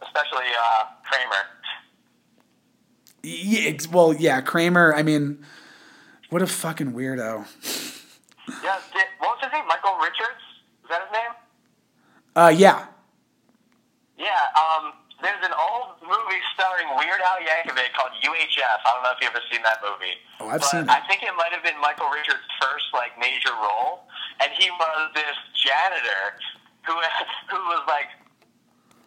Especially 0.03 0.47
uh, 0.61 0.85
Kramer. 1.05 1.45
yeah, 3.23 3.73
well 3.93 4.13
yeah 4.15 4.41
kramer 4.41 4.93
i 4.95 5.03
mean 5.03 5.39
what 6.31 6.43
a 6.43 6.47
fucking 6.47 6.93
weirdo 6.93 7.47
Yeah, 8.63 8.79
did, 8.93 9.07
what 9.19 9.37
was 9.37 9.41
his 9.45 9.53
name? 9.53 9.67
Michael 9.69 9.97
Richards? 10.01 10.43
Is 10.85 10.89
that 10.91 11.03
his 11.05 11.13
name? 11.13 11.33
uh 12.37 12.53
yeah 12.55 12.87
Yeah, 14.17 14.47
um, 14.55 14.93
there's 15.23 15.43
an 15.43 15.51
old 15.59 15.99
movie 16.03 16.43
starring 16.55 16.87
Weird 16.95 17.19
Al 17.19 17.43
Yankovic 17.43 17.91
called 17.99 18.15
UHF. 18.23 18.79
I 18.87 18.89
don't 18.95 19.03
know 19.03 19.11
if 19.15 19.19
you've 19.19 19.35
ever 19.35 19.43
seen 19.51 19.63
that 19.67 19.83
movie. 19.83 20.15
Oh, 20.39 20.47
I've 20.47 20.63
but 20.63 20.71
seen 20.71 20.87
it. 20.87 20.91
I 20.91 21.03
think 21.11 21.23
it 21.27 21.35
might 21.35 21.51
have 21.51 21.65
been 21.67 21.79
Michael 21.83 22.07
Richards' 22.11 22.47
first 22.63 22.87
like 22.95 23.19
major 23.19 23.51
role, 23.59 24.07
and 24.39 24.51
he 24.55 24.71
was 24.71 25.11
this 25.15 25.35
janitor 25.59 26.39
who 26.87 26.95
who 27.51 27.59
was 27.75 27.83
like, 27.91 28.07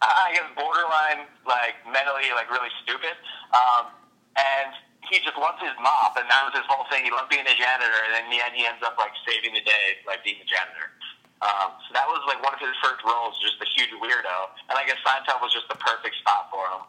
I 0.04 0.36
guess 0.36 0.50
borderline 0.60 1.32
like 1.48 1.80
mentally 1.88 2.28
like 2.36 2.52
really 2.52 2.72
stupid, 2.84 3.16
um, 3.56 3.88
and 4.36 4.76
he 5.12 5.20
just 5.20 5.36
loved 5.36 5.60
his 5.60 5.76
mop, 5.84 6.16
and 6.16 6.24
that 6.32 6.42
was 6.48 6.56
his 6.56 6.64
whole 6.72 6.88
thing. 6.88 7.04
He 7.04 7.12
loved 7.12 7.28
being 7.28 7.44
a 7.44 7.54
janitor, 7.54 8.00
and 8.08 8.16
then 8.16 8.32
in 8.32 8.32
the 8.32 8.40
end, 8.40 8.56
he 8.56 8.64
ends 8.64 8.80
up 8.80 8.96
like 8.96 9.12
saving 9.28 9.52
the 9.54 9.62
day, 9.62 10.00
like 10.08 10.24
being 10.24 10.40
a 10.40 10.48
janitor. 10.48 10.96
Um, 11.44 11.76
so 11.84 11.92
that 11.94 12.08
was 12.08 12.24
like 12.32 12.40
one 12.42 12.56
of 12.56 12.64
his 12.64 12.72
first 12.80 13.04
roles, 13.04 13.36
just 13.44 13.60
a 13.60 13.68
huge 13.76 13.92
weirdo, 14.00 14.38
and 14.72 14.80
I 14.80 14.88
guess 14.88 14.98
Seinfeld 15.04 15.44
was 15.44 15.52
just 15.52 15.68
the 15.68 15.76
perfect 15.76 16.16
spot 16.24 16.48
for 16.50 16.64
him. 16.64 16.82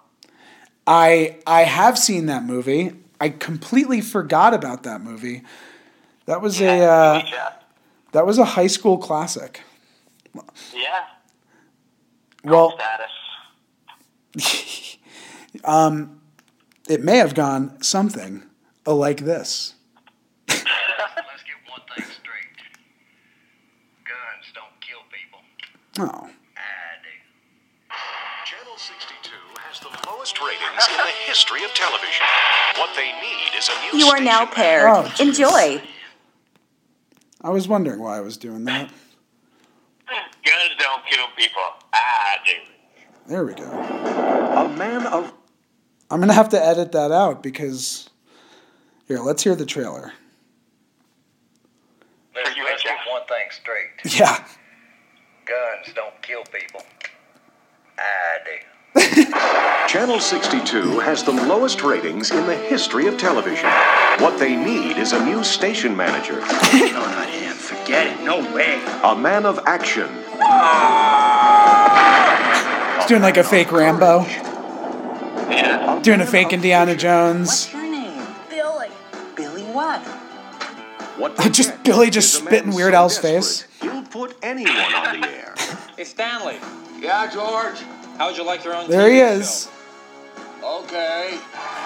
I 0.87 1.39
I 1.47 1.63
have 1.67 1.99
seen 1.99 2.27
that 2.27 2.45
movie. 2.45 2.93
I 3.21 3.31
completely 3.31 4.01
forgot 4.01 4.55
about 4.55 4.83
that 4.85 5.01
movie. 5.01 5.43
That 6.27 6.41
was 6.41 6.61
a 6.61 6.85
uh, 6.85 7.23
yeah, 7.27 7.53
that 8.13 8.25
was 8.25 8.39
a 8.39 8.45
high 8.45 8.67
school 8.69 8.99
classic. 8.99 9.63
yeah. 10.75 11.11
Well, 12.45 12.79
status. 12.79 13.11
it 16.93 17.03
may 17.03 17.17
have 17.17 17.35
gone 17.35 17.81
something 17.83 18.43
like 18.85 19.21
this. 19.21 19.75
Let's 20.49 20.63
get 20.63 21.57
one 21.67 21.81
thing 21.97 22.05
straight. 22.05 22.53
Guns 24.05 24.53
don't 24.55 24.79
kill 24.83 25.01
people. 25.11 25.41
Oh, 26.01 26.29
I 26.55 27.01
do. 27.01 27.15
Channel 28.45 28.77
62 28.77 29.31
has 29.61 29.81
the 29.81 30.11
lowest 30.11 30.39
ratings 30.39 30.87
in 30.91 30.97
the 30.99 31.13
history 31.25 31.65
of 31.65 31.73
television. 31.73 32.27
What 32.77 32.91
they 32.95 33.13
need 33.23 33.57
is 33.57 33.71
a 33.71 33.97
new 33.97 34.05
You 34.05 34.11
are 34.13 34.21
now 34.21 34.45
paired. 34.45 34.91
Oh. 34.91 35.11
Enjoy. 35.19 35.83
I 37.41 37.49
was 37.49 37.69
wondering 37.69 38.01
why 38.01 38.19
I 38.19 38.21
was 38.21 38.37
doing 38.37 38.65
that. 38.65 38.91
Guns 40.09 40.75
don't 40.79 41.07
kill 41.07 41.25
people. 41.39 41.63
I 41.95 42.37
do. 42.45 42.53
There 43.29 43.47
we 43.47 43.55
go. 43.55 43.65
A 43.65 44.69
man 44.77 45.07
of 45.07 45.33
I'm 46.13 46.21
gonna 46.21 46.35
have 46.35 46.51
to 46.51 46.63
edit 46.63 46.93
that 46.93 47.11
out 47.11 47.43
because 47.43 48.11
here. 49.09 49.19
Let's 49.21 49.43
hear 49.43 49.55
the 49.55 49.65
trailer. 49.65 50.13
Let's, 52.35 52.51
let's 52.59 52.83
get 52.83 52.99
one 53.11 53.23
thing 53.27 53.47
straight. 53.51 54.19
Yeah. 54.21 54.45
Guns 55.47 55.95
don't 55.95 56.21
kill 56.21 56.43
people. 56.45 56.83
I 57.99 58.39
do. 58.45 59.89
Channel 59.89 60.21
62 60.21 60.99
has 61.01 61.23
the 61.25 61.33
lowest 61.33 61.83
ratings 61.83 62.31
in 62.31 62.47
the 62.47 62.57
history 62.57 63.07
of 63.07 63.17
television. 63.17 63.71
What 64.19 64.39
they 64.39 64.55
need 64.55 64.99
is 64.99 65.13
a 65.13 65.25
new 65.25 65.43
station 65.43 65.97
manager, 65.97 66.41
No, 66.41 67.01
not 67.07 67.27
him. 67.29 67.55
Forget 67.55 68.07
it. 68.07 68.23
No 68.23 68.41
way. 68.55 68.83
a 69.03 69.17
man 69.17 69.47
of 69.47 69.61
action, 69.67 70.09
He's 72.99 73.07
doing 73.09 73.23
like 73.23 73.39
a 73.39 73.45
fake 73.45 73.73
Rambo, 73.73 74.25
Yeah. 75.57 76.01
doing 76.03 76.21
a 76.21 76.27
fake 76.27 76.53
Indiana 76.53 76.95
Jones. 76.97 77.49
What's 77.49 77.73
your 77.73 77.83
name? 77.83 78.27
Billy. 78.51 78.89
Billy 79.37 79.63
what? 79.65 80.01
What 81.19 81.37
Just 81.53 81.83
Billy 81.85 82.11
just 82.11 82.35
is 82.35 82.41
a 82.43 82.45
spit 82.47 82.65
in 82.65 82.73
Weird 82.75 82.93
so 82.93 82.99
Al's 82.99 83.19
face. 83.19 83.67
You'll 83.83 84.03
put 84.05 84.37
anyone 84.43 84.75
on 84.77 85.21
the 85.21 85.29
air. 85.29 85.55
Hey 85.97 86.05
Stanley, 86.05 86.57
Yeah, 87.01 87.31
George. 87.31 87.79
how'd 88.17 88.37
you 88.37 88.45
like 88.45 88.65
your 88.65 88.75
own? 88.75 88.89
There 88.89 89.11
he 89.13 89.19
is. 89.21 89.69
show? 90.61 90.81
Okay. 90.85 91.39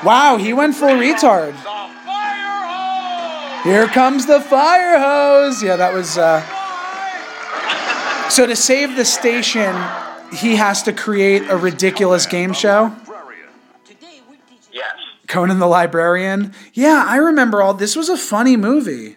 Wow, 0.04 0.36
he 0.36 0.52
went 0.52 0.74
full 0.76 0.90
retard. 0.90 1.52
The 1.52 1.62
fire 2.06 2.66
hose! 2.66 3.64
Here 3.64 3.86
comes 3.88 4.26
the 4.26 4.40
fire 4.40 4.98
hose. 4.98 5.62
Yeah, 5.62 5.76
that 5.76 5.92
was. 5.92 6.16
Uh... 6.16 6.40
So 8.30 8.46
to 8.46 8.54
save 8.56 8.96
the 8.96 9.04
station, 9.04 9.74
he 10.32 10.56
has 10.56 10.82
to 10.84 10.92
create 10.92 11.42
a 11.48 11.56
ridiculous 11.56 12.26
game 12.26 12.52
show. 12.52 12.94
Conan 15.26 15.58
the 15.58 15.66
Librarian. 15.66 16.52
Yeah, 16.72 17.04
I 17.06 17.16
remember 17.16 17.62
all. 17.62 17.74
This 17.74 17.96
was 17.96 18.08
a 18.08 18.16
funny 18.16 18.56
movie. 18.56 19.16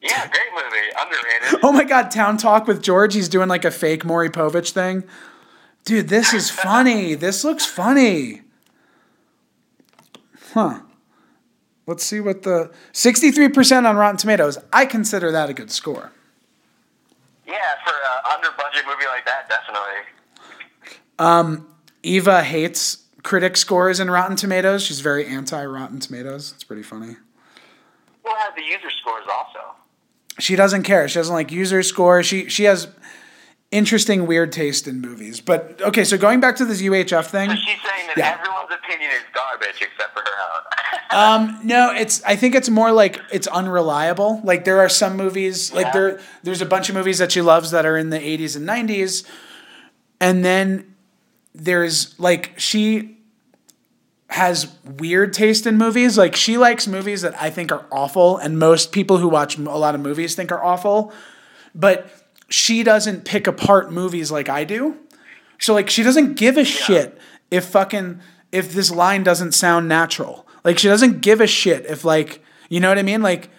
Yeah, 0.00 0.28
great 0.28 0.50
movie. 0.54 0.86
Underrated. 1.00 1.60
Oh 1.62 1.72
my 1.72 1.84
God, 1.84 2.10
Town 2.10 2.36
Talk 2.36 2.66
with 2.66 2.82
George. 2.82 3.14
He's 3.14 3.28
doing 3.28 3.48
like 3.48 3.64
a 3.64 3.70
fake 3.70 4.04
Maury 4.04 4.30
Povich 4.30 4.70
thing. 4.70 5.04
Dude, 5.84 6.08
this 6.08 6.32
is 6.32 6.50
funny. 6.50 7.14
this 7.16 7.44
looks 7.44 7.64
funny. 7.64 8.42
Huh. 10.52 10.80
Let's 11.86 12.04
see 12.04 12.20
what 12.20 12.42
the 12.42 12.70
63% 12.92 13.88
on 13.88 13.96
Rotten 13.96 14.18
Tomatoes. 14.18 14.58
I 14.72 14.84
consider 14.84 15.32
that 15.32 15.48
a 15.48 15.54
good 15.54 15.70
score. 15.70 16.12
Yeah, 17.46 17.54
for 17.82 17.94
an 17.94 18.34
under 18.34 18.50
budget 18.58 18.84
movie 18.86 19.06
like 19.06 19.24
that, 19.24 19.48
definitely. 19.48 20.98
Um, 21.18 21.66
Eva 22.02 22.42
hates 22.42 23.07
critic 23.28 23.58
scores 23.58 24.00
in 24.00 24.10
Rotten 24.10 24.36
Tomatoes. 24.36 24.82
She's 24.82 25.00
very 25.00 25.26
anti 25.26 25.62
Rotten 25.62 26.00
Tomatoes. 26.00 26.52
It's 26.54 26.64
pretty 26.64 26.82
funny. 26.82 27.14
We'll 28.24 28.34
have 28.36 28.56
the 28.56 28.62
user 28.62 28.90
scores 28.90 29.24
also. 29.30 29.74
She 30.38 30.56
doesn't 30.56 30.84
care. 30.84 31.06
She 31.08 31.16
doesn't 31.18 31.34
like 31.34 31.52
user 31.52 31.82
scores. 31.82 32.24
She 32.24 32.48
she 32.48 32.64
has 32.64 32.88
interesting 33.70 34.26
weird 34.26 34.50
taste 34.50 34.88
in 34.88 35.02
movies. 35.02 35.42
But 35.42 35.78
okay, 35.82 36.04
so 36.04 36.16
going 36.16 36.40
back 36.40 36.56
to 36.56 36.64
this 36.64 36.80
UHF 36.80 37.26
thing. 37.26 37.50
So 37.50 37.56
she's 37.56 37.66
saying 37.66 38.06
that 38.06 38.16
Yeah. 38.16 38.38
everyone's 38.40 38.72
opinion 38.72 39.10
is 39.10 39.22
garbage 39.34 39.76
except 39.82 40.14
for 40.14 40.20
her 40.20 40.54
own. 40.54 40.62
Um, 41.10 41.60
no, 41.64 41.90
it's. 41.94 42.22
I 42.24 42.36
think 42.36 42.54
it's 42.54 42.68
more 42.68 42.92
like 42.92 43.18
it's 43.32 43.46
unreliable. 43.46 44.40
Like 44.44 44.64
there 44.66 44.78
are 44.80 44.90
some 44.90 45.16
movies, 45.16 45.72
like 45.72 45.86
Yeah. 45.86 45.92
there, 45.92 46.20
there's 46.42 46.60
a 46.60 46.66
bunch 46.66 46.90
of 46.90 46.94
movies 46.94 47.16
that 47.18 47.32
she 47.32 47.40
loves 47.40 47.70
that 47.70 47.86
are 47.86 47.96
in 47.96 48.10
the 48.10 48.18
'80s 48.18 48.56
and 48.56 48.66
'90s, 48.68 49.24
and 50.20 50.44
then 50.44 50.94
there's 51.54 52.18
like 52.20 52.52
she 52.58 53.17
has 54.28 54.68
weird 54.84 55.32
taste 55.32 55.66
in 55.66 55.76
movies. 55.78 56.16
Like 56.18 56.36
she 56.36 56.58
likes 56.58 56.86
movies 56.86 57.22
that 57.22 57.40
I 57.40 57.50
think 57.50 57.72
are 57.72 57.86
awful, 57.90 58.36
and 58.36 58.58
most 58.58 58.92
people 58.92 59.18
who 59.18 59.28
watch 59.28 59.56
a 59.58 59.62
lot 59.62 59.94
of 59.94 60.00
movies 60.00 60.34
think 60.34 60.52
are 60.52 60.62
awful, 60.62 61.12
but 61.74 62.10
she 62.50 62.82
doesn't 62.82 63.24
pick 63.24 63.46
apart 63.46 63.90
movies 63.92 64.30
like 64.30 64.48
I 64.48 64.64
do. 64.64 64.96
So 65.58 65.74
like 65.74 65.90
she 65.90 66.02
doesn't 66.02 66.34
give 66.34 66.56
a 66.56 66.64
shit 66.64 67.18
if 67.50 67.64
fucking 67.66 68.20
if 68.52 68.72
this 68.72 68.90
line 68.90 69.22
doesn't 69.22 69.52
sound 69.52 69.88
natural. 69.88 70.46
Like 70.64 70.78
she 70.78 70.88
doesn't 70.88 71.20
give 71.20 71.40
a 71.40 71.46
shit 71.46 71.86
if 71.86 72.04
like 72.04 72.42
you 72.68 72.80
know 72.80 72.88
what 72.90 72.98
I 72.98 73.02
mean? 73.02 73.22
Like 73.22 73.50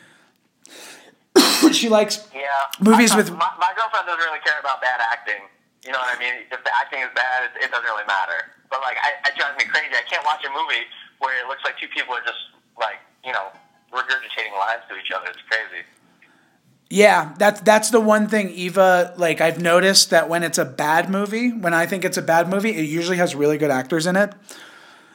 she 1.72 1.89
likes 1.89 2.28
Yeah. 2.34 2.41
Movies 2.80 3.15
with- 3.15 3.32
my, 3.32 3.49
my 3.59 3.72
girlfriend 3.76 4.05
doesn't 4.05 4.24
really 4.26 4.39
care 4.45 4.59
about 4.59 4.82
bad 4.82 4.99
acting. 5.11 5.41
You 5.86 5.91
know 5.91 5.99
what 5.99 6.15
I 6.15 6.19
mean? 6.19 6.43
If 6.51 6.63
the 6.63 6.71
acting 6.75 6.99
is 7.01 7.09
bad, 7.15 7.49
it, 7.49 7.63
it 7.65 7.71
doesn't 7.71 7.86
really 7.86 8.05
matter. 8.05 8.51
But 8.69 8.82
like, 8.82 8.97
I, 8.99 9.15
it 9.30 9.36
drives 9.38 9.57
me 9.57 9.65
crazy. 9.65 9.95
I 9.95 10.03
can't 10.09 10.23
watch 10.25 10.43
a 10.45 10.51
movie 10.51 10.84
where 11.19 11.34
it 11.39 11.47
looks 11.47 11.63
like 11.63 11.80
two 11.80 11.88
people 11.88 12.13
are 12.13 12.21
just 12.25 12.51
like, 12.77 12.99
you 13.23 13.32
know, 13.32 13.47
regurgitating 13.93 14.53
lines 14.57 14.84
to 14.89 14.95
each 14.95 15.11
other. 15.15 15.27
It's 15.32 15.41
crazy. 15.49 15.86
Yeah, 16.89 17.34
that's 17.38 17.61
that's 17.61 17.91
the 17.91 17.99
one 17.99 18.27
thing 18.27 18.49
Eva 18.49 19.13
like 19.15 19.41
I've 19.41 19.61
noticed 19.61 20.09
that 20.09 20.27
when 20.27 20.41
it's 20.41 20.57
a 20.57 20.65
bad 20.65 21.07
movie, 21.09 21.51
when 21.51 21.73
I 21.73 21.86
think 21.86 22.03
it's 22.03 22.17
a 22.17 22.21
bad 22.21 22.49
movie, 22.49 22.71
it 22.71 22.82
usually 22.82 23.17
has 23.17 23.36
really 23.36 23.59
good 23.59 23.69
actors 23.69 24.07
in 24.07 24.15
it. 24.15 24.34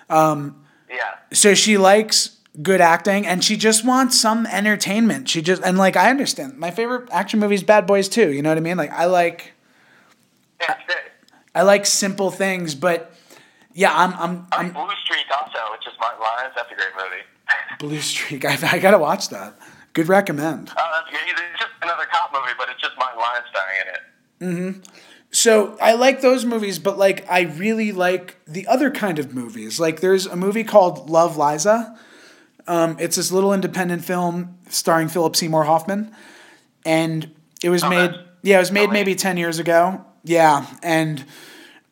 Um 0.08 0.64
Yeah. 0.88 1.16
so 1.32 1.54
she 1.54 1.76
likes 1.76 2.38
good 2.62 2.80
acting 2.80 3.26
and 3.26 3.42
she 3.42 3.56
just 3.56 3.84
wants 3.84 4.20
some 4.20 4.46
entertainment. 4.46 5.28
She 5.28 5.42
just 5.42 5.62
and 5.64 5.76
like 5.76 5.96
I 5.96 6.10
understand. 6.10 6.56
My 6.58 6.70
favorite 6.70 7.08
action 7.10 7.40
movie 7.40 7.56
is 7.56 7.64
Bad 7.64 7.88
Boys 7.88 8.08
too, 8.08 8.32
you 8.32 8.40
know 8.40 8.50
what 8.50 8.58
I 8.58 8.60
mean? 8.60 8.76
Like 8.76 8.92
I 8.92 9.06
like 9.06 9.53
I 11.54 11.62
like 11.62 11.86
simple 11.86 12.30
things, 12.30 12.74
but 12.74 13.14
yeah, 13.72 13.92
I'm 13.94 14.12
I'm 14.14 14.46
I 14.52 14.62
mean, 14.64 14.72
Blue 14.72 14.88
Streak 15.04 15.26
also, 15.36 15.58
which 15.72 15.86
is 15.86 15.92
Martin 16.00 16.20
Lawrence. 16.20 16.54
That's 16.56 16.70
a 16.70 16.74
great 16.74 16.88
movie. 16.96 17.22
Blue 17.78 18.00
Streak. 18.00 18.44
I, 18.44 18.58
I 18.72 18.78
gotta 18.78 18.98
watch 18.98 19.28
that. 19.30 19.58
Good 19.92 20.08
recommend. 20.08 20.72
Oh, 20.76 21.02
that's 21.04 21.10
good. 21.10 21.30
It's 21.30 21.60
just 21.60 21.70
another 21.82 22.04
cop 22.12 22.32
movie, 22.32 22.52
but 22.58 22.68
it's 22.70 22.80
just 22.80 22.94
Martin 22.98 23.20
Lawrence 23.20 23.46
starring 23.50 23.78
in 23.82 24.58
it. 24.74 24.80
hmm 24.80 24.80
So 25.30 25.76
I 25.80 25.94
like 25.94 26.20
those 26.20 26.44
movies, 26.44 26.78
but 26.80 26.98
like 26.98 27.24
I 27.30 27.42
really 27.42 27.92
like 27.92 28.36
the 28.46 28.66
other 28.66 28.90
kind 28.90 29.18
of 29.20 29.32
movies. 29.34 29.78
Like 29.78 30.00
there's 30.00 30.26
a 30.26 30.36
movie 30.36 30.64
called 30.64 31.08
Love 31.10 31.36
Liza. 31.36 31.96
Um, 32.66 32.96
it's 32.98 33.16
this 33.16 33.30
little 33.30 33.52
independent 33.52 34.04
film 34.04 34.58
starring 34.70 35.08
Philip 35.08 35.36
Seymour 35.36 35.64
Hoffman, 35.64 36.12
and 36.84 37.30
it 37.62 37.68
was 37.68 37.84
made. 37.84 38.10
Yeah, 38.42 38.56
it 38.56 38.60
was 38.60 38.72
made 38.72 38.90
maybe 38.90 39.14
ten 39.14 39.36
years 39.36 39.58
ago. 39.58 40.04
Yeah, 40.24 40.66
and 40.82 41.24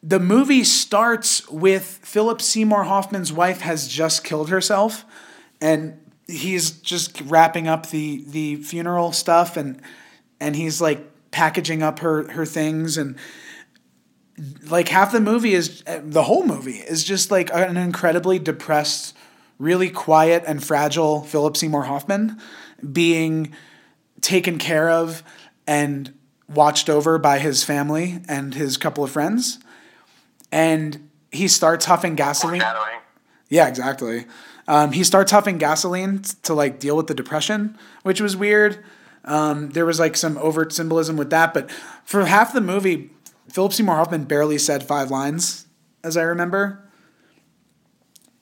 the 0.02 0.18
movie 0.18 0.64
starts 0.64 1.48
with 1.48 2.00
Philip 2.02 2.42
Seymour 2.42 2.84
Hoffman's 2.84 3.32
wife 3.32 3.60
has 3.60 3.86
just 3.86 4.24
killed 4.24 4.48
herself, 4.48 5.04
and 5.60 6.00
he's 6.26 6.72
just 6.72 7.20
wrapping 7.20 7.68
up 7.68 7.90
the 7.90 8.24
the 8.26 8.56
funeral 8.56 9.12
stuff, 9.12 9.56
and 9.56 9.80
and 10.40 10.56
he's 10.56 10.80
like 10.80 11.06
packaging 11.30 11.82
up 11.82 12.00
her 12.00 12.30
her 12.32 12.44
things 12.44 12.98
and 12.98 13.16
like 14.68 14.88
half 14.88 15.12
the 15.12 15.20
movie 15.20 15.54
is 15.54 15.82
the 16.02 16.22
whole 16.22 16.44
movie 16.44 16.76
is 16.76 17.02
just 17.02 17.30
like 17.30 17.50
an 17.52 17.76
incredibly 17.76 18.38
depressed 18.38 19.16
really 19.58 19.88
quiet 19.88 20.44
and 20.46 20.62
fragile 20.62 21.22
philip 21.22 21.56
seymour 21.56 21.84
hoffman 21.84 22.38
being 22.92 23.52
taken 24.20 24.58
care 24.58 24.90
of 24.90 25.22
and 25.66 26.12
watched 26.54 26.88
over 26.88 27.18
by 27.18 27.38
his 27.38 27.64
family 27.64 28.20
and 28.28 28.54
his 28.54 28.76
couple 28.76 29.04
of 29.04 29.10
friends 29.10 29.58
and 30.50 31.08
he 31.30 31.48
starts 31.48 31.86
huffing 31.86 32.14
gasoline. 32.14 32.60
Yeah 33.48 33.68
exactly. 33.68 34.26
Um, 34.68 34.92
he 34.92 35.02
starts 35.02 35.32
huffing 35.32 35.58
gasoline 35.58 36.22
to 36.42 36.54
like 36.54 36.78
deal 36.78 36.96
with 36.96 37.06
the 37.06 37.14
depression 37.14 37.76
which 38.02 38.20
was 38.20 38.36
weird. 38.36 38.84
Um, 39.24 39.70
there 39.70 39.86
was 39.86 40.00
like 40.00 40.16
some 40.16 40.36
overt 40.38 40.72
symbolism 40.72 41.16
with 41.16 41.30
that 41.30 41.54
but 41.54 41.70
for 42.04 42.24
half 42.26 42.52
the 42.52 42.60
movie 42.60 43.10
philip 43.48 43.72
seymour 43.72 43.96
hoffman 43.96 44.24
barely 44.24 44.58
said 44.58 44.82
five 44.82 45.10
lines 45.10 45.66
as 46.04 46.16
i 46.16 46.22
remember. 46.22 46.78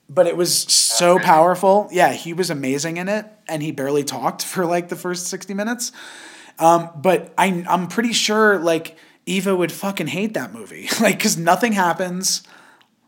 But 0.09 0.27
it 0.27 0.35
was 0.35 0.53
so 0.53 1.19
powerful. 1.19 1.87
Yeah 1.91 2.11
he 2.13 2.33
was 2.33 2.49
amazing 2.49 2.97
in 2.97 3.07
it 3.07 3.25
and 3.47 3.63
he 3.63 3.71
barely 3.71 4.03
talked 4.03 4.43
for 4.43 4.65
like 4.65 4.89
the 4.89 4.95
first 4.95 5.27
60 5.27 5.53
minutes 5.53 5.91
um, 6.59 6.89
but 6.95 7.33
I, 7.37 7.63
i'm 7.67 7.87
pretty 7.87 8.13
sure 8.13 8.59
like 8.59 8.97
eva 9.25 9.55
would 9.55 9.71
fucking 9.71 10.07
hate 10.07 10.33
that 10.33 10.53
movie. 10.53 10.89
Like 11.01 11.17
because 11.17 11.37
nothing 11.37 11.73
happens. 11.73 12.43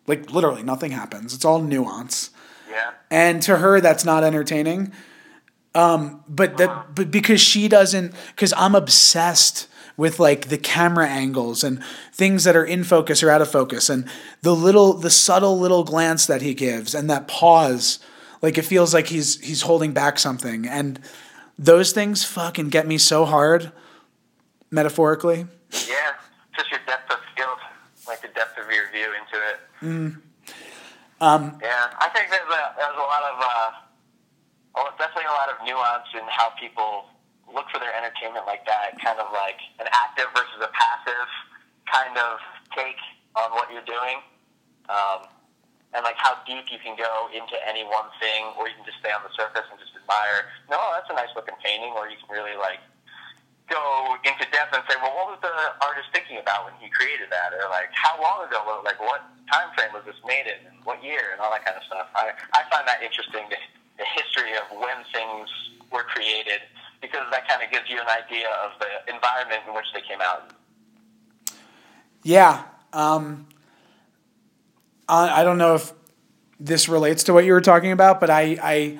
Like 0.07 0.31
literally 0.31 0.63
nothing 0.63 0.91
happens. 0.91 1.33
It's 1.33 1.45
all 1.45 1.61
nuance. 1.61 2.29
Yeah. 2.69 2.91
and 3.11 3.41
to 3.43 3.57
her 3.57 3.79
that's 3.81 4.03
not 4.03 4.23
entertaining. 4.23 4.91
Um 5.75 6.23
but 6.27 6.57
that 6.57 6.95
but 6.95 7.11
because 7.11 7.41
she 7.41 7.67
doesn't 7.67 8.13
because 8.35 8.53
i'm 8.57 8.75
obsessed 8.75 9.67
with 9.95 10.19
like 10.19 10.47
the 10.47 10.57
camera 10.57 11.07
angles 11.07 11.63
and 11.63 11.83
things 12.11 12.43
that 12.45 12.55
are 12.55 12.65
in 12.65 12.83
focus 12.83 13.21
or 13.21 13.29
out 13.29 13.41
of 13.41 13.51
focus 13.51 13.89
and 13.89 14.07
the 14.41 14.55
little 14.55 14.93
the 14.93 15.09
subtle 15.09 15.59
little 15.59 15.83
glance 15.83 16.25
that 16.25 16.41
he 16.41 16.53
gives 16.53 16.95
and 16.95 17.09
that 17.09 17.27
pause 17.27 17.99
like 18.43 18.57
it 18.57 18.63
feels 18.65 18.93
like 18.93 19.07
he's 19.07 19.39
he's 19.39 19.61
holding 19.61 19.93
back 19.93 20.19
something. 20.19 20.67
And 20.67 20.99
those 21.57 21.91
things 21.91 22.23
fucking 22.23 22.69
get 22.69 22.87
me 22.87 22.97
so 22.97 23.25
hard 23.25 23.71
metaphorically 24.71 25.45
Yeah. 25.87 26.13
Just 26.57 26.69
your 26.69 26.79
depth 26.85 27.09
of 27.11 27.17
field, 27.35 27.57
like 28.07 28.21
the 28.21 28.29
depth 28.29 28.57
of 28.57 28.69
your 28.69 28.89
view 28.91 29.09
into 29.17 29.37
it. 29.49 29.57
mm. 29.81 30.09
um 31.21 31.57
Yeah, 31.61 31.89
I 31.97 32.09
think 32.13 32.29
there's 32.29 32.49
a 32.49 32.63
there's 32.77 32.97
a 32.97 33.07
lot 33.09 33.23
of 33.25 33.35
uh, 33.41 33.69
well, 34.75 34.89
definitely 34.97 35.29
a 35.29 35.37
lot 35.37 35.49
of 35.53 35.57
nuance 35.65 36.09
in 36.13 36.25
how 36.29 36.49
people 36.57 37.05
look 37.53 37.69
for 37.69 37.77
their 37.77 37.93
entertainment 37.93 38.45
like 38.49 38.65
that, 38.65 38.97
kind 39.01 39.19
of 39.21 39.29
like 39.33 39.61
an 39.77 39.85
active 39.93 40.25
versus 40.33 40.57
a 40.61 40.71
passive 40.73 41.29
kind 41.85 42.17
of 42.17 42.41
take 42.73 42.97
on 43.37 43.53
what 43.53 43.69
you're 43.69 43.85
doing, 43.85 44.17
um, 44.89 45.29
and 45.93 46.01
like 46.01 46.17
how 46.17 46.33
deep 46.49 46.65
you 46.73 46.81
can 46.81 46.97
go 46.97 47.29
into 47.29 47.53
any 47.69 47.85
one 47.85 48.09
thing, 48.17 48.49
or 48.57 48.65
you 48.69 48.73
can 48.77 48.85
just 48.85 48.97
stay 48.97 49.13
on 49.13 49.21
the 49.21 49.33
surface 49.37 49.65
and 49.69 49.77
just 49.77 49.92
admire. 50.03 50.51
No, 50.67 50.77
that's 50.93 51.07
a 51.07 51.15
nice 51.15 51.31
looking 51.33 51.55
painting, 51.63 51.95
or 51.95 52.11
you 52.11 52.19
can 52.19 52.27
really 52.27 52.59
like 52.59 52.83
go 53.71 54.19
into 54.27 54.43
depth 54.51 54.75
and 54.75 54.83
say, 54.91 54.99
well, 54.99 55.15
what 55.15 55.33
was 55.33 55.39
the 55.39 55.55
artist 55.79 56.11
thinking 56.11 56.37
about 56.37 56.67
when 56.67 56.75
he 56.83 56.91
created 56.91 57.31
that, 57.31 57.55
or 57.55 57.71
like 57.71 57.87
how 57.95 58.19
long 58.19 58.43
ago, 58.43 58.59
like 58.83 58.99
what 58.99 59.23
time 59.47 59.71
frame 59.73 59.95
was 59.95 60.03
this 60.03 60.19
made 60.27 60.45
in, 60.45 60.59
what 60.83 60.99
year, 60.99 61.31
and 61.31 61.39
all 61.39 61.49
that 61.49 61.63
kind 61.63 61.79
of 61.79 61.83
stuff. 61.87 62.11
I 62.13 62.35
I 62.51 62.67
find 62.67 62.83
that 62.85 62.99
interesting, 62.99 63.47
the, 63.47 63.57
the 63.97 64.07
history 64.19 64.53
of 64.59 64.67
when 64.75 64.99
things 65.15 65.47
were 65.91 66.03
created, 66.03 66.67
because 67.01 67.23
that 67.31 67.47
kind 67.47 67.63
of 67.63 67.71
gives 67.71 67.89
you 67.89 67.99
an 67.99 68.11
idea 68.11 68.51
of 68.67 68.75
the 68.83 68.91
environment 69.13 69.63
in 69.67 69.73
which 69.73 69.87
they 69.93 70.01
came 70.01 70.19
out. 70.21 70.51
Yeah. 72.23 72.63
Um, 72.91 73.47
I, 75.07 75.41
I 75.41 75.43
don't 75.43 75.57
know 75.57 75.75
if 75.75 75.91
this 76.59 76.87
relates 76.87 77.23
to 77.25 77.33
what 77.33 77.43
you 77.43 77.53
were 77.53 77.61
talking 77.61 77.91
about, 77.91 78.19
but 78.21 78.29
I, 78.29 78.57
I, 78.61 78.99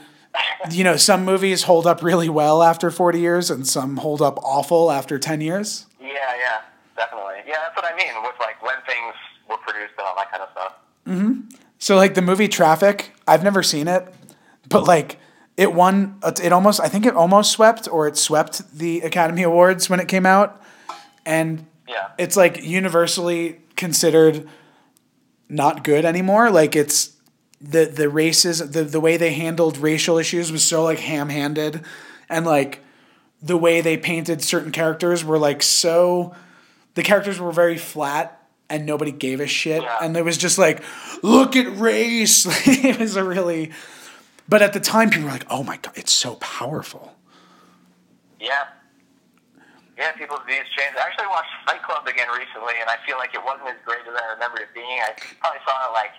you 0.72 0.84
know, 0.84 0.96
some 0.98 1.26
movies 1.26 1.64
hold 1.64 1.86
up 1.86 2.02
really 2.02 2.30
well 2.30 2.64
after 2.64 2.90
40 2.90 3.20
years 3.20 3.50
and 3.50 3.68
some 3.68 3.98
hold 3.98 4.22
up 4.22 4.38
awful 4.44 4.92
after 4.92 5.20
10 5.20 5.42
years. 5.42 5.86
Yeah, 6.00 6.08
yeah, 6.10 6.62
definitely. 6.96 7.36
Yeah, 7.48 7.56
that's 7.62 7.76
what 7.76 7.86
I 7.86 7.96
mean 7.96 8.14
with 8.24 8.34
like 8.40 8.62
when 8.64 8.76
things 8.88 9.14
were 9.50 9.58
produced 9.58 9.94
and 9.98 10.08
all 10.08 10.16
that 10.16 10.32
kind 10.32 10.44
of 10.44 10.50
stuff. 10.52 10.74
Mm-hmm. 11.08 11.56
So 11.80 11.96
like 11.98 12.14
the 12.16 12.22
movie 12.22 12.48
Traffic, 12.48 13.12
I've 13.28 13.44
never 13.44 13.62
seen 13.64 13.88
it, 13.88 14.08
but 14.70 14.86
like 14.86 15.18
it 15.58 15.74
won. 15.74 16.20
It 16.42 16.52
almost, 16.54 16.80
I 16.80 16.88
think 16.88 17.06
it 17.06 17.14
almost 17.16 17.52
swept 17.52 17.88
or 17.88 18.08
it 18.08 18.18
swept 18.18 18.76
the 18.76 19.02
Academy 19.02 19.44
Awards 19.44 19.90
when 19.90 20.00
it 20.00 20.08
came 20.08 20.26
out, 20.26 20.62
and 21.26 21.68
Yeah. 21.88 22.08
it's 22.18 22.36
like 22.38 22.64
universally 22.64 23.60
considered 23.76 24.48
not 25.50 25.84
good 25.84 26.06
anymore. 26.06 26.50
Like 26.50 26.76
it's 26.76 27.13
the 27.64 27.86
the 27.86 28.10
races 28.10 28.60
the 28.72 28.84
the 28.84 29.00
way 29.00 29.16
they 29.18 29.34
handled 29.34 29.78
racial 29.78 30.18
issues 30.18 30.52
was 30.52 30.64
so 30.64 30.84
like 30.84 31.00
ham 31.00 31.30
handed, 31.30 31.82
and 32.30 32.46
like 32.46 32.82
the 33.42 33.58
way 33.58 33.82
they 33.82 33.98
painted 33.98 34.42
certain 34.42 34.72
characters 34.72 35.24
were 35.24 35.38
like 35.40 35.64
so 35.64 36.36
the 36.96 37.04
characters 37.04 37.40
were 37.40 37.52
very 37.52 37.78
flat 37.78 38.40
and 38.70 38.86
nobody 38.86 39.12
gave 39.12 39.40
a 39.40 39.48
shit 39.48 39.84
and 40.02 40.16
it 40.16 40.24
was 40.24 40.38
just 40.38 40.58
like 40.58 40.82
look 41.22 41.56
at 41.56 41.68
race 41.78 42.46
it 42.68 42.98
was 43.00 43.16
a 43.18 43.24
really 43.24 43.72
but 44.48 44.62
at 44.62 44.72
the 44.74 44.80
time 44.80 45.10
people 45.10 45.26
were 45.26 45.32
like 45.32 45.46
oh 45.50 45.62
my 45.64 45.78
god 45.78 45.92
it's 45.96 46.12
so 46.14 46.36
powerful 46.36 47.16
Yeah. 48.40 48.64
Yeah, 49.98 50.12
people's 50.14 50.42
views 50.48 50.66
change. 50.76 50.96
I 50.98 51.06
actually 51.06 51.28
watched 51.28 51.54
Fight 51.68 51.84
Club 51.84 52.08
again 52.08 52.28
recently, 52.34 52.74
and 52.82 52.90
I 52.90 52.98
feel 53.06 53.18
like 53.18 53.36
it 53.36 53.44
wasn't 53.46 53.70
as 53.70 53.76
great 53.86 54.02
as 54.10 54.16
I 54.18 54.34
remember 54.34 54.58
it 54.60 54.74
being. 54.74 55.00
I 55.00 55.14
probably 55.40 55.62
saw 55.64 55.90
it 55.90 55.94
like 55.94 56.18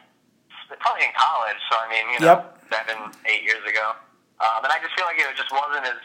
probably 0.80 1.04
in 1.04 1.14
college, 1.16 1.60
so 1.70 1.74
I 1.78 1.86
mean, 1.90 2.04
you 2.14 2.18
know, 2.20 2.40
Yep. 2.40 2.64
seven, 2.72 2.96
eight 3.26 3.42
years 3.44 3.62
ago. 3.68 3.94
Um, 4.40 4.64
and 4.66 4.72
I 4.72 4.78
just 4.82 4.94
feel 4.98 5.06
like 5.06 5.16
it 5.18 5.26
just 5.36 5.52
wasn't 5.52 5.86
as 5.86 6.00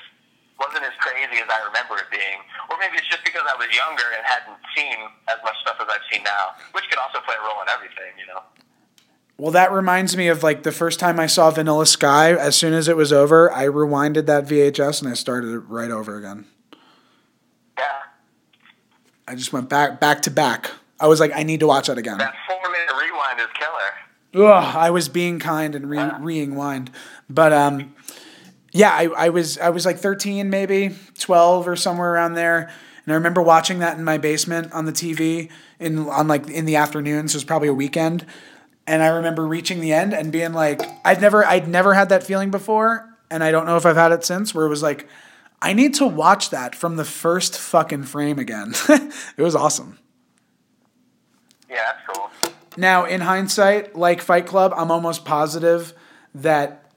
wasn't 0.60 0.84
as 0.84 0.92
crazy 1.00 1.40
as 1.40 1.48
I 1.48 1.64
remember 1.66 1.96
it 1.98 2.12
being. 2.12 2.44
Or 2.70 2.76
maybe 2.80 2.98
it's 3.00 3.08
just 3.08 3.24
because 3.24 3.44
I 3.48 3.56
was 3.56 3.72
younger 3.72 4.04
and 4.12 4.20
hadn't 4.28 4.60
seen 4.76 4.98
as 5.32 5.40
much 5.44 5.56
stuff 5.64 5.78
as 5.80 5.88
I've 5.88 6.04
seen 6.12 6.22
now, 6.24 6.52
which 6.74 6.84
could 6.90 7.00
also 7.00 7.20
play 7.24 7.36
a 7.40 7.44
role 7.48 7.62
in 7.64 7.70
everything, 7.72 8.12
you 8.20 8.28
know. 8.28 8.44
well 9.38 9.52
that 9.52 9.72
reminds 9.72 10.18
me 10.18 10.28
of 10.28 10.44
like 10.44 10.64
the 10.64 10.72
first 10.72 11.00
time 11.00 11.18
i 11.18 11.26
saw 11.26 11.50
vanilla 11.50 11.86
sky 11.86 12.34
as 12.36 12.58
soon 12.58 12.74
as 12.74 12.90
it 12.90 12.98
was 12.98 13.14
over 13.14 13.50
i 13.54 13.64
rewinded 13.64 14.26
that 14.26 14.44
vhs 14.46 15.02
and 15.02 15.10
i 15.10 15.14
started 15.14 15.50
it 15.54 15.60
right 15.60 15.92
over 15.92 16.18
again 16.18 16.44
Yeah. 17.78 17.86
i 19.30 19.36
just 19.36 19.54
went 19.54 19.70
back 19.70 20.02
back 20.02 20.22
to 20.24 20.30
back 20.32 20.72
i 21.00 21.08
was 21.08 21.22
like 21.22 21.32
i 21.34 21.44
need 21.44 21.62
to 21.62 21.68
watch 21.68 21.88
that 21.88 21.98
again 21.98 22.18
That 22.18 22.36
four 22.50 22.60
minute 22.70 22.92
rewind 23.02 23.40
is 23.40 23.48
killer. 23.58 23.92
Ugh, 24.34 24.76
I 24.76 24.92
was 24.92 25.10
being 25.10 25.40
kind 25.40 25.74
and 25.74 25.90
re 25.90 26.48
wind, 26.48 26.92
but 27.30 27.52
um, 27.52 27.96
yeah, 28.72 28.92
I, 28.92 29.06
I 29.06 29.30
was 29.30 29.58
I 29.58 29.70
was 29.70 29.86
like 29.86 29.98
thirteen, 29.98 30.50
maybe 30.50 30.96
twelve 31.18 31.68
or 31.68 31.76
somewhere 31.76 32.14
around 32.14 32.36
there, 32.36 32.70
and 33.06 33.14
I 33.14 33.16
remember 33.16 33.42
watching 33.42 33.80
that 33.80 33.98
in 33.98 34.04
my 34.04 34.20
basement 34.20 34.72
on 34.72 34.86
the 34.86 34.92
TV 34.92 35.50
in 35.80 36.08
on 36.10 36.28
like 36.28 36.48
in 36.48 36.66
the 36.66 36.76
afternoons. 36.76 37.34
It 37.34 37.38
was 37.38 37.44
probably 37.44 37.70
a 37.70 37.74
weekend, 37.74 38.26
and 38.86 39.02
I 39.02 39.08
remember 39.08 39.48
reaching 39.48 39.82
the 39.82 39.94
end 39.94 40.14
and 40.14 40.32
being 40.32 40.54
like, 40.54 40.82
I'd 41.04 41.22
never 41.22 41.44
I'd 41.44 41.68
never 41.68 41.96
had 41.96 42.10
that 42.10 42.24
feeling 42.24 42.52
before, 42.52 43.10
and 43.32 43.44
I 43.44 43.50
don't 43.50 43.66
know 43.66 43.78
if 43.78 43.86
I've 43.86 43.96
had 43.96 44.12
it 44.12 44.24
since. 44.24 44.54
Where 44.54 44.68
it 44.68 44.70
was 44.70 44.84
like, 44.84 45.08
I 45.60 45.74
need 45.74 45.96
to 45.96 46.06
watch 46.06 46.52
that 46.52 46.76
from 46.76 46.98
the 46.98 47.06
first 47.06 47.58
fucking 47.58 48.04
frame 48.04 48.38
again. 48.38 48.74
it 48.90 49.42
was 49.42 49.56
awesome. 49.56 49.98
Yeah, 51.68 51.78
that's 51.86 52.18
cool. 52.18 52.54
Now, 52.78 53.06
in 53.06 53.22
hindsight, 53.22 53.96
like 53.96 54.22
Fight 54.22 54.46
Club, 54.46 54.74
I'm 54.76 54.92
almost 54.92 55.26
positive 55.26 55.94
that 56.36 56.92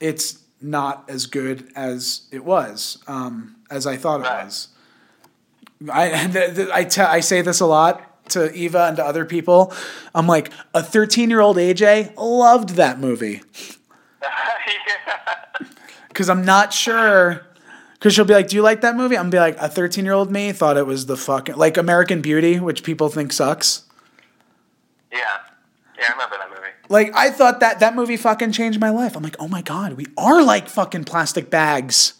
it's 0.00 0.40
not 0.60 1.04
as 1.08 1.26
good 1.26 1.70
as 1.74 2.26
it 2.30 2.44
was, 2.44 3.02
um, 3.06 3.56
as 3.70 3.86
I 3.86 3.96
thought 3.96 4.20
it 4.20 4.46
was. 4.46 4.68
I 5.92 6.26
th- 6.32 6.54
th- 6.54 6.68
I, 6.72 6.84
te- 6.84 7.00
I 7.02 7.20
say 7.20 7.42
this 7.42 7.60
a 7.60 7.66
lot 7.66 8.28
to 8.30 8.52
Eva 8.52 8.86
and 8.86 8.96
to 8.96 9.04
other 9.04 9.24
people. 9.24 9.72
I'm 10.14 10.26
like, 10.26 10.50
a 10.72 10.82
13 10.82 11.30
year 11.30 11.40
old 11.40 11.56
AJ 11.56 12.14
loved 12.16 12.70
that 12.70 12.98
movie 12.98 13.42
because 16.08 16.28
I'm 16.30 16.44
not 16.44 16.72
sure. 16.72 17.46
Because 17.94 18.14
she'll 18.14 18.26
be 18.26 18.34
like, 18.34 18.48
"Do 18.48 18.56
you 18.56 18.62
like 18.62 18.82
that 18.82 18.96
movie?" 18.96 19.16
I'm 19.16 19.30
gonna 19.30 19.30
be 19.30 19.38
like, 19.38 19.56
"A 19.58 19.68
13 19.68 20.04
year 20.04 20.12
old 20.12 20.30
me 20.30 20.52
thought 20.52 20.76
it 20.76 20.86
was 20.86 21.06
the 21.06 21.16
fucking 21.16 21.56
like 21.56 21.78
American 21.78 22.20
Beauty, 22.20 22.60
which 22.60 22.82
people 22.82 23.08
think 23.08 23.32
sucks." 23.32 23.84
Yeah. 25.14 25.38
Yeah, 25.96 26.06
I 26.10 26.12
remember 26.12 26.36
that 26.42 26.50
movie. 26.50 26.74
Like 26.90 27.14
I 27.14 27.30
thought 27.30 27.60
that 27.60 27.78
that 27.78 27.94
movie 27.94 28.16
fucking 28.16 28.50
changed 28.50 28.80
my 28.80 28.90
life. 28.90 29.14
I'm 29.16 29.22
like, 29.22 29.36
oh 29.38 29.46
my 29.46 29.62
god, 29.62 29.92
we 29.94 30.06
are 30.18 30.42
like 30.42 30.68
fucking 30.68 31.04
plastic 31.04 31.50
bags. 31.50 32.14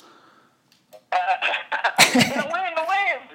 in 1.10 1.18
the 2.38 2.46
wind, 2.46 2.72
the 2.78 2.86
wind. 2.86 3.26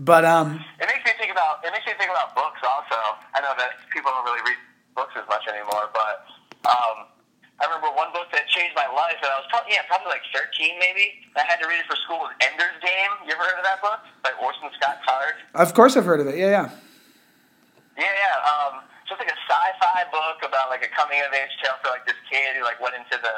But 0.00 0.24
um, 0.24 0.64
It 0.80 0.88
makes 0.88 1.04
me 1.04 1.12
think 1.20 1.32
about 1.32 1.60
it 1.64 1.70
makes 1.72 1.84
me 1.84 1.92
think 2.00 2.10
about 2.10 2.34
books 2.34 2.60
also. 2.64 2.96
I 3.36 3.40
know 3.44 3.52
that 3.60 3.76
people 3.92 4.10
don't 4.10 4.24
really 4.24 4.40
read 4.48 4.56
books 4.96 5.12
as 5.20 5.28
much 5.28 5.44
anymore, 5.52 5.92
but 5.92 6.24
um, 6.64 7.04
I 7.60 7.68
remember 7.68 7.92
one 7.92 8.08
book 8.16 8.32
that 8.32 8.48
changed 8.48 8.72
my 8.72 8.88
life, 8.88 9.20
and 9.20 9.28
I 9.28 9.36
was 9.36 9.48
probably 9.52 9.76
yeah, 9.76 9.84
probably 9.84 10.16
like 10.16 10.24
thirteen 10.32 10.80
maybe. 10.80 11.12
I 11.36 11.44
had 11.44 11.60
to 11.60 11.68
read 11.68 11.84
it 11.84 11.88
for 11.92 11.96
school. 12.08 12.24
Was 12.24 12.32
Ender's 12.40 12.80
Game? 12.80 13.12
You 13.28 13.36
ever 13.36 13.44
heard 13.44 13.60
of 13.60 13.68
that 13.68 13.84
book 13.84 14.00
by 14.24 14.32
Orson 14.40 14.72
Scott 14.80 15.04
Card? 15.04 15.36
of 15.52 15.76
course 15.76 15.92
I've 15.96 16.08
heard 16.08 16.20
of 16.24 16.28
it. 16.32 16.40
Yeah, 16.40 16.48
yeah. 16.56 16.68
Yeah, 17.96 18.12
yeah. 18.12 18.36
Um, 18.44 18.84
just 19.08 19.18
like 19.18 19.32
a 19.32 19.40
sci-fi 19.48 20.04
book 20.12 20.44
about 20.44 20.68
like 20.68 20.84
a 20.84 20.92
coming 20.92 21.20
of 21.24 21.32
age 21.32 21.52
tale 21.64 21.80
for 21.80 21.88
like 21.88 22.04
this 22.04 22.18
kid 22.28 22.56
who 22.56 22.62
like 22.62 22.76
went 22.78 22.94
into 22.94 23.16
the 23.16 23.36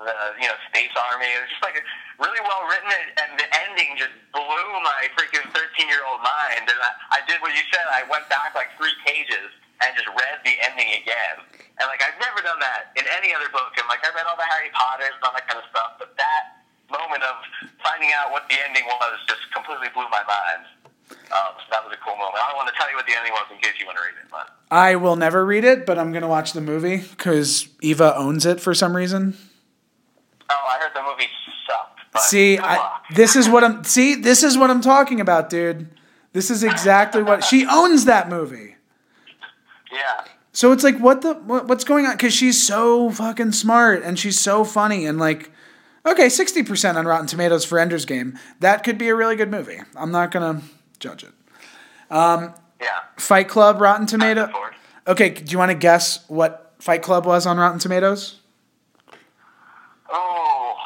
the 0.00 0.14
you 0.40 0.48
know 0.48 0.56
space 0.72 0.92
army. 0.96 1.28
It 1.28 1.44
was 1.44 1.52
just 1.52 1.64
like 1.64 1.76
really 2.16 2.40
well 2.40 2.64
written, 2.72 2.88
and, 2.88 3.08
and 3.20 3.30
the 3.36 3.48
ending 3.68 4.00
just 4.00 4.14
blew 4.32 4.68
my 4.80 5.10
freaking 5.12 5.44
thirteen 5.52 5.88
year 5.92 6.00
old 6.08 6.24
mind. 6.24 6.64
And 6.64 6.80
I, 6.80 7.20
I 7.20 7.26
did 7.28 7.44
what 7.44 7.52
you 7.52 7.64
said. 7.68 7.84
I 7.92 8.08
went 8.08 8.24
back 8.32 8.56
like 8.56 8.72
three 8.80 8.94
pages 9.04 9.52
and 9.84 9.92
just 9.96 10.08
read 10.12 10.40
the 10.44 10.56
ending 10.64 10.88
again. 10.96 11.36
And 11.80 11.84
like 11.88 12.00
I've 12.00 12.16
never 12.20 12.40
done 12.40 12.60
that 12.64 12.96
in 12.96 13.04
any 13.20 13.36
other 13.36 13.52
book. 13.52 13.76
And 13.76 13.84
like 13.92 14.00
I 14.00 14.12
read 14.16 14.24
all 14.24 14.40
the 14.40 14.48
Harry 14.48 14.72
Potters 14.72 15.12
and 15.12 15.24
all 15.28 15.36
that 15.36 15.44
kind 15.44 15.60
of 15.60 15.68
stuff, 15.68 16.00
but 16.00 16.16
that 16.16 16.64
moment 16.88 17.22
of 17.24 17.36
finding 17.84 18.10
out 18.16 18.32
what 18.32 18.48
the 18.48 18.56
ending 18.64 18.84
was 18.88 19.16
just 19.28 19.44
completely 19.52 19.88
blew 19.92 20.08
my 20.08 20.24
mind. 20.24 20.64
Um, 21.10 21.54
so 21.58 21.64
that 21.70 21.84
was 21.84 21.92
a 21.92 22.04
cool 22.04 22.16
moment. 22.16 22.36
I 22.42 22.48
don't 22.48 22.56
want 22.56 22.68
to 22.68 22.74
tell 22.76 22.90
you 22.90 22.96
what 22.96 23.06
the 23.06 23.14
ending 23.16 23.32
was 23.32 23.46
in 23.52 23.58
case 23.58 23.72
you 23.78 23.86
want 23.86 23.98
to 23.98 24.02
read 24.02 24.14
it, 24.22 24.30
but 24.30 24.50
I 24.70 24.96
will 24.96 25.16
never 25.16 25.44
read 25.44 25.64
it, 25.64 25.86
but 25.86 25.98
I'm 25.98 26.12
gonna 26.12 26.28
watch 26.28 26.52
the 26.52 26.60
movie 26.60 26.98
because 26.98 27.68
Eva 27.82 28.16
owns 28.16 28.46
it 28.46 28.60
for 28.60 28.74
some 28.74 28.96
reason. 28.96 29.36
oh, 30.50 30.66
I 30.68 30.78
heard 30.80 30.92
the 30.94 31.02
movie 31.02 31.28
sucked. 31.68 32.24
See, 32.28 32.58
I, 32.58 32.98
this 33.14 33.36
is 33.36 33.48
what 33.48 33.62
I'm. 33.64 33.84
See, 33.84 34.14
this 34.16 34.42
is 34.42 34.58
what 34.58 34.70
I'm 34.70 34.80
talking 34.80 35.20
about, 35.20 35.50
dude. 35.50 35.88
This 36.32 36.50
is 36.50 36.62
exactly 36.64 37.22
what 37.22 37.44
she 37.44 37.66
owns 37.66 38.04
that 38.04 38.28
movie. 38.28 38.76
yeah, 39.92 40.24
So 40.52 40.72
it's 40.72 40.84
like, 40.84 40.98
what 40.98 41.22
the 41.22 41.34
what, 41.34 41.66
what's 41.68 41.84
going 41.84 42.06
on? 42.06 42.12
Because 42.16 42.32
she's 42.32 42.64
so 42.64 43.10
fucking 43.10 43.52
smart 43.52 44.02
and 44.02 44.18
she's 44.18 44.38
so 44.38 44.64
funny 44.64 45.06
and 45.06 45.18
like, 45.18 45.50
okay, 46.06 46.28
sixty 46.28 46.62
percent 46.64 46.98
on 46.98 47.06
Rotten 47.06 47.26
Tomatoes 47.26 47.64
for 47.64 47.78
Ender's 47.78 48.04
Game. 48.04 48.38
That 48.60 48.82
could 48.84 48.98
be 48.98 49.08
a 49.08 49.14
really 49.14 49.36
good 49.36 49.50
movie. 49.50 49.80
I'm 49.96 50.10
not 50.12 50.30
gonna 50.32 50.62
judge 51.00 51.24
it. 51.24 51.32
Um, 52.10 52.54
yeah. 52.80 52.86
Fight 53.16 53.48
Club, 53.48 53.80
Rotten 53.80 54.06
Tomato. 54.06 54.50
Okay, 55.06 55.30
do 55.30 55.50
you 55.50 55.58
want 55.58 55.70
to 55.70 55.76
guess 55.76 56.24
what 56.28 56.74
Fight 56.78 57.02
Club 57.02 57.26
was 57.26 57.46
on 57.46 57.56
Rotten 57.58 57.78
Tomatoes? 57.78 58.36
Oh, 60.12 60.76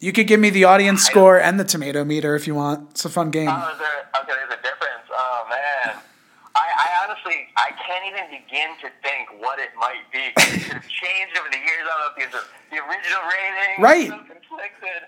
You 0.00 0.12
could 0.12 0.26
give 0.26 0.40
me 0.40 0.50
the 0.50 0.64
audience 0.64 1.04
score 1.04 1.38
and 1.38 1.58
the 1.60 1.64
tomato 1.64 2.04
meter 2.04 2.34
if 2.34 2.46
you 2.46 2.54
want. 2.54 2.90
It's 2.90 3.04
a 3.04 3.08
fun 3.10 3.30
game. 3.30 3.48
oh, 3.50 3.70
is 3.72 3.78
there? 3.78 4.08
Okay, 4.22 4.32
there's 4.32 4.58
a 4.58 4.62
difference. 4.62 5.04
Oh 5.12 5.46
man, 5.50 5.96
I, 6.56 6.66
I 6.72 6.88
honestly 7.04 7.48
I 7.56 7.70
can't 7.86 8.04
even 8.08 8.40
begin 8.40 8.70
to 8.80 8.88
think 9.04 9.28
what 9.42 9.58
it 9.58 9.70
might 9.78 10.08
be. 10.12 10.18
It 10.18 10.34
could 10.36 10.72
have 10.72 10.88
changed 11.04 11.36
over 11.38 11.48
the 11.52 11.58
years. 11.60 11.84
I 11.84 11.92
don't 11.92 12.00
know 12.00 12.24
if 12.24 12.32
the 12.70 12.78
original 12.80 13.22
rating. 13.28 13.82
Right. 13.82 14.08
so. 14.08 14.40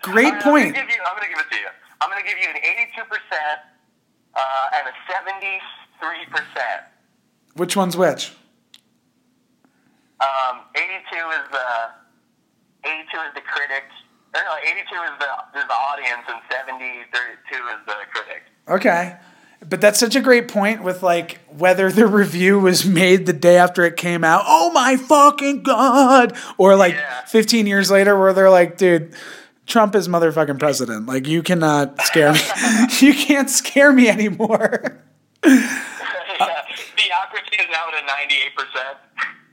Great 0.03 0.27
All 0.27 0.33
right, 0.33 0.43
point. 0.43 0.67
I'm 0.67 0.73
gonna, 0.73 0.87
give 0.87 0.91
you, 0.95 1.01
I'm 1.09 1.17
gonna 1.17 1.29
give 1.33 1.39
it 1.41 1.51
to 1.51 1.57
you. 1.57 1.71
I'm 2.03 2.11
gonna 2.11 2.27
give 2.29 2.39
you 2.39 2.49
an 2.53 2.61
82 2.61 3.05
percent 3.09 3.59
uh, 4.35 4.77
and 4.77 4.89
a 4.89 4.95
73 5.13 6.27
percent. 6.31 6.83
Which 7.55 7.77
one's 7.77 7.97
which? 7.97 8.33
Um, 10.21 10.61
82 10.75 10.87
is 11.17 11.51
the 11.51 12.89
82 12.89 13.17
is 13.19 13.35
the 13.35 13.41
critic. 13.41 13.85
Or 14.35 14.41
no, 14.43 14.55
82 14.63 14.81
is 14.81 15.11
the 15.19 15.59
is 15.61 15.67
the 15.67 15.75
audience, 15.75 16.23
and 16.29 16.41
72 16.51 17.55
is 17.55 17.87
the 17.87 17.95
critic. 18.13 18.43
Okay. 18.69 19.17
But 19.69 19.81
that's 19.81 20.01
such 20.01 20.17
a 20.17 20.21
great 20.21 20.49
point 20.49 20.83
with 20.83 21.03
like 21.05 21.39
whether 21.57 21.91
the 21.93 22.07
review 22.07 22.59
was 22.59 22.85
made 22.85 23.27
the 23.27 23.33
day 23.33 23.57
after 23.59 23.85
it 23.85 23.97
came 23.97 24.25
out. 24.25 24.43
Oh 24.47 24.73
my 24.73 24.97
fucking 24.97 25.63
god! 25.63 26.37
Or 26.59 26.75
like 26.77 26.95
Yeah. 26.95 27.25
15 27.27 27.67
years 27.67 27.91
later 27.91 28.19
where 28.19 28.33
they're 28.33 28.51
like, 28.51 28.77
dude, 28.77 29.15
Trump 29.73 29.95
is 29.95 30.07
motherfucking 30.07 30.59
president. 30.59 31.07
Like 31.07 31.27
you 31.27 31.43
cannot 31.43 31.99
scare 32.03 32.35
me. 32.35 32.41
you 33.01 33.15
can't 33.15 33.49
scare 33.49 33.91
me 33.91 34.07
anymore. 34.07 34.99
Theocracy 35.43 35.63
is 37.59 37.67
now 37.71 37.89
at 37.89 38.03
a 38.03 38.07
98 38.07 38.55
percent. 38.55 38.99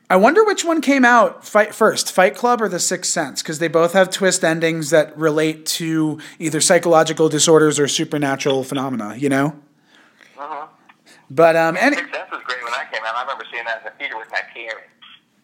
I 0.10 0.18
wonder 0.18 0.44
which 0.44 0.66
one 0.66 0.82
came 0.82 1.06
out 1.06 1.46
fight 1.46 1.74
first, 1.74 2.12
Fight 2.12 2.36
Club 2.36 2.62
or 2.62 2.68
The 2.68 2.80
Sixth 2.80 3.10
Sense, 3.10 3.42
because 3.42 3.60
they 3.60 3.70
both 3.70 3.94
have 3.94 4.10
twist 4.10 4.44
endings 4.44 4.90
that 4.90 5.18
relate 5.18 5.66
to 5.68 6.20
either 6.38 6.60
psychological 6.60 7.30
disorders 7.30 7.80
or 7.80 7.88
supernatural 7.88 8.66
phenomena. 8.66 9.16
You 9.16 9.30
know. 9.30 9.56
But 11.32 11.56
um, 11.56 11.78
any, 11.80 11.96
Sixth 11.96 12.14
Sense 12.14 12.30
was 12.30 12.42
great 12.44 12.62
when 12.62 12.74
that 12.74 12.92
came 12.92 13.04
out. 13.06 13.16
I 13.16 13.22
remember 13.22 13.46
seeing 13.50 13.64
that 13.64 13.78
in 13.78 13.84
the 13.86 13.92
theater 13.98 14.18
with 14.18 14.30
my 14.32 14.42
parents. 14.54 14.90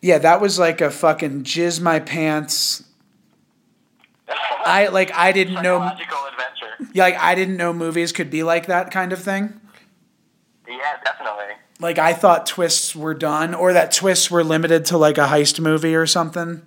Yeah, 0.02 0.18
that 0.18 0.42
was 0.42 0.60
like 0.60 0.82
a 0.82 0.92
fucking 0.92 1.44
jizz 1.44 1.80
my 1.80 2.00
pants. 2.00 2.84
I 4.28 4.88
like 4.92 5.12
I 5.14 5.32
didn't 5.32 5.62
know 5.62 5.82
adventure. 5.82 6.92
yeah, 6.94 7.04
like 7.04 7.18
I 7.18 7.36
didn't 7.36 7.58
know 7.58 7.74
movies 7.74 8.12
could 8.12 8.30
be 8.30 8.44
like 8.44 8.68
that 8.68 8.92
kind 8.92 9.14
of 9.14 9.22
thing. 9.22 9.60
Yeah, 10.68 10.98
definitely. 11.04 11.54
Like 11.80 12.00
I 12.00 12.14
thought 12.14 12.46
twists 12.46 12.96
were 12.96 13.14
done 13.14 13.54
or 13.54 13.74
that 13.74 13.92
twists 13.92 14.32
were 14.32 14.44
limited 14.44 14.86
to 14.86 14.98
like 14.98 15.18
a 15.18 15.28
heist 15.28 15.60
movie 15.60 15.94
or 15.96 16.08
something. 16.08 16.62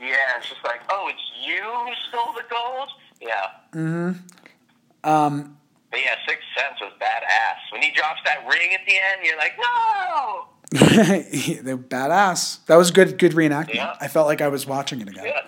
Yeah, 0.00 0.16
it's 0.38 0.48
just 0.48 0.64
like, 0.64 0.80
oh, 0.90 1.08
it's 1.10 1.20
you 1.46 1.62
who 1.62 1.92
stole 2.08 2.32
the 2.32 2.42
gold. 2.50 2.88
Yeah. 3.20 3.46
Mm-hmm. 3.74 5.08
Um 5.08 5.56
But 5.90 6.00
yeah, 6.00 6.16
Sixth 6.26 6.44
Sense 6.56 6.80
was 6.80 6.92
badass. 7.00 7.72
When 7.72 7.82
he 7.82 7.92
drops 7.92 8.20
that 8.24 8.46
ring 8.48 8.74
at 8.74 8.80
the 8.86 8.94
end, 8.96 9.24
you're 9.24 9.36
like, 9.36 9.52
no. 9.58 10.46
they're 11.62 11.76
badass. 11.76 12.64
That 12.66 12.76
was 12.76 12.90
good 12.90 13.18
good 13.18 13.32
reenactment. 13.32 13.74
Yeah. 13.74 13.96
I 14.00 14.08
felt 14.08 14.26
like 14.26 14.40
I 14.40 14.48
was 14.48 14.66
watching 14.66 15.00
it 15.00 15.08
again. 15.08 15.26
Yeah. 15.26 15.42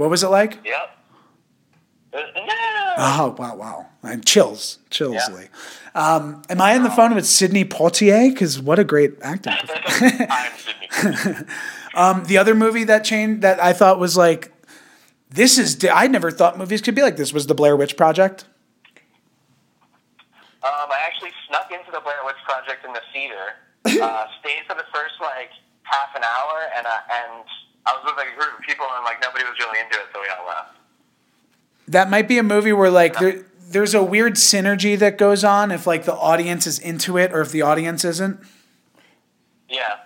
What 0.00 0.08
was 0.08 0.22
it 0.22 0.28
like? 0.28 0.56
Yep. 0.64 0.96
No. 2.14 2.20
Oh 2.96 3.36
wow, 3.38 3.54
wow! 3.54 3.86
And 4.02 4.24
chills, 4.24 4.78
chillsly. 4.90 5.50
Um, 5.94 6.40
am 6.48 6.58
I 6.62 6.74
on 6.74 6.84
the 6.84 6.90
phone 6.90 7.14
with 7.14 7.26
Sidney 7.26 7.66
Poitier? 7.66 8.30
Because 8.30 8.58
what 8.58 8.78
a 8.78 8.84
great 8.84 9.12
acting. 9.20 9.52
I'm 9.86 10.52
Sydney. 10.56 11.46
um, 11.94 12.24
the 12.24 12.38
other 12.38 12.54
movie 12.54 12.84
that 12.84 13.04
changed 13.04 13.42
that 13.42 13.62
I 13.62 13.74
thought 13.74 13.98
was 13.98 14.16
like, 14.16 14.50
this 15.28 15.58
is. 15.58 15.74
di- 15.74 15.90
I 15.90 16.06
never 16.06 16.30
thought 16.30 16.56
movies 16.56 16.80
could 16.80 16.94
be 16.94 17.02
like 17.02 17.18
this. 17.18 17.34
Was 17.34 17.46
the 17.46 17.54
Blair 17.54 17.76
Witch 17.76 17.98
Project? 17.98 18.46
Um, 20.62 20.88
I 20.90 20.98
actually 21.04 21.32
snuck 21.46 21.70
into 21.70 21.90
the 21.92 22.00
Blair 22.00 22.24
Witch 22.24 22.40
Project 22.46 22.86
in 22.86 22.94
the 22.94 23.02
theater. 23.12 23.52
Uh, 24.02 24.26
stayed 24.40 24.62
for 24.66 24.74
the 24.74 24.84
first 24.94 25.14
like 25.20 25.50
half 25.82 26.08
an 26.16 26.22
hour, 26.22 26.70
and 26.74 26.86
uh, 26.86 27.00
and 27.10 27.44
I 27.86 27.92
was 27.94 28.04
with 28.04 28.16
like 28.16 28.28
a 28.32 28.36
group 28.36 28.58
of 28.58 28.64
people, 28.64 28.86
and 28.94 29.04
like 29.04 29.20
nobody 29.22 29.44
was 29.44 29.58
really 29.58 29.80
into 29.80 29.98
it, 29.98 30.06
so 30.12 30.20
we 30.20 30.28
all 30.28 30.46
left. 30.46 30.76
That 31.88 32.10
might 32.10 32.28
be 32.28 32.38
a 32.38 32.42
movie 32.42 32.72
where 32.72 32.90
like 32.90 33.18
there, 33.18 33.44
there's 33.70 33.94
a 33.94 34.02
weird 34.02 34.34
synergy 34.34 34.98
that 34.98 35.16
goes 35.16 35.44
on 35.44 35.70
if 35.70 35.86
like 35.86 36.04
the 36.04 36.14
audience 36.14 36.66
is 36.66 36.78
into 36.78 37.16
it 37.16 37.32
or 37.32 37.40
if 37.40 37.52
the 37.52 37.62
audience 37.62 38.04
isn't. 38.04 38.40
Yeah. 39.68 39.96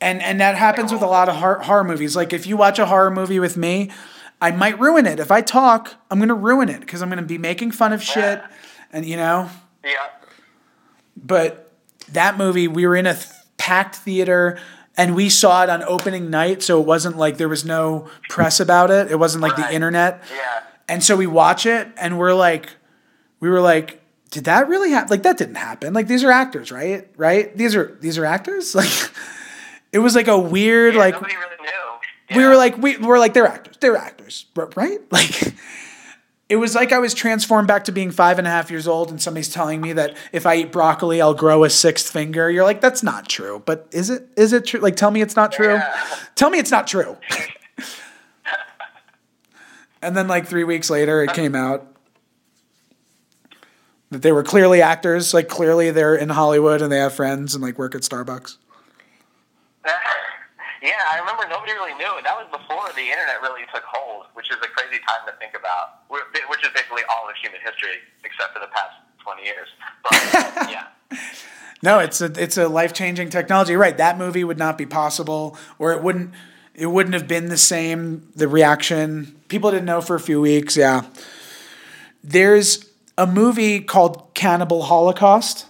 And 0.00 0.20
and 0.20 0.40
that 0.40 0.56
happens 0.56 0.92
with 0.92 1.02
a 1.02 1.06
lot 1.06 1.28
of 1.28 1.36
horror, 1.36 1.60
horror 1.60 1.84
movies. 1.84 2.16
Like 2.16 2.32
if 2.32 2.46
you 2.46 2.56
watch 2.56 2.78
a 2.78 2.86
horror 2.86 3.10
movie 3.10 3.38
with 3.38 3.56
me, 3.56 3.90
I 4.40 4.50
might 4.50 4.78
ruin 4.80 5.06
it. 5.06 5.20
If 5.20 5.30
I 5.30 5.40
talk, 5.40 5.94
I'm 6.10 6.18
gonna 6.18 6.34
ruin 6.34 6.68
it 6.68 6.80
because 6.80 7.00
I'm 7.00 7.08
gonna 7.08 7.22
be 7.22 7.38
making 7.38 7.70
fun 7.70 7.92
of 7.92 8.02
shit, 8.02 8.42
and 8.92 9.06
you 9.06 9.16
know. 9.16 9.48
Yeah. 9.84 10.08
But 11.16 11.72
that 12.10 12.36
movie, 12.36 12.66
we 12.66 12.86
were 12.86 12.96
in 12.96 13.06
a 13.06 13.14
th- 13.14 13.26
packed 13.56 13.96
theater, 13.96 14.58
and 14.96 15.14
we 15.14 15.28
saw 15.28 15.62
it 15.62 15.70
on 15.70 15.82
opening 15.84 16.30
night, 16.30 16.62
so 16.62 16.80
it 16.80 16.86
wasn't 16.86 17.16
like 17.16 17.38
there 17.38 17.48
was 17.48 17.64
no 17.64 18.08
press 18.28 18.60
about 18.60 18.90
it. 18.90 19.10
It 19.10 19.18
wasn't 19.18 19.42
like 19.42 19.56
the 19.56 19.72
internet. 19.72 20.22
Yeah. 20.34 20.62
And 20.88 21.02
so 21.02 21.16
we 21.16 21.26
watch 21.26 21.64
it, 21.66 21.88
and 21.96 22.18
we're 22.18 22.34
like, 22.34 22.68
we 23.40 23.48
were 23.48 23.60
like, 23.60 24.02
did 24.30 24.44
that 24.44 24.68
really 24.68 24.90
happen? 24.90 25.10
Like 25.10 25.22
that 25.22 25.38
didn't 25.38 25.56
happen. 25.56 25.92
Like 25.92 26.08
these 26.08 26.24
are 26.24 26.30
actors, 26.30 26.72
right? 26.72 27.08
Right? 27.16 27.56
These 27.56 27.76
are 27.76 27.96
these 28.00 28.18
are 28.18 28.24
actors. 28.24 28.74
Like 28.82 29.10
it 29.92 29.98
was 29.98 30.14
like 30.14 30.28
a 30.28 30.38
weird 30.38 30.94
like 30.94 31.14
Nobody 31.14 31.36
really 31.36 31.56
knew. 32.30 32.36
we 32.38 32.46
were 32.46 32.56
like 32.56 32.78
we 32.78 32.96
were 32.96 33.18
like 33.18 33.34
they're 33.34 33.46
actors 33.46 33.76
they're 33.78 33.96
actors 33.96 34.46
right 34.74 35.00
like 35.12 35.52
it 36.52 36.56
was 36.56 36.74
like 36.74 36.92
i 36.92 36.98
was 36.98 37.14
transformed 37.14 37.66
back 37.66 37.84
to 37.84 37.92
being 37.92 38.10
five 38.10 38.38
and 38.38 38.46
a 38.46 38.50
half 38.50 38.70
years 38.70 38.86
old 38.86 39.10
and 39.10 39.20
somebody's 39.20 39.48
telling 39.48 39.80
me 39.80 39.92
that 39.94 40.16
if 40.32 40.44
i 40.46 40.56
eat 40.56 40.70
broccoli 40.70 41.20
i'll 41.20 41.34
grow 41.34 41.64
a 41.64 41.70
sixth 41.70 42.12
finger. 42.12 42.50
You're 42.50 42.64
like 42.64 42.80
that's 42.80 43.02
not 43.02 43.28
true. 43.28 43.62
But 43.64 43.88
is 43.90 44.10
it 44.10 44.28
is 44.36 44.52
it 44.52 44.66
true? 44.66 44.80
Like 44.80 44.96
tell 44.96 45.10
me 45.10 45.20
it's 45.20 45.36
not 45.36 45.52
true. 45.52 45.80
Tell 46.34 46.50
me 46.50 46.58
it's 46.58 46.70
not 46.70 46.86
true. 46.86 47.16
And 50.00 50.16
then 50.16 50.26
like 50.28 50.46
three 50.46 50.64
weeks 50.64 50.90
later 50.90 51.22
it 51.22 51.32
came 51.32 51.54
out 51.54 51.86
that 54.10 54.22
they 54.22 54.32
were 54.32 54.42
clearly 54.42 54.82
actors. 54.82 55.32
Like 55.32 55.48
clearly 55.48 55.90
they're 55.90 56.16
in 56.16 56.28
hollywood 56.28 56.82
and 56.82 56.90
they 56.90 56.98
have 56.98 57.14
friends 57.14 57.54
and 57.54 57.62
like 57.62 57.78
work 57.78 57.94
at 57.94 58.02
starbucks 58.02 58.56
Yeah, 60.82 60.98
I 61.14 61.20
remember 61.20 61.46
nobody 61.48 61.72
really 61.72 61.94
knew. 61.94 62.10
That 62.26 62.34
was 62.34 62.50
before 62.50 62.90
the 62.96 63.06
internet 63.06 63.40
really 63.40 63.62
took 63.72 63.84
hold, 63.86 64.26
which 64.34 64.50
is 64.50 64.56
a 64.58 64.68
crazy 64.74 64.98
time 65.06 65.22
to 65.26 65.32
think 65.38 65.54
about. 65.54 66.02
Which 66.10 66.64
is 66.66 66.70
basically 66.74 67.02
all 67.08 67.28
of 67.30 67.36
human 67.40 67.60
history, 67.62 68.02
except 68.24 68.52
for 68.52 68.58
the 68.58 68.66
past 68.74 68.98
twenty 69.22 69.44
years. 69.44 69.68
But 70.02 70.12
yeah, 70.68 70.88
No, 71.82 72.00
it's 72.00 72.20
a 72.20 72.32
it's 72.34 72.56
a 72.56 72.68
life 72.68 72.92
changing 72.92 73.30
technology. 73.30 73.76
Right, 73.76 73.96
that 73.96 74.18
movie 74.18 74.42
would 74.42 74.58
not 74.58 74.76
be 74.76 74.84
possible, 74.84 75.56
or 75.78 75.92
it 75.92 76.02
wouldn't 76.02 76.32
it 76.74 76.86
wouldn't 76.86 77.14
have 77.14 77.28
been 77.28 77.46
the 77.48 77.56
same. 77.56 78.28
The 78.34 78.48
reaction 78.48 79.40
people 79.46 79.70
didn't 79.70 79.86
know 79.86 80.00
for 80.00 80.16
a 80.16 80.20
few 80.20 80.40
weeks. 80.40 80.76
Yeah, 80.76 81.02
there's 82.24 82.90
a 83.16 83.26
movie 83.26 83.80
called 83.80 84.34
Cannibal 84.34 84.82
Holocaust, 84.82 85.66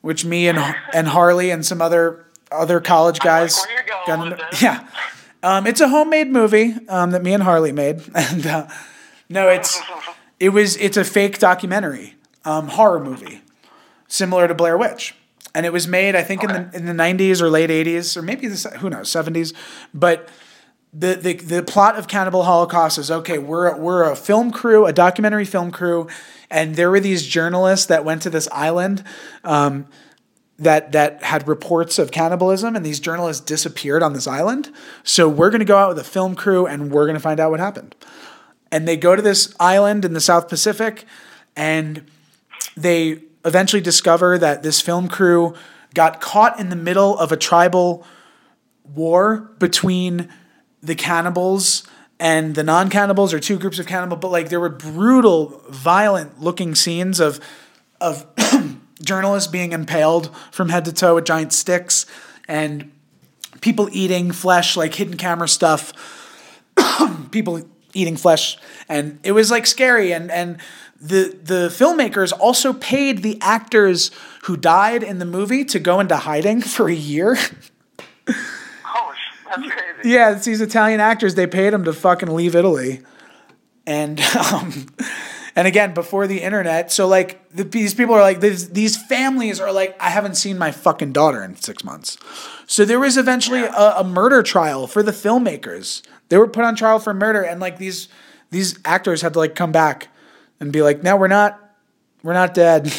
which 0.00 0.24
me 0.24 0.46
and 0.46 0.58
and 0.94 1.08
Harley 1.08 1.50
and 1.50 1.66
some 1.66 1.82
other 1.82 2.21
other 2.52 2.80
college 2.80 3.18
guys. 3.20 3.58
got 4.06 4.26
into- 4.26 4.46
yeah, 4.62 4.86
um, 5.42 5.66
it's 5.66 5.80
a 5.80 5.88
homemade 5.88 6.28
movie 6.28 6.74
um, 6.88 7.10
that 7.10 7.22
me 7.22 7.32
and 7.34 7.42
Harley 7.42 7.72
made, 7.72 8.02
and 8.14 8.46
uh, 8.46 8.68
no, 9.28 9.48
it's 9.48 9.80
it 10.40 10.50
was 10.50 10.76
it's 10.76 10.96
a 10.96 11.04
fake 11.04 11.38
documentary 11.38 12.14
um, 12.44 12.68
horror 12.68 13.00
movie 13.02 13.42
similar 14.08 14.46
to 14.48 14.54
Blair 14.54 14.76
Witch. 14.76 15.14
And 15.54 15.66
it 15.66 15.72
was 15.72 15.86
made, 15.86 16.16
I 16.16 16.22
think, 16.22 16.42
in 16.42 16.48
the 16.50 16.70
in 16.72 16.86
the 16.86 16.94
nineties 16.94 17.42
or 17.42 17.50
late 17.50 17.70
eighties, 17.70 18.16
or 18.16 18.22
maybe 18.22 18.46
the 18.46 18.70
who 18.78 18.88
knows 18.88 19.10
seventies. 19.10 19.52
But 19.92 20.30
the, 20.94 21.14
the 21.14 21.34
the 21.34 21.62
plot 21.62 21.98
of 21.98 22.08
Cannibal 22.08 22.44
Holocaust 22.44 22.96
is 22.96 23.10
okay. 23.10 23.36
We're 23.36 23.76
we're 23.76 24.10
a 24.10 24.16
film 24.16 24.50
crew, 24.50 24.86
a 24.86 24.94
documentary 24.94 25.44
film 25.44 25.70
crew, 25.70 26.08
and 26.50 26.76
there 26.76 26.90
were 26.90 27.00
these 27.00 27.26
journalists 27.26 27.84
that 27.86 28.02
went 28.02 28.22
to 28.22 28.30
this 28.30 28.48
island. 28.50 29.04
Um, 29.44 29.88
that 30.62 30.92
that 30.92 31.22
had 31.24 31.48
reports 31.48 31.98
of 31.98 32.12
cannibalism 32.12 32.76
and 32.76 32.86
these 32.86 33.00
journalists 33.00 33.44
disappeared 33.44 34.02
on 34.02 34.12
this 34.12 34.28
island. 34.28 34.70
So 35.02 35.28
we're 35.28 35.50
going 35.50 35.58
to 35.58 35.64
go 35.64 35.76
out 35.76 35.88
with 35.88 35.98
a 35.98 36.04
film 36.04 36.36
crew 36.36 36.66
and 36.66 36.90
we're 36.90 37.04
going 37.04 37.16
to 37.16 37.20
find 37.20 37.40
out 37.40 37.50
what 37.50 37.58
happened. 37.58 37.96
And 38.70 38.86
they 38.86 38.96
go 38.96 39.16
to 39.16 39.22
this 39.22 39.54
island 39.58 40.04
in 40.04 40.12
the 40.14 40.20
South 40.20 40.48
Pacific 40.48 41.04
and 41.56 42.04
they 42.76 43.22
eventually 43.44 43.82
discover 43.82 44.38
that 44.38 44.62
this 44.62 44.80
film 44.80 45.08
crew 45.08 45.54
got 45.94 46.20
caught 46.20 46.58
in 46.60 46.68
the 46.68 46.76
middle 46.76 47.18
of 47.18 47.32
a 47.32 47.36
tribal 47.36 48.06
war 48.84 49.52
between 49.58 50.28
the 50.80 50.94
cannibals 50.94 51.86
and 52.20 52.54
the 52.54 52.62
non-cannibals 52.62 53.34
or 53.34 53.40
two 53.40 53.58
groups 53.58 53.78
of 53.78 53.86
cannibal 53.86 54.16
but 54.16 54.30
like 54.30 54.48
there 54.48 54.60
were 54.60 54.68
brutal 54.68 55.62
violent 55.68 56.40
looking 56.40 56.74
scenes 56.74 57.20
of 57.20 57.40
of 58.00 58.26
journalists 59.02 59.50
being 59.50 59.72
impaled 59.72 60.34
from 60.50 60.68
head 60.68 60.84
to 60.86 60.92
toe 60.92 61.16
with 61.16 61.24
giant 61.24 61.52
sticks 61.52 62.06
and 62.48 62.90
people 63.60 63.88
eating 63.92 64.32
flesh 64.32 64.76
like 64.76 64.94
hidden 64.94 65.16
camera 65.16 65.48
stuff 65.48 65.92
people 67.30 67.62
eating 67.94 68.16
flesh. 68.16 68.58
And 68.88 69.18
it 69.22 69.32
was 69.32 69.50
like 69.50 69.66
scary. 69.66 70.12
And 70.12 70.30
and 70.30 70.58
the 71.00 71.36
the 71.42 71.68
filmmakers 71.68 72.32
also 72.38 72.72
paid 72.72 73.22
the 73.22 73.38
actors 73.40 74.10
who 74.44 74.56
died 74.56 75.02
in 75.02 75.18
the 75.18 75.24
movie 75.24 75.64
to 75.66 75.78
go 75.78 76.00
into 76.00 76.16
hiding 76.16 76.60
for 76.62 76.88
a 76.88 76.94
year. 76.94 77.36
Oh, 78.94 79.12
that's 79.48 79.72
crazy. 79.72 80.10
yeah 80.10 80.36
it's 80.36 80.44
these 80.44 80.60
italian 80.60 81.00
actors 81.00 81.34
they 81.34 81.46
paid 81.46 81.72
them 81.72 81.84
to 81.84 81.92
fucking 81.92 82.28
leave 82.28 82.54
italy. 82.54 83.00
And 83.84 84.20
um 84.52 84.86
and 85.54 85.66
again 85.66 85.92
before 85.94 86.26
the 86.26 86.40
internet 86.42 86.90
so 86.92 87.06
like 87.06 87.46
the, 87.50 87.64
these 87.64 87.94
people 87.94 88.14
are 88.14 88.20
like 88.22 88.40
these, 88.40 88.70
these 88.70 88.96
families 88.96 89.60
are 89.60 89.72
like 89.72 89.96
i 90.00 90.10
haven't 90.10 90.34
seen 90.36 90.56
my 90.58 90.70
fucking 90.70 91.12
daughter 91.12 91.42
in 91.42 91.56
six 91.56 91.84
months 91.84 92.16
so 92.66 92.84
there 92.84 93.00
was 93.00 93.16
eventually 93.16 93.60
a, 93.62 93.94
a 93.98 94.04
murder 94.04 94.42
trial 94.42 94.86
for 94.86 95.02
the 95.02 95.12
filmmakers 95.12 96.02
they 96.28 96.36
were 96.38 96.48
put 96.48 96.64
on 96.64 96.74
trial 96.74 96.98
for 96.98 97.12
murder 97.14 97.42
and 97.42 97.60
like 97.60 97.78
these 97.78 98.08
these 98.50 98.78
actors 98.84 99.22
had 99.22 99.32
to 99.32 99.38
like 99.38 99.54
come 99.54 99.72
back 99.72 100.08
and 100.60 100.72
be 100.72 100.82
like 100.82 101.02
no 101.02 101.16
we're 101.16 101.28
not 101.28 101.58
we're 102.22 102.32
not 102.34 102.54
dead 102.54 102.84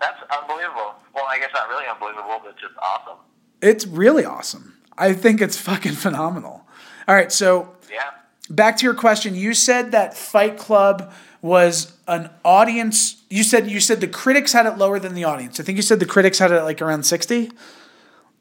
That's 0.00 0.20
unbelievable. 0.30 0.94
Well, 1.14 1.24
I 1.28 1.38
guess 1.38 1.50
not 1.54 1.68
really 1.68 1.86
unbelievable, 1.86 2.40
but 2.44 2.56
just 2.58 2.74
awesome. 2.80 3.18
it's 3.60 3.86
really 3.86 4.24
awesome 4.24 4.74
i 4.98 5.12
think 5.12 5.40
it's 5.40 5.56
fucking 5.56 5.92
phenomenal 5.92 6.66
all 7.08 7.14
right 7.14 7.32
so 7.32 7.74
Yeah. 7.90 8.10
Back 8.52 8.76
to 8.76 8.84
your 8.84 8.94
question. 8.94 9.34
You 9.34 9.54
said 9.54 9.92
that 9.92 10.16
fight 10.16 10.58
club 10.58 11.12
was 11.40 11.92
an 12.06 12.30
audience. 12.44 13.22
You 13.28 13.42
said 13.42 13.68
you 13.68 13.80
said 13.80 14.00
the 14.00 14.06
critics 14.06 14.52
had 14.52 14.66
it 14.66 14.78
lower 14.78 14.98
than 15.00 15.14
the 15.14 15.24
audience. 15.24 15.58
I 15.58 15.64
think 15.64 15.76
you 15.76 15.82
said 15.82 15.98
the 15.98 16.06
critics 16.06 16.38
had 16.38 16.52
it 16.52 16.62
like 16.62 16.80
around 16.80 17.02
60 17.04 17.50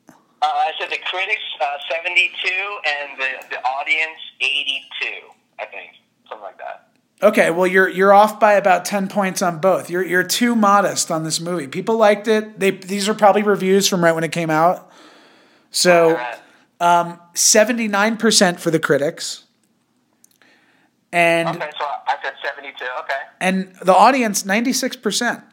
Uh, 0.07 0.11
I 0.43 0.71
said 0.79 0.89
the 0.89 0.99
critics 1.05 1.41
uh, 1.59 1.65
72 1.91 2.79
and 2.85 3.19
the, 3.19 3.55
the 3.55 3.63
audience 3.63 4.19
82, 4.39 5.07
I 5.59 5.65
think. 5.65 5.93
Something 6.29 6.43
like 6.43 6.57
that. 6.59 6.87
okay 7.23 7.49
well 7.51 7.67
you're 7.67 7.89
you're 7.89 8.13
off 8.13 8.39
by 8.39 8.53
about 8.53 8.85
10 8.85 9.07
points 9.07 9.41
on 9.41 9.59
both. 9.59 9.89
You're 9.89 10.05
you're 10.05 10.23
too 10.23 10.55
modest 10.55 11.09
on 11.09 11.23
this 11.23 11.39
movie. 11.39 11.67
People 11.67 11.97
liked 11.97 12.27
it. 12.27 12.59
They 12.59 12.71
these 12.71 13.09
are 13.09 13.15
probably 13.15 13.43
reviews 13.43 13.87
from 13.87 14.03
right 14.03 14.13
when 14.13 14.23
it 14.23 14.31
came 14.31 14.49
out. 14.51 14.91
So 15.71 16.19
um, 16.81 17.19
79% 17.33 18.59
for 18.59 18.71
the 18.71 18.79
critics. 18.79 19.45
And 21.11 21.49
Okay, 21.49 21.69
so 21.77 21.85
I 21.85 22.15
said 22.23 22.33
72. 22.43 22.85
Okay. 22.99 23.13
and 23.39 23.75
the 23.83 23.93
audience 23.93 24.43
96%. 24.43 25.43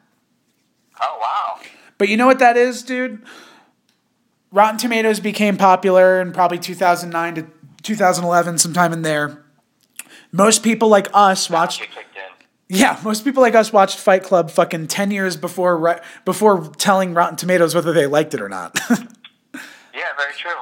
Oh, 1.00 1.18
wow. 1.20 1.60
But 1.98 2.08
you 2.08 2.16
know 2.16 2.26
what 2.26 2.38
that 2.38 2.56
is, 2.56 2.82
dude? 2.82 3.22
Rotten 4.52 4.78
Tomatoes 4.78 5.20
became 5.20 5.56
popular 5.56 6.20
in 6.20 6.32
probably 6.32 6.58
2009 6.58 7.34
to 7.34 7.46
2011, 7.82 8.58
sometime 8.58 8.92
in 8.92 9.02
there. 9.02 9.44
Most 10.32 10.62
people 10.62 10.88
like 10.88 11.08
us 11.12 11.50
watched. 11.50 11.86
Yeah, 12.70 13.00
most 13.02 13.24
people 13.24 13.42
like 13.42 13.54
us 13.54 13.72
watched 13.72 13.98
Fight 13.98 14.22
Club 14.22 14.50
fucking 14.50 14.88
10 14.88 15.10
years 15.10 15.36
before 15.36 16.00
before 16.26 16.68
telling 16.76 17.14
Rotten 17.14 17.36
Tomatoes 17.36 17.74
whether 17.74 17.92
they 17.94 18.06
liked 18.06 18.34
it 18.34 18.40
or 18.40 18.48
not. 18.48 18.78
Yeah, 19.94 20.04
very 20.16 20.32
true. 20.34 20.52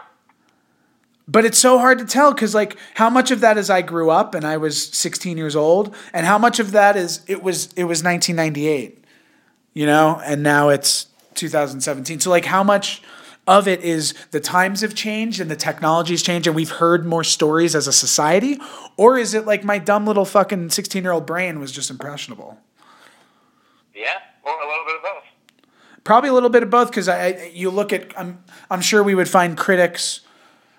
But 1.29 1.45
it's 1.45 1.59
so 1.59 1.79
hard 1.79 1.99
to 1.99 2.05
tell 2.05 2.35
cuz 2.35 2.55
like 2.55 2.77
how 2.95 3.11
much 3.11 3.31
of 3.31 3.41
that 3.41 3.59
is 3.59 3.69
I 3.71 3.83
grew 3.83 4.11
up 4.11 4.35
and 4.35 4.45
I 4.45 4.57
was 4.57 4.89
16 4.89 5.37
years 5.37 5.57
old 5.57 5.95
and 6.13 6.27
how 6.27 6.39
much 6.39 6.61
of 6.61 6.73
that 6.73 6.97
is 6.97 7.21
it 7.27 7.43
was 7.43 7.69
it 7.77 7.85
was 7.85 8.03
1998. 8.03 9.05
You 9.75 9.87
know, 9.87 10.21
and 10.25 10.43
now 10.43 10.71
it's 10.71 11.07
2017. 11.35 12.21
So 12.21 12.31
like 12.31 12.47
how 12.47 12.63
much 12.65 13.03
of 13.47 13.69
it 13.69 13.81
is 13.83 14.15
the 14.31 14.41
times 14.41 14.81
have 14.81 14.95
changed 14.95 15.41
and 15.41 15.51
the 15.51 15.57
technology's 15.57 16.23
changed 16.23 16.47
and 16.47 16.57
we've 16.57 16.71
heard 16.71 17.07
more 17.07 17.23
stories 17.23 17.75
as 17.75 17.87
a 17.87 17.93
society 17.93 18.59
or 18.97 19.19
is 19.19 19.35
it 19.35 19.47
like 19.47 19.63
my 19.63 19.79
dumb 19.79 20.07
little 20.07 20.25
fucking 20.25 20.69
16-year-old 20.69 21.27
brain 21.27 21.61
was 21.61 21.71
just 21.71 21.91
impressionable? 21.91 22.59
Yeah, 23.95 24.19
or 24.43 24.53
a 24.53 24.69
little 24.69 24.85
bit 24.85 24.97
of 24.97 25.03
both. 25.03 25.23
Probably 26.05 26.31
a 26.31 26.33
little 26.33 26.51
bit 26.51 26.63
of 26.63 26.71
both 26.71 26.91
because 26.91 27.09
I, 27.09 27.27
I 27.27 27.51
you 27.53 27.71
look 27.71 27.93
at 27.93 28.19
I'm 28.19 28.43
I'm 28.71 28.81
sure 28.81 29.03
we 29.03 29.15
would 29.15 29.29
find 29.29 29.57
critics 29.57 30.21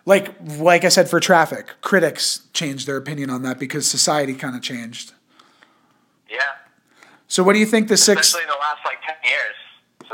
like 0.07 0.33
like 0.57 0.85
I 0.85 0.89
said 0.89 1.09
for 1.09 1.19
traffic 1.19 1.75
critics 1.81 2.47
changed 2.53 2.87
their 2.87 2.95
opinion 2.95 3.29
on 3.29 3.43
that 3.43 3.59
because 3.59 3.87
society 3.87 4.33
kind 4.33 4.55
of 4.55 4.61
changed. 4.61 5.13
Yeah. 6.29 6.39
So 7.27 7.43
what 7.43 7.53
do 7.53 7.59
you 7.59 7.65
think 7.65 7.89
the 7.89 7.97
six? 7.97 8.21
Especially 8.21 8.43
in 8.43 8.47
the 8.47 8.55
last 8.55 8.79
like 8.85 8.99
10 9.05 9.15
years, 9.29 9.55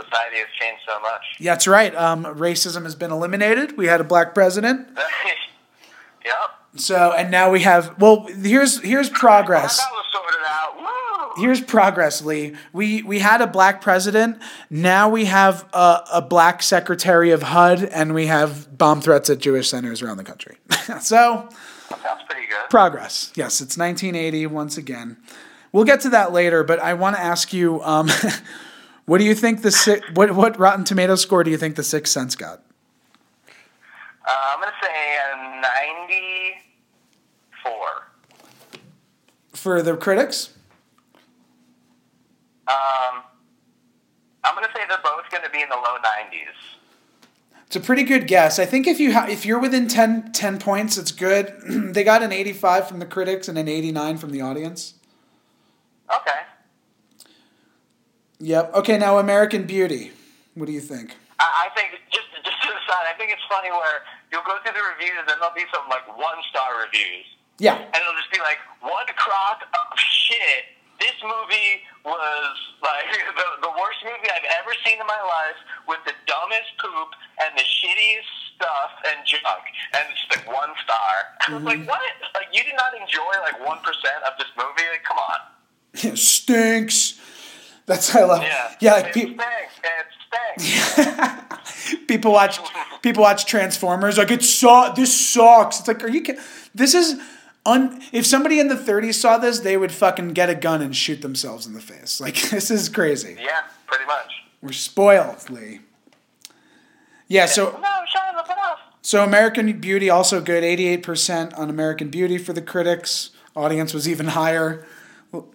society 0.04 0.38
has 0.38 0.48
changed 0.60 0.82
so 0.88 1.00
much. 1.00 1.22
Yeah, 1.40 1.52
that's 1.54 1.68
right. 1.68 1.96
Um, 1.96 2.26
racism 2.26 2.84
has 2.84 2.96
been 2.96 3.12
eliminated. 3.12 3.78
We 3.78 3.86
had 3.86 4.02
a 4.02 4.04
black 4.04 4.34
president. 4.34 4.88
yep. 6.26 6.36
So 6.76 7.12
and 7.12 7.30
now 7.30 7.52
we 7.52 7.62
have 7.62 7.96
well 8.02 8.26
here's 8.26 8.82
here's 8.82 9.10
progress. 9.10 9.78
That 9.78 9.90
was 9.92 10.06
sorted 10.12 10.40
out. 10.44 10.76
Woo! 10.80 11.03
Here's 11.38 11.62
progress, 11.62 12.22
Lee. 12.22 12.56
We 12.74 13.02
we 13.04 13.20
had 13.20 13.42
a 13.42 13.48
black 13.48 13.82
president. 13.82 14.40
Now 14.70 15.10
we 15.10 15.26
have 15.26 15.68
a, 15.74 16.02
a 16.14 16.22
black 16.22 16.62
secretary 16.62 17.32
of 17.32 17.42
HUD, 17.44 17.84
and 17.86 18.14
we 18.14 18.28
have 18.28 18.78
bomb 18.78 19.02
threats 19.02 19.30
at 19.30 19.40
Jewish 19.40 19.70
centers 19.70 20.02
around 20.02 20.18
the 20.18 20.24
country. 20.24 20.58
so 21.02 21.50
Sounds 21.90 22.22
pretty 22.30 22.48
good. 22.48 22.70
progress. 22.70 23.32
Yes, 23.36 23.62
it's 23.62 23.78
1980 23.78 24.48
once 24.48 24.78
again. 24.78 25.18
We'll 25.72 25.86
get 25.86 26.02
to 26.02 26.10
that 26.10 26.32
later, 26.32 26.64
but 26.64 26.80
I 26.80 26.94
want 26.94 27.16
to 27.16 27.22
ask 27.22 27.52
you, 27.52 27.82
um, 27.82 28.08
what 29.06 29.18
do 29.18 29.24
you 29.24 29.34
think 29.34 29.62
the 29.64 29.72
si- 29.72 30.02
what 30.14 30.32
what 30.32 30.60
Rotten 30.60 30.84
Tomato 30.86 31.16
score 31.16 31.44
do 31.44 31.50
you 31.52 31.58
think 31.58 31.76
the 31.76 31.84
Sixth 31.84 32.14
Sense 32.14 32.36
got? 32.36 32.62
Uh, 34.26 34.32
I'm 34.54 34.60
going 34.62 34.72
to 34.72 34.76
say 34.86 35.18
a 35.34 35.62
94. 37.66 37.72
For 39.54 39.82
the 39.82 39.98
critics? 39.98 40.54
Um, 42.68 43.24
I'm 44.44 44.56
going 44.56 44.66
to 44.66 44.74
say 44.76 44.84
they're 44.88 44.98
both 45.04 45.30
going 45.32 45.44
to 45.44 45.50
be 45.50 45.62
in 45.62 45.70
the 45.70 45.76
low 45.76 45.98
90s. 45.98 46.74
It's 47.68 47.76
a 47.76 47.80
pretty 47.80 48.04
good 48.04 48.28
guess. 48.28 48.60
I 48.60 48.66
think 48.66 48.86
if 48.86 49.00
you 49.00 49.14
ha- 49.14 49.26
if 49.28 49.46
you're 49.46 49.60
within 49.60 49.88
10, 49.88 50.32
10 50.32 50.60
points, 50.60 50.98
it's 50.98 51.12
good. 51.12 51.54
they 51.68 52.04
got 52.04 52.22
an 52.22 52.32
85 52.32 52.88
from 52.88 53.00
the 53.00 53.06
critics 53.06 53.48
and 53.48 53.58
an 53.58 53.68
89 53.68 54.18
from 54.18 54.32
the 54.32 54.42
audience. 54.42 54.94
Okay. 56.08 56.40
Yep. 58.40 58.76
Okay, 58.76 58.98
now 58.98 59.18
American 59.18 59.64
Beauty. 59.64 60.12
What 60.54 60.68
do 60.68 60.72
you 60.72 60.82
think? 60.82 61.16
I, 61.40 61.66
I 61.66 61.76
think, 61.76 61.98
just, 62.12 62.28
just 62.46 62.62
to 62.62 62.68
the 62.68 62.84
side, 62.86 63.10
I 63.10 63.18
think 63.18 63.32
it's 63.32 63.42
funny 63.50 63.72
where 63.72 64.04
you'll 64.32 64.46
go 64.46 64.60
through 64.62 64.76
the 64.78 64.86
reviews 64.94 65.18
and 65.18 65.28
then 65.28 65.38
there'll 65.40 65.56
be 65.56 65.66
some 65.74 65.90
like 65.90 66.06
one 66.14 66.38
star 66.52 66.78
reviews. 66.84 67.26
Yeah. 67.58 67.80
And 67.80 67.96
it'll 67.96 68.20
just 68.20 68.32
be 68.32 68.40
like, 68.40 68.60
one 68.82 69.08
crock 69.16 69.64
of 69.64 69.98
shit. 69.98 70.78
This 71.04 71.20
movie 71.20 71.84
was 72.08 72.56
like 72.80 73.12
the, 73.40 73.48
the 73.68 73.74
worst 73.76 74.00
movie 74.08 74.32
I've 74.32 74.48
ever 74.64 74.72
seen 74.88 74.96
in 74.96 75.08
my 75.08 75.20
life 75.20 75.60
with 75.84 76.00
the 76.08 76.16
dumbest 76.24 76.72
poop 76.80 77.12
and 77.44 77.52
the 77.60 77.68
shittiest 77.68 78.32
stuff 78.56 78.92
and 79.12 79.20
junk. 79.28 79.64
And 80.00 80.08
it's 80.16 80.24
like 80.32 80.48
one 80.48 80.72
star. 80.80 81.12
I 81.44 81.60
was 81.60 81.64
like, 81.64 81.84
mm-hmm. 81.84 81.92
what? 81.92 82.00
Like, 82.34 82.48
you 82.56 82.64
did 82.64 82.80
not 82.80 82.96
enjoy 82.96 83.36
like 83.44 83.60
1% 83.60 83.68
of 83.68 84.34
this 84.40 84.48
movie? 84.56 84.88
Like, 84.88 85.04
come 85.04 85.20
on. 85.20 85.40
It 86.14 86.18
stinks. 86.18 87.20
That's 87.86 88.10
how 88.10 88.22
I 88.22 88.24
love. 88.24 88.42
Yeah. 88.42 88.76
Yeah, 88.80 88.94
like 88.94 89.12
stinks. 89.12 89.44
It 89.84 90.08
stinks. 90.58 91.96
people 92.08 92.32
watch 92.32 92.60
people 93.02 93.24
watch 93.24 93.46
Transformers 93.46 94.18
like 94.18 94.32
it 94.32 94.44
saw 94.44 94.94
this 94.94 95.14
sucks. 95.14 95.80
It's 95.80 95.88
like 95.88 96.04
are 96.04 96.10
you 96.10 96.22
kid- 96.22 96.40
this 96.74 96.94
is 96.94 97.20
un 97.66 98.02
if 98.12 98.26
somebody 98.26 98.60
in 98.60 98.68
the 98.68 98.76
30s 98.76 99.16
saw 99.16 99.38
this, 99.38 99.60
they 99.60 99.78
would 99.78 99.92
fucking 99.92 100.30
get 100.30 100.50
a 100.50 100.56
gun 100.56 100.82
and 100.82 100.96
shoot 100.96 101.22
themselves 101.22 101.66
in 101.66 101.74
the 101.74 101.82
face. 101.82 102.20
Like 102.20 102.36
this 102.50 102.70
is 102.72 102.90
crazy. 102.90 103.38
yeah, 103.42 103.62
pretty 103.88 104.06
much. 104.06 104.44
We're 104.62 104.72
spoiled, 104.72 105.50
Lee. 105.50 105.80
Yeah, 107.28 107.46
so 107.46 107.72
No, 107.72 107.80
Shia 107.80 108.44
LaBeouf. 108.44 108.78
so 109.02 109.24
American 109.24 109.80
Beauty 109.80 110.10
also 110.10 110.40
good, 110.42 110.64
88% 110.64 111.58
on 111.58 111.70
American 111.70 112.10
Beauty 112.10 112.38
for 112.38 112.54
the 112.54 112.62
critics. 112.62 113.32
Audience 113.56 113.94
was 113.94 114.08
even 114.10 114.28
higher. 114.28 114.86
Well, 115.32 115.48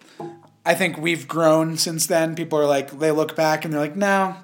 I 0.65 0.75
think 0.75 0.99
we've 0.99 1.27
grown 1.27 1.77
since 1.77 2.07
then. 2.07 2.35
People 2.35 2.59
are 2.59 2.67
like 2.67 2.99
they 2.99 3.11
look 3.11 3.35
back 3.35 3.65
and 3.65 3.73
they're 3.73 3.81
like, 3.81 3.97
"No. 3.97 4.37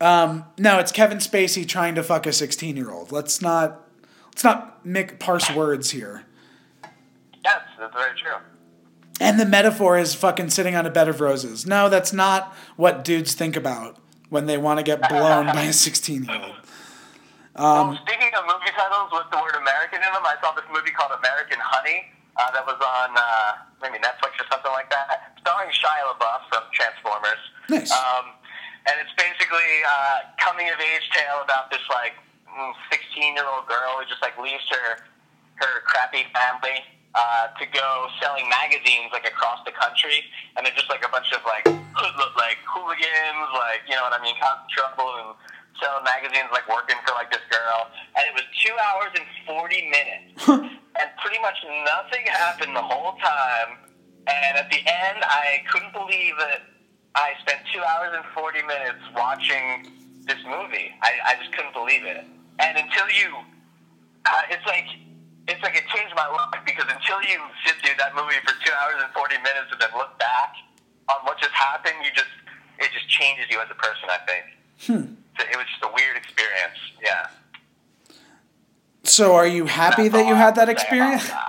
Um, 0.00 0.44
no, 0.56 0.78
it's 0.78 0.92
Kevin 0.92 1.18
Spacey 1.18 1.66
trying 1.66 1.94
to 1.96 2.02
fuck 2.04 2.24
a 2.26 2.30
16-year-old. 2.30 3.10
Let's 3.10 3.42
not 3.42 3.84
let's 4.28 4.44
not 4.44 4.77
make 4.88 5.18
parse 5.18 5.50
words 5.54 5.90
here." 5.90 6.24
Yes, 7.44 7.60
that's 7.78 7.94
very 7.94 8.18
true. 8.18 8.36
And 9.20 9.38
the 9.38 9.46
metaphor 9.46 9.98
is 9.98 10.14
fucking 10.14 10.50
sitting 10.50 10.76
on 10.76 10.86
a 10.86 10.90
bed 10.90 11.08
of 11.08 11.20
roses. 11.20 11.66
No, 11.66 11.88
that's 11.88 12.12
not 12.12 12.54
what 12.76 13.04
dudes 13.04 13.34
think 13.34 13.56
about 13.56 13.98
when 14.30 14.46
they 14.46 14.56
want 14.56 14.78
to 14.78 14.84
get 14.84 15.08
blown 15.08 15.46
by 15.46 15.62
a 15.66 15.74
16-year-old. 15.74 16.54
Um, 17.58 17.90
well, 17.90 17.98
speaking 18.06 18.30
of 18.38 18.46
movie 18.46 18.70
titles 18.70 19.10
with 19.10 19.26
the 19.34 19.38
word 19.42 19.58
American 19.58 19.98
in 19.98 20.10
them, 20.14 20.22
I 20.22 20.38
saw 20.38 20.54
this 20.54 20.68
movie 20.70 20.94
called 20.94 21.10
American 21.18 21.58
Honey 21.58 22.06
uh, 22.38 22.54
that 22.54 22.62
was 22.62 22.78
on 22.78 23.10
uh, 23.18 23.58
maybe 23.82 23.98
Netflix 23.98 24.38
or 24.38 24.46
something 24.46 24.70
like 24.70 24.86
that, 24.94 25.34
starring 25.42 25.74
Shia 25.74 26.06
LaBeouf 26.14 26.46
from 26.54 26.62
Transformers. 26.70 27.42
Nice. 27.66 27.90
Um, 27.90 28.38
and 28.86 29.02
it's 29.02 29.10
basically 29.18 29.82
uh, 29.82 30.30
coming 30.38 30.70
of 30.70 30.78
age 30.78 31.10
tale 31.10 31.42
about 31.42 31.74
this 31.74 31.82
like 31.90 32.14
16 32.90 33.34
year 33.34 33.46
old 33.46 33.66
girl 33.66 33.98
who 33.98 34.04
just 34.08 34.22
like 34.22 34.36
leaves 34.38 34.64
her 34.70 35.04
her 35.58 35.82
crappy 35.86 36.22
family 36.30 36.78
uh, 37.14 37.50
to 37.58 37.66
go 37.74 38.06
selling 38.22 38.48
magazines 38.48 39.10
like 39.12 39.26
across 39.26 39.58
the 39.64 39.72
country, 39.72 40.22
and 40.56 40.64
they're 40.64 40.76
just 40.76 40.90
like 40.90 41.04
a 41.04 41.10
bunch 41.10 41.32
of 41.32 41.42
like 41.44 41.66
like 42.36 42.58
hooligans, 42.68 43.48
like 43.54 43.82
you 43.88 43.96
know 43.96 44.06
what 44.06 44.14
I 44.14 44.22
mean, 44.22 44.36
causing 44.38 44.68
trouble 44.70 45.10
and 45.18 45.30
selling 45.80 46.04
magazines, 46.04 46.50
like 46.52 46.68
working 46.68 46.96
for 47.06 47.14
like 47.14 47.30
this 47.30 47.44
girl. 47.50 47.90
And 48.14 48.22
it 48.28 48.34
was 48.34 48.46
two 48.62 48.74
hours 48.76 49.12
and 49.18 49.26
40 49.46 49.90
minutes, 49.90 50.38
and 51.00 51.08
pretty 51.18 51.40
much 51.42 51.58
nothing 51.86 52.26
happened 52.28 52.76
the 52.76 52.84
whole 52.84 53.18
time. 53.18 53.82
And 54.28 54.60
at 54.60 54.68
the 54.70 54.78
end, 54.84 55.24
I 55.24 55.64
couldn't 55.72 55.92
believe 55.92 56.36
it. 56.52 56.60
I 57.14 57.32
spent 57.40 57.60
two 57.72 57.80
hours 57.80 58.12
and 58.14 58.24
40 58.36 58.62
minutes 58.62 59.00
watching 59.16 59.90
this 60.26 60.38
movie. 60.44 60.92
I, 61.02 61.34
I 61.34 61.34
just 61.40 61.56
couldn't 61.56 61.72
believe 61.72 62.04
it. 62.04 62.26
And 62.58 62.76
until 62.76 63.08
you, 63.10 63.36
uh, 64.26 64.42
it's 64.50 64.66
like, 64.66 64.86
it's 65.46 65.62
like 65.62 65.76
it 65.76 65.86
changed 65.94 66.14
my 66.14 66.26
life 66.26 66.60
because 66.66 66.86
until 66.90 67.22
you 67.22 67.40
sit 67.64 67.76
through 67.80 67.96
that 67.98 68.14
movie 68.14 68.36
for 68.44 68.54
two 68.64 68.72
hours 68.82 69.00
and 69.02 69.12
40 69.14 69.36
minutes 69.38 69.72
and 69.72 69.80
then 69.80 69.90
look 69.96 70.18
back 70.18 70.54
on 71.08 71.16
what 71.24 71.38
just 71.38 71.52
happened, 71.52 71.94
you 72.04 72.10
just, 72.14 72.28
it 72.78 72.90
just 72.92 73.08
changes 73.08 73.46
you 73.50 73.60
as 73.60 73.68
a 73.70 73.78
person, 73.78 74.06
I 74.10 74.18
think. 74.26 74.44
Hmm. 74.84 75.14
So 75.38 75.46
it 75.46 75.56
was 75.56 75.66
just 75.70 75.82
a 75.84 75.92
weird 75.94 76.16
experience. 76.16 76.78
Yeah. 77.02 77.28
So 79.04 79.34
are 79.34 79.46
you 79.46 79.66
happy 79.66 80.08
that 80.08 80.26
you 80.26 80.34
had 80.34 80.54
that 80.56 80.68
experience? 80.68 81.30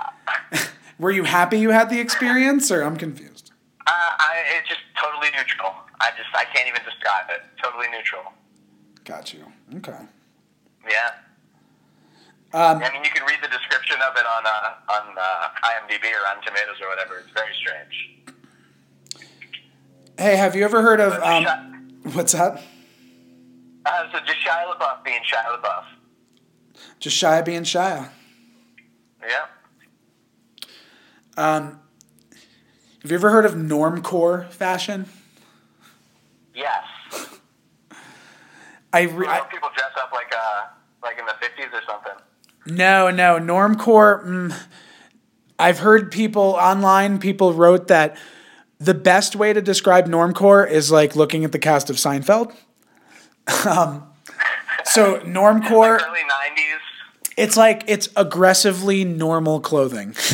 Were 0.98 1.10
you 1.10 1.24
happy 1.24 1.58
you 1.58 1.70
had 1.70 1.90
the 1.90 1.98
experience, 2.00 2.70
or 2.70 2.82
I'm 2.82 2.96
confused? 2.96 3.52
Uh, 3.86 3.90
I, 3.90 4.42
it's 4.58 4.68
just 4.68 4.80
totally 5.02 5.28
neutral. 5.36 5.72
I 6.00 6.10
just, 6.10 6.28
I 6.34 6.44
can't 6.54 6.68
even 6.68 6.82
describe 6.84 7.26
it. 7.30 7.42
Totally 7.62 7.86
neutral. 7.90 8.22
Got 9.04 9.32
you. 9.32 9.46
Okay. 9.76 9.96
Yeah. 10.88 11.10
Um, 12.52 12.82
I 12.82 12.90
mean, 12.92 13.04
you 13.04 13.10
can 13.10 13.24
read 13.26 13.38
the 13.42 13.48
description 13.48 13.96
of 14.08 14.16
it 14.16 14.26
on 14.26 14.44
uh, 14.44 14.92
on 14.92 15.16
uh, 15.16 15.48
IMDb 15.64 16.10
or 16.12 16.26
on 16.36 16.42
Tomatoes 16.44 16.80
or 16.82 16.88
whatever. 16.88 17.18
It's 17.18 17.30
very 17.30 17.54
strange. 17.54 18.10
Hey, 20.18 20.36
have 20.36 20.56
you 20.56 20.64
ever 20.64 20.82
heard 20.82 21.00
of 21.00 21.12
um, 21.22 22.00
what's 22.12 22.32
that? 22.32 22.62
Uh, 23.86 24.12
so 24.12 24.18
just 24.26 24.38
Shia 24.44 24.74
LaBeouf 24.74 25.04
being 25.04 25.20
Shia 25.20 25.60
LaBeouf. 25.60 25.84
Just 26.98 27.22
of 27.22 27.44
being 27.44 27.64
shy. 27.64 28.08
Yeah. 29.22 29.46
Um, 31.36 31.80
have 33.02 33.10
you 33.10 33.16
ever 33.16 33.30
heard 33.30 33.46
of 33.46 33.54
normcore 33.54 34.50
fashion? 34.50 35.06
Yes. 36.54 36.84
I, 38.92 39.02
re- 39.02 39.26
I 39.26 39.40
people 39.50 39.68
dress 39.76 39.90
up 40.02 40.12
like 40.12 40.32
uh 40.36 40.66
like 41.02 41.18
in 41.18 41.24
the 41.26 41.34
fifties 41.40 41.66
or 41.72 41.80
something. 41.86 42.12
no 42.66 43.10
no 43.10 43.38
normcore. 43.38 44.24
Mm, 44.24 44.56
I've 45.58 45.78
heard 45.80 46.10
people 46.10 46.42
online. 46.58 47.18
People 47.18 47.52
wrote 47.52 47.88
that 47.88 48.16
the 48.78 48.94
best 48.94 49.36
way 49.36 49.52
to 49.52 49.60
describe 49.62 50.06
normcore 50.08 50.68
is 50.68 50.90
like 50.90 51.14
looking 51.14 51.44
at 51.44 51.52
the 51.52 51.58
cast 51.58 51.90
of 51.90 51.96
Seinfeld. 51.96 52.54
um, 53.66 54.04
so 54.84 55.18
normcore, 55.20 56.00
Early 56.00 56.20
nineties. 56.28 56.80
it's 57.36 57.56
like 57.56 57.84
it's 57.86 58.08
aggressively 58.16 59.04
normal 59.04 59.60
clothing. 59.60 60.14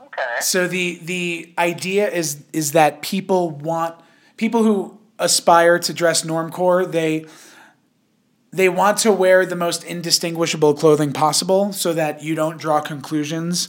Okay. 0.00 0.36
So 0.42 0.68
the 0.68 1.00
the 1.02 1.52
idea 1.58 2.08
is 2.08 2.44
is 2.52 2.70
that 2.72 3.02
people 3.02 3.50
want 3.50 3.96
people 4.36 4.62
who 4.62 4.96
aspire 5.18 5.78
to 5.78 5.92
dress 5.92 6.22
normcore 6.22 6.90
they 6.90 7.24
they 8.54 8.68
want 8.68 8.98
to 8.98 9.10
wear 9.10 9.44
the 9.44 9.56
most 9.56 9.82
indistinguishable 9.82 10.74
clothing 10.74 11.12
possible 11.12 11.72
so 11.72 11.92
that 11.92 12.22
you 12.22 12.36
don't 12.36 12.56
draw 12.56 12.80
conclusions 12.80 13.68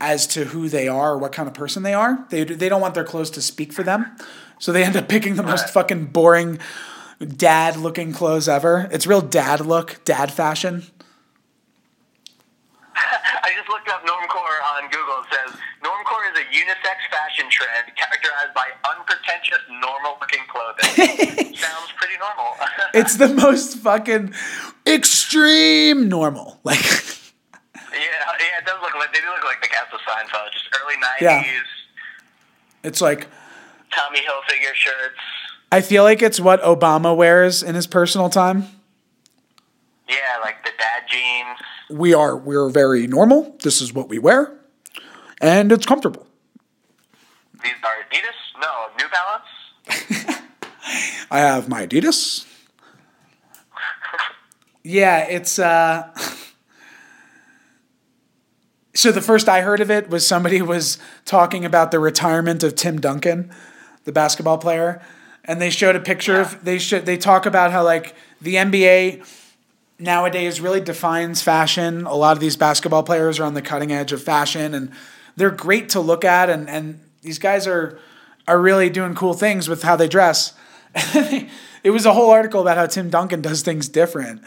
as 0.00 0.26
to 0.26 0.46
who 0.46 0.68
they 0.68 0.88
are 0.88 1.12
or 1.12 1.18
what 1.18 1.32
kind 1.32 1.48
of 1.48 1.54
person 1.54 1.84
they 1.84 1.94
are. 1.94 2.26
They 2.30 2.42
they 2.42 2.68
don't 2.68 2.80
want 2.80 2.94
their 2.94 3.04
clothes 3.04 3.30
to 3.30 3.42
speak 3.42 3.72
for 3.72 3.84
them. 3.84 4.16
So 4.58 4.72
they 4.72 4.82
end 4.82 4.96
up 4.96 5.08
picking 5.08 5.36
the 5.36 5.44
most 5.44 5.70
fucking 5.70 6.06
boring 6.06 6.58
dad 7.20 7.76
looking 7.76 8.12
clothes 8.12 8.48
ever. 8.48 8.88
It's 8.90 9.06
real 9.06 9.20
dad 9.20 9.60
look, 9.60 10.00
dad 10.04 10.32
fashion. 10.32 10.84
I 13.48 13.54
just 13.56 13.68
looked 13.70 13.88
up 13.88 14.04
normcore 14.04 14.60
on 14.76 14.90
Google. 14.90 15.24
It 15.24 15.28
says 15.32 15.56
normcore 15.80 16.24
is 16.32 16.36
a 16.38 16.44
unisex 16.52 17.00
fashion 17.10 17.48
trend 17.48 17.88
characterized 17.96 18.52
by 18.54 18.68
unpretentious, 18.92 19.64
normal-looking 19.70 20.44
clothing. 20.52 21.54
Sounds 21.56 21.90
pretty 21.96 22.18
normal. 22.20 22.52
It's 22.94 23.16
the 23.16 23.28
most 23.28 23.78
fucking 23.78 24.34
extreme 24.86 26.08
normal. 26.08 26.60
Like 26.64 26.78
yeah, 27.90 28.02
yeah, 28.38 28.58
it 28.58 28.66
does 28.66 28.78
look 28.82 28.94
like 28.94 29.12
they 29.14 29.20
do 29.20 29.26
look 29.34 29.44
like 29.44 29.62
the 29.62 29.68
cast 29.68 29.92
of 29.94 30.00
Seinfeld. 30.00 30.52
Just 30.52 30.66
early 30.82 30.94
nineties, 31.00 31.22
Yeah. 31.46 31.62
it's 32.84 33.00
like 33.00 33.26
Tommy 33.90 34.18
Hilfiger 34.18 34.74
shirts. 34.74 35.16
I 35.72 35.80
feel 35.80 36.02
like 36.04 36.20
it's 36.22 36.38
what 36.38 36.60
Obama 36.62 37.16
wears 37.16 37.62
in 37.62 37.74
his 37.74 37.86
personal 37.86 38.28
time. 38.28 38.64
Yeah, 40.08 40.38
like 40.40 40.64
the 40.64 40.70
dad 40.78 41.02
jeans. 41.08 41.58
We 41.90 42.14
are 42.14 42.36
we're 42.36 42.70
very 42.70 43.06
normal. 43.06 43.56
This 43.62 43.80
is 43.80 43.92
what 43.92 44.08
we 44.08 44.18
wear. 44.18 44.54
And 45.40 45.70
it's 45.70 45.86
comfortable. 45.86 46.26
These 47.62 47.72
are 47.84 47.94
Adidas. 48.10 48.60
No, 48.60 48.88
New 48.98 49.08
Balance. 49.10 50.42
I 51.30 51.38
have 51.40 51.68
my 51.68 51.86
Adidas. 51.86 52.46
Yeah, 54.84 55.26
it's 55.28 55.58
uh 55.58 56.10
So 58.94 59.12
the 59.12 59.20
first 59.20 59.48
I 59.48 59.60
heard 59.60 59.80
of 59.80 59.90
it 59.90 60.08
was 60.08 60.26
somebody 60.26 60.60
was 60.62 60.98
talking 61.24 61.64
about 61.64 61.90
the 61.90 62.00
retirement 62.00 62.64
of 62.64 62.74
Tim 62.74 62.98
Duncan, 63.00 63.52
the 64.04 64.12
basketball 64.12 64.58
player, 64.58 65.00
and 65.44 65.60
they 65.60 65.70
showed 65.70 65.94
a 65.94 66.00
picture 66.00 66.40
of 66.40 66.64
they 66.64 66.78
should 66.78 67.06
they 67.06 67.16
talk 67.16 67.44
about 67.46 67.70
how 67.70 67.84
like 67.84 68.16
the 68.40 68.54
NBA 68.54 69.24
nowadays 69.98 70.60
really 70.60 70.80
defines 70.80 71.42
fashion. 71.42 72.06
A 72.06 72.14
lot 72.14 72.36
of 72.36 72.40
these 72.40 72.56
basketball 72.56 73.02
players 73.02 73.38
are 73.38 73.44
on 73.44 73.54
the 73.54 73.62
cutting 73.62 73.92
edge 73.92 74.12
of 74.12 74.22
fashion 74.22 74.74
and 74.74 74.92
they're 75.36 75.50
great 75.50 75.88
to 75.90 76.00
look 76.00 76.24
at 76.24 76.50
and 76.50 76.68
and 76.68 77.00
these 77.22 77.38
guys 77.38 77.66
are 77.66 77.98
are 78.46 78.60
really 78.60 78.88
doing 78.88 79.14
cool 79.14 79.34
things 79.34 79.68
with 79.68 79.82
how 79.82 79.96
they 79.96 80.08
dress. 80.08 80.54
it 80.94 81.90
was 81.90 82.06
a 82.06 82.12
whole 82.12 82.30
article 82.30 82.60
about 82.60 82.76
how 82.76 82.86
Tim 82.86 83.10
Duncan 83.10 83.42
does 83.42 83.62
things 83.62 83.88
different. 83.88 84.42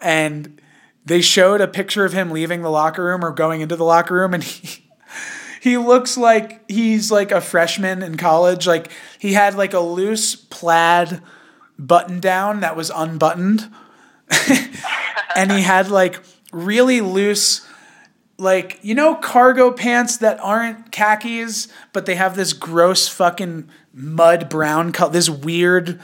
And 0.00 0.60
they 1.04 1.20
showed 1.20 1.60
a 1.60 1.66
picture 1.66 2.04
of 2.04 2.12
him 2.12 2.30
leaving 2.30 2.62
the 2.62 2.70
locker 2.70 3.04
room 3.04 3.24
or 3.24 3.32
going 3.32 3.60
into 3.60 3.76
the 3.76 3.84
locker 3.84 4.14
room 4.14 4.34
and 4.34 4.44
he 4.44 4.84
he 5.60 5.76
looks 5.76 6.16
like 6.16 6.68
he's 6.68 7.12
like 7.12 7.30
a 7.30 7.40
freshman 7.40 8.02
in 8.02 8.16
college. 8.16 8.66
Like 8.66 8.90
he 9.20 9.34
had 9.34 9.54
like 9.54 9.72
a 9.72 9.78
loose 9.78 10.34
plaid 10.34 11.22
button 11.78 12.18
down 12.18 12.60
that 12.60 12.76
was 12.76 12.90
unbuttoned. 12.92 13.72
and 15.36 15.52
he 15.52 15.62
had 15.62 15.88
like 15.88 16.20
really 16.52 17.00
loose 17.00 17.66
like 18.38 18.78
you 18.82 18.94
know 18.94 19.14
cargo 19.14 19.70
pants 19.70 20.18
that 20.18 20.38
aren't 20.40 20.90
khakis 20.90 21.68
but 21.92 22.06
they 22.06 22.14
have 22.14 22.36
this 22.36 22.52
gross 22.52 23.08
fucking 23.08 23.68
mud 23.92 24.48
brown 24.48 24.92
color 24.92 25.12
this 25.12 25.30
weird 25.30 26.00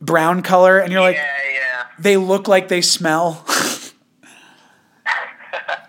brown 0.00 0.42
color 0.42 0.78
and 0.78 0.92
you're 0.92 1.00
like 1.00 1.16
yeah, 1.16 1.36
yeah. 1.52 1.84
they 1.98 2.16
look 2.16 2.48
like 2.48 2.68
they 2.68 2.80
smell 2.80 3.44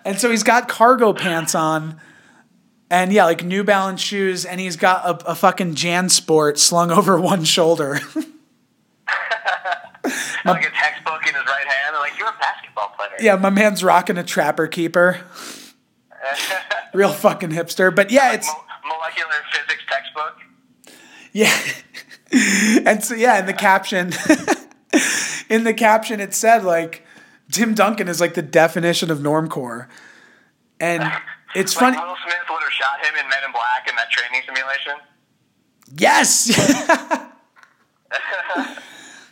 and 0.06 0.20
so 0.20 0.30
he's 0.30 0.43
got 0.43 0.68
cargo 0.68 1.14
pants 1.14 1.56
on 1.56 1.99
and 2.89 3.14
yeah 3.14 3.26
like 3.26 3.43
new 3.43 3.64
balance 3.64 4.02
shoes 4.02 4.45
and 4.45 4.60
he's 4.60 4.76
got 4.76 5.06
a, 5.06 5.32
a 5.32 5.36
fucking 5.36 5.76
jansport 5.76 6.58
slung 6.58 6.91
over 6.91 7.20
one 7.20 7.43
shoulder 7.43 7.99
like 10.45 10.66
a 10.66 10.72
textbook 10.72 11.28
in 11.28 11.34
his 11.34 11.45
right 11.45 11.68
hand. 11.68 11.93
They're 11.93 12.02
like, 12.02 12.18
you're 12.18 12.30
a 12.30 12.38
basketball 12.39 12.91
player. 13.10 13.22
yeah 13.22 13.36
my 13.36 13.49
man's 13.49 13.84
rocking 13.84 14.18
a 14.18 14.24
trapper 14.24 14.68
keeper 14.68 15.20
real 16.93 17.12
fucking 17.12 17.49
hipster 17.49 17.93
but 17.95 18.12
yeah 18.12 18.34
it's 18.34 18.47
Mo- 18.47 18.64
molecular 18.95 19.32
physics 19.52 19.84
textbook. 19.89 20.38
Yeah. 21.34 21.58
and 22.91 23.04
so 23.04 23.14
yeah, 23.16 23.39
in 23.39 23.45
the 23.45 23.54
caption 23.54 24.08
in 25.49 25.64
the 25.64 25.74
caption 25.74 26.20
it 26.20 26.34
said 26.34 26.64
like 26.64 27.06
Tim 27.52 27.74
Duncan 27.74 28.08
is 28.08 28.20
like 28.22 28.34
the 28.34 28.41
definition 28.41 29.10
of 29.12 29.20
normcore. 29.20 29.88
And 30.80 31.04
it's 31.56 31.76
Like 31.76 31.95
funny 31.95 31.97
Will 32.08 32.16
Smith 32.24 32.36
would 32.49 32.64
have 32.64 32.72
shot 32.72 33.06
him 33.06 33.14
in 33.24 33.30
Men 33.30 33.39
in 33.45 33.52
Black 33.52 33.88
in 33.89 33.95
that 33.95 34.10
training 34.10 34.41
simulation. 34.45 34.95
Yes. 35.97 36.49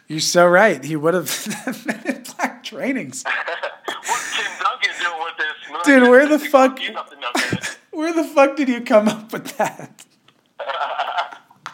You're 0.10 0.20
so 0.20 0.48
right. 0.48 0.84
He 0.84 0.96
would 0.96 1.14
have 1.14 1.86
Men 1.86 2.02
in 2.06 2.24
black 2.36 2.64
trainings. 2.64 3.24
What's 3.86 4.36
Tim 4.38 4.52
Duncan 4.60 4.92
doing 5.00 5.20
with 5.24 5.38
this? 5.38 5.86
Dude, 5.86 6.10
where 6.10 6.28
the 6.28 6.40
fuck 6.52 6.80
He's 6.80 6.96
up 6.96 7.10
to 7.12 7.16
no 7.16 7.30
good. 7.36 7.64
where 7.92 8.12
the 8.14 8.24
fuck 8.24 8.56
did 8.58 8.70
you 8.70 8.82
come 8.82 9.08
up 9.08 9.32
with 9.32 9.56
that? 9.58 10.06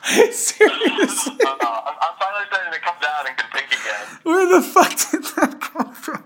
Seriously. 0.04 1.34
Uh, 1.44 1.56
I'm, 1.62 1.96
I'm 2.02 2.16
finally 2.20 2.46
starting 2.52 2.74
to 2.74 2.80
come 2.80 2.96
down 3.02 3.28
and 3.28 3.38
can 3.38 3.50
think 3.52 3.68
again. 3.68 4.20
Where 4.24 4.48
the 4.54 4.62
fuck 4.62 4.90
did 5.12 5.24
that 5.38 5.62
come 5.62 5.94
from? 5.94 6.24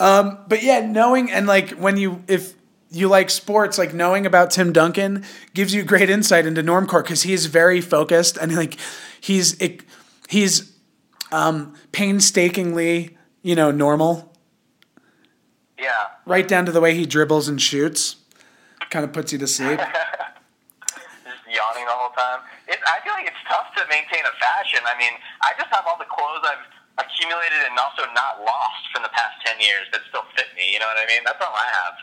um, 0.00 0.38
but 0.48 0.62
yeah, 0.62 0.80
knowing 0.80 1.30
and 1.30 1.46
like 1.46 1.70
when 1.72 1.96
you 1.96 2.22
if 2.28 2.54
you 2.96 3.08
like 3.08 3.30
sports, 3.30 3.78
like 3.78 3.92
knowing 3.94 4.26
about 4.26 4.50
Tim 4.50 4.72
Duncan 4.72 5.24
gives 5.54 5.74
you 5.74 5.82
great 5.84 6.08
insight 6.10 6.46
into 6.46 6.62
normcore 6.62 7.02
because 7.02 7.22
he's 7.22 7.46
very 7.46 7.80
focused 7.80 8.36
and 8.36 8.54
like 8.56 8.76
he's 9.20 9.54
it, 9.60 9.82
he's 10.28 10.72
um, 11.32 11.74
painstakingly 11.92 13.16
you 13.42 13.54
know 13.54 13.70
normal, 13.70 14.32
Yeah. 15.78 15.90
right 16.24 16.46
down 16.46 16.66
to 16.66 16.72
the 16.72 16.80
way 16.80 16.94
he 16.94 17.06
dribbles 17.06 17.48
and 17.48 17.60
shoots. 17.60 18.16
Kind 18.90 19.04
of 19.04 19.12
puts 19.12 19.32
you 19.32 19.38
to 19.38 19.46
sleep. 19.46 19.78
Just 19.80 21.42
yawning 21.50 21.84
the 21.86 21.94
whole 21.94 22.14
time. 22.14 22.40
It, 22.70 22.78
I 22.86 23.02
feel 23.02 23.12
like 23.14 23.26
it's 23.26 23.42
tough 23.50 23.74
to 23.76 23.82
maintain 23.90 24.22
a 24.22 24.34
fashion. 24.38 24.80
I 24.86 24.94
mean, 24.98 25.12
I 25.42 25.52
just 25.58 25.70
have 25.74 25.84
all 25.86 25.98
the 25.98 26.06
clothes 26.06 26.42
I've 26.46 26.62
accumulated 27.02 27.66
and 27.66 27.74
also 27.78 28.06
not 28.14 28.40
lost 28.46 28.82
from 28.94 29.02
the 29.02 29.10
past 29.12 29.36
10 29.44 29.58
years 29.60 29.90
that 29.92 30.00
still 30.08 30.22
fit 30.38 30.46
me. 30.54 30.70
You 30.72 30.78
know 30.78 30.86
what 30.86 30.98
I 31.02 31.06
mean? 31.10 31.22
That's 31.26 31.42
all 31.42 31.52
I 31.54 31.66
have. 31.66 31.94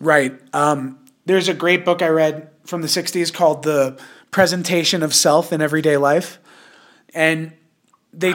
Right. 0.00 0.38
Um, 0.52 0.98
there's 1.26 1.48
a 1.48 1.54
great 1.54 1.84
book 1.84 2.02
I 2.02 2.08
read 2.08 2.50
from 2.64 2.82
the 2.82 2.88
60s 2.88 3.32
called 3.32 3.62
The 3.64 4.00
Presentation 4.30 5.02
of 5.02 5.14
Self 5.14 5.52
in 5.52 5.60
Everyday 5.60 5.96
Life. 5.96 6.38
And 7.14 7.52
they, 8.12 8.34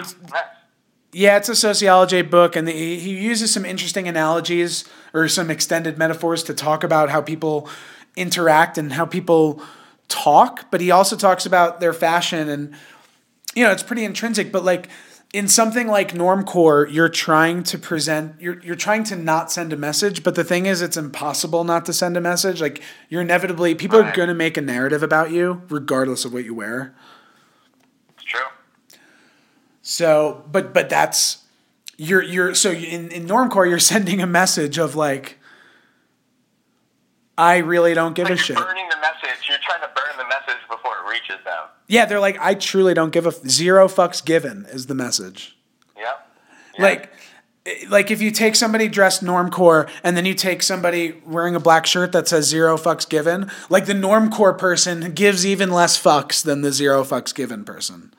yeah, 1.11 1.37
it's 1.37 1.49
a 1.49 1.55
sociology 1.55 2.21
book, 2.21 2.55
and 2.55 2.67
the, 2.67 2.71
he 2.71 3.17
uses 3.17 3.53
some 3.53 3.65
interesting 3.65 4.07
analogies 4.07 4.83
or 5.13 5.27
some 5.27 5.49
extended 5.49 5.97
metaphors 5.97 6.43
to 6.43 6.53
talk 6.53 6.83
about 6.83 7.09
how 7.09 7.21
people 7.21 7.69
interact 8.15 8.77
and 8.77 8.93
how 8.93 9.05
people 9.05 9.61
talk. 10.07 10.69
But 10.71 10.81
he 10.81 10.91
also 10.91 11.15
talks 11.15 11.45
about 11.45 11.79
their 11.79 11.93
fashion, 11.93 12.49
and, 12.49 12.73
you 13.55 13.63
know, 13.63 13.71
it's 13.71 13.83
pretty 13.83 14.03
intrinsic, 14.03 14.51
but 14.51 14.63
like, 14.63 14.89
in 15.33 15.47
something 15.47 15.87
like 15.87 16.13
normcore, 16.13 16.91
you're 16.93 17.09
trying 17.09 17.63
to 17.63 17.77
present, 17.79 18.39
you're, 18.39 18.61
you're 18.61 18.75
trying 18.75 19.03
to 19.05 19.15
not 19.15 19.51
send 19.51 19.73
a 19.73 19.75
message, 19.75 20.23
but 20.23 20.35
the 20.35 20.43
thing 20.43 20.67
is, 20.67 20.79
it's 20.81 20.95
impossible 20.95 21.63
not 21.63 21.87
to 21.87 21.93
send 21.93 22.15
a 22.15 22.21
message. 22.21 22.61
Like, 22.61 22.83
you're 23.09 23.21
inevitably, 23.23 23.73
people 23.73 23.99
are 23.99 24.11
going 24.15 24.27
to 24.27 24.35
make 24.35 24.57
a 24.57 24.61
narrative 24.61 25.01
about 25.01 25.31
you, 25.31 25.63
regardless 25.69 26.23
of 26.23 26.33
what 26.33 26.45
you 26.45 26.53
wear. 26.53 26.93
It's 28.15 28.23
true. 28.23 28.45
So, 29.81 30.45
but 30.51 30.73
but 30.73 30.87
that's 30.87 31.39
you're 31.97 32.21
you're 32.21 32.55
so 32.55 32.71
in 32.71 33.11
in 33.11 33.27
normcore 33.27 33.67
you're 33.67 33.79
sending 33.79 34.21
a 34.21 34.27
message 34.27 34.77
of 34.77 34.95
like 34.95 35.39
I 37.37 37.57
really 37.57 37.93
don't 37.93 38.13
give 38.15 38.25
Like 38.25 38.33
a 38.33 38.35
you're 38.35 38.45
shit. 38.45 38.55
burning 38.55 38.87
the 38.89 38.97
message. 38.97 39.49
You're 39.49 39.57
trying 39.61 39.81
to 39.81 39.89
burn 39.93 40.17
the 40.17 40.23
message 40.25 40.62
reaches 41.13 41.43
them. 41.45 41.63
Yeah, 41.87 42.05
they're 42.05 42.19
like 42.19 42.37
I 42.39 42.55
truly 42.55 42.93
don't 42.93 43.11
give 43.11 43.25
a 43.25 43.29
f- 43.29 43.47
zero 43.47 43.87
fucks 43.87 44.23
given 44.23 44.65
is 44.69 44.87
the 44.87 44.95
message. 44.95 45.55
Yep. 45.97 46.27
Like 46.79 47.11
like 47.87 48.11
if 48.11 48.21
you 48.21 48.31
take 48.31 48.55
somebody 48.55 48.87
dressed 48.87 49.23
normcore 49.23 49.89
and 50.03 50.17
then 50.17 50.25
you 50.25 50.33
take 50.33 50.61
somebody 50.61 51.21
wearing 51.25 51.55
a 51.55 51.59
black 51.59 51.85
shirt 51.85 52.11
that 52.11 52.27
says 52.27 52.47
zero 52.47 52.77
fucks 52.77 53.07
given, 53.07 53.49
like 53.69 53.85
the 53.85 53.93
normcore 53.93 54.57
person 54.57 55.13
gives 55.13 55.45
even 55.45 55.71
less 55.71 56.01
fucks 56.01 56.43
than 56.43 56.61
the 56.61 56.71
zero 56.71 57.03
fucks 57.03 57.33
given 57.33 57.63
person. 57.63 58.13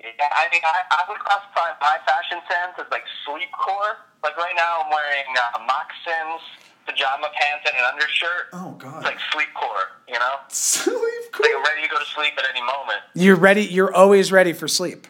Yeah, 0.00 0.26
I 0.34 0.48
mean, 0.50 0.60
I, 0.64 0.82
I 0.90 1.02
would 1.08 1.20
classify 1.20 1.78
my 1.80 1.96
fashion 2.04 2.42
sense 2.50 2.74
as 2.78 2.90
like 2.90 3.04
sleepcore. 3.24 4.02
Like 4.22 4.36
right 4.36 4.54
now, 4.56 4.82
I'm 4.82 4.90
wearing 4.90 5.30
uh, 5.54 5.60
moccasins, 5.62 6.42
pajama 6.88 7.28
pants, 7.38 7.68
and 7.70 7.76
an 7.76 7.84
undershirt. 7.92 8.48
Oh 8.52 8.74
god. 8.78 8.96
It's 8.96 9.04
like 9.04 9.18
sleepcore, 9.18 9.84
you 10.08 10.14
know? 10.18 10.34
Sleepcore. 10.48 11.40
Like 11.40 11.50
I'm 11.56 11.62
ready 11.62 11.82
to 11.82 11.88
go 11.88 11.98
to 11.98 12.04
sleep 12.06 12.32
at 12.38 12.44
any 12.50 12.60
moment. 12.60 13.00
You're 13.14 13.36
ready. 13.36 13.64
You're 13.64 13.94
always 13.94 14.32
ready 14.32 14.52
for 14.52 14.66
sleep. 14.68 15.06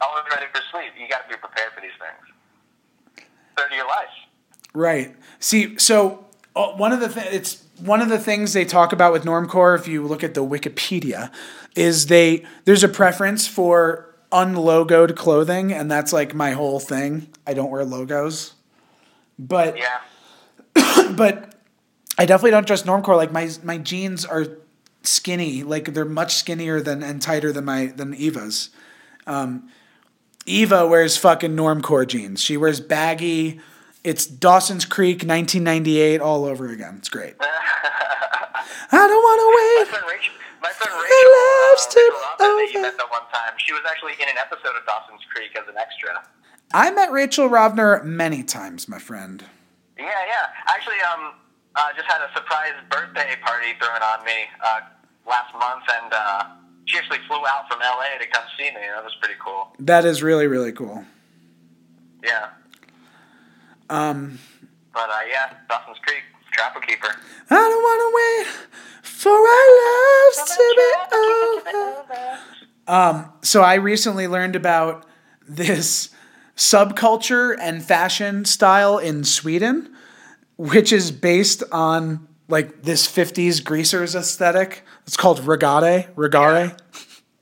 Always 0.00 0.24
ready 0.32 0.46
for 0.54 0.62
sleep. 0.70 0.92
You 0.98 1.08
got 1.08 1.24
to 1.24 1.28
be 1.28 1.36
prepared 1.40 1.72
for 1.74 1.80
these 1.80 1.90
things. 1.98 3.26
Third 3.56 3.70
of 3.72 3.76
your 3.76 3.86
life. 3.86 4.08
Right. 4.72 5.14
See, 5.40 5.76
so 5.78 6.24
uh, 6.56 6.68
one 6.68 6.92
of 6.92 7.00
the 7.00 7.08
th- 7.08 7.26
it's 7.32 7.64
one 7.80 8.00
of 8.00 8.08
the 8.08 8.18
things 8.18 8.52
they 8.52 8.64
talk 8.64 8.92
about 8.92 9.12
with 9.12 9.24
normcore. 9.24 9.78
If 9.78 9.88
you 9.88 10.06
look 10.06 10.22
at 10.24 10.34
the 10.34 10.44
Wikipedia, 10.44 11.30
is 11.74 12.06
they 12.06 12.44
there's 12.64 12.84
a 12.84 12.88
preference 12.88 13.46
for 13.46 14.14
unlogoed 14.32 15.16
clothing, 15.16 15.72
and 15.72 15.90
that's 15.90 16.12
like 16.12 16.34
my 16.34 16.52
whole 16.52 16.78
thing. 16.80 17.28
I 17.46 17.52
don't 17.52 17.70
wear 17.70 17.84
logos, 17.84 18.54
but 19.38 19.76
Yeah. 19.76 19.98
but 21.16 21.54
I 22.18 22.26
definitely 22.26 22.52
don't 22.52 22.66
dress 22.66 22.82
normcore. 22.82 23.16
Like 23.16 23.32
my 23.32 23.50
my 23.62 23.78
jeans 23.78 24.24
are 24.24 24.46
skinny, 25.02 25.62
like 25.62 25.94
they're 25.94 26.04
much 26.04 26.34
skinnier 26.34 26.80
than 26.80 27.02
and 27.02 27.20
tighter 27.20 27.52
than 27.52 27.64
my 27.64 27.86
than 27.86 28.14
Eva's. 28.14 28.70
Um, 29.26 29.68
Eva 30.46 30.86
wears 30.86 31.16
fucking 31.16 31.54
normcore 31.54 32.06
jeans. 32.06 32.40
She 32.42 32.56
wears 32.56 32.80
baggy. 32.80 33.60
It's 34.02 34.26
Dawson's 34.26 34.86
Creek, 34.86 35.18
1998, 35.18 36.20
all 36.20 36.46
over 36.46 36.68
again. 36.68 36.96
It's 36.98 37.10
great. 37.10 37.34
I 37.40 39.06
don't 39.06 39.22
want 39.22 39.38
to 39.40 39.48
wait. 39.54 39.92
My 39.92 39.98
friend 39.98 40.06
Rachel, 40.10 40.34
my 40.62 40.70
friend 40.70 40.92
Rachel, 40.96 41.30
loves 41.36 41.86
uh, 41.86 42.00
Rachel 42.00 42.16
Robin, 42.20 42.56
that 42.56 42.70
you 42.72 42.82
met 42.82 42.96
that 42.96 43.10
one 43.10 43.28
time, 43.32 43.52
she 43.58 43.72
was 43.72 43.82
actually 43.88 44.14
in 44.14 44.28
an 44.28 44.38
episode 44.38 44.74
of 44.76 44.86
Dawson's 44.86 45.20
Creek 45.32 45.56
as 45.56 45.68
an 45.68 45.76
extra. 45.76 46.22
I 46.72 46.90
met 46.90 47.12
Rachel 47.12 47.48
Rovner 47.48 48.02
many 48.02 48.42
times, 48.42 48.88
my 48.88 48.98
friend. 48.98 49.44
Yeah, 50.00 50.24
yeah. 50.26 50.46
Actually, 50.68 51.00
um, 51.12 51.34
uh, 51.76 51.88
just 51.94 52.08
had 52.08 52.20
a 52.22 52.32
surprise 52.34 52.72
birthday 52.90 53.36
party 53.44 53.68
thrown 53.78 54.02
on 54.02 54.24
me 54.24 54.48
uh, 54.64 54.80
last 55.28 55.52
month, 55.54 55.84
and 56.02 56.12
uh, 56.12 56.44
she 56.86 56.98
actually 56.98 57.18
flew 57.28 57.38
out 57.46 57.68
from 57.68 57.78
LA 57.80 58.18
to 58.18 58.26
come 58.32 58.44
see 58.58 58.64
me. 58.70 58.80
That 58.94 59.04
was 59.04 59.14
pretty 59.20 59.36
cool. 59.44 59.68
That 59.78 60.04
is 60.04 60.22
really, 60.22 60.46
really 60.46 60.72
cool. 60.72 61.04
Yeah. 62.24 62.48
Um, 63.88 64.38
But 64.92 65.08
uh, 65.10 65.18
yeah, 65.28 65.54
Dawson's 65.68 65.98
Creek, 66.04 66.22
Trapper 66.52 66.80
Keeper. 66.80 67.08
I 67.50 67.54
don't 67.54 67.82
want 67.82 68.00
to 68.00 68.10
wait 68.16 68.68
for 69.02 69.30
our 69.32 69.68
lives 69.82 70.56
to 70.56 70.74
be 70.76 71.16
over. 72.16 72.38
Um, 72.86 73.32
so 73.42 73.62
I 73.62 73.74
recently 73.74 74.26
learned 74.26 74.56
about 74.56 75.06
this 75.46 76.10
subculture 76.60 77.56
and 77.58 77.82
fashion 77.82 78.44
style 78.44 78.98
in 78.98 79.24
Sweden, 79.24 79.90
which 80.58 80.92
is 80.92 81.10
based 81.10 81.62
on 81.72 82.28
like 82.48 82.82
this 82.82 83.06
50s 83.06 83.64
greasers 83.64 84.14
aesthetic. 84.14 84.84
It's 85.06 85.16
called 85.16 85.40
raggare, 85.40 86.12
raggare. 86.14 86.78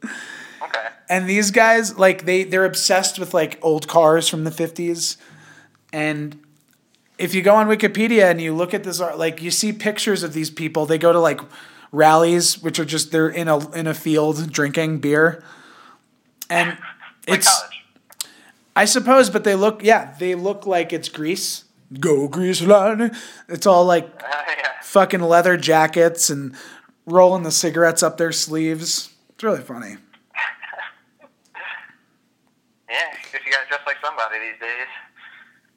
Okay. 0.04 0.88
And 1.08 1.28
these 1.28 1.50
guys, 1.50 1.98
like 1.98 2.26
they 2.26 2.44
they're 2.44 2.64
obsessed 2.64 3.18
with 3.18 3.34
like 3.34 3.58
old 3.60 3.88
cars 3.88 4.28
from 4.28 4.44
the 4.44 4.50
50s. 4.50 5.16
And 5.92 6.40
if 7.18 7.34
you 7.34 7.42
go 7.42 7.56
on 7.56 7.66
Wikipedia 7.66 8.30
and 8.30 8.40
you 8.40 8.54
look 8.54 8.72
at 8.72 8.84
this 8.84 9.00
art, 9.00 9.18
like 9.18 9.42
you 9.42 9.50
see 9.50 9.72
pictures 9.72 10.22
of 10.22 10.32
these 10.32 10.48
people, 10.50 10.86
they 10.86 10.98
go 10.98 11.12
to 11.12 11.18
like 11.18 11.40
rallies, 11.90 12.62
which 12.62 12.78
are 12.78 12.84
just 12.84 13.10
they're 13.10 13.28
in 13.28 13.48
a 13.48 13.68
in 13.72 13.88
a 13.88 13.94
field 13.94 14.52
drinking 14.52 15.00
beer. 15.00 15.42
And 16.48 16.78
it's 17.26 17.48
college. 17.48 17.77
I 18.78 18.84
suppose, 18.84 19.28
but 19.28 19.42
they 19.42 19.54
look 19.56 19.82
yeah, 19.82 20.14
they 20.18 20.34
look 20.36 20.64
like 20.66 20.92
it's 20.92 21.08
Grease. 21.08 21.64
Go 21.98 22.28
Grease 22.28 22.62
line. 22.62 23.10
It's 23.48 23.66
all 23.66 23.84
like 23.84 24.04
Uh, 24.22 24.28
yeah. 24.48 24.80
fucking 24.82 25.20
leather 25.20 25.56
jackets 25.56 26.30
and 26.30 26.54
rolling 27.06 27.42
the 27.42 27.50
cigarettes 27.50 28.02
up 28.02 28.18
their 28.18 28.30
sleeves. 28.32 29.10
It's 29.34 29.42
really 29.42 29.62
funny. 29.62 29.96
Yeah, 32.88 33.04
if 33.34 33.44
you 33.44 33.52
gotta 33.52 33.68
dress 33.68 33.80
like 33.86 33.96
somebody 34.02 34.38
these 34.38 34.58
days. 34.60 34.88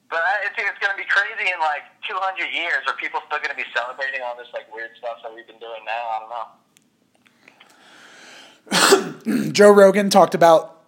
But 0.09 0.19
I 0.23 0.47
think 0.55 0.69
it's 0.69 0.79
gonna 0.79 0.95
be 0.97 1.03
crazy 1.09 1.51
in 1.51 1.59
like 1.59 1.83
200 2.07 2.45
years. 2.53 2.83
Are 2.87 2.95
people 2.95 3.19
still 3.27 3.39
gonna 3.41 3.55
be 3.55 3.65
celebrating 3.75 4.21
all 4.23 4.35
this 4.37 4.47
like 4.53 4.73
weird 4.73 4.91
stuff 4.97 5.17
that 5.23 5.33
we've 5.35 5.45
been 5.47 5.59
doing 5.59 5.83
now? 5.85 6.03
I 6.07 6.17
don't 8.71 9.25
know. 9.35 9.51
Joe 9.51 9.71
Rogan 9.71 10.09
talked 10.09 10.35
about 10.35 10.80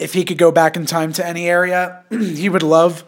if 0.00 0.14
he 0.14 0.24
could 0.24 0.38
go 0.38 0.50
back 0.50 0.76
in 0.76 0.86
time 0.86 1.12
to 1.12 1.26
any 1.26 1.48
area, 1.48 2.04
he 2.10 2.48
would 2.48 2.62
love 2.62 3.04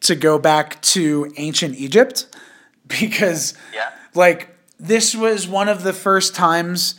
to 0.00 0.14
go 0.14 0.38
back 0.38 0.80
to 0.82 1.32
ancient 1.36 1.76
Egypt 1.76 2.26
because, 2.86 3.54
Yeah. 3.74 3.90
like, 4.14 4.56
this 4.78 5.14
was 5.14 5.48
one 5.48 5.68
of 5.68 5.82
the 5.82 5.92
first 5.92 6.34
times 6.36 6.94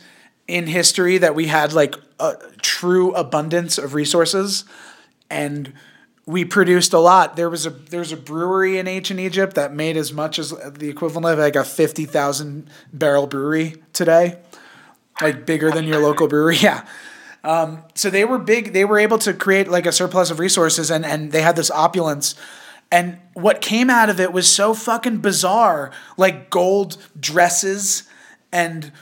in 0.46 0.66
history 0.66 1.16
that 1.18 1.34
we 1.34 1.46
had 1.46 1.72
like 1.72 1.94
a 2.18 2.34
true 2.60 3.12
abundance 3.14 3.78
of 3.78 3.94
resources 3.94 4.64
and 5.30 5.72
we 6.26 6.44
produced 6.44 6.92
a 6.92 6.98
lot. 6.98 7.36
There 7.36 7.48
was 7.48 7.64
a 7.66 7.70
there's 7.70 8.12
a 8.12 8.16
brewery 8.16 8.78
in 8.78 8.86
ancient 8.86 9.18
Egypt 9.20 9.54
that 9.54 9.72
made 9.72 9.96
as 9.96 10.12
much 10.12 10.38
as 10.38 10.50
the 10.50 10.88
equivalent 10.90 11.32
of 11.32 11.38
like 11.38 11.56
a 11.56 11.64
50,000 11.64 12.68
barrel 12.92 13.26
brewery 13.26 13.76
today. 13.94 14.38
Like 15.22 15.46
bigger 15.46 15.70
than 15.70 15.86
your 15.86 16.00
local 16.00 16.28
brewery. 16.28 16.56
Yeah. 16.60 16.84
Um, 17.42 17.84
so 17.94 18.10
they 18.10 18.24
were 18.24 18.38
big. 18.38 18.72
They 18.72 18.84
were 18.84 18.98
able 18.98 19.18
to 19.18 19.32
create 19.32 19.68
like 19.68 19.86
a 19.86 19.92
surplus 19.92 20.30
of 20.30 20.38
resources, 20.38 20.90
and 20.90 21.04
and 21.04 21.32
they 21.32 21.42
had 21.42 21.56
this 21.56 21.70
opulence. 21.70 22.34
And 22.92 23.18
what 23.34 23.60
came 23.60 23.88
out 23.88 24.10
of 24.10 24.18
it 24.18 24.32
was 24.32 24.48
so 24.48 24.74
fucking 24.74 25.18
bizarre, 25.18 25.92
like 26.16 26.50
gold 26.50 26.96
dresses 27.18 28.02
and 28.52 28.92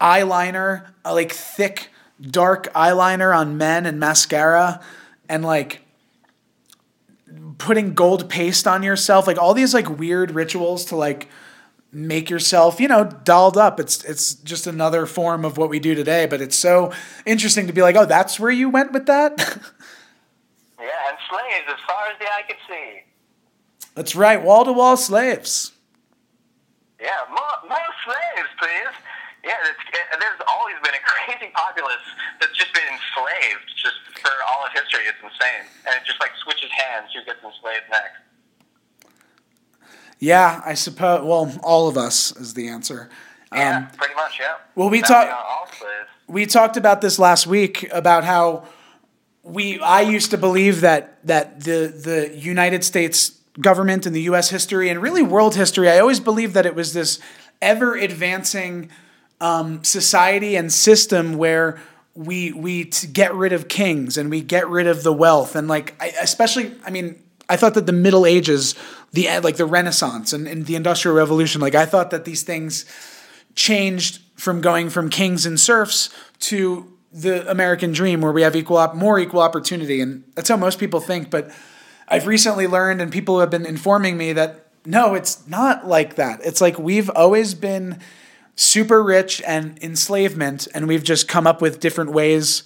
eyeliner, 0.00 0.86
uh, 1.04 1.12
like 1.12 1.32
thick 1.32 1.90
dark 2.20 2.72
eyeliner 2.72 3.36
on 3.36 3.58
men 3.58 3.86
and 3.86 4.00
mascara, 4.00 4.80
and 5.28 5.44
like 5.44 5.82
putting 7.58 7.94
gold 7.94 8.28
paste 8.28 8.66
on 8.66 8.82
yourself, 8.82 9.26
like 9.26 9.38
all 9.38 9.54
these 9.54 9.74
like 9.74 9.98
weird 9.98 10.30
rituals 10.30 10.84
to 10.86 10.96
like 10.96 11.28
make 11.92 12.28
yourself, 12.30 12.80
you 12.80 12.88
know, 12.88 13.04
dolled 13.04 13.56
up. 13.56 13.80
It's 13.80 14.04
it's 14.04 14.34
just 14.34 14.66
another 14.66 15.06
form 15.06 15.44
of 15.44 15.56
what 15.56 15.70
we 15.70 15.78
do 15.80 15.94
today, 15.94 16.26
but 16.26 16.40
it's 16.40 16.56
so 16.56 16.92
interesting 17.24 17.66
to 17.66 17.72
be 17.72 17.82
like, 17.82 17.96
oh, 17.96 18.04
that's 18.04 18.38
where 18.38 18.50
you 18.50 18.68
went 18.68 18.92
with 18.92 19.06
that. 19.06 19.58
Yeah, 20.78 21.10
and 21.10 21.18
slaves 21.28 21.66
as 21.66 21.80
far 21.90 22.06
as 22.06 22.16
the 22.22 22.26
eye 22.30 22.46
could 22.46 22.62
see. 22.70 23.02
that's 23.98 24.14
right, 24.14 24.40
wall 24.40 24.64
to 24.64 24.72
wall 24.72 24.96
slaves. 24.96 25.72
Yeah, 27.02 27.26
more, 27.30 27.56
more 27.66 27.92
slaves, 28.06 28.50
please. 28.62 28.94
Yeah, 29.42 29.58
there's 30.18 30.40
always 30.46 30.76
been 30.86 30.94
a 30.94 31.02
crazy 31.02 31.50
populace 31.50 32.06
that's 32.40 32.54
just 32.54 32.72
been 32.74 32.86
enslaved 32.86 33.66
just 33.74 33.98
for 34.22 34.30
all 34.46 34.66
of 34.66 34.72
history. 34.72 35.02
It's 35.10 35.18
insane. 35.18 35.66
And 35.86 35.98
it 35.98 36.06
just 36.06 36.20
like 36.20 36.30
switches 36.46 36.70
hands 36.70 37.10
who 37.10 37.26
gets 37.26 37.42
enslaved 37.42 37.90
next. 37.90 38.22
Yeah, 40.18 40.60
I 40.64 40.74
suppose. 40.74 41.24
Well, 41.24 41.52
all 41.62 41.88
of 41.88 41.96
us 41.96 42.34
is 42.36 42.54
the 42.54 42.68
answer. 42.68 43.08
Yeah, 43.52 43.76
Um, 43.78 43.86
pretty 43.96 44.14
much, 44.14 44.38
yeah. 44.40 44.54
well, 44.74 44.90
we 44.90 45.00
Definitely 45.00 45.26
talk- 45.26 45.36
not 45.36 45.46
all 45.46 45.66
slaves. 45.66 46.08
we 46.26 46.46
talked 46.46 46.76
about 46.76 47.00
this 47.00 47.18
last 47.18 47.46
week 47.46 47.88
about 47.92 48.24
how 48.24 48.64
we 49.42 49.80
I 49.80 50.02
used 50.02 50.30
to 50.32 50.38
believe 50.38 50.82
that 50.82 51.18
that 51.26 51.60
the 51.64 51.92
the 52.04 52.36
United 52.36 52.84
States 52.84 53.32
government 53.60 54.04
and 54.06 54.14
the 54.14 54.22
US 54.22 54.50
history 54.50 54.90
and 54.90 55.00
really 55.00 55.22
world 55.22 55.54
history 55.54 55.88
I 55.90 55.98
always 55.98 56.20
believed 56.20 56.52
that 56.54 56.66
it 56.66 56.74
was 56.74 56.92
this 56.92 57.18
ever 57.62 57.94
advancing 57.96 58.90
um, 59.40 59.82
society 59.82 60.54
and 60.56 60.70
system 60.72 61.38
where 61.38 61.80
we 62.14 62.52
we 62.52 62.84
t- 62.84 63.06
get 63.06 63.32
rid 63.34 63.52
of 63.54 63.68
kings 63.68 64.18
and 64.18 64.28
we 64.30 64.42
get 64.42 64.68
rid 64.68 64.86
of 64.86 65.02
the 65.02 65.12
wealth 65.12 65.56
and 65.56 65.66
like 65.68 65.94
I, 66.00 66.12
especially 66.20 66.74
I 66.84 66.90
mean 66.90 67.16
I 67.48 67.56
thought 67.56 67.74
that 67.74 67.86
the 67.86 67.92
Middle 67.92 68.26
Ages 68.26 68.74
the 69.12 69.28
eh, 69.28 69.40
like 69.42 69.56
the 69.56 69.64
Renaissance 69.64 70.32
and, 70.32 70.46
and 70.46 70.66
the 70.66 70.76
Industrial 70.76 71.16
Revolution 71.16 71.60
like 71.60 71.74
I 71.74 71.86
thought 71.86 72.10
that 72.10 72.24
these 72.24 72.42
things 72.42 72.84
changed 73.54 74.20
from 74.36 74.60
going 74.60 74.90
from 74.90 75.08
kings 75.08 75.46
and 75.46 75.58
serfs 75.58 76.10
to 76.40 76.92
the 77.12 77.50
American 77.50 77.92
dream 77.92 78.20
where 78.20 78.32
we 78.32 78.42
have 78.42 78.54
equal 78.54 78.76
op- 78.76 78.94
more 78.94 79.18
equal 79.18 79.40
opportunity. 79.40 80.00
And 80.00 80.24
that's 80.34 80.48
how 80.48 80.56
most 80.56 80.78
people 80.78 81.00
think 81.00 81.30
but 81.30 81.50
I've 82.06 82.26
recently 82.26 82.66
learned 82.66 83.00
and 83.00 83.12
people 83.12 83.40
have 83.40 83.50
been 83.50 83.66
informing 83.66 84.16
me 84.16 84.32
that 84.34 84.66
no 84.84 85.14
it's 85.14 85.46
not 85.48 85.86
like 85.86 86.16
that. 86.16 86.40
It's 86.44 86.60
like 86.60 86.78
we've 86.78 87.10
always 87.10 87.54
been 87.54 87.98
super 88.56 89.02
rich 89.02 89.40
and 89.46 89.78
enslavement 89.82 90.68
and 90.74 90.86
we've 90.86 91.04
just 91.04 91.28
come 91.28 91.46
up 91.46 91.62
with 91.62 91.80
different 91.80 92.12
ways 92.12 92.62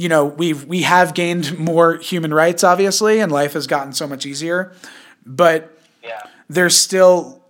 you 0.00 0.08
know 0.08 0.24
we've 0.24 0.64
we 0.64 0.80
have 0.82 1.12
gained 1.12 1.58
more 1.58 1.96
human 1.98 2.32
rights 2.32 2.64
obviously 2.64 3.20
and 3.20 3.30
life 3.30 3.52
has 3.52 3.66
gotten 3.66 3.92
so 3.92 4.06
much 4.06 4.24
easier 4.24 4.72
but 5.26 5.60
Yeah. 6.02 6.22
there's 6.48 6.74
still 6.76 7.42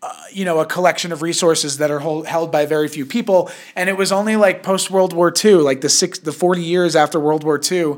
uh, 0.00 0.12
you 0.32 0.44
know 0.46 0.58
a 0.60 0.64
collection 0.64 1.12
of 1.12 1.20
resources 1.22 1.76
that 1.78 1.90
are 1.90 1.98
hold, 1.98 2.26
held 2.26 2.50
by 2.50 2.64
very 2.64 2.88
few 2.88 3.04
people 3.04 3.50
and 3.76 3.90
it 3.90 3.96
was 3.98 4.10
only 4.10 4.36
like 4.36 4.62
post 4.62 4.90
World 4.90 5.12
War 5.12 5.30
II 5.44 5.54
like 5.70 5.80
the 5.82 5.90
six 5.90 6.18
the 6.18 6.32
40 6.32 6.62
years 6.62 6.96
after 6.96 7.20
World 7.20 7.44
War 7.44 7.60
II 7.60 7.96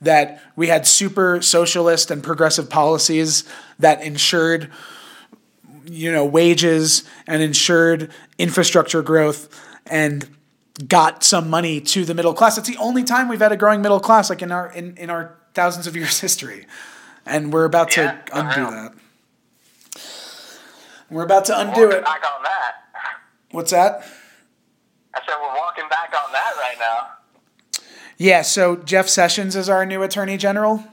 that 0.00 0.42
we 0.56 0.66
had 0.66 0.84
super 0.84 1.40
socialist 1.40 2.10
and 2.10 2.20
progressive 2.24 2.68
policies 2.68 3.44
that 3.78 4.02
ensured 4.02 4.70
you 5.86 6.10
know 6.10 6.24
wages 6.24 7.04
and 7.28 7.40
ensured 7.42 8.10
infrastructure 8.38 9.02
growth 9.02 9.40
and 9.86 10.26
got 10.88 11.22
some 11.24 11.50
money 11.50 11.80
to 11.80 12.04
the 12.04 12.14
middle 12.14 12.34
class. 12.34 12.56
It's 12.58 12.68
the 12.68 12.76
only 12.78 13.04
time 13.04 13.28
we've 13.28 13.40
had 13.40 13.52
a 13.52 13.56
growing 13.56 13.82
middle 13.82 14.00
class 14.00 14.30
like 14.30 14.42
in 14.42 14.50
our 14.52 14.70
in, 14.72 14.96
in 14.96 15.10
our 15.10 15.36
thousands 15.54 15.86
of 15.86 15.96
years 15.96 16.20
history. 16.26 16.66
And 17.26 17.52
we're 17.52 17.64
about 17.64 17.96
Yeah, 17.96 18.12
to 18.12 18.38
undo 18.38 18.70
that. 18.70 18.92
We're 21.10 21.24
about 21.24 21.44
to 21.46 21.58
undo 21.58 21.82
Walking 21.82 21.98
it. 21.98 22.04
back 22.04 22.22
on 22.36 22.42
that. 22.42 22.72
what's 23.50 23.70
that? 23.70 24.04
I 25.14 25.20
said 25.26 25.34
we're 25.42 25.54
walking 25.56 25.88
back 25.90 26.12
on 26.24 26.32
that 26.32 26.52
right 26.56 26.76
now. 26.78 27.82
yeah 28.16 28.40
so 28.40 28.76
jeff 28.76 29.08
sessions 29.08 29.54
is 29.54 29.68
our 29.68 29.84
new 29.84 30.02
attorney 30.02 30.36
general. 30.38 30.84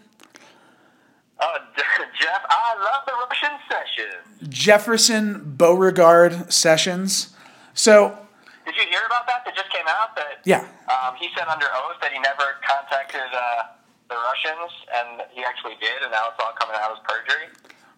Oh, 1.41 1.55
Jeff, 2.19 2.41
I 2.49 2.75
love 2.83 3.05
the 3.05 3.13
Russian 3.29 3.57
session. 3.69 4.49
jefferson 4.49 5.53
beauregard 5.55 6.51
sessions. 6.51 7.33
So 7.73 8.09
Did 8.09 8.09
you 8.09 8.15
hear 8.17 8.28
about 9.09 9.25
that? 9.25 9.41
That 9.45 9.57
just 9.57 9.73
came 9.73 9.89
out 9.89 10.13
that 10.15 10.45
yeah 10.45 10.69
um, 10.85 11.17
he 11.17 11.33
said 11.33 11.49
under 11.49 11.65
oath 11.65 11.97
that 12.01 12.13
he 12.13 12.19
never 12.21 12.61
contacted 12.61 13.25
uh, 13.33 13.73
the 14.09 14.15
Russians, 14.15 14.69
and 14.93 15.25
he 15.33 15.41
actually 15.41 15.77
did, 15.81 16.05
and 16.05 16.11
now 16.13 16.29
it's 16.29 16.37
all 16.37 16.53
coming 16.53 16.77
out 16.77 16.93
as 16.93 17.01
perjury. 17.01 17.49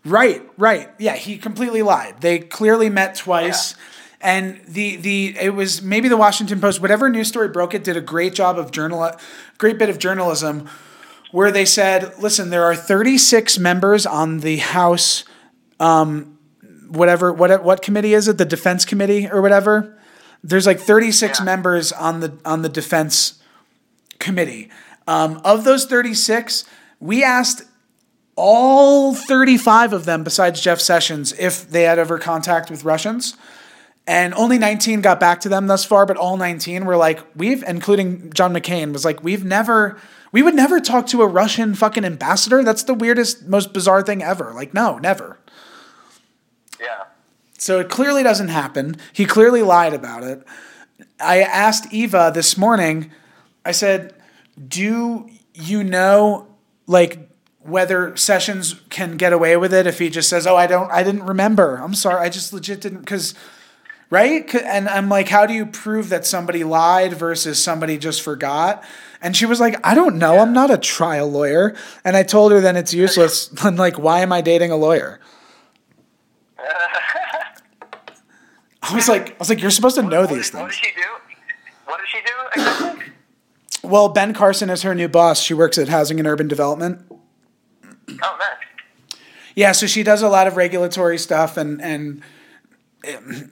Right, 0.04 0.42
right. 0.58 0.90
Yeah, 0.98 1.16
he 1.16 1.38
completely 1.38 1.84
lied. 1.84 2.22
They 2.22 2.40
clearly 2.40 2.90
met 2.90 3.16
twice. 3.16 3.76
And 4.24 4.62
the 4.68 4.98
the 4.98 5.36
it 5.40 5.56
was 5.56 5.82
maybe 5.82 6.08
the 6.08 6.18
Washington 6.18 6.62
Post, 6.62 6.80
whatever 6.80 7.10
news 7.10 7.28
story 7.28 7.48
broke 7.48 7.74
it, 7.74 7.84
did 7.84 7.98
a 7.98 8.02
great 8.02 8.36
job 8.36 8.60
of 8.60 8.72
journal 8.72 9.12
great 9.58 9.80
bit 9.80 9.90
of 9.90 9.98
journalism 10.00 10.70
where 11.32 11.52
they 11.52 11.66
said, 11.66 12.18
listen, 12.20 12.50
there 12.50 12.64
are 12.64 12.76
36 12.76 13.58
members 13.58 14.06
on 14.06 14.40
the 14.40 14.58
House 14.58 15.24
um 15.80 16.38
whatever 16.90 17.34
what 17.34 17.64
what 17.64 17.82
committee 17.82 18.14
is 18.14 18.28
it? 18.28 18.38
The 18.38 18.46
Defense 18.46 18.86
Committee 18.86 19.28
or 19.28 19.42
whatever. 19.42 19.98
There's 20.44 20.66
like 20.66 20.80
36 20.80 21.40
Yeah. 21.40 21.46
members 21.46 21.92
on 21.92 22.20
the 22.20 22.34
on 22.46 22.62
the 22.62 22.70
Defense 22.70 23.40
Committee. 24.20 24.70
Um, 25.08 25.42
of 25.44 25.64
those 25.64 25.86
36, 25.86 26.64
we 27.00 27.24
asked 27.24 27.64
all 28.36 29.14
35 29.14 29.94
of 29.94 30.06
them, 30.06 30.24
besides 30.24 30.62
Jeff 30.62 30.80
Sessions, 30.80 31.34
if 31.38 31.70
they 31.70 31.84
had 31.84 32.00
ever 32.00 32.18
contact 32.18 32.70
with 32.72 32.84
Russians. 32.84 33.36
And 34.08 34.34
only 34.34 34.58
19 34.58 35.02
got 35.02 35.20
back 35.20 35.42
to 35.42 35.50
them 35.50 35.68
thus 35.68 35.86
far, 35.86 36.06
but 36.06 36.18
all 36.18 36.38
19 36.38 36.86
were 36.86 36.98
like, 36.98 37.20
we've, 37.36 37.64
including 37.64 38.32
John 38.34 38.52
McCain, 38.54 38.94
was 38.94 39.06
like, 39.06 39.24
we've 39.24 39.44
never, 39.46 40.00
we 40.32 40.42
would 40.42 40.56
never 40.56 40.80
talk 40.80 41.06
to 41.08 41.22
a 41.22 41.28
Russian 41.28 41.76
fucking 41.76 42.04
ambassador. 42.04 42.64
That's 42.64 42.84
the 42.84 42.96
weirdest, 42.96 43.48
most 43.48 43.74
bizarre 43.74 44.02
thing 44.02 44.24
ever. 44.24 44.54
Like, 44.56 44.74
no, 44.74 44.98
never. 44.98 45.38
Yeah. 46.80 47.04
So 47.62 47.80
it 47.80 47.90
clearly 47.90 48.24
doesn't 48.24 48.48
happen. 48.48 48.98
He 49.14 49.24
clearly 49.24 49.62
lied 49.62 49.94
about 49.94 50.24
it. 50.24 50.44
I 51.20 51.42
asked 51.44 51.94
Eva 51.94 52.32
this 52.34 52.58
morning, 52.58 53.12
I 53.64 53.72
said, 53.72 54.16
Do 54.68 55.30
you 55.54 55.84
know, 55.84 56.48
like, 56.88 57.30
whether 57.60 58.18
Sessions 58.18 58.82
can 58.90 59.16
get 59.16 59.32
away 59.32 59.58
with 59.58 59.76
it 59.76 59.86
if 59.86 60.00
he 60.00 60.10
just 60.10 60.28
says, 60.28 60.48
Oh, 60.48 60.56
I 60.56 60.66
don't, 60.66 60.92
I 60.92 61.04
didn't 61.04 61.22
remember. 61.22 61.76
I'm 61.76 61.94
sorry. 61.94 62.20
I 62.26 62.30
just 62.30 62.52
legit 62.52 62.82
didn't, 62.82 63.02
because, 63.02 63.36
right? 64.10 64.56
And 64.56 64.90
I'm 64.90 65.08
like, 65.08 65.30
How 65.30 65.46
do 65.46 65.54
you 65.54 65.68
prove 65.68 66.10
that 66.10 66.26
somebody 66.26 66.64
lied 66.64 67.14
versus 67.14 67.64
somebody 67.64 68.00
just 68.00 68.24
forgot? 68.24 68.84
And 69.22 69.38
she 69.38 69.46
was 69.46 69.60
like, 69.60 69.76
I 69.86 69.94
don't 69.94 70.18
know. 70.18 70.40
I'm 70.40 70.54
not 70.54 70.72
a 70.72 70.80
trial 70.80 71.30
lawyer. 71.30 71.76
And 72.04 72.18
I 72.18 72.24
told 72.24 72.54
her 72.54 72.60
then 72.60 72.76
it's 72.76 72.92
useless. 72.92 73.54
I'm 73.64 73.76
like, 73.76 74.00
Why 74.00 74.22
am 74.22 74.34
I 74.34 74.42
dating 74.42 74.72
a 74.72 74.78
lawyer? 74.78 75.20
I 78.92 78.96
was 78.96 79.08
like, 79.10 79.32
I 79.32 79.36
was 79.40 79.50
like, 79.50 79.62
you're 79.62 79.72
supposed 79.72 79.96
to 79.96 80.02
know 80.04 80.22
What 80.22 80.30
these 80.30 80.50
did- 80.52 80.60
What 80.60 80.72
things. 80.72 80.82
did 80.82 80.90
she 80.90 81.02
do? 81.02 81.08
What 81.86 82.00
did 82.00 82.08
she 82.08 82.20
do 82.22 82.34
exactly? 82.62 83.06
Well, 83.84 84.10
Ben 84.10 84.34
Carson 84.34 84.70
is 84.70 84.84
her 84.84 84.94
new 84.94 85.08
boss. 85.08 85.42
She 85.42 85.54
works 85.54 85.78
at 85.78 85.88
Housing 85.90 86.20
and 86.20 86.28
Urban 86.28 86.48
Development. 86.48 87.04
oh, 87.10 87.18
man. 88.10 89.18
Yeah, 89.56 89.72
so 89.74 89.88
she 89.88 90.04
does 90.04 90.22
a 90.22 90.30
lot 90.30 90.48
of 90.48 90.56
regulatory 90.56 91.18
stuff, 91.18 91.58
and 91.58 91.82
and 91.82 92.22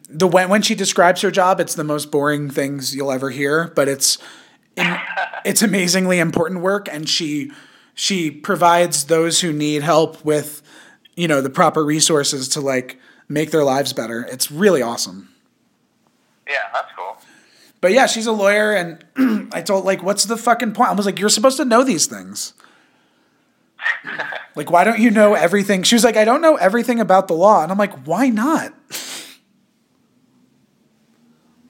the 0.09 0.27
when 0.27 0.47
when 0.49 0.61
she 0.61 0.75
describes 0.75 1.21
her 1.21 1.31
job, 1.31 1.59
it's 1.59 1.75
the 1.75 1.83
most 1.83 2.09
boring 2.11 2.49
things 2.49 2.95
you'll 2.95 3.11
ever 3.11 3.31
hear, 3.31 3.67
but 3.75 3.87
it's 3.89 4.17
it's 5.45 5.61
amazingly 5.61 6.19
important 6.19 6.61
work, 6.61 6.87
and 6.89 7.09
she 7.09 7.51
she 7.95 8.31
provides 8.31 9.05
those 9.05 9.41
who 9.41 9.51
need 9.51 9.83
help 9.83 10.23
with 10.23 10.61
you 11.15 11.27
know 11.27 11.41
the 11.41 11.49
proper 11.49 11.83
resources 11.83 12.47
to 12.49 12.61
like 12.61 12.97
make 13.29 13.51
their 13.51 13.63
lives 13.63 13.93
better. 13.93 14.25
It's 14.29 14.51
really 14.51 14.81
awesome. 14.81 15.29
Yeah, 16.47 16.55
that's 16.73 16.91
cool. 16.97 17.17
But 17.79 17.93
yeah, 17.93 18.07
she's 18.07 18.25
a 18.27 18.31
lawyer, 18.33 18.73
and 18.73 19.05
I 19.53 19.61
told 19.61 19.85
like, 19.85 20.03
what's 20.03 20.25
the 20.25 20.35
fucking 20.35 20.73
point? 20.73 20.89
I 20.89 20.93
was 20.93 21.05
like, 21.05 21.19
you're 21.19 21.29
supposed 21.29 21.57
to 21.57 21.65
know 21.65 21.83
these 21.83 22.07
things. 22.07 22.53
like, 24.55 24.69
why 24.71 24.83
don't 24.83 24.99
you 24.99 25.11
know 25.11 25.35
everything? 25.35 25.83
She 25.83 25.95
was 25.95 26.03
like, 26.03 26.17
I 26.17 26.25
don't 26.25 26.41
know 26.41 26.55
everything 26.57 26.99
about 26.99 27.27
the 27.29 27.35
law, 27.35 27.63
and 27.63 27.71
I'm 27.71 27.77
like, 27.77 27.93
why 28.05 28.29
not? 28.29 28.73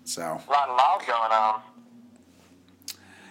so 0.03 0.21
A 0.21 0.49
lot 0.51 0.69
of 0.69 0.77
laws 0.77 1.01
going 1.05 1.31
on. 1.31 1.61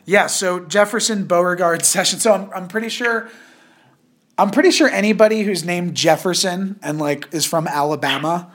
yeah, 0.05 0.27
so 0.29 0.61
Jefferson 0.61 1.25
Beauregard 1.27 1.85
session. 1.87 2.21
So 2.21 2.33
I'm 2.33 2.51
I'm 2.55 2.69
pretty 2.69 2.89
sure. 2.91 3.29
I'm 4.39 4.51
pretty 4.51 4.71
sure 4.71 4.89
anybody 4.89 5.43
who's 5.43 5.65
named 5.65 5.97
Jefferson 5.97 6.79
and 6.81 7.01
like 7.01 7.29
is 7.35 7.45
from 7.45 7.67
Alabama, 7.67 8.51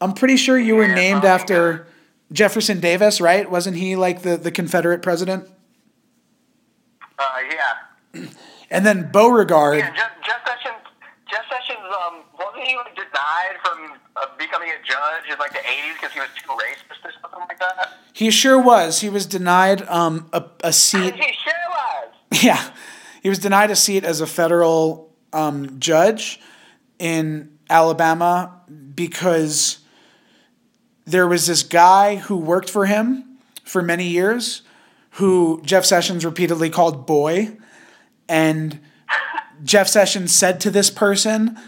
I'm 0.00 0.14
pretty 0.14 0.36
sure 0.36 0.58
you 0.58 0.74
were 0.74 0.88
named 0.88 1.24
after 1.24 1.86
Jefferson 2.32 2.80
Davis, 2.80 3.20
right? 3.20 3.50
Wasn't 3.50 3.76
he 3.76 3.94
like 3.94 4.22
the, 4.22 4.38
the 4.38 4.50
Confederate 4.50 5.02
president? 5.02 5.48
Uh, 7.18 7.24
yeah. 7.50 8.26
And 8.70 8.86
then 8.86 9.10
Beauregard. 9.10 9.78
Yeah, 9.78 9.94
Jeff, 9.94 10.10
Jeff 10.24 10.46
Sessions. 10.46 10.74
Jeff 11.30 11.44
Sessions, 11.50 11.78
um, 12.06 12.22
wasn't 12.38 12.66
he 12.66 12.76
like 12.76 12.94
denied 12.94 13.56
from 13.62 13.98
uh, 14.16 14.26
becoming 14.38 14.70
a 14.70 14.86
judge 14.86 15.30
in 15.30 15.38
like 15.38 15.52
the 15.52 15.58
'80s 15.58 15.94
because 15.94 16.12
he 16.12 16.20
was 16.20 16.28
too 16.36 16.48
racist 16.48 17.04
or 17.04 17.12
something 17.20 17.40
like 17.48 17.58
that? 17.58 17.98
He 18.14 18.30
sure 18.30 18.58
was. 18.58 19.00
He 19.00 19.10
was 19.10 19.26
denied 19.26 19.82
um, 19.88 20.28
a, 20.32 20.44
a 20.64 20.72
seat. 20.72 21.14
He 21.14 21.32
sure 21.34 21.52
was. 21.68 22.14
Yeah, 22.42 22.70
he 23.22 23.28
was 23.28 23.38
denied 23.38 23.70
a 23.70 23.76
seat 23.76 24.04
as 24.04 24.20
a 24.20 24.26
federal 24.26 25.07
um, 25.32 25.78
judge 25.78 26.40
in 26.98 27.58
Alabama 27.70 28.60
because 28.94 29.78
there 31.04 31.26
was 31.26 31.46
this 31.46 31.62
guy 31.62 32.16
who 32.16 32.36
worked 32.36 32.68
for 32.68 32.86
him 32.86 33.38
for 33.64 33.82
many 33.82 34.06
years 34.06 34.62
who 35.12 35.60
Jeff 35.64 35.84
Sessions 35.84 36.24
repeatedly 36.24 36.70
called 36.70 37.06
boy. 37.06 37.56
And 38.28 38.80
Jeff 39.64 39.88
Sessions 39.88 40.34
said 40.34 40.60
to 40.60 40.70
this 40.70 40.90
person, 40.90 41.58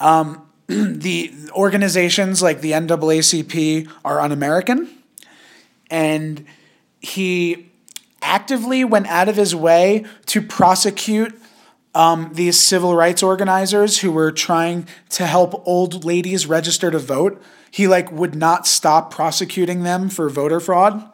um, 0.00 0.46
the 0.66 1.32
organizations 1.52 2.42
like 2.42 2.60
the 2.60 2.72
NAACP 2.72 3.88
are 4.04 4.20
un 4.20 4.32
American. 4.32 4.88
And 5.90 6.46
he 7.00 7.70
actively 8.22 8.82
went 8.82 9.06
out 9.06 9.28
of 9.28 9.36
his 9.36 9.54
way 9.54 10.04
to 10.26 10.42
prosecute 10.42 11.40
um, 11.96 12.28
these 12.34 12.60
civil 12.60 12.94
rights 12.94 13.22
organizers 13.22 14.00
who 14.00 14.12
were 14.12 14.30
trying 14.30 14.86
to 15.08 15.26
help 15.26 15.66
old 15.66 16.04
ladies 16.04 16.46
register 16.46 16.90
to 16.90 16.98
vote. 16.98 17.42
He 17.70 17.88
like 17.88 18.12
would 18.12 18.34
not 18.34 18.66
stop 18.66 19.10
prosecuting 19.10 19.82
them 19.82 20.10
for 20.10 20.28
voter 20.28 20.60
fraud 20.60 21.10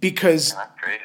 because 0.00 0.54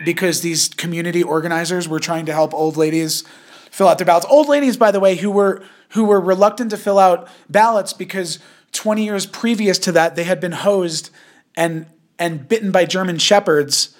because 0.04 0.42
these 0.42 0.68
community 0.68 1.24
organizers 1.24 1.88
were 1.88 2.02
trying 2.02 2.26
to 2.26 2.34
help 2.34 2.54
old 2.54 2.76
ladies 2.76 3.24
fill 3.72 3.88
out 3.88 3.98
their 3.98 4.06
ballots. 4.06 4.28
Old 4.30 4.50
ladies, 4.50 4.76
by 4.76 4.92
the 4.92 5.00
way, 5.00 5.16
who 5.16 5.32
were 5.32 5.64
who 5.92 6.04
were 6.04 6.20
reluctant 6.20 6.72
to 6.72 6.78
fill 6.78 7.00
out 7.00 7.30
ballots 7.50 7.94
because 7.94 8.40
20 8.74 9.06
years 9.06 9.26
previous 9.26 9.80
to 9.80 9.94
that 9.94 10.18
they 10.18 10.26
had 10.26 10.42
been 10.42 10.52
hosed 10.52 11.12
and 11.56 11.86
and 12.20 12.50
bitten 12.50 12.72
by 12.72 12.84
German 12.84 13.18
shepherds 13.18 13.97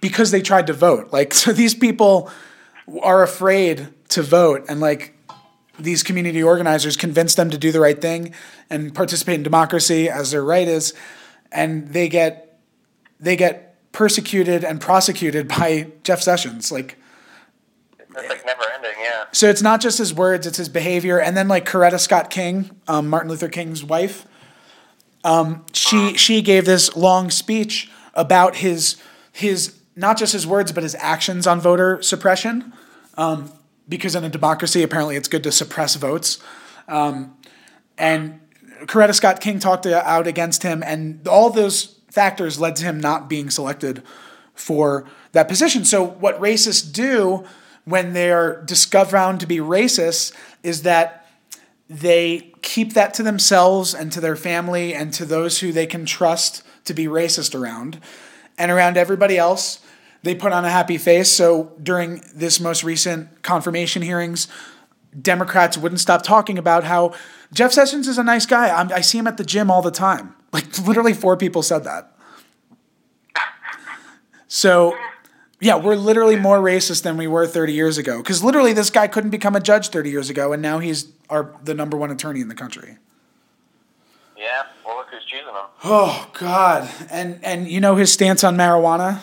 because 0.00 0.30
they 0.30 0.42
tried 0.42 0.66
to 0.66 0.72
vote. 0.72 1.12
Like 1.12 1.34
so 1.42 1.52
these 1.52 1.74
people 1.74 2.30
are 3.02 3.22
afraid 3.22 3.88
to 4.10 4.22
vote 4.22 4.64
and 4.68 4.80
like 4.80 5.14
these 5.78 6.02
community 6.02 6.42
organizers 6.42 6.96
convince 6.96 7.34
them 7.34 7.50
to 7.50 7.58
do 7.58 7.70
the 7.72 7.80
right 7.80 8.00
thing 8.00 8.32
and 8.70 8.94
participate 8.94 9.34
in 9.34 9.42
democracy 9.42 10.08
as 10.08 10.30
their 10.30 10.42
right 10.42 10.68
is 10.68 10.94
and 11.52 11.88
they 11.88 12.08
get 12.08 12.58
they 13.20 13.36
get 13.36 13.74
persecuted 13.92 14.64
and 14.64 14.80
prosecuted 14.80 15.48
by 15.58 15.88
Jeff 16.02 16.22
Sessions 16.22 16.70
like 16.70 16.98
It's 17.98 18.28
like 18.28 18.46
never 18.46 18.62
ending, 18.74 18.92
yeah. 19.02 19.24
so 19.32 19.48
it's 19.48 19.62
not 19.62 19.80
just 19.80 19.98
his 19.98 20.14
words, 20.14 20.46
it's 20.46 20.58
his 20.58 20.68
behavior. 20.68 21.20
And 21.20 21.36
then 21.36 21.48
like 21.48 21.66
Coretta 21.66 22.00
Scott 22.00 22.30
King, 22.30 22.70
um, 22.88 23.08
Martin 23.08 23.28
Luther 23.28 23.48
King's 23.48 23.84
wife, 23.84 24.26
um, 25.24 25.66
she 25.72 26.16
she 26.16 26.40
gave 26.40 26.64
this 26.64 26.96
long 26.96 27.30
speech 27.30 27.90
about 28.14 28.56
his 28.56 28.96
his 29.36 29.78
not 29.94 30.18
just 30.18 30.32
his 30.32 30.46
words 30.46 30.72
but 30.72 30.82
his 30.82 30.94
actions 30.96 31.46
on 31.46 31.60
voter 31.60 32.00
suppression. 32.02 32.72
Um, 33.16 33.50
because 33.88 34.14
in 34.14 34.24
a 34.24 34.28
democracy, 34.28 34.82
apparently 34.82 35.16
it's 35.16 35.28
good 35.28 35.44
to 35.44 35.52
suppress 35.52 35.94
votes. 35.94 36.38
Um, 36.88 37.36
and 37.96 38.40
Coretta 38.82 39.14
Scott 39.14 39.40
King 39.40 39.58
talked 39.58 39.86
out 39.86 40.26
against 40.26 40.62
him, 40.62 40.82
and 40.82 41.26
all 41.26 41.50
those 41.50 41.98
factors 42.10 42.58
led 42.58 42.76
to 42.76 42.84
him 42.84 43.00
not 43.00 43.28
being 43.28 43.48
selected 43.50 44.02
for 44.54 45.08
that 45.32 45.48
position. 45.48 45.84
So 45.84 46.02
what 46.04 46.40
racists 46.40 46.90
do 46.90 47.44
when 47.84 48.12
they're 48.12 48.62
discovered 48.64 49.40
to 49.40 49.46
be 49.46 49.58
racist 49.58 50.32
is 50.62 50.82
that 50.82 51.28
they 51.88 52.52
keep 52.62 52.94
that 52.94 53.14
to 53.14 53.22
themselves 53.22 53.94
and 53.94 54.10
to 54.12 54.20
their 54.20 54.34
family 54.34 54.92
and 54.92 55.12
to 55.14 55.24
those 55.24 55.60
who 55.60 55.72
they 55.72 55.86
can 55.86 56.04
trust 56.04 56.62
to 56.84 56.92
be 56.92 57.04
racist 57.04 57.58
around. 57.58 58.00
And 58.58 58.70
around 58.70 58.96
everybody 58.96 59.36
else, 59.36 59.80
they 60.22 60.34
put 60.34 60.52
on 60.52 60.64
a 60.64 60.70
happy 60.70 60.98
face. 60.98 61.30
So 61.30 61.72
during 61.82 62.22
this 62.34 62.58
most 62.60 62.82
recent 62.82 63.42
confirmation 63.42 64.02
hearings, 64.02 64.48
Democrats 65.20 65.78
wouldn't 65.78 66.00
stop 66.00 66.22
talking 66.22 66.58
about 66.58 66.84
how 66.84 67.14
Jeff 67.52 67.72
Sessions 67.72 68.08
is 68.08 68.18
a 68.18 68.22
nice 68.22 68.44
guy. 68.44 68.68
I'm, 68.68 68.92
I 68.92 69.00
see 69.00 69.18
him 69.18 69.26
at 69.26 69.36
the 69.36 69.44
gym 69.44 69.70
all 69.70 69.82
the 69.82 69.90
time. 69.90 70.34
Like 70.52 70.78
literally 70.86 71.12
four 71.12 71.36
people 71.36 71.62
said 71.62 71.84
that. 71.84 72.16
So, 74.48 74.96
yeah, 75.60 75.76
we're 75.76 75.96
literally 75.96 76.36
more 76.36 76.60
racist 76.60 77.02
than 77.02 77.18
we 77.18 77.26
were 77.26 77.46
30 77.46 77.74
years 77.74 77.98
ago. 77.98 78.18
Because 78.18 78.42
literally, 78.42 78.72
this 78.72 78.88
guy 78.88 79.06
couldn't 79.06 79.30
become 79.30 79.54
a 79.54 79.60
judge 79.60 79.88
30 79.88 80.08
years 80.08 80.30
ago, 80.30 80.54
and 80.54 80.62
now 80.62 80.78
he's 80.78 81.12
our 81.28 81.54
the 81.62 81.74
number 81.74 81.96
one 81.96 82.10
attorney 82.10 82.40
in 82.40 82.48
the 82.48 82.54
country. 82.54 82.96
Yeah, 85.32 85.42
well, 85.44 85.54
look 85.54 85.54
who's 85.54 85.54
choosing 85.54 85.54
him. 85.54 85.66
Oh 85.84 86.30
God! 86.32 86.90
And 87.10 87.44
and 87.44 87.68
you 87.68 87.80
know 87.80 87.96
his 87.96 88.12
stance 88.12 88.44
on 88.44 88.56
marijuana. 88.56 89.20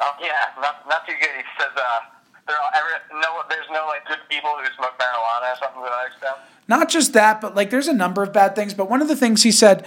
Oh, 0.00 0.12
yeah, 0.20 0.60
not, 0.60 0.86
not 0.88 1.06
too 1.06 1.14
good. 1.20 1.30
He 1.36 1.42
says 1.58 1.70
uh, 1.76 2.00
there 2.46 2.56
are 2.56 2.70
every, 2.76 3.20
no, 3.20 3.42
there's 3.48 3.66
no 3.70 3.86
like 3.86 4.04
good 4.06 4.18
people 4.28 4.50
who 4.50 4.66
smoke 4.76 4.98
marijuana 4.98 5.52
or 5.52 5.56
something 5.58 5.82
to 5.82 5.88
that 5.88 6.06
extent. 6.08 6.36
Not 6.66 6.88
just 6.88 7.12
that, 7.12 7.40
but 7.40 7.54
like 7.54 7.70
there's 7.70 7.88
a 7.88 7.94
number 7.94 8.22
of 8.22 8.32
bad 8.32 8.54
things. 8.56 8.74
But 8.74 8.90
one 8.90 9.02
of 9.02 9.08
the 9.08 9.16
things 9.16 9.42
he 9.42 9.52
said, 9.52 9.86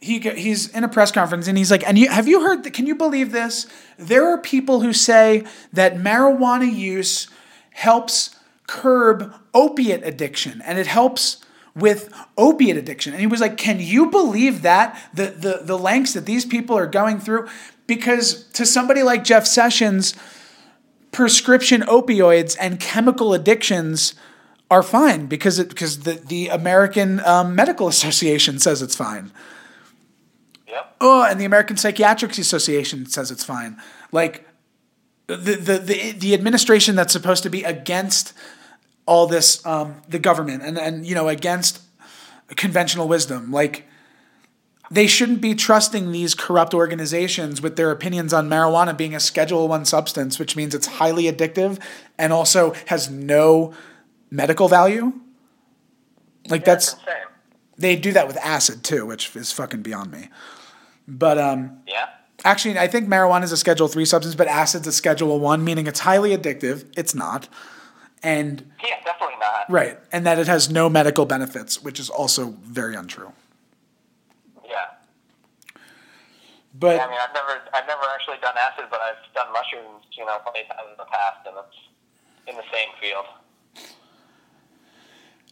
he 0.00 0.18
he's 0.18 0.68
in 0.68 0.82
a 0.82 0.88
press 0.88 1.12
conference 1.12 1.46
and 1.46 1.58
he's 1.58 1.70
like, 1.70 1.86
and 1.86 1.98
you 1.98 2.08
have 2.08 2.26
you 2.26 2.40
heard? 2.40 2.64
Can 2.72 2.86
you 2.86 2.94
believe 2.94 3.32
this? 3.32 3.66
There 3.98 4.26
are 4.28 4.38
people 4.38 4.80
who 4.80 4.92
say 4.92 5.44
that 5.72 5.96
marijuana 5.96 6.72
use 6.72 7.28
helps 7.72 8.36
curb 8.66 9.34
opiate 9.52 10.04
addiction 10.04 10.62
and 10.62 10.78
it 10.78 10.86
helps 10.86 11.43
with 11.74 12.12
opiate 12.38 12.76
addiction. 12.76 13.12
And 13.12 13.20
he 13.20 13.26
was 13.26 13.40
like, 13.40 13.56
Can 13.56 13.80
you 13.80 14.10
believe 14.10 14.62
that? 14.62 14.98
The 15.12 15.26
the 15.26 15.60
the 15.62 15.78
lengths 15.78 16.12
that 16.14 16.26
these 16.26 16.44
people 16.44 16.76
are 16.76 16.86
going 16.86 17.18
through? 17.18 17.48
Because 17.86 18.44
to 18.52 18.64
somebody 18.64 19.02
like 19.02 19.24
Jeff 19.24 19.46
Sessions, 19.46 20.14
prescription 21.12 21.82
opioids 21.82 22.56
and 22.60 22.80
chemical 22.80 23.34
addictions 23.34 24.14
are 24.70 24.82
fine 24.82 25.26
because 25.26 25.58
it 25.58 25.68
because 25.68 26.00
the, 26.00 26.14
the 26.14 26.48
American 26.48 27.20
um, 27.20 27.54
Medical 27.54 27.88
Association 27.88 28.58
says 28.58 28.82
it's 28.82 28.96
fine. 28.96 29.30
Yep. 30.68 30.96
Oh, 31.00 31.24
and 31.24 31.40
the 31.40 31.44
American 31.44 31.76
Psychiatric 31.76 32.36
Association 32.38 33.06
says 33.06 33.30
it's 33.30 33.44
fine. 33.44 33.80
Like 34.10 34.48
the 35.26 35.36
the 35.36 35.78
the, 35.78 36.12
the 36.12 36.34
administration 36.34 36.96
that's 36.96 37.12
supposed 37.12 37.42
to 37.42 37.50
be 37.50 37.62
against 37.62 38.32
all 39.06 39.26
this, 39.26 39.64
um, 39.66 40.02
the 40.08 40.18
government, 40.18 40.62
and 40.62 40.78
and 40.78 41.06
you 41.06 41.14
know 41.14 41.28
against 41.28 41.80
conventional 42.56 43.08
wisdom, 43.08 43.50
like 43.50 43.86
they 44.90 45.06
shouldn't 45.06 45.40
be 45.40 45.54
trusting 45.54 46.12
these 46.12 46.34
corrupt 46.34 46.74
organizations 46.74 47.62
with 47.62 47.76
their 47.76 47.90
opinions 47.90 48.32
on 48.32 48.48
marijuana 48.48 48.96
being 48.96 49.14
a 49.14 49.20
Schedule 49.20 49.66
One 49.68 49.84
substance, 49.84 50.38
which 50.38 50.56
means 50.56 50.74
it's 50.74 50.86
highly 50.86 51.24
addictive 51.24 51.80
and 52.18 52.32
also 52.32 52.74
has 52.86 53.10
no 53.10 53.72
medical 54.30 54.68
value. 54.68 55.12
Like 56.48 56.64
that's 56.64 56.96
they 57.78 57.96
do 57.96 58.12
that 58.12 58.26
with 58.26 58.36
acid 58.38 58.84
too, 58.84 59.06
which 59.06 59.34
is 59.34 59.50
fucking 59.52 59.82
beyond 59.82 60.12
me. 60.12 60.28
But 61.08 61.38
um, 61.38 61.78
Yeah. 61.86 62.06
actually, 62.44 62.78
I 62.78 62.86
think 62.86 63.08
marijuana 63.08 63.42
is 63.44 63.52
a 63.52 63.56
Schedule 63.56 63.88
Three 63.88 64.04
substance, 64.04 64.34
but 64.34 64.46
acid's 64.48 64.86
a 64.86 64.92
Schedule 64.92 65.40
One, 65.40 65.64
meaning 65.64 65.86
it's 65.86 66.00
highly 66.00 66.36
addictive. 66.36 66.84
It's 66.96 67.14
not, 67.14 67.48
and 68.24 68.72
Yeah, 68.82 68.96
definitely 69.04 69.36
not. 69.38 69.70
right, 69.70 69.98
and 70.10 70.26
that 70.26 70.38
it 70.38 70.46
has 70.48 70.70
no 70.70 70.88
medical 70.88 71.26
benefits, 71.26 71.82
which 71.82 72.00
is 72.00 72.10
also 72.10 72.56
very 72.62 72.96
untrue. 72.96 73.32
Yeah. 74.68 74.86
But 76.74 76.98
I 77.00 77.08
mean, 77.08 77.18
I've 77.20 77.34
never, 77.34 77.60
I've 77.72 77.86
never 77.86 78.02
actually 78.14 78.38
done 78.40 78.54
acid, 78.58 78.86
but 78.90 79.00
I've 79.00 79.32
done 79.34 79.52
mushrooms, 79.52 80.04
you 80.18 80.24
know, 80.26 80.38
plenty 80.42 80.62
of 80.62 80.68
times 80.68 80.88
in 80.90 80.96
the 80.98 81.04
past, 81.04 81.46
and 81.46 81.54
it's 81.58 81.76
in 82.48 82.56
the 82.56 82.64
same 82.72 82.88
field. 83.00 83.26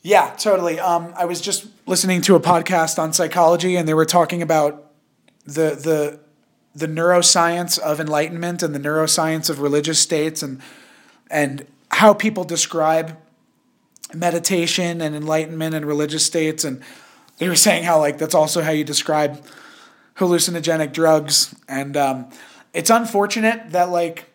Yeah, 0.03 0.35
totally. 0.37 0.81
Um, 0.81 1.13
I 1.17 1.27
was 1.27 1.41
just 1.41 1.67
listening 1.87 2.23
to 2.23 2.35
a 2.35 2.41
podcast 2.41 2.99
on 2.99 3.13
psychology, 3.13 3.77
and 3.77 3.87
they 3.87 3.95
were 3.95 4.05
talking 4.05 4.43
about 4.43 4.91
the 5.45 5.77
the 5.77 6.21
the 6.75 6.89
neuroscience 6.89 7.79
of 7.79 8.01
enlightenment 8.01 8.63
and 8.63 8.75
the 8.75 8.81
neuroscience 8.81 9.49
of 9.49 9.61
religious 9.61 10.01
states, 10.01 10.43
and 10.43 10.61
and 11.31 11.67
how 11.93 12.15
people 12.15 12.45
describe 12.45 13.19
meditation 14.15 15.01
and 15.01 15.15
enlightenment 15.15 15.75
and 15.75 15.87
religious 15.87 16.25
states, 16.25 16.65
and 16.65 16.83
they 17.39 17.49
were 17.49 17.57
saying 17.57 17.85
how 17.85 17.99
like 17.99 18.19
that's 18.19 18.35
also 18.35 18.63
how 18.63 18.71
you 18.71 18.85
describe 18.85 19.45
hallucinogenic 20.17 20.93
drugs, 20.93 21.55
and 21.69 21.97
um, 21.97 22.31
it's 22.73 22.91
unfortunate 22.91 23.71
that 23.71 23.91
like 23.91 24.35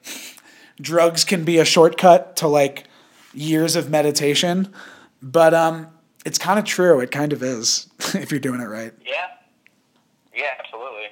drugs 0.80 1.24
can 1.24 1.44
be 1.44 1.58
a 1.58 1.66
shortcut 1.66 2.36
to 2.38 2.48
like 2.48 2.86
years 3.34 3.76
of 3.76 3.90
meditation, 3.90 4.74
but 5.22 5.54
um, 5.54 5.88
it's 6.26 6.38
kind 6.38 6.60
of 6.60 6.66
true. 6.66 7.00
It 7.00 7.12
kind 7.12 7.34
of 7.34 7.44
is 7.44 7.88
if 8.14 8.32
you're 8.32 8.40
doing 8.40 8.62
it 8.62 8.66
right. 8.66 8.94
Yeah. 9.06 9.28
Yeah, 10.36 10.46
absolutely. 10.60 11.08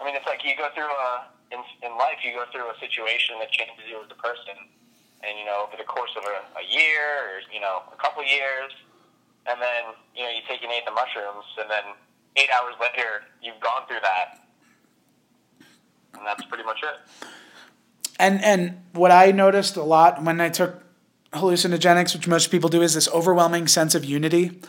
I 0.00 0.04
mean, 0.04 0.14
it's 0.14 0.26
like 0.26 0.42
you 0.44 0.56
go 0.56 0.68
through 0.74 0.84
a 0.84 1.26
in 1.56 1.88
in 1.88 1.96
life, 1.96 2.20
you 2.20 2.36
go 2.36 2.44
through 2.52 2.68
a 2.68 2.76
situation 2.76 3.40
that 3.40 3.50
changes 3.50 3.88
you 3.88 3.96
as 4.04 4.10
a 4.12 4.20
person, 4.20 4.56
and 5.24 5.32
you 5.40 5.48
know, 5.48 5.64
over 5.64 5.80
the 5.80 5.88
course 5.88 6.12
of 6.16 6.24
a, 6.28 6.36
a 6.60 6.64
year 6.68 7.32
or 7.32 7.40
you 7.48 7.60
know, 7.60 7.82
a 7.88 7.96
couple 7.96 8.20
years, 8.20 8.72
and 9.48 9.56
then 9.56 9.96
you 10.12 10.22
know, 10.24 10.30
you 10.30 10.44
take 10.44 10.60
an 10.60 10.70
eighth 10.70 10.88
of 10.88 10.94
mushrooms, 10.94 11.48
and 11.56 11.70
then 11.72 11.96
eight 12.36 12.52
hours 12.52 12.76
later, 12.76 13.24
you've 13.40 13.60
gone 13.64 13.88
through 13.88 14.04
that, 14.04 14.44
and 16.14 16.26
that's 16.26 16.44
pretty 16.44 16.64
much 16.64 16.84
it. 16.84 17.28
And 18.18 18.42
and 18.44 18.82
what 18.92 19.10
I 19.10 19.32
noticed 19.32 19.76
a 19.76 19.82
lot 19.82 20.22
when 20.22 20.40
I 20.40 20.48
took 20.48 20.82
hallucinogenics, 21.32 22.14
which 22.14 22.28
most 22.28 22.50
people 22.50 22.68
do, 22.68 22.82
is 22.82 22.94
this 22.94 23.08
overwhelming 23.08 23.66
sense 23.68 23.94
of 23.94 24.04
unity, 24.04 24.60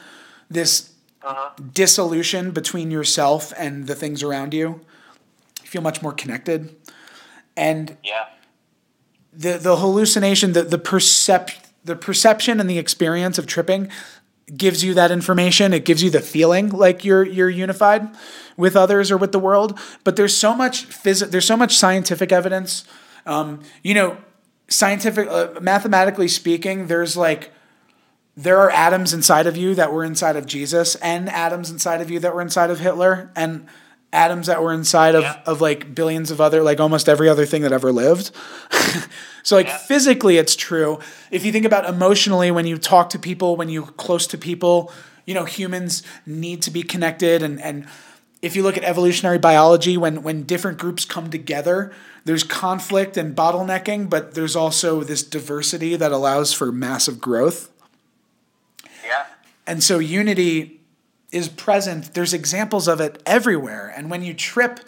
this 0.50 0.94
uh-huh. 1.24 1.52
dissolution 1.74 2.52
between 2.52 2.92
yourself 2.92 3.54
and 3.58 3.88
the 3.88 3.96
things 3.96 4.24
around 4.24 4.54
you. 4.54 4.82
You 5.64 5.68
feel 5.68 5.82
much 5.82 6.02
more 6.02 6.14
connected, 6.14 6.76
and 7.58 7.98
Yeah. 8.04 8.26
the 9.34 9.58
the 9.58 9.76
hallucination, 9.78 10.54
the 10.54 10.64
the 10.64 10.80
percep 10.80 11.50
the 11.84 11.96
perception 11.96 12.60
and 12.60 12.70
the 12.70 12.78
experience 12.78 13.38
of 13.38 13.46
tripping 13.48 13.90
gives 14.56 14.84
you 14.84 14.94
that 14.94 15.12
information. 15.12 15.74
It 15.74 15.84
gives 15.84 16.02
you 16.02 16.10
the 16.10 16.22
feeling 16.22 16.70
like 16.70 17.04
you're 17.04 17.26
you're 17.26 17.50
unified 17.50 18.08
with 18.56 18.76
others 18.78 19.12
or 19.12 19.18
with 19.18 19.32
the 19.34 19.40
world. 19.40 19.78
But 20.04 20.16
there's 20.16 20.36
so 20.38 20.56
much 20.56 20.88
phys- 20.88 21.30
there's 21.32 21.46
so 21.46 21.58
much 21.58 21.76
scientific 21.78 22.32
evidence. 22.32 22.86
Um, 23.26 23.60
you 23.84 23.94
know, 23.94 24.18
scientific 24.70 25.28
uh, 25.30 25.60
mathematically 25.62 26.28
speaking, 26.30 26.88
there's 26.88 27.18
like 27.18 27.52
there 28.38 28.60
are 28.60 28.70
atoms 28.70 29.14
inside 29.14 29.48
of 29.48 29.58
you 29.58 29.74
that 29.76 29.92
were 29.92 30.04
inside 30.04 30.36
of 30.36 30.46
Jesus, 30.46 30.96
and 30.96 31.28
atoms 31.30 31.72
inside 31.72 32.02
of 32.02 32.10
you 32.12 32.20
that 32.20 32.34
were 32.36 32.42
inside 32.42 32.70
of 32.70 32.80
Hitler, 32.80 33.32
and 33.36 33.66
atoms 34.14 34.48
that 34.48 34.62
were 34.64 34.74
inside 34.74 35.16
of, 35.16 35.24
Yeah. 35.24 35.42
of 35.46 35.62
like 35.62 35.94
billions 35.94 36.32
of 36.32 36.40
other, 36.40 36.64
like 36.64 36.80
almost 36.80 37.10
every 37.10 37.28
other 37.30 37.46
thing 37.46 37.62
that 37.64 37.72
ever 37.74 37.92
lived. 37.92 38.32
so, 39.44 39.56
like, 39.56 39.68
Yeah. 39.68 39.78
physically, 39.78 40.38
it's 40.38 40.56
true. 40.56 41.00
If 41.32 41.46
you 41.46 41.52
think 41.52 41.66
about 41.66 41.88
emotionally, 41.88 42.50
when 42.52 42.66
you 42.66 42.78
talk 42.78 43.10
to 43.12 43.20
people, 43.20 43.56
when 43.56 43.70
you're 43.70 43.86
close 43.86 44.26
to 44.28 44.38
people, 44.38 44.92
you 45.26 45.34
know, 45.34 45.44
humans 45.46 46.04
need 46.26 46.62
to 46.64 46.72
be 46.72 46.84
connected, 46.84 47.44
and, 47.44 47.62
and 47.62 47.86
if 48.42 48.56
you 48.56 48.64
look 48.64 48.78
at 48.78 48.84
evolutionary 48.84 49.40
biology, 49.40 49.98
when 49.98 50.22
when 50.24 50.44
different 50.44 50.78
groups 50.78 51.04
come 51.06 51.30
together, 51.30 51.92
there's 52.24 52.44
conflict 52.44 53.18
and 53.18 53.36
bottlenecking, 53.36 54.10
but 54.10 54.36
there's 54.36 54.56
also 54.56 55.04
this 55.04 55.24
diversity 55.24 55.96
that 55.98 56.12
allows 56.12 56.54
for 56.54 56.72
massive 56.72 57.20
growth. 57.20 57.70
Yeah. 59.06 59.26
And 59.66 59.84
so 59.84 60.00
unity 60.00 60.77
is 61.32 61.50
present. 61.50 62.14
There's 62.14 62.34
examples 62.34 62.88
of 62.88 63.02
it 63.02 63.22
everywhere. 63.26 63.94
And 63.96 64.10
when 64.10 64.24
you 64.24 64.34
trip, 64.34 64.80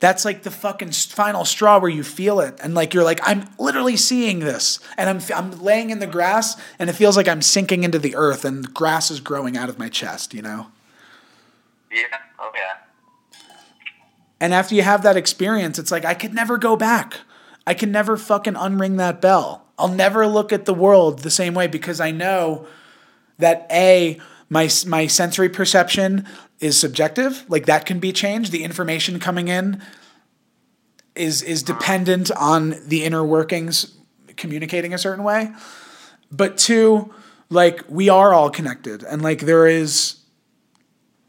that's 0.00 0.24
like 0.24 0.42
the 0.42 0.50
fucking 0.50 0.92
final 0.92 1.44
straw 1.44 1.78
where 1.78 1.90
you 1.90 2.04
feel 2.04 2.40
it. 2.40 2.58
And 2.62 2.74
like 2.74 2.94
you're 2.94 3.04
like, 3.04 3.20
I'm 3.22 3.48
literally 3.58 3.96
seeing 3.96 4.40
this. 4.40 4.78
And 4.96 5.08
I'm, 5.08 5.20
I'm 5.34 5.62
laying 5.62 5.90
in 5.90 5.98
the 5.98 6.06
grass 6.06 6.60
and 6.78 6.88
it 6.88 6.92
feels 6.92 7.16
like 7.16 7.28
I'm 7.28 7.42
sinking 7.42 7.84
into 7.84 7.98
the 7.98 8.14
earth 8.14 8.44
and 8.44 8.64
the 8.64 8.68
grass 8.68 9.10
is 9.10 9.20
growing 9.20 9.56
out 9.56 9.68
of 9.68 9.78
my 9.78 9.88
chest, 9.88 10.34
you 10.34 10.42
know? 10.42 10.68
Yeah. 11.90 12.18
Oh 12.38 12.50
yeah. 12.54 12.84
And 14.40 14.54
after 14.54 14.74
you 14.74 14.82
have 14.82 15.02
that 15.02 15.16
experience, 15.16 15.78
it's 15.78 15.90
like, 15.90 16.04
I 16.04 16.14
could 16.14 16.32
never 16.32 16.58
go 16.58 16.76
back. 16.76 17.20
I 17.66 17.74
can 17.74 17.90
never 17.90 18.16
fucking 18.16 18.54
unring 18.54 18.98
that 18.98 19.20
bell. 19.20 19.64
I'll 19.78 19.88
never 19.88 20.26
look 20.26 20.52
at 20.52 20.64
the 20.64 20.74
world 20.74 21.20
the 21.20 21.30
same 21.30 21.54
way 21.54 21.66
because 21.66 22.00
I 22.00 22.12
know 22.12 22.66
that 23.38 23.66
A, 23.70 24.20
my, 24.48 24.68
my 24.86 25.06
sensory 25.06 25.48
perception 25.48 26.26
is 26.60 26.78
subjective. 26.78 27.44
Like 27.48 27.66
that 27.66 27.86
can 27.86 27.98
be 27.98 28.12
changed. 28.12 28.52
The 28.52 28.64
information 28.64 29.20
coming 29.20 29.48
in 29.48 29.82
is, 31.14 31.42
is 31.42 31.62
dependent 31.62 32.30
on 32.32 32.76
the 32.86 33.04
inner 33.04 33.24
workings 33.24 33.94
communicating 34.36 34.94
a 34.94 34.98
certain 34.98 35.24
way. 35.24 35.52
But 36.30 36.58
two, 36.58 37.12
like 37.50 37.82
we 37.88 38.08
are 38.08 38.32
all 38.32 38.50
connected 38.50 39.02
and 39.02 39.22
like 39.22 39.40
there 39.40 39.66
is 39.66 40.16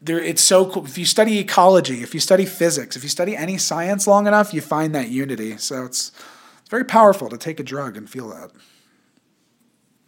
there 0.02 0.20
it's 0.20 0.42
so 0.42 0.70
cool 0.70 0.86
if 0.86 0.98
you 0.98 1.06
study 1.06 1.40
ecology 1.40 2.02
if 2.02 2.14
you 2.14 2.20
study 2.20 2.46
physics 2.46 2.96
if 2.96 3.04
you 3.04 3.10
study 3.10 3.36
any 3.36 3.58
science 3.58 4.08
long 4.08 4.28
enough 4.28 4.54
you 4.54 4.62
find 4.62 4.94
that 4.94 5.10
unity 5.10 5.58
so 5.58 5.86
it's 5.86 6.12
it's 6.60 6.70
very 6.70 6.84
powerful 6.84 7.30
to 7.30 7.38
take 7.38 7.60
a 7.60 7.64
drug 7.64 7.96
and 7.96 8.10
feel 8.10 8.30
that 8.30 8.52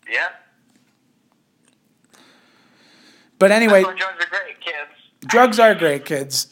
Yeah. 0.09 0.29
But 3.41 3.51
anyway 3.51 3.81
drugs 3.83 4.01
are 4.01 4.29
great, 4.29 4.61
kids. 4.61 4.91
drugs 5.27 5.59
are 5.59 5.75
great 5.75 6.05
kids 6.05 6.47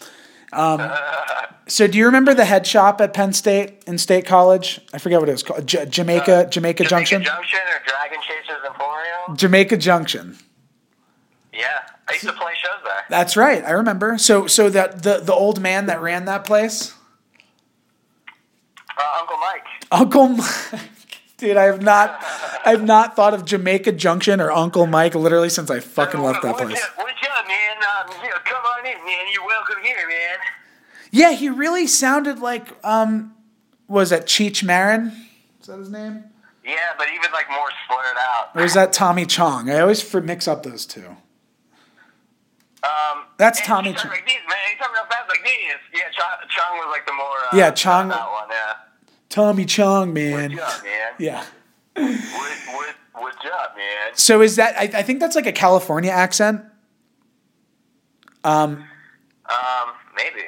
um, 0.52 0.82
so 1.68 1.88
do 1.88 1.98
you 1.98 2.06
remember 2.06 2.34
the 2.34 2.45
head 2.45 2.66
shop 2.68 2.99
at 2.99 3.14
penn 3.14 3.32
state 3.32 3.84
in 3.88 3.98
state 3.98 4.26
college 4.26 4.82
i 4.94 4.98
forget 4.98 5.20
what 5.22 5.30
it 5.30 5.32
was 5.34 5.44
called 5.44 5.66
J- 5.66 5.86
jamaica 5.86 6.48
jamaica 6.49 6.84
junction 6.84 7.24
Junction 7.24 7.60
or 7.74 7.80
Dragon 7.86 8.20
Chasers 8.28 8.64
Emporium? 8.68 9.38
jamaica 9.38 9.78
junction 9.78 10.38
Yeah. 11.53 11.66
I 12.07 12.14
used 12.14 12.26
to 12.26 12.34
play 12.34 12.53
shows 12.64 12.82
there. 12.84 13.03
that's 13.10 13.38
right 13.38 13.64
i 13.64 13.72
remember 13.72 14.18
so 14.18 14.48
so 14.48 14.70
that 14.72 15.03
the 15.03 15.20
the 15.20 15.34
old 15.34 15.61
man 15.61 15.86
that 15.86 16.02
ran 16.02 16.26
that 16.26 16.44
place 16.45 16.94
Uh, 18.98 19.20
Uncle 19.22 19.38
Mike. 19.38 19.68
Uncle 19.91 20.28
Mike. 20.40 20.90
Dude, 21.40 21.56
I 21.57 21.64
have 21.64 21.82
not 21.82 22.22
I 22.66 22.72
have 22.72 22.84
not 22.84 23.16
thought 23.16 23.34
of 23.34 23.45
Jamaica 23.45 23.94
Junction 23.94 24.41
or 24.41 24.52
Uncle 24.52 24.86
Mike 24.86 25.16
literally 25.16 25.49
since 25.49 25.72
I 25.72 25.80
fucking 25.80 26.22
left 26.22 26.41
that 26.44 26.57
place. 26.57 26.72
what's 26.98 27.14
up, 27.38 27.48
man? 27.48 27.78
Um, 27.78 28.24
you 28.24 28.30
know, 28.30 28.36
come 28.44 28.61
on 28.78 28.86
in, 28.86 28.98
man. 29.06 29.26
You're 29.34 29.45
welcome 29.45 29.78
here, 29.82 30.07
man. 30.07 30.38
Yeah, 31.11 31.32
he 31.32 31.48
really 31.49 31.88
sounded 31.88 32.40
like 32.40 32.68
um 32.86 33.34
was 33.88 34.10
that 34.10 34.26
Cheech 34.26 34.64
Marin? 34.64 35.14
Is 35.61 35.68
that 35.68 35.80
his 35.80 35.90
name? 35.90 36.26
Yeah, 36.66 36.76
but 36.98 37.07
even 37.16 37.32
like 37.32 37.49
more 37.49 37.70
slurred 37.88 38.18
out. 38.18 38.49
Or 38.56 38.64
is 38.64 38.74
that 38.74 38.91
Tommy 38.91 39.26
Chong? 39.26 39.70
I 39.72 39.80
always 39.80 40.14
mix 40.14 40.48
up 40.48 40.64
those 40.64 40.86
two. 40.86 41.16
Um, 42.84 43.26
That's 43.38 43.60
Tommy 43.61 43.94
Chong. 43.94 44.11
Like 44.11 44.26
this, 44.26 44.36
man. 44.48 44.57
He 44.72 44.78
talking 44.78 44.94
real 44.94 45.06
fast 45.06 45.28
like 45.30 45.44
this. 45.44 45.80
Yeah, 45.94 46.10
Chong, 46.11 46.48
Chong 46.49 46.78
was 46.78 46.88
like 46.91 47.06
the 47.06 47.14
more. 47.14 47.26
Uh, 47.52 47.57
Yeah, 47.57 47.72
Chong- 47.72 48.10
That 48.10 48.30
one, 48.30 48.49
yeah. 48.49 48.74
Tommy 49.30 49.65
Chong, 49.65 50.14
man. 50.14 50.56
Man? 50.56 50.60
Yeah. 51.19 51.45
What, 51.95 53.35
up, 53.53 53.76
man? 53.77 54.11
So 54.15 54.41
is 54.41 54.56
that 54.57 54.76
I, 54.77 54.99
I 54.99 55.03
think 55.03 55.19
that's 55.19 55.35
like 55.35 55.45
a 55.45 55.51
California 55.51 56.11
accent. 56.11 56.61
Um 58.43 58.85
Um, 59.45 59.93
maybe. 60.15 60.45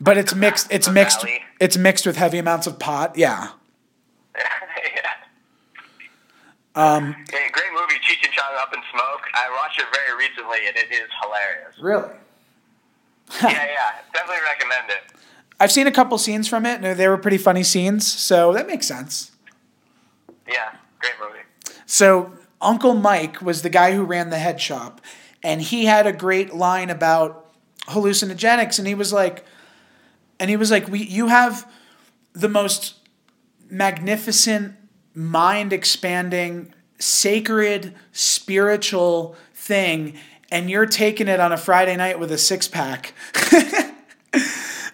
but 0.00 0.16
it's 0.18 0.34
mixed 0.34 0.70
it's 0.72 0.86
The 0.86 0.92
mixed 0.92 1.22
Valley. 1.22 1.42
it's 1.60 1.76
mixed 1.76 2.06
with 2.06 2.16
heavy 2.16 2.38
amounts 2.38 2.66
of 2.66 2.78
pot. 2.78 3.16
Yeah. 3.16 3.48
yeah. 4.36 5.10
Um 6.74 7.12
Hey, 7.30 7.48
great 7.52 7.72
movie, 7.72 7.94
Cheech 8.06 8.24
and 8.24 8.32
Chong 8.32 8.54
Up 8.58 8.72
in 8.74 8.80
Smoke. 8.92 9.22
I 9.34 9.50
watched 9.62 9.78
it 9.80 9.86
very 9.94 10.16
recently, 10.18 10.66
and 10.66 10.76
it 10.76 10.90
is 10.92 11.08
hilarious. 11.22 11.74
really. 11.80 12.14
yeah, 13.42 13.50
yeah, 13.66 13.90
definitely 14.12 14.42
recommend 14.46 14.90
it. 14.90 15.15
I've 15.58 15.72
seen 15.72 15.86
a 15.86 15.92
couple 15.92 16.18
scenes 16.18 16.48
from 16.48 16.66
it, 16.66 16.84
and 16.84 16.98
they 16.98 17.08
were 17.08 17.16
pretty 17.16 17.38
funny 17.38 17.62
scenes, 17.62 18.06
so 18.06 18.52
that 18.52 18.66
makes 18.66 18.86
sense. 18.86 19.32
Yeah, 20.46 20.74
great 20.98 21.14
movie. 21.20 21.44
So 21.86 22.32
Uncle 22.60 22.94
Mike 22.94 23.40
was 23.40 23.62
the 23.62 23.70
guy 23.70 23.94
who 23.94 24.04
ran 24.04 24.30
the 24.30 24.38
head 24.38 24.60
shop, 24.60 25.00
and 25.42 25.62
he 25.62 25.86
had 25.86 26.06
a 26.06 26.12
great 26.12 26.54
line 26.54 26.90
about 26.90 27.46
hallucinogenics, 27.88 28.78
and 28.78 28.86
he 28.86 28.94
was 28.94 29.12
like, 29.12 29.44
and 30.38 30.50
he 30.50 30.56
was 30.56 30.70
like, 30.70 30.88
we 30.88 31.02
you 31.02 31.28
have 31.28 31.70
the 32.32 32.48
most 32.48 32.94
magnificent, 33.70 34.74
mind 35.14 35.72
expanding, 35.72 36.74
sacred, 36.98 37.94
spiritual 38.12 39.36
thing, 39.54 40.18
and 40.50 40.68
you're 40.68 40.86
taking 40.86 41.28
it 41.28 41.40
on 41.40 41.52
a 41.52 41.56
Friday 41.56 41.96
night 41.96 42.18
with 42.18 42.30
a 42.30 42.38
six 42.38 42.68
pack. 42.68 43.14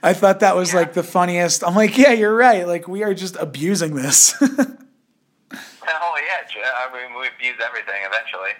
I 0.02 0.12
thought 0.14 0.40
that 0.40 0.56
was 0.56 0.74
like 0.74 0.94
the 0.94 1.02
funniest. 1.02 1.62
I'm 1.64 1.74
like, 1.76 1.96
yeah, 1.96 2.12
you're 2.12 2.34
right. 2.34 2.66
Like 2.66 2.88
we 2.88 3.02
are 3.04 3.14
just 3.14 3.36
abusing 3.36 3.94
this. 3.94 4.34
Oh 5.84 6.14
yeah, 6.16 6.70
I 6.78 6.92
mean 6.92 7.18
we 7.18 7.26
abuse 7.26 7.58
everything 7.64 8.00
eventually. 8.06 8.54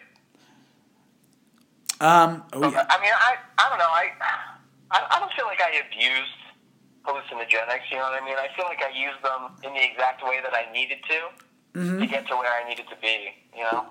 um, 2.00 2.42
oh 2.52 2.70
yeah. 2.70 2.84
I 2.90 3.00
mean, 3.00 3.12
I 3.14 3.36
I 3.58 3.68
don't 3.70 3.78
know. 3.78 3.84
I, 3.88 4.10
I 4.90 5.06
I 5.16 5.20
don't 5.20 5.32
feel 5.32 5.46
like 5.46 5.60
I 5.60 5.80
abused 5.86 6.34
hallucinogenics. 7.06 7.90
You 7.90 7.96
know 7.98 8.04
what 8.10 8.20
I 8.20 8.24
mean? 8.24 8.36
I 8.36 8.48
feel 8.56 8.66
like 8.66 8.82
I 8.82 8.90
used 8.90 9.22
them 9.22 9.52
in 9.64 9.72
the 9.72 9.82
exact 9.84 10.22
way 10.24 10.40
that 10.42 10.52
I 10.54 10.70
needed 10.72 10.98
to 11.08 11.78
Mm-hmm. 11.78 12.00
to 12.00 12.06
get 12.06 12.26
to 12.28 12.36
where 12.36 12.52
I 12.52 12.68
needed 12.68 12.84
to 12.90 12.96
be. 13.00 13.30
You 13.56 13.62
know? 13.64 13.86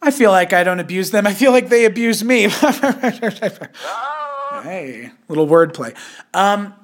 I 0.00 0.10
feel 0.12 0.30
like 0.30 0.52
I 0.52 0.62
don't 0.62 0.78
abuse 0.78 1.10
them. 1.10 1.26
I 1.26 1.34
feel 1.34 1.50
like 1.50 1.68
they 1.68 1.84
abuse 1.84 2.22
me. 2.22 2.46
Oh, 2.62 4.41
hey, 4.60 5.10
little 5.28 5.46
wordplay. 5.46 5.96
Um, 6.34 6.74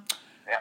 yeah. 0.49 0.57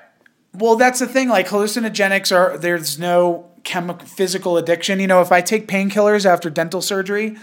well, 0.53 0.75
that's 0.75 0.99
the 0.99 1.07
thing. 1.07 1.29
Like 1.29 1.47
hallucinogenics 1.47 2.35
are 2.35 2.57
there's 2.57 2.99
no 2.99 3.49
chemical 3.63 4.05
physical 4.07 4.57
addiction. 4.57 4.99
You 4.99 5.07
know, 5.07 5.21
if 5.21 5.31
I 5.31 5.41
take 5.41 5.67
painkillers 5.67 6.25
after 6.25 6.49
dental 6.49 6.81
surgery, 6.81 7.37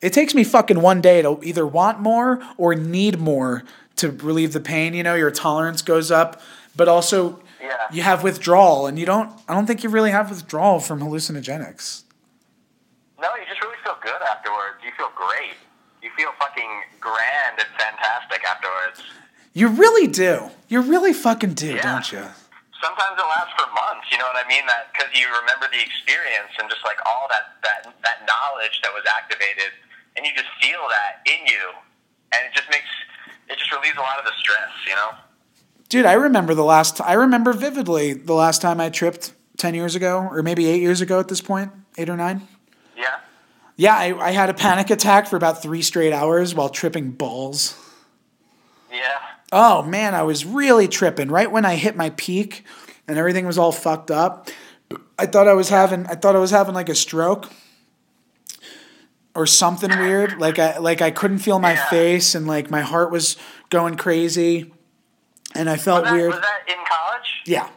it 0.00 0.12
takes 0.12 0.34
me 0.34 0.44
fucking 0.44 0.80
one 0.80 1.00
day 1.00 1.22
to 1.22 1.40
either 1.42 1.66
want 1.66 2.00
more 2.00 2.40
or 2.56 2.74
need 2.74 3.18
more 3.18 3.64
to 3.96 4.10
relieve 4.10 4.52
the 4.52 4.60
pain. 4.60 4.94
You 4.94 5.02
know, 5.02 5.14
your 5.14 5.30
tolerance 5.30 5.82
goes 5.82 6.10
up, 6.10 6.40
but 6.76 6.86
also 6.88 7.40
Yeah. 7.60 7.74
you 7.90 8.02
have 8.02 8.22
withdrawal, 8.22 8.86
and 8.86 8.98
you 8.98 9.04
don't. 9.06 9.32
I 9.48 9.54
don't 9.54 9.66
think 9.66 9.82
you 9.82 9.90
really 9.90 10.12
have 10.12 10.30
withdrawal 10.30 10.78
from 10.78 11.00
hallucinogenics. 11.00 12.04
No, 13.20 13.28
you 13.34 13.44
just 13.48 13.60
really 13.60 13.76
feel 13.82 13.96
good 14.00 14.22
afterwards. 14.22 14.76
You 14.84 14.92
feel 14.96 15.10
great. 15.16 15.54
You 16.18 16.24
feel 16.26 16.34
fucking 16.40 16.82
grand 17.00 17.58
and 17.62 17.68
fantastic 17.78 18.42
afterwards. 18.44 19.02
You 19.54 19.68
really 19.68 20.08
do. 20.08 20.50
You 20.68 20.80
really 20.82 21.12
fucking 21.12 21.54
do, 21.54 21.74
Yeah. 21.74 21.82
don't 21.82 22.10
you? 22.10 22.24
Sometimes 22.82 23.18
it 23.18 23.22
lasts 23.26 23.54
for 23.56 23.70
months. 23.72 24.06
You 24.10 24.18
know 24.18 24.24
what 24.26 24.44
I 24.44 24.48
mean? 24.48 24.66
That 24.66 24.92
because 24.92 25.08
you 25.14 25.26
remember 25.28 25.66
the 25.70 25.80
experience 25.80 26.50
and 26.58 26.68
just 26.68 26.82
like 26.84 26.96
all 27.06 27.26
that 27.30 27.54
that 27.62 27.94
that 28.02 28.26
knowledge 28.26 28.80
that 28.82 28.92
was 28.92 29.04
activated, 29.16 29.70
and 30.16 30.26
you 30.26 30.32
just 30.34 30.48
feel 30.60 30.80
that 30.90 31.22
in 31.26 31.46
you, 31.46 31.70
and 32.34 32.46
it 32.46 32.52
just 32.54 32.68
makes 32.70 32.86
it 33.48 33.58
just 33.58 33.70
relieves 33.72 33.96
a 33.96 34.00
lot 34.00 34.18
of 34.18 34.24
the 34.24 34.32
stress. 34.38 34.70
You 34.88 34.94
know? 34.96 35.10
Dude, 35.88 36.06
I 36.06 36.12
remember 36.14 36.54
the 36.54 36.64
last. 36.64 37.00
I 37.00 37.12
remember 37.14 37.52
vividly 37.52 38.12
the 38.12 38.34
last 38.34 38.60
time 38.62 38.80
I 38.80 38.90
tripped 38.90 39.32
ten 39.56 39.74
years 39.74 39.94
ago, 39.94 40.28
or 40.30 40.42
maybe 40.42 40.66
eight 40.66 40.80
years 40.82 41.00
ago 41.00 41.18
at 41.20 41.28
this 41.28 41.40
point, 41.40 41.70
eight 41.96 42.08
or 42.08 42.16
nine. 42.16 42.46
Yeah. 42.96 43.18
Yeah, 43.80 43.94
I, 43.94 44.26
I 44.28 44.30
had 44.32 44.50
a 44.50 44.54
panic 44.54 44.90
attack 44.90 45.28
for 45.28 45.36
about 45.36 45.62
three 45.62 45.82
straight 45.82 46.12
hours 46.12 46.52
while 46.54 46.68
tripping 46.68 47.12
balls. 47.12 47.76
Yeah. 48.92 48.98
Oh 49.52 49.82
man, 49.82 50.14
I 50.14 50.24
was 50.24 50.44
really 50.44 50.88
tripping 50.88 51.28
right 51.28 51.50
when 51.50 51.64
I 51.64 51.76
hit 51.76 51.96
my 51.96 52.10
peak, 52.10 52.64
and 53.06 53.16
everything 53.16 53.46
was 53.46 53.56
all 53.56 53.70
fucked 53.72 54.10
up. 54.10 54.50
I 55.18 55.26
thought 55.26 55.46
I 55.46 55.52
was 55.54 55.68
having. 55.68 56.06
I 56.06 56.14
thought 56.16 56.34
I 56.34 56.40
was 56.40 56.50
having 56.50 56.74
like 56.74 56.88
a 56.88 56.94
stroke. 56.94 57.50
Or 59.34 59.46
something 59.46 59.90
weird, 59.90 60.40
like 60.40 60.58
I 60.58 60.78
like 60.78 61.00
I 61.00 61.12
couldn't 61.12 61.38
feel 61.38 61.60
my 61.60 61.74
Yeah. 61.74 61.88
face, 61.90 62.34
and 62.34 62.48
like 62.48 62.72
my 62.72 62.80
heart 62.80 63.12
was 63.12 63.36
going 63.70 63.94
crazy, 63.96 64.72
and 65.54 65.70
I 65.70 65.76
felt 65.76 66.02
Was 66.02 66.10
that, 66.10 66.16
weird. 66.16 66.30
was 66.32 66.40
that 66.40 66.60
in 66.66 66.78
college? 66.84 67.42
Yeah, 67.46 67.68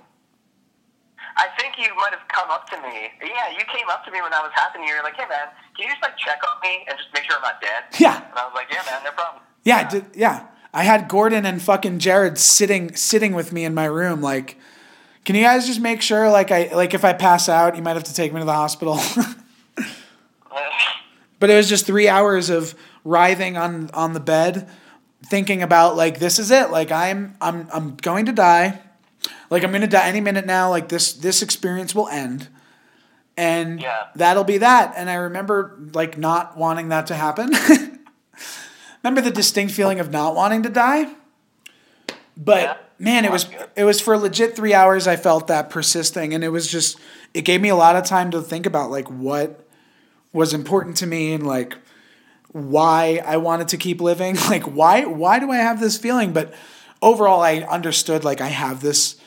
I 1.37 1.47
think 1.59 1.77
you 1.77 1.93
might 1.95 2.11
have 2.11 2.27
come 2.27 2.49
up 2.49 2.69
to 2.69 2.77
me. 2.81 3.11
Yeah, 3.21 3.51
you 3.51 3.63
came 3.71 3.87
up 3.89 4.03
to 4.05 4.11
me 4.11 4.21
when 4.21 4.31
that 4.31 4.43
was 4.43 4.51
happening. 4.53 4.87
You 4.87 4.95
were 4.95 5.03
like, 5.03 5.15
"Hey, 5.15 5.27
man, 5.29 5.47
can 5.75 5.85
you 5.85 5.89
just 5.89 6.01
like 6.01 6.17
check 6.17 6.39
on 6.43 6.59
me 6.61 6.85
and 6.87 6.97
just 6.97 7.09
make 7.13 7.23
sure 7.23 7.35
I'm 7.35 7.41
not 7.41 7.61
dead?" 7.61 7.83
yeah. 7.99 8.17
And 8.29 8.37
I 8.37 8.45
was 8.45 8.53
like, 8.53 8.67
"Yeah, 8.71 8.83
man, 8.89 9.03
no 9.03 9.11
problem." 9.11 9.43
Yeah, 9.63 9.77
I 9.77 9.83
did, 9.89 10.05
yeah. 10.15 10.47
I 10.73 10.83
had 10.83 11.09
Gordon 11.09 11.45
and 11.45 11.61
fucking 11.61 11.99
Jared 11.99 12.37
sitting 12.37 12.95
sitting 12.95 13.33
with 13.33 13.51
me 13.51 13.65
in 13.65 13.73
my 13.73 13.85
room 13.85 14.21
like 14.21 14.57
can 15.23 15.35
you 15.35 15.43
guys 15.43 15.67
just 15.67 15.79
make 15.79 16.01
sure 16.01 16.29
like 16.29 16.51
I 16.51 16.71
like 16.73 16.93
if 16.93 17.05
I 17.05 17.13
pass 17.13 17.47
out, 17.47 17.75
you 17.75 17.83
might 17.83 17.93
have 17.93 18.05
to 18.05 18.13
take 18.13 18.33
me 18.33 18.39
to 18.39 18.45
the 18.45 18.53
hospital. 18.53 18.99
but 21.39 21.49
it 21.49 21.55
was 21.55 21.69
just 21.69 21.85
3 21.85 22.07
hours 22.07 22.49
of 22.49 22.75
writhing 23.03 23.57
on 23.57 23.89
on 23.91 24.13
the 24.13 24.19
bed 24.19 24.69
thinking 25.25 25.61
about 25.61 25.95
like 25.95 26.19
this 26.19 26.39
is 26.39 26.49
it. 26.49 26.71
Like 26.71 26.91
I'm 26.91 27.35
I'm 27.39 27.67
I'm 27.71 27.95
going 27.97 28.25
to 28.25 28.31
die. 28.31 28.81
Like 29.51 29.63
I'm 29.63 29.73
to 29.73 29.85
die 29.85 30.07
any 30.07 30.21
minute 30.21 30.45
now. 30.47 30.69
Like 30.69 30.87
this 30.89 31.11
this 31.13 31.41
experience 31.43 31.93
will 31.93 32.07
end. 32.07 32.47
And 33.37 33.81
Yeah. 33.81 34.05
that'll 34.15 34.45
be 34.45 34.57
that. 34.59 34.93
And 34.95 35.09
I 35.09 35.15
remember 35.15 35.77
like 35.93 36.17
not 36.17 36.57
wanting 36.57 36.89
that 36.89 37.05
to 37.07 37.15
happen. 37.15 37.51
remember 39.03 39.21
the 39.21 39.31
distinct 39.31 39.73
feeling 39.73 39.99
of 39.99 40.09
not 40.09 40.35
wanting 40.35 40.63
to 40.63 40.69
die? 40.69 41.13
But 42.37 42.61
Yeah. 42.63 42.77
man, 42.97 43.25
it 43.25 43.31
was 43.31 43.47
it 43.75 43.83
was 43.83 43.99
for 43.99 44.17
legit 44.17 44.55
3 44.55 44.73
hours 44.73 45.05
I 45.05 45.17
felt 45.17 45.47
that 45.47 45.69
persisting 45.69 46.33
and 46.33 46.43
it 46.43 46.49
was 46.49 46.67
just 46.67 46.97
it 47.33 47.41
gave 47.41 47.61
me 47.61 47.69
a 47.69 47.75
lot 47.75 47.95
of 47.97 48.05
time 48.05 48.31
to 48.31 48.41
think 48.41 48.65
about 48.65 48.89
like 48.89 49.09
what 49.09 49.67
was 50.31 50.53
important 50.53 50.95
to 50.97 51.07
me 51.07 51.33
and 51.33 51.45
like 51.45 51.75
why 52.53 53.21
I 53.25 53.35
wanted 53.37 53.67
to 53.69 53.77
keep 53.77 53.99
living. 53.99 54.37
Like 54.49 54.63
why 54.63 55.03
why 55.03 55.39
do 55.39 55.51
I 55.51 55.57
have 55.57 55.81
this 55.81 55.97
feeling? 55.97 56.31
But 56.31 56.53
overall 57.01 57.41
I 57.41 57.57
understood 57.69 58.23
like 58.23 58.39
I 58.39 58.47
have 58.47 58.81
this 58.81 59.17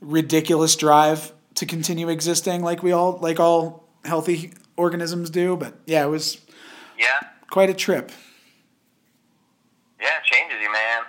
ridiculous 0.00 0.76
drive 0.76 1.32
to 1.54 1.66
continue 1.66 2.08
existing 2.08 2.62
like 2.62 2.82
we 2.82 2.92
all 2.92 3.18
like 3.20 3.40
all 3.40 3.88
healthy 4.04 4.52
organisms 4.76 5.30
do. 5.30 5.56
But 5.56 5.74
yeah, 5.86 6.04
it 6.04 6.08
was 6.08 6.38
Yeah. 6.98 7.28
quite 7.50 7.70
a 7.70 7.74
trip. 7.74 8.10
Yeah, 10.00 10.08
it 10.18 10.24
changes 10.24 10.58
you, 10.60 10.72
man. 10.72 11.02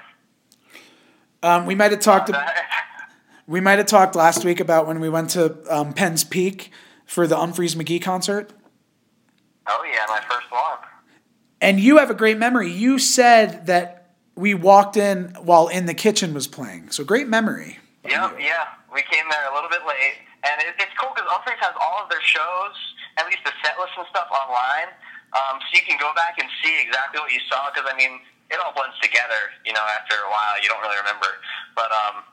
Um, 1.43 1.65
we 1.65 1.76
might 1.76 1.91
have 1.91 1.99
talked 1.99 2.30
about 2.30 2.49
we 3.47 3.59
might 3.61 3.77
have 3.77 3.88
talked 3.88 4.15
last 4.15 4.43
week 4.45 4.59
about 4.59 4.88
when 4.88 4.99
we 4.99 5.09
went 5.09 5.30
to 5.31 5.57
um, 5.69 5.93
Penn's 5.93 6.23
Peak 6.23 6.72
for 7.05 7.27
the 7.27 7.35
Umphrey's 7.35 7.76
McGee 7.76 8.01
concert. 8.01 8.51
oh 9.68 9.84
yeah, 9.91 10.05
my 10.07 10.19
first 10.30 10.49
one. 10.51 10.77
And 11.59 11.80
you 11.80 11.97
have 11.97 12.09
a 12.09 12.14
great 12.14 12.38
memory. 12.38 12.72
You 12.72 12.99
said 12.99 13.65
that 13.65 14.11
we 14.35 14.53
walked 14.53 14.95
in 14.95 15.35
while 15.41 15.68
In 15.68 15.88
the 15.88 15.93
Kitchen 15.95 16.34
was 16.34 16.47
playing. 16.47 16.91
So 16.91 17.03
great 17.03 17.27
memory. 17.27 17.80
Yep, 18.07 18.38
yeah. 18.39 18.65
We 18.98 19.06
came 19.14 19.30
there 19.30 19.45
a 19.45 19.53
little 19.53 19.69
bit 19.69 19.86
late, 19.86 20.26
and 20.41 20.57
it, 20.57 20.74
it's 20.82 20.90
cool 20.98 21.14
because 21.14 21.30
Umphrey's 21.30 21.61
has 21.61 21.78
all 21.78 22.02
of 22.02 22.10
their 22.10 22.24
shows, 22.26 22.74
at 23.22 23.30
least 23.30 23.45
the 23.45 23.53
set 23.61 23.78
list 23.78 23.94
and 23.94 24.10
stuff, 24.10 24.26
online, 24.34 24.90
um, 25.38 25.61
so 25.61 25.69
you 25.78 25.86
can 25.86 26.02
go 26.02 26.10
back 26.18 26.41
and 26.41 26.49
see 26.65 26.82
exactly 26.82 27.22
what 27.22 27.30
you 27.30 27.38
saw. 27.45 27.69
Because 27.69 27.86
I 27.86 27.94
mean, 27.94 28.18
it 28.49 28.57
all 28.57 28.74
blends 28.74 28.98
together. 28.98 29.53
You 29.69 29.78
know, 29.78 29.86
after 29.86 30.18
a 30.18 30.30
while, 30.34 30.57
you 30.57 30.65
don't 30.65 30.82
really 30.82 30.98
remember. 30.98 31.30
But 31.78 31.94
um, 31.94 32.26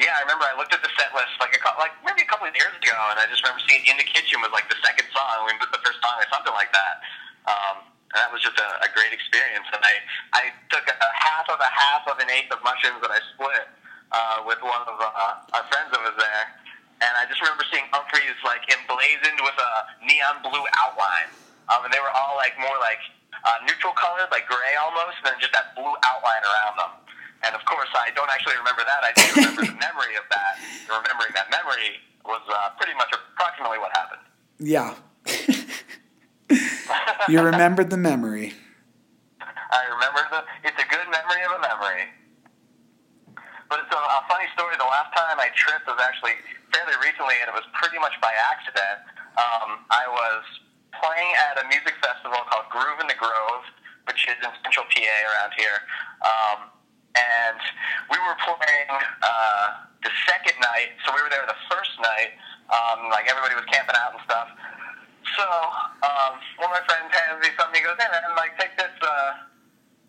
yeah, 0.00 0.16
I 0.16 0.24
remember 0.24 0.48
I 0.48 0.56
looked 0.56 0.72
at 0.72 0.80
the 0.80 0.88
set 0.96 1.12
list 1.12 1.36
like 1.36 1.52
a 1.52 1.60
like 1.76 1.92
maybe 2.00 2.24
a 2.24 2.28
couple 2.32 2.48
of 2.48 2.56
years 2.56 2.72
ago, 2.72 2.96
and 3.12 3.20
I 3.20 3.28
just 3.28 3.44
remember 3.44 3.60
seeing 3.68 3.84
"In 3.84 4.00
the 4.00 4.08
Kitchen" 4.08 4.40
was 4.40 4.56
like 4.56 4.72
the 4.72 4.80
second 4.80 5.12
song, 5.12 5.44
we 5.44 5.52
put 5.60 5.68
the 5.68 5.84
first 5.84 6.00
song 6.00 6.16
or 6.16 6.24
something 6.32 6.56
like 6.56 6.72
that. 6.72 7.04
Um, 7.44 7.92
and 8.16 8.24
that 8.24 8.32
was 8.32 8.40
just 8.40 8.56
a, 8.56 8.68
a 8.80 8.88
great 8.96 9.12
experience. 9.12 9.68
And 9.68 9.84
I 9.84 10.00
I 10.32 10.42
took 10.72 10.88
a, 10.88 10.96
a 10.96 11.10
half 11.12 11.44
of 11.52 11.60
a 11.60 11.68
half 11.68 12.08
of 12.08 12.16
an 12.24 12.32
eighth 12.32 12.48
of 12.56 12.64
mushrooms 12.64 13.04
that 13.04 13.12
I 13.12 13.20
split 13.36 13.68
uh, 14.12 14.42
with 14.46 14.58
one 14.62 14.82
of 14.86 14.98
uh, 14.98 15.56
our 15.56 15.64
friends 15.70 15.90
that 15.90 16.02
was 16.02 16.14
there. 16.18 16.44
And 17.02 17.12
I 17.20 17.28
just 17.28 17.44
remember 17.44 17.64
seeing 17.68 17.84
Umphrey's 17.92 18.40
like 18.40 18.64
emblazoned 18.72 19.36
with 19.44 19.58
a 19.60 19.72
neon 20.00 20.40
blue 20.40 20.64
outline. 20.80 21.28
Um, 21.68 21.84
and 21.84 21.92
they 21.92 22.00
were 22.00 22.14
all 22.14 22.38
like 22.38 22.56
more 22.56 22.78
like 22.80 23.02
uh, 23.44 23.60
neutral 23.68 23.92
colored, 23.92 24.32
like 24.32 24.48
gray 24.48 24.72
almost, 24.80 25.20
and 25.20 25.34
then 25.34 25.36
just 25.42 25.52
that 25.52 25.76
blue 25.76 25.92
outline 26.06 26.40
around 26.40 26.80
them. 26.80 26.92
And 27.44 27.52
of 27.52 27.60
course, 27.68 27.90
I 27.92 28.08
don't 28.16 28.30
actually 28.32 28.56
remember 28.56 28.80
that. 28.86 29.04
I 29.04 29.12
do 29.12 29.28
remember 29.36 29.68
the 29.68 29.76
memory 29.86 30.16
of 30.16 30.24
that. 30.32 30.56
Remembering 30.88 31.36
that 31.36 31.52
memory 31.52 32.00
was 32.24 32.40
uh, 32.48 32.72
pretty 32.80 32.96
much 32.96 33.12
approximately 33.12 33.78
what 33.78 33.92
happened. 33.92 34.24
Yeah. 34.58 34.94
you 37.28 37.42
remembered 37.42 37.90
the 37.90 38.00
memory. 38.00 38.54
I 39.70 39.84
remember 39.92 40.24
the. 40.30 40.44
It's 40.64 40.80
a 40.80 40.88
good 40.88 41.10
memory 41.10 41.42
of 41.44 41.52
a 41.58 41.60
memory. 41.60 42.08
But 43.68 43.82
it's 43.82 43.90
a, 43.90 43.98
a 43.98 44.22
funny 44.30 44.46
story. 44.54 44.78
The 44.78 44.86
last 44.86 45.10
time 45.14 45.42
I 45.42 45.50
tripped 45.58 45.86
was 45.90 45.98
actually 45.98 46.38
fairly 46.70 46.94
recently, 47.02 47.38
and 47.42 47.50
it 47.50 47.56
was 47.56 47.66
pretty 47.74 47.98
much 47.98 48.14
by 48.22 48.30
accident. 48.30 49.02
Um, 49.36 49.82
I 49.90 50.06
was 50.06 50.42
playing 50.94 51.30
at 51.50 51.60
a 51.60 51.64
music 51.68 51.98
festival 52.00 52.38
called 52.48 52.70
Groove 52.70 53.02
in 53.02 53.08
the 53.10 53.18
Grove, 53.18 53.64
which 54.06 54.24
is 54.30 54.38
in 54.38 54.50
Central 54.62 54.86
PA 54.86 55.16
around 55.34 55.52
here. 55.58 55.78
Um, 56.22 56.58
and 57.16 57.60
we 58.12 58.18
were 58.20 58.36
playing 58.44 58.92
uh, 59.24 59.66
the 60.04 60.12
second 60.28 60.56
night, 60.60 60.94
so 61.04 61.12
we 61.16 61.20
were 61.24 61.32
there 61.32 61.44
the 61.48 61.58
first 61.72 61.96
night. 61.98 62.36
Um, 62.68 63.08
like 63.10 63.30
everybody 63.30 63.54
was 63.54 63.64
camping 63.70 63.94
out 63.94 64.14
and 64.14 64.22
stuff. 64.26 64.48
So 65.38 65.46
um, 66.06 66.32
one 66.58 66.70
of 66.70 66.74
my 66.76 66.84
friends 66.86 67.10
hands 67.14 67.38
me 67.42 67.50
something. 67.58 67.78
He 67.78 67.84
goes, 67.86 67.98
"Hey 67.98 68.10
man, 68.10 68.22
like 68.34 68.58
take 68.58 68.74
this. 68.78 68.94
Uh, 69.02 69.55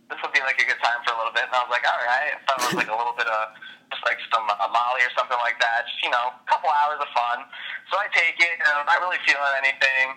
this 0.10 0.20
will 0.24 0.34
be 0.34 0.44
like 0.44 0.60
a 0.60 0.66
good 0.68 0.80
time 0.84 1.00
for 1.04 1.14
a 1.14 1.18
little 1.20 1.36
bit." 1.36 1.48
And 1.48 1.56
I 1.56 1.62
was 1.64 1.72
like, 1.72 1.86
"All 1.88 2.02
right." 2.04 2.34
Thought 2.48 2.60
it 2.64 2.68
was 2.74 2.80
like 2.80 2.92
a 2.92 2.98
little 2.98 3.16
bit 3.16 3.28
of 3.28 3.56
just 3.92 4.04
like 4.04 4.20
some 4.32 4.46
uh, 4.48 4.70
Molly 4.72 5.04
or 5.04 5.12
something 5.16 5.40
like 5.40 5.60
that. 5.64 5.88
Just 5.88 6.00
you 6.04 6.12
know, 6.12 6.36
a 6.36 6.46
couple 6.48 6.68
hours 6.72 7.00
of 7.00 7.10
fun. 7.16 7.48
So 7.92 8.00
I 8.00 8.08
take 8.12 8.36
it. 8.40 8.56
And 8.60 8.84
I'm 8.84 8.88
not 8.88 9.00
really 9.00 9.20
feeling 9.24 9.54
anything. 9.60 10.16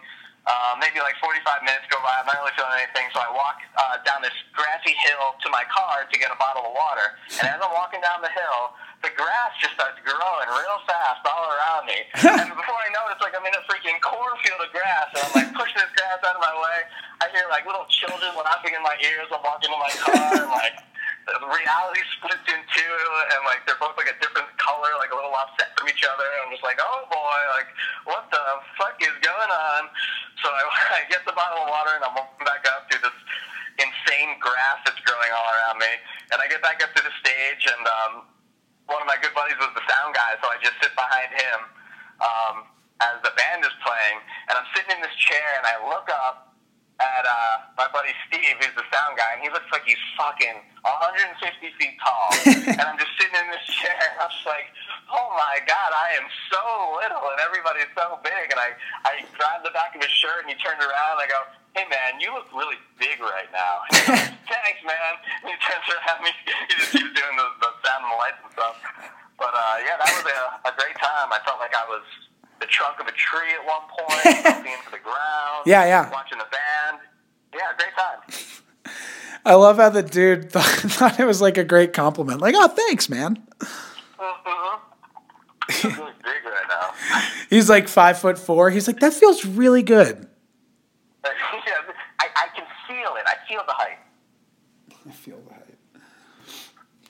Uh, 0.49 0.73
maybe 0.81 0.99
like 1.05 1.15
45 1.21 1.63
minutes 1.69 1.85
go 1.93 2.01
by. 2.01 2.17
I'm 2.17 2.27
not 2.27 2.41
really 2.41 2.57
feeling 2.57 2.75
anything. 2.81 3.07
So 3.13 3.21
I 3.21 3.29
walk 3.31 3.61
uh, 3.77 4.01
down 4.09 4.25
this 4.25 4.35
grassy 4.57 4.97
hill 5.05 5.37
to 5.45 5.49
my 5.53 5.63
car 5.69 6.09
to 6.09 6.17
get 6.17 6.33
a 6.33 6.39
bottle 6.41 6.65
of 6.65 6.73
water. 6.73 7.15
And 7.39 7.45
as 7.47 7.61
I'm 7.61 7.71
walking 7.77 8.01
down 8.01 8.25
the 8.25 8.33
hill, 8.33 8.73
the 9.01 9.13
grass 9.17 9.53
just 9.57 9.73
starts 9.81 9.97
growing 10.05 10.49
real 10.53 10.79
fast 10.85 11.25
all 11.25 11.49
around 11.49 11.89
me. 11.89 11.99
and 12.45 12.53
before 12.53 12.81
I 12.85 12.89
know 12.93 13.09
it, 13.09 13.17
it's 13.17 13.25
like 13.25 13.33
I'm 13.33 13.45
in 13.49 13.57
a 13.57 13.65
freaking 13.65 13.97
cornfield 14.05 14.61
of 14.61 14.69
grass. 14.77 15.09
And 15.17 15.21
I'm 15.25 15.33
like 15.41 15.51
pushing 15.57 15.81
this 15.81 15.93
grass 15.97 16.21
out 16.21 16.37
of 16.37 16.43
my 16.45 16.53
way. 16.53 16.79
I 17.25 17.33
hear 17.33 17.49
like 17.49 17.65
little 17.65 17.89
children 17.89 18.29
laughing 18.37 18.77
in 18.77 18.83
my 18.85 18.97
ears. 19.01 19.33
I'm 19.33 19.41
walking 19.41 19.73
to 19.73 19.81
my 19.81 19.93
car. 20.05 20.45
and 20.45 20.53
like 20.65 20.77
the 21.25 21.49
reality 21.49 22.03
splits 22.17 22.45
in 22.49 22.61
two, 22.77 22.97
and 23.33 23.41
like 23.49 23.65
they're 23.65 23.81
both 23.81 23.97
like 23.97 24.13
a 24.13 24.17
different 24.21 24.53
color, 24.61 24.93
like 25.01 25.13
a 25.13 25.17
little 25.17 25.33
offset 25.33 25.73
from 25.81 25.89
each 25.89 26.05
other. 26.05 26.29
And 26.37 26.49
I'm 26.49 26.53
just 26.53 26.65
like, 26.65 26.81
oh 26.81 27.09
boy, 27.09 27.39
like 27.57 27.73
what 28.05 28.29
the 28.29 28.45
fuck 28.77 29.01
is 29.01 29.17
going 29.25 29.53
on? 29.53 29.89
So 30.45 30.53
I, 30.53 30.61
I 31.01 31.09
get 31.09 31.25
the 31.25 31.33
bottle 31.33 31.65
of 31.65 31.73
water 31.73 31.97
and 31.97 32.05
I'm 32.05 32.13
walking 32.13 32.45
back 32.45 32.69
up 32.69 32.85
through 32.93 33.01
this 33.01 33.17
insane 33.81 34.37
grass 34.45 34.85
that's 34.85 35.01
growing 35.09 35.33
all 35.33 35.49
around 35.57 35.81
me. 35.81 35.93
And 36.33 36.39
I 36.41 36.47
get 36.53 36.61
back 36.61 36.85
up 36.85 36.93
to 36.93 37.01
the 37.01 37.15
stage, 37.25 37.65
and 37.65 37.85
um, 37.89 38.13
one 38.91 39.01
of 39.01 39.09
my 39.09 39.17
good 39.23 39.33
buddies 39.33 39.57
was 39.63 39.71
the 39.79 39.87
sound 39.87 40.13
guy, 40.13 40.35
so 40.43 40.51
I 40.51 40.59
just 40.59 40.75
sit 40.83 40.91
behind 40.99 41.31
him 41.31 41.59
um, 42.19 42.55
as 42.99 43.23
the 43.23 43.31
band 43.39 43.63
is 43.63 43.75
playing. 43.87 44.19
And 44.51 44.59
I'm 44.59 44.69
sitting 44.75 44.91
in 44.99 45.01
this 45.01 45.15
chair, 45.15 45.49
and 45.63 45.65
I 45.65 45.79
look 45.87 46.11
up 46.11 46.51
at 47.01 47.25
uh, 47.25 47.73
my 47.81 47.89
buddy 47.89 48.13
Steve, 48.29 48.61
who's 48.61 48.77
the 48.77 48.85
sound 48.93 49.17
guy, 49.17 49.39
and 49.39 49.41
he 49.41 49.49
looks 49.49 49.71
like 49.73 49.87
he's 49.89 50.01
fucking 50.21 50.59
150 50.85 51.41
feet 51.81 51.97
tall. 52.03 52.29
and 52.77 52.83
I'm 52.83 53.01
just 53.01 53.15
sitting 53.17 53.39
in 53.41 53.49
this 53.49 53.65
chair, 53.73 53.97
and 53.97 54.21
I'm 54.21 54.29
just 54.29 54.45
like, 54.45 54.69
oh 55.09 55.33
my 55.33 55.65
god, 55.65 55.91
I 55.97 56.21
am 56.21 56.29
so 56.53 56.61
little, 57.01 57.25
and 57.33 57.41
everybody's 57.41 57.89
so 57.97 58.21
big. 58.21 58.53
And 58.53 58.61
I, 58.61 58.77
I 59.09 59.25
grabbed 59.33 59.65
the 59.65 59.73
back 59.73 59.97
of 59.97 60.05
his 60.05 60.13
shirt, 60.13 60.45
and 60.45 60.53
he 60.53 60.59
turned 60.61 60.83
around, 60.85 61.17
and 61.17 61.25
I 61.25 61.29
go, 61.31 61.41
hey 61.77 61.87
man, 61.89 62.21
you 62.21 62.33
look 62.35 62.51
really 62.53 62.77
big 62.99 63.21
right 63.21 63.49
now. 63.53 63.81
Goes, 63.91 64.07
Thanks, 64.51 64.83
man. 64.85 65.13
And 65.43 65.49
he 65.49 65.57
turns 65.63 65.87
around, 65.89 66.21
he, 66.27 66.33
he 66.69 66.75
just 66.77 66.93
keeps 66.93 67.13
doing 67.17 67.37
the, 67.39 67.47
the 67.65 67.71
sound 67.81 68.05
and 68.05 68.13
the 68.13 68.19
lights 68.21 68.37
and 68.45 68.53
stuff. 68.53 68.77
But 69.39 69.55
uh, 69.57 69.77
yeah, 69.87 69.97
that 69.97 70.11
was 70.21 70.27
a, 70.29 70.69
a 70.69 70.73
great 70.77 70.97
time. 71.01 71.33
I 71.33 71.39
felt 71.47 71.59
like 71.59 71.73
I 71.73 71.87
was 71.89 72.05
the 72.61 72.67
trunk 72.67 73.01
of 73.01 73.07
a 73.09 73.13
tree 73.13 73.57
at 73.57 73.65
one 73.65 73.89
point, 73.89 74.45
looking 74.45 74.73
into 74.73 74.91
the 74.93 75.01
ground. 75.03 75.65
Yeah, 75.65 75.87
yeah. 75.87 76.11
Watching 76.13 76.37
the 76.39 76.45
band. 76.53 77.01
Yeah, 77.55 77.73
great 77.79 77.95
time. 77.97 78.21
I 79.45 79.55
love 79.55 79.79
how 79.79 79.89
the 79.89 80.03
dude 80.03 80.53
thought, 80.53 80.65
thought 80.65 81.19
it 81.19 81.25
was 81.25 81.41
like 81.41 81.57
a 81.57 81.65
great 81.65 81.93
compliment. 81.95 82.41
Like, 82.41 82.55
oh, 82.57 82.69
thanks, 82.69 83.09
man. 83.09 83.43
Mm-hmm. 83.61 84.77
Really 85.89 86.13
big 86.23 86.45
right 86.45 86.67
now. 86.69 86.91
He's 87.49 87.71
like 87.71 87.89
five 87.89 88.19
foot 88.19 88.39
four. 88.39 88.71
He's 88.71 88.87
like, 88.87 89.01
that 89.01 89.15
feels 89.15 89.47
really 89.47 89.83
good. 89.83 90.29
yeah, 91.25 91.31
I, 92.21 92.27
I 92.37 92.49
can 92.55 92.67
feel. 93.51 93.61
I 93.61 93.63
feel 93.63 93.67
the 93.67 93.75
height. 93.75 93.99
I 95.09 95.13
feel 95.13 95.39
the 95.47 95.55
height. 95.55 95.79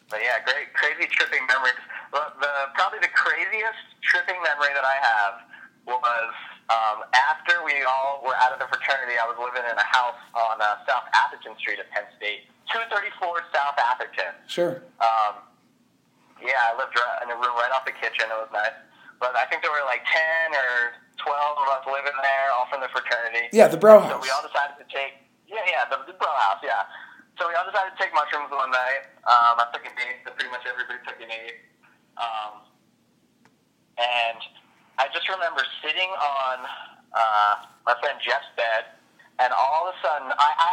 But 0.09 0.21
yeah, 0.25 0.43
great, 0.43 0.73
crazy 0.75 1.07
tripping 1.12 1.47
memories. 1.47 1.79
The, 2.11 2.19
the 2.43 2.53
probably 2.75 2.99
the 2.99 3.12
craziest 3.15 3.79
tripping 4.03 4.41
memory 4.43 4.75
that 4.75 4.83
I 4.83 4.97
have 4.99 5.35
was 5.87 6.33
um, 6.67 7.07
after 7.15 7.62
we 7.62 7.79
all 7.87 8.19
were 8.27 8.35
out 8.43 8.51
of 8.51 8.59
the 8.59 8.67
fraternity. 8.67 9.15
I 9.21 9.27
was 9.31 9.39
living 9.39 9.62
in 9.62 9.77
a 9.79 9.87
house 9.87 10.19
on 10.35 10.59
uh, 10.59 10.83
South 10.89 11.07
Atherton 11.15 11.55
Street 11.62 11.79
at 11.79 11.87
Penn 11.95 12.11
State, 12.19 12.51
two 12.75 12.83
thirty 12.91 13.15
four 13.23 13.39
South 13.55 13.79
Atherton. 13.79 14.35
Sure. 14.51 14.83
Um, 14.99 15.47
yeah, 16.43 16.59
I 16.59 16.75
lived 16.75 16.97
right 16.99 17.21
in 17.23 17.31
a 17.31 17.39
room 17.39 17.55
right 17.55 17.71
off 17.71 17.87
the 17.87 17.95
kitchen. 17.95 18.27
It 18.27 18.39
was 18.41 18.51
nice. 18.51 18.75
But 19.23 19.39
I 19.39 19.47
think 19.47 19.62
there 19.62 19.71
were 19.71 19.87
like 19.87 20.03
ten 20.11 20.51
or 20.59 20.99
twelve 21.23 21.55
of 21.62 21.71
us 21.71 21.87
living 21.87 22.19
there, 22.19 22.47
all 22.59 22.67
from 22.67 22.83
the 22.83 22.91
fraternity. 22.91 23.47
Yeah, 23.55 23.71
the 23.71 23.79
bro 23.79 24.03
So 24.03 24.19
house. 24.19 24.23
we 24.27 24.31
all 24.35 24.43
decided 24.43 24.75
to 24.83 24.87
take. 24.91 25.15
Yeah, 25.51 25.66
yeah, 25.66 25.82
the, 25.90 25.98
the 26.06 26.14
bro 26.14 26.31
house. 26.31 26.62
Yeah. 26.62 26.86
so 27.35 27.51
we 27.51 27.55
all 27.59 27.66
decided 27.66 27.90
to 27.93 27.98
take 27.98 28.14
mushrooms 28.14 28.55
one 28.55 28.70
night. 28.70 29.10
Um, 29.27 29.59
I 29.59 29.66
took 29.74 29.82
an 29.82 29.93
eight. 29.98 30.22
So 30.22 30.31
pretty 30.31 30.51
much 30.55 30.62
everybody 30.62 31.02
took 31.02 31.18
an 31.18 31.31
eight. 31.31 31.59
Um, 32.14 32.62
and 33.98 34.39
I 34.98 35.10
just 35.10 35.27
remember 35.28 35.64
sitting 35.82 36.09
on 36.14 36.56
uh, 37.12 37.55
my 37.85 37.94
friend 37.98 38.16
Jeff's 38.22 38.48
bed, 38.55 38.94
and 39.43 39.51
all 39.52 39.89
of 39.89 39.93
a 39.93 39.97
sudden, 40.05 40.28
I, 40.36 40.51
I 40.55 40.70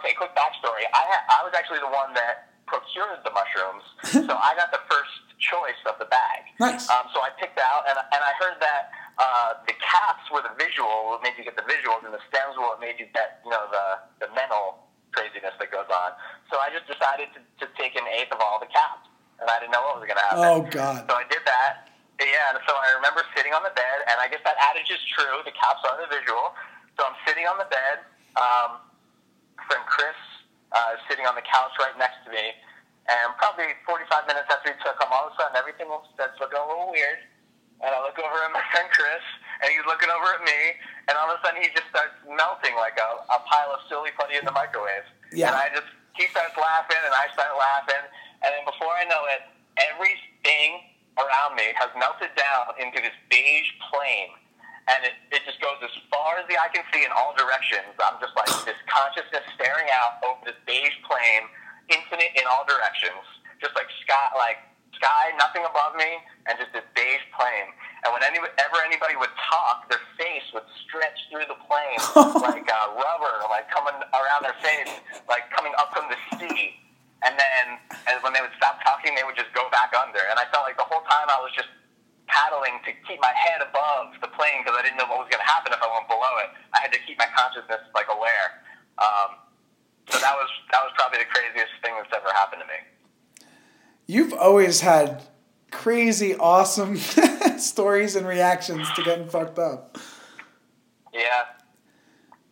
okay, 0.00 0.14
quick 0.16 0.32
backstory. 0.38 0.86
I 0.94 1.02
ha- 1.04 1.26
I 1.28 1.38
was 1.44 1.52
actually 1.52 1.82
the 1.82 1.90
one 1.92 2.14
that 2.14 2.54
procured 2.66 3.20
the 3.26 3.32
mushrooms, 3.34 3.84
so 4.26 4.32
I 4.38 4.54
got 4.56 4.70
the 4.72 4.80
first 4.88 5.12
choice 5.42 5.78
of 5.86 5.98
the 5.98 6.06
bag. 6.06 6.46
Nice. 6.62 6.88
Um, 6.88 7.10
so 7.12 7.20
I 7.20 7.30
picked 7.36 7.58
out, 7.58 7.84
and 7.90 7.98
and 7.98 8.20
I 8.22 8.32
heard 8.40 8.56
that 8.62 8.90
uh, 9.18 9.58
the 9.66 9.74
caps 9.82 10.30
were 10.30 10.42
the 10.42 10.54
visual, 10.54 11.10
what 11.10 11.22
made 11.22 11.34
you 11.34 11.42
get 11.42 11.58
the 11.58 11.66
visuals, 11.66 12.06
and 12.06 12.14
the 12.14 12.22
stems 12.30 12.54
were 12.54 12.70
what 12.70 12.80
made 12.80 12.98
you 13.02 13.10
get 13.10 13.42
you 13.42 13.50
know 13.50 13.66
the 13.70 14.26
the 14.26 14.28
mental 14.34 14.86
craziness 15.10 15.54
that 15.58 15.70
goes 15.74 15.90
on. 15.90 16.14
So 16.52 16.62
I 16.62 16.70
just 16.70 16.86
decided 16.86 17.34
to, 17.34 17.40
to 17.42 17.66
take 17.74 17.98
an 17.98 18.06
eighth 18.14 18.30
of 18.30 18.38
all 18.38 18.62
the 18.62 18.70
caps, 18.70 19.10
and 19.42 19.50
I 19.50 19.58
didn't 19.58 19.74
know 19.74 19.82
what 19.90 19.98
was 19.98 20.06
going 20.06 20.20
to 20.20 20.26
happen. 20.30 20.46
Oh 20.46 20.62
God. 20.70 21.02
So 21.10 21.18
I 21.18 21.26
did 21.26 21.42
that. 21.44 21.90
Yeah, 22.18 22.50
and 22.54 22.58
so 22.66 22.74
I 22.74 22.98
remember 22.98 23.22
sitting 23.34 23.54
on 23.54 23.62
the 23.62 23.74
bed, 23.78 23.98
and 24.10 24.18
I 24.18 24.26
guess 24.26 24.42
that 24.42 24.58
adage 24.58 24.90
is 24.90 24.98
true. 25.06 25.38
The 25.46 25.54
caps 25.54 25.86
are 25.86 25.98
the 26.02 26.10
visual. 26.10 26.50
So 26.98 27.06
I'm 27.06 27.14
sitting 27.22 27.46
on 27.46 27.62
the 27.62 27.70
bed. 27.70 28.02
Um, 28.34 28.82
friend 29.66 29.86
Chris 29.86 30.18
uh, 30.74 30.98
is 30.98 31.02
sitting 31.06 31.26
on 31.30 31.38
the 31.38 31.46
couch 31.46 31.74
right 31.78 31.94
next 31.94 32.22
to 32.26 32.30
me, 32.34 32.54
and 33.06 33.34
probably 33.38 33.70
45 33.86 34.26
minutes 34.26 34.50
after 34.50 34.74
he 34.74 34.76
took 34.82 34.98
them, 34.98 35.10
all 35.14 35.30
of 35.30 35.32
a 35.32 35.34
sudden 35.38 35.54
everything 35.54 35.86
starts 36.14 36.36
looking 36.42 36.58
a 36.58 36.66
little 36.66 36.90
weird. 36.90 37.22
And 37.78 37.90
I 37.94 37.98
look 38.02 38.18
over 38.18 38.38
at 38.42 38.50
my 38.50 38.62
friend 38.74 38.88
Chris, 38.90 39.24
and 39.62 39.70
he's 39.70 39.86
looking 39.86 40.10
over 40.10 40.34
at 40.34 40.42
me, 40.42 40.60
and 41.06 41.14
all 41.14 41.30
of 41.30 41.38
a 41.38 41.40
sudden 41.42 41.62
he 41.62 41.70
just 41.70 41.86
starts 41.90 42.14
melting 42.26 42.74
like 42.78 42.98
a, 42.98 43.10
a 43.30 43.38
pile 43.46 43.74
of 43.74 43.82
silly 43.86 44.10
putty 44.18 44.38
in 44.38 44.44
the 44.44 44.54
microwave. 44.54 45.06
Yeah. 45.30 45.52
And 45.52 45.56
I 45.56 45.70
just, 45.70 45.88
he 46.18 46.26
starts 46.34 46.54
laughing, 46.58 46.98
and 47.02 47.14
I 47.14 47.30
start 47.34 47.54
laughing, 47.54 48.04
and 48.42 48.50
then 48.50 48.64
before 48.66 48.90
I 48.94 49.06
know 49.06 49.22
it, 49.30 49.42
everything 49.78 50.88
around 51.18 51.58
me 51.58 51.74
has 51.74 51.90
melted 51.98 52.30
down 52.38 52.74
into 52.78 53.02
this 53.02 53.14
beige 53.30 53.70
plane. 53.90 54.34
And 54.88 55.04
it, 55.04 55.14
it 55.28 55.44
just 55.44 55.60
goes 55.60 55.76
as 55.84 55.92
far 56.08 56.40
as 56.40 56.48
the 56.48 56.56
eye 56.56 56.72
can 56.72 56.86
see 56.94 57.04
in 57.04 57.12
all 57.12 57.36
directions. 57.36 57.92
I'm 58.00 58.16
just 58.22 58.32
like 58.38 58.48
this 58.68 58.78
consciousness 58.88 59.44
staring 59.58 59.90
out 59.92 60.22
over 60.24 60.40
this 60.48 60.58
beige 60.64 60.96
plane, 61.04 61.44
infinite 61.92 62.32
in 62.38 62.46
all 62.48 62.64
directions. 62.64 63.22
Just 63.60 63.74
like 63.74 63.90
Scott, 64.06 64.38
like 64.38 64.62
sky, 64.98 65.32
nothing 65.38 65.62
above 65.62 65.94
me, 65.94 66.18
and 66.50 66.58
just 66.58 66.74
this 66.74 66.84
beige 66.92 67.24
plane. 67.32 67.70
And 68.04 68.14
whenever 68.14 68.78
anybody 68.84 69.14
would 69.16 69.32
talk, 69.48 69.86
their 69.88 70.02
face 70.18 70.46
would 70.54 70.66
stretch 70.86 71.18
through 71.30 71.46
the 71.46 71.58
plane 71.66 71.98
like 72.42 72.66
uh, 72.66 72.94
rubber, 72.94 73.34
like 73.50 73.70
coming 73.70 73.96
around 74.12 74.42
their 74.42 74.58
face, 74.62 74.92
like 75.30 75.46
coming 75.54 75.72
up 75.78 75.94
from 75.94 76.10
the 76.10 76.18
sea. 76.38 76.78
And 77.26 77.34
then, 77.34 77.64
and 78.06 78.22
when 78.22 78.30
they 78.30 78.42
would 78.42 78.54
stop 78.54 78.78
talking, 78.86 79.14
they 79.18 79.26
would 79.26 79.34
just 79.34 79.50
go 79.50 79.66
back 79.74 79.90
under. 79.98 80.22
And 80.30 80.38
I 80.38 80.46
felt 80.54 80.62
like 80.62 80.78
the 80.78 80.86
whole 80.86 81.02
time 81.10 81.26
I 81.26 81.42
was 81.42 81.50
just 81.50 81.66
paddling 82.30 82.78
to 82.86 82.94
keep 83.08 83.18
my 83.18 83.32
head 83.34 83.58
above 83.64 84.14
the 84.22 84.30
plane 84.30 84.62
because 84.62 84.78
I 84.78 84.86
didn't 84.86 85.00
know 85.00 85.08
what 85.10 85.26
was 85.26 85.30
going 85.32 85.42
to 85.42 85.50
happen 85.50 85.74
if 85.74 85.80
I 85.82 85.88
went 85.90 86.06
below 86.06 86.34
it. 86.46 86.54
I 86.76 86.78
had 86.78 86.94
to 86.94 87.00
keep 87.08 87.18
my 87.18 87.26
consciousness 87.34 87.82
like 87.96 88.06
aware. 88.06 88.62
Um, 89.00 89.42
so 90.08 90.16
that 90.20 90.34
was 90.36 90.48
that 90.72 90.80
was 90.80 90.92
probably 90.96 91.20
the 91.20 91.28
craziest 91.28 91.72
thing 91.84 91.92
that's 91.98 92.12
ever 92.16 92.32
happened 92.32 92.64
to 92.64 92.68
me. 92.68 92.80
You've 94.08 94.32
always 94.32 94.80
had 94.80 95.22
crazy, 95.70 96.34
awesome 96.34 96.96
stories 97.58 98.16
and 98.16 98.26
reactions 98.26 98.88
to 98.96 99.02
getting 99.04 99.28
fucked 99.28 99.58
up. 99.58 99.98
Yeah, 101.12 101.20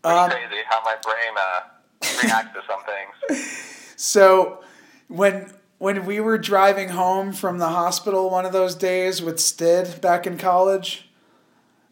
pretty 0.02 0.18
Um, 0.18 0.30
crazy 0.30 0.62
how 0.68 0.82
my 0.84 0.96
brain 1.02 1.34
uh, 1.36 2.22
reacts 2.22 2.52
to 2.54 2.62
some 2.68 2.80
things. 2.84 3.52
So 3.98 4.62
when 5.08 5.50
when 5.78 6.04
we 6.04 6.20
were 6.20 6.36
driving 6.36 6.90
home 6.90 7.32
from 7.32 7.56
the 7.56 7.68
hospital 7.70 8.28
one 8.28 8.44
of 8.44 8.52
those 8.52 8.74
days 8.74 9.22
with 9.22 9.40
Stid 9.40 10.02
back 10.02 10.26
in 10.26 10.36
college, 10.36 11.08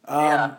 um, 0.05 0.25
yeah, 0.25 0.55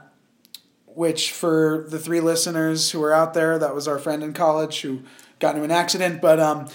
which 0.87 1.31
for 1.31 1.85
the 1.87 1.99
three 1.99 2.19
listeners 2.19 2.89
who 2.89 2.99
were 2.99 3.13
out 3.13 3.35
there, 3.35 3.59
that 3.59 3.75
was 3.75 3.87
our 3.87 3.99
friend 3.99 4.23
in 4.23 4.33
college 4.33 4.81
who 4.81 5.01
got 5.39 5.53
into 5.53 5.63
an 5.63 5.69
accident. 5.69 6.19
But 6.19 6.39
um, 6.39 6.67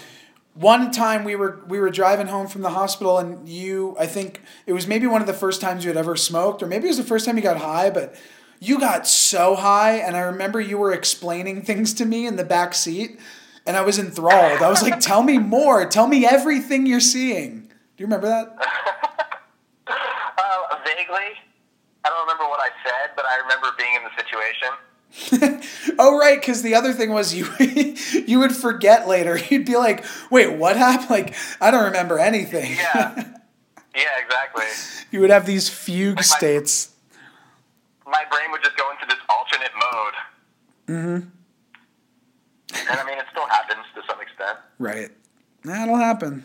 one 0.53 0.91
time 0.91 1.23
we 1.23 1.35
were 1.35 1.63
we 1.67 1.79
were 1.79 1.89
driving 1.89 2.27
home 2.27 2.47
from 2.47 2.61
the 2.61 2.71
hospital, 2.71 3.17
and 3.17 3.47
you, 3.47 3.95
I 3.99 4.05
think 4.05 4.41
it 4.65 4.73
was 4.73 4.87
maybe 4.87 5.07
one 5.07 5.21
of 5.21 5.27
the 5.27 5.33
first 5.33 5.61
times 5.61 5.83
you 5.83 5.89
had 5.89 5.97
ever 5.97 6.15
smoked, 6.15 6.61
or 6.61 6.67
maybe 6.67 6.85
it 6.85 6.89
was 6.89 6.97
the 6.97 7.03
first 7.03 7.25
time 7.25 7.37
you 7.37 7.43
got 7.43 7.57
high, 7.57 7.89
but. 7.89 8.15
You 8.63 8.79
got 8.79 9.07
so 9.07 9.55
high, 9.55 9.93
and 9.93 10.15
I 10.15 10.19
remember 10.19 10.61
you 10.61 10.77
were 10.77 10.91
explaining 10.91 11.61
things 11.65 11.95
to 11.95 12.05
me 12.05 12.27
in 12.27 12.35
the 12.35 12.43
back 12.43 12.75
seat, 12.75 13.19
and 13.65 13.75
I 13.75 13.81
was 13.81 13.97
enthralled. 13.97 14.61
I 14.61 14.69
was 14.69 14.83
like, 14.83 14.99
"Tell 14.99 15.23
me 15.23 15.39
more. 15.39 15.83
Tell 15.87 16.05
me 16.05 16.27
everything 16.27 16.85
you're 16.85 16.99
seeing." 16.99 17.61
Do 17.61 18.03
you 18.03 18.05
remember 18.05 18.27
that? 18.27 18.55
uh, 19.87 20.77
vaguely. 20.85 21.41
I 22.05 22.09
don't 22.09 22.21
remember 22.21 22.45
what 22.49 22.59
I 22.59 22.69
said, 22.85 23.15
but 23.15 23.25
I 23.25 23.37
remember 23.41 23.69
being 23.79 23.95
in 23.95 24.03
the 24.03 24.13
situation. 24.15 24.69
oh 25.99 26.17
right, 26.17 26.39
because 26.39 26.61
the 26.61 26.75
other 26.75 26.93
thing 26.93 27.11
was 27.11 27.33
you 27.33 27.47
you 28.27 28.39
would 28.39 28.55
forget 28.55 29.07
later. 29.07 29.37
You'd 29.49 29.65
be 29.65 29.75
like, 29.77 30.05
"Wait, 30.29 30.57
what 30.57 30.77
happened?" 30.77 31.09
Like 31.09 31.35
I 31.59 31.69
don't 31.71 31.83
remember 31.85 32.17
anything. 32.17 32.71
Yeah, 32.71 33.13
yeah, 33.95 34.03
exactly. 34.23 34.65
you 35.11 35.19
would 35.19 35.29
have 35.29 35.45
these 35.45 35.67
fugue 35.69 36.09
Like 36.17 36.17
my- 36.17 36.21
states. 36.23 36.87
My 38.05 38.23
brain 38.29 38.51
would 38.51 38.61
just 38.63 38.75
go 38.77 38.89
into 38.91 39.05
this 39.07 39.19
alternate 39.29 39.71
mode. 39.75 40.13
Mm-hmm. 40.87 41.29
And 42.89 42.99
I 42.99 43.05
mean, 43.05 43.17
it 43.17 43.25
still 43.31 43.47
happens 43.47 43.85
to 43.95 44.01
some 44.09 44.19
extent. 44.21 44.57
Right. 44.79 45.09
That'll 45.63 45.95
happen. 45.95 46.43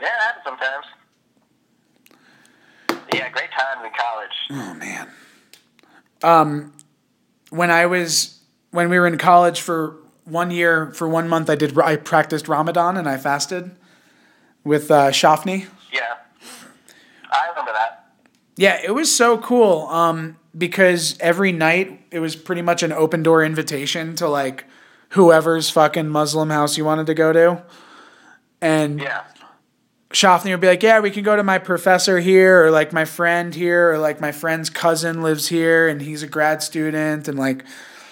Yeah, 0.00 0.06
it 0.06 0.20
happens 0.20 0.44
sometimes. 0.44 0.86
Yeah, 3.12 3.28
great 3.30 3.50
times 3.50 3.84
in 3.84 3.90
college. 3.98 4.30
Oh 4.50 4.74
man. 4.74 5.08
Um, 6.22 6.72
when 7.52 7.70
I 7.70 7.86
was 7.86 8.40
when 8.70 8.88
we 8.88 8.98
were 8.98 9.06
in 9.06 9.18
college 9.18 9.60
for 9.60 9.96
one 10.24 10.50
year 10.50 10.92
for 10.92 11.06
one 11.06 11.28
month, 11.28 11.50
I 11.50 11.54
did 11.54 11.78
I 11.78 11.96
practiced 11.96 12.48
Ramadan 12.48 12.96
and 12.96 13.08
I 13.08 13.18
fasted 13.18 13.76
with 14.64 14.90
uh, 14.90 15.10
Shafni. 15.10 15.66
Yeah, 15.92 16.16
I 17.30 17.48
remember 17.50 17.72
that. 17.72 18.06
Yeah, 18.56 18.80
it 18.82 18.94
was 18.94 19.14
so 19.14 19.38
cool. 19.38 19.86
Um, 19.88 20.38
because 20.56 21.18
every 21.20 21.52
night 21.52 22.06
it 22.10 22.20
was 22.20 22.36
pretty 22.36 22.62
much 22.62 22.82
an 22.82 22.92
open 22.92 23.22
door 23.22 23.44
invitation 23.44 24.16
to 24.16 24.28
like 24.28 24.64
whoever's 25.10 25.68
fucking 25.70 26.08
Muslim 26.08 26.50
house 26.50 26.76
you 26.76 26.84
wanted 26.84 27.06
to 27.06 27.14
go 27.14 27.32
to. 27.32 27.62
And 28.60 29.00
Yeah, 29.00 29.24
Shafni 30.12 30.50
would 30.50 30.60
be 30.60 30.66
like, 30.66 30.82
Yeah, 30.82 31.00
we 31.00 31.10
can 31.10 31.22
go 31.24 31.36
to 31.36 31.42
my 31.42 31.58
professor 31.58 32.20
here, 32.20 32.64
or 32.64 32.70
like 32.70 32.92
my 32.92 33.04
friend 33.04 33.54
here, 33.54 33.92
or 33.92 33.98
like 33.98 34.20
my 34.20 34.32
friend's 34.32 34.70
cousin 34.70 35.22
lives 35.22 35.48
here 35.48 35.88
and 35.88 36.02
he's 36.02 36.22
a 36.22 36.26
grad 36.26 36.62
student. 36.62 37.28
And 37.28 37.38
like, 37.38 37.64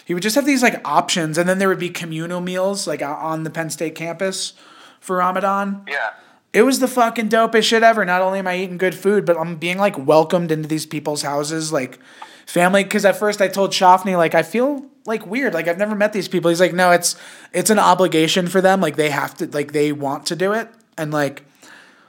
he 0.04 0.14
would 0.14 0.22
just 0.22 0.34
have 0.34 0.46
these 0.46 0.62
like 0.62 0.80
options. 0.86 1.38
And 1.38 1.48
then 1.48 1.58
there 1.58 1.68
would 1.68 1.78
be 1.78 1.90
communal 1.90 2.40
meals 2.40 2.86
like 2.86 3.02
on 3.02 3.44
the 3.44 3.50
Penn 3.50 3.70
State 3.70 3.94
campus 3.94 4.54
for 4.98 5.16
Ramadan. 5.16 5.84
yeah, 5.88 6.10
It 6.52 6.62
was 6.62 6.80
the 6.80 6.88
fucking 6.88 7.28
dopest 7.28 7.64
shit 7.64 7.82
ever. 7.82 8.04
Not 8.04 8.20
only 8.22 8.38
am 8.40 8.46
I 8.46 8.56
eating 8.58 8.78
good 8.78 8.94
food, 8.94 9.24
but 9.24 9.36
I'm 9.38 9.56
being 9.56 9.78
like 9.78 9.96
welcomed 9.98 10.50
into 10.50 10.68
these 10.68 10.86
people's 10.86 11.22
houses, 11.22 11.72
like 11.72 11.98
family. 12.46 12.82
Because 12.82 13.04
at 13.04 13.16
first 13.16 13.40
I 13.40 13.48
told 13.48 13.70
Shafni 13.70 14.16
like 14.16 14.34
I 14.34 14.42
feel 14.42 14.86
like 15.06 15.26
weird, 15.26 15.54
like 15.54 15.68
I've 15.68 15.78
never 15.78 15.94
met 15.94 16.12
these 16.12 16.28
people. 16.28 16.48
He's 16.50 16.60
like, 16.60 16.74
no, 16.74 16.90
it's 16.90 17.16
it's 17.52 17.70
an 17.70 17.78
obligation 17.78 18.48
for 18.48 18.60
them. 18.60 18.80
Like 18.80 18.96
they 18.96 19.10
have 19.10 19.36
to, 19.36 19.46
like 19.46 19.72
they 19.72 19.92
want 19.92 20.26
to 20.26 20.36
do 20.36 20.52
it, 20.52 20.68
and 20.98 21.12
like 21.12 21.44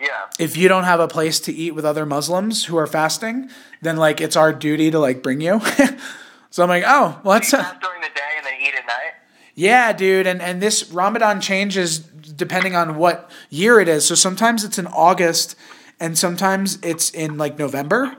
yeah. 0.02 0.26
if 0.40 0.58
you 0.58 0.68
don't 0.68 0.84
have 0.86 1.00
a 1.00 1.08
place 1.08 1.40
to 1.42 1.54
eat 1.54 1.72
with 1.72 1.86
other 1.86 2.06
Muslims 2.06 2.66
who 2.66 2.78
are 2.78 2.88
fasting, 2.88 3.50
then 3.82 3.98
like 3.98 4.20
it's 4.20 4.36
our 4.36 4.52
duty 4.52 4.92
to 4.92 5.00
like 5.00 5.22
bring 5.22 5.42
you. 5.42 5.62
so 6.50 6.64
I'm 6.64 6.70
like, 6.70 6.84
oh, 6.86 7.20
well 7.24 7.34
that's. 7.40 7.52
During 7.52 8.02
the 8.02 8.10
day 8.14 8.34
and 8.38 8.46
then 8.46 8.54
eat 8.62 8.74
at 8.76 8.86
night. 8.86 9.14
Yeah, 9.56 9.94
dude, 9.94 10.28
and 10.28 10.42
and 10.42 10.62
this 10.62 10.92
Ramadan 10.92 11.42
changes 11.42 12.00
depending 12.00 12.76
on 12.76 12.96
what 12.96 13.30
year 13.50 13.80
it 13.80 13.88
is. 13.88 14.06
So 14.06 14.16
sometimes 14.16 14.64
it's 14.64 14.78
in 14.80 14.88
August 14.88 15.56
and 16.00 16.18
sometimes 16.18 16.80
it's 16.82 17.12
in 17.12 17.38
like 17.38 17.60
November. 17.60 18.18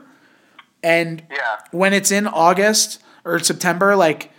And 0.81 1.23
Yeah. 1.29 1.57
when 1.71 1.93
it's 1.93 2.11
in 2.11 2.27
August 2.27 3.01
or 3.25 3.39
September, 3.39 3.95
like 3.95 4.31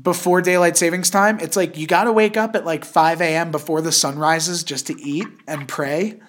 before 0.00 0.40
daylight 0.40 0.76
savings 0.76 1.10
time, 1.10 1.38
it's 1.40 1.56
like 1.56 1.76
you 1.76 1.86
got 1.86 2.04
to 2.04 2.12
wake 2.12 2.36
up 2.36 2.54
at 2.56 2.64
like 2.64 2.84
5 2.84 3.20
a.m. 3.20 3.50
before 3.50 3.80
the 3.80 3.92
sun 3.92 4.18
rises 4.18 4.64
just 4.64 4.86
to 4.88 5.00
eat 5.00 5.26
and 5.46 5.68
pray. 5.68 6.20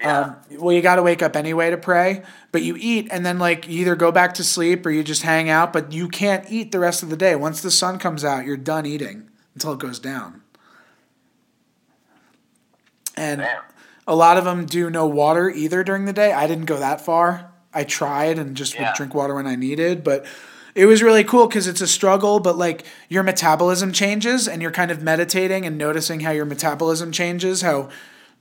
Yeah. 0.00 0.20
Um, 0.20 0.36
well, 0.58 0.72
you 0.74 0.80
got 0.80 0.96
to 0.96 1.02
wake 1.02 1.22
up 1.22 1.34
anyway 1.34 1.70
to 1.70 1.76
pray, 1.76 2.22
but 2.52 2.62
you 2.62 2.76
eat 2.78 3.08
and 3.10 3.26
then 3.26 3.38
like 3.38 3.66
you 3.66 3.80
either 3.80 3.96
go 3.96 4.12
back 4.12 4.34
to 4.34 4.44
sleep 4.44 4.86
or 4.86 4.90
you 4.90 5.02
just 5.02 5.22
hang 5.22 5.50
out, 5.50 5.72
but 5.72 5.92
you 5.92 6.08
can't 6.08 6.44
eat 6.50 6.70
the 6.70 6.78
rest 6.78 7.02
of 7.02 7.10
the 7.10 7.16
day. 7.16 7.34
Once 7.34 7.60
the 7.62 7.70
sun 7.70 7.98
comes 7.98 8.24
out, 8.24 8.44
you're 8.44 8.56
done 8.56 8.86
eating 8.86 9.28
until 9.54 9.72
it 9.72 9.80
goes 9.80 9.98
down. 9.98 10.42
And 13.16 13.40
Damn. 13.40 13.62
a 14.06 14.14
lot 14.14 14.36
of 14.36 14.44
them 14.44 14.66
do 14.66 14.90
no 14.90 15.06
water 15.06 15.50
either 15.50 15.82
during 15.82 16.04
the 16.04 16.12
day. 16.12 16.32
I 16.32 16.46
didn't 16.46 16.66
go 16.66 16.78
that 16.78 17.00
far. 17.00 17.50
I 17.74 17.84
tried 17.84 18.38
and 18.38 18.56
just 18.56 18.74
Yeah. 18.74 18.90
would 18.90 18.96
drink 18.96 19.14
water 19.14 19.34
when 19.34 19.46
I 19.46 19.56
needed, 19.56 20.04
but 20.04 20.24
it 20.74 20.86
was 20.86 21.02
really 21.02 21.24
cool 21.24 21.48
because 21.48 21.66
it's 21.66 21.80
a 21.80 21.86
struggle, 21.88 22.38
but 22.38 22.56
like 22.56 22.84
your 23.08 23.24
metabolism 23.24 23.92
changes 23.92 24.46
and 24.46 24.62
you're 24.62 24.70
kind 24.70 24.92
of 24.92 25.02
meditating 25.02 25.66
and 25.66 25.76
noticing 25.76 26.20
how 26.20 26.30
your 26.30 26.44
metabolism 26.44 27.10
changes. 27.10 27.62
How 27.62 27.88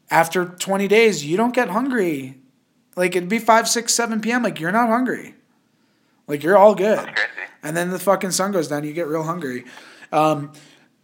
after 0.10 0.46
20 0.46 0.88
days, 0.88 1.26
you 1.26 1.38
don't 1.38 1.54
get 1.54 1.70
hungry. 1.70 2.40
Like 2.96 3.16
it'd 3.16 3.30
be 3.30 3.40
5, 3.40 3.68
6, 3.68 3.94
7 3.94 4.22
p.m. 4.22 4.44
Like 4.44 4.60
you're 4.60 4.72
not 4.72 4.90
hungry. 4.90 5.36
Like 6.28 6.44
you're 6.44 6.58
all 6.58 6.76
good. 6.76 7.10
And 7.64 7.76
then 7.76 7.90
the 7.90 8.00
fucking 8.00 8.32
sun 8.32 8.52
goes 8.52 8.68
down, 8.68 8.84
you 8.84 8.94
get 8.94 9.08
real 9.08 9.24
hungry. 9.24 9.66
Um, 10.12 10.52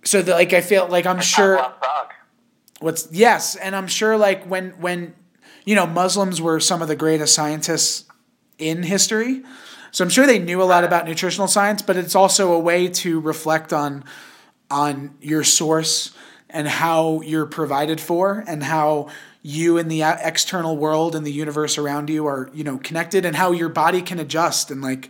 so 0.03 0.21
the, 0.21 0.31
like 0.31 0.53
I 0.53 0.61
feel 0.61 0.87
like 0.87 1.05
I'm 1.05 1.21
sure 1.21 1.73
what's 2.79 3.07
yes, 3.11 3.55
and 3.55 3.75
I'm 3.75 3.87
sure 3.87 4.17
like 4.17 4.45
when 4.45 4.71
when 4.81 5.15
you 5.65 5.75
know 5.75 5.85
Muslims 5.85 6.41
were 6.41 6.59
some 6.59 6.81
of 6.81 6.87
the 6.87 6.95
greatest 6.95 7.33
scientists 7.33 8.05
in 8.57 8.83
history. 8.83 9.43
So 9.91 10.03
I'm 10.03 10.09
sure 10.09 10.25
they 10.25 10.39
knew 10.39 10.61
a 10.61 10.65
lot 10.65 10.83
about 10.83 11.05
nutritional 11.05 11.47
science, 11.47 11.81
but 11.81 11.95
it's 11.95 12.15
also 12.15 12.51
a 12.51 12.59
way 12.59 12.87
to 12.87 13.19
reflect 13.19 13.71
on 13.71 14.03
on 14.69 15.15
your 15.21 15.43
source 15.43 16.11
and 16.53 16.67
how 16.67 17.19
you're 17.21 17.47
provided 17.47 17.99
for 17.99 18.43
and 18.47 18.63
how 18.63 19.09
you 19.41 19.77
and 19.77 19.91
the 19.91 20.03
uh, 20.03 20.15
external 20.21 20.77
world 20.77 21.15
and 21.15 21.25
the 21.25 21.31
universe 21.31 21.77
around 21.77 22.09
you 22.09 22.25
are, 22.27 22.49
you 22.53 22.63
know, 22.63 22.77
connected 22.77 23.25
and 23.25 23.35
how 23.35 23.51
your 23.51 23.67
body 23.67 24.01
can 24.01 24.19
adjust 24.19 24.71
and 24.71 24.81
like 24.81 25.09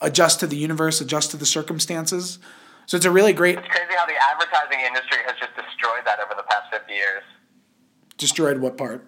adjust 0.00 0.40
to 0.40 0.46
the 0.46 0.56
universe, 0.56 1.00
adjust 1.00 1.30
to 1.30 1.36
the 1.36 1.46
circumstances. 1.46 2.38
So 2.86 2.96
it's 2.96 3.04
a 3.04 3.10
really 3.12 3.34
great 3.34 3.58
It's 3.58 3.68
crazy 3.68 3.92
how 3.94 4.06
the 4.06 4.16
advertising 4.16 4.80
industry 4.80 5.18
has 5.26 5.36
just 5.38 5.54
destroyed 5.54 6.02
that 6.06 6.18
over 6.24 6.34
the 6.34 6.42
past 6.48 6.72
50 6.72 6.90
years. 6.90 7.22
destroyed 8.16 8.58
what 8.58 8.76
part? 8.78 9.04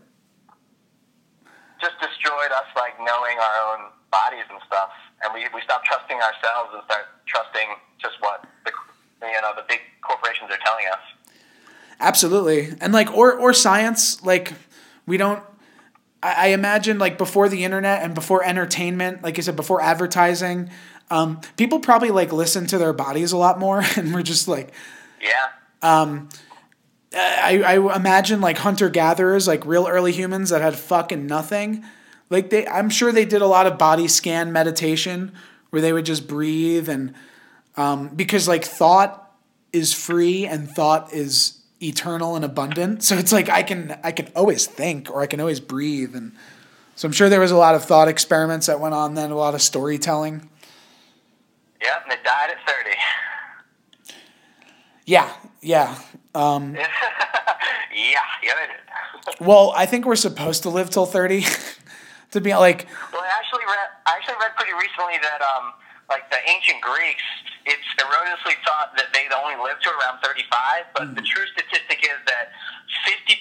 Just 1.80 1.96
destroyed 1.96 2.52
us, 2.52 2.68
like, 2.76 2.92
knowing 3.00 3.40
our 3.40 3.56
own 3.72 3.88
bodies 4.12 4.44
and 4.52 4.60
stuff. 4.68 4.92
And 5.24 5.32
we, 5.32 5.48
we 5.56 5.64
stopped 5.64 5.88
trusting 5.88 6.20
ourselves 6.20 6.76
and 6.76 6.84
start 6.84 7.08
trusting 7.24 7.72
just 7.96 8.20
what 8.20 8.44
the, 8.68 8.72
you 9.24 9.40
know, 9.40 9.56
the 9.56 9.64
big 9.64 9.80
corporations 10.04 10.52
are 10.52 10.60
telling 10.60 10.84
us. 10.92 11.00
Absolutely. 12.00 12.74
And 12.80 12.92
like 12.92 13.12
or 13.14 13.34
or 13.38 13.52
science, 13.52 14.22
like 14.24 14.52
we 15.06 15.16
don't 15.18 15.42
I, 16.22 16.34
I 16.34 16.46
imagine 16.48 16.98
like 16.98 17.18
before 17.18 17.48
the 17.48 17.62
internet 17.64 18.02
and 18.02 18.14
before 18.14 18.42
entertainment, 18.44 19.22
like 19.22 19.38
I 19.38 19.42
said, 19.42 19.54
before 19.56 19.82
advertising, 19.82 20.70
um, 21.10 21.40
people 21.56 21.80
probably 21.80 22.10
like 22.10 22.32
listen 22.32 22.66
to 22.68 22.78
their 22.78 22.92
bodies 22.92 23.32
a 23.32 23.36
lot 23.36 23.58
more 23.58 23.82
and 23.96 24.14
we're 24.14 24.22
just 24.22 24.48
like 24.48 24.72
Yeah. 25.20 25.48
um 25.82 26.28
I, 27.12 27.60
I 27.66 27.96
imagine 27.96 28.40
like 28.40 28.58
hunter 28.58 28.88
gatherers, 28.88 29.48
like 29.48 29.66
real 29.66 29.88
early 29.88 30.12
humans 30.12 30.50
that 30.50 30.62
had 30.62 30.76
fucking 30.76 31.26
nothing. 31.26 31.84
Like 32.30 32.50
they 32.50 32.66
I'm 32.68 32.88
sure 32.88 33.10
they 33.12 33.24
did 33.24 33.42
a 33.42 33.46
lot 33.46 33.66
of 33.66 33.78
body 33.78 34.06
scan 34.08 34.52
meditation 34.52 35.32
where 35.70 35.82
they 35.82 35.92
would 35.92 36.06
just 36.06 36.28
breathe 36.28 36.88
and 36.88 37.14
um, 37.76 38.08
because 38.14 38.46
like 38.46 38.64
thought 38.64 39.32
is 39.72 39.92
free 39.92 40.46
and 40.46 40.70
thought 40.70 41.12
is 41.12 41.59
eternal 41.82 42.36
and 42.36 42.44
abundant. 42.44 43.02
So 43.02 43.16
it's 43.16 43.32
like 43.32 43.48
I 43.48 43.62
can 43.62 43.98
I 44.02 44.12
can 44.12 44.28
always 44.36 44.66
think 44.66 45.10
or 45.10 45.20
I 45.20 45.26
can 45.26 45.40
always 45.40 45.60
breathe 45.60 46.14
and 46.14 46.32
so 47.00 47.08
I'm 47.08 47.12
sure 47.12 47.30
there 47.30 47.40
was 47.40 47.50
a 47.50 47.56
lot 47.56 47.74
of 47.74 47.82
thought 47.82 48.08
experiments 48.08 48.66
that 48.66 48.78
went 48.78 48.92
on 48.92 49.14
then, 49.14 49.30
a 49.30 49.34
lot 49.34 49.54
of 49.54 49.62
storytelling. 49.62 50.50
Yep, 51.80 52.02
and 52.04 52.12
it 52.12 52.22
died 52.22 52.50
at 52.50 52.58
30. 52.66 52.90
Yeah, 55.06 55.32
yeah. 55.62 55.98
Um, 56.34 56.74
yeah, 56.76 56.84
yeah, 57.94 58.20
they 58.54 58.66
did. 58.66 59.40
well, 59.46 59.72
I 59.74 59.86
think 59.86 60.04
we're 60.04 60.14
supposed 60.14 60.62
to 60.64 60.68
live 60.68 60.90
till 60.90 61.06
30 61.06 61.46
to 62.32 62.40
be 62.42 62.54
like 62.54 62.86
Well, 63.14 63.22
I 63.22 63.30
actually 63.38 63.64
read. 63.64 63.88
I 64.06 64.16
actually 64.16 64.36
read 64.38 64.54
pretty 64.56 64.74
recently 64.74 65.16
that 65.22 65.40
um, 65.40 65.72
like 66.10 66.30
the 66.30 66.36
ancient 66.50 66.82
Greeks, 66.82 67.22
it's 67.70 67.88
erroneously 68.02 68.58
thought 68.66 68.92
that 68.98 69.14
they 69.14 69.30
only 69.30 69.54
lived 69.62 69.86
to 69.86 69.90
around 69.94 70.18
35, 70.26 70.90
but 70.92 71.14
the 71.14 71.22
hmm. 71.22 71.30
true 71.30 71.46
statistic 71.54 72.02
is 72.02 72.18
that 72.26 72.50
50% 73.06 73.38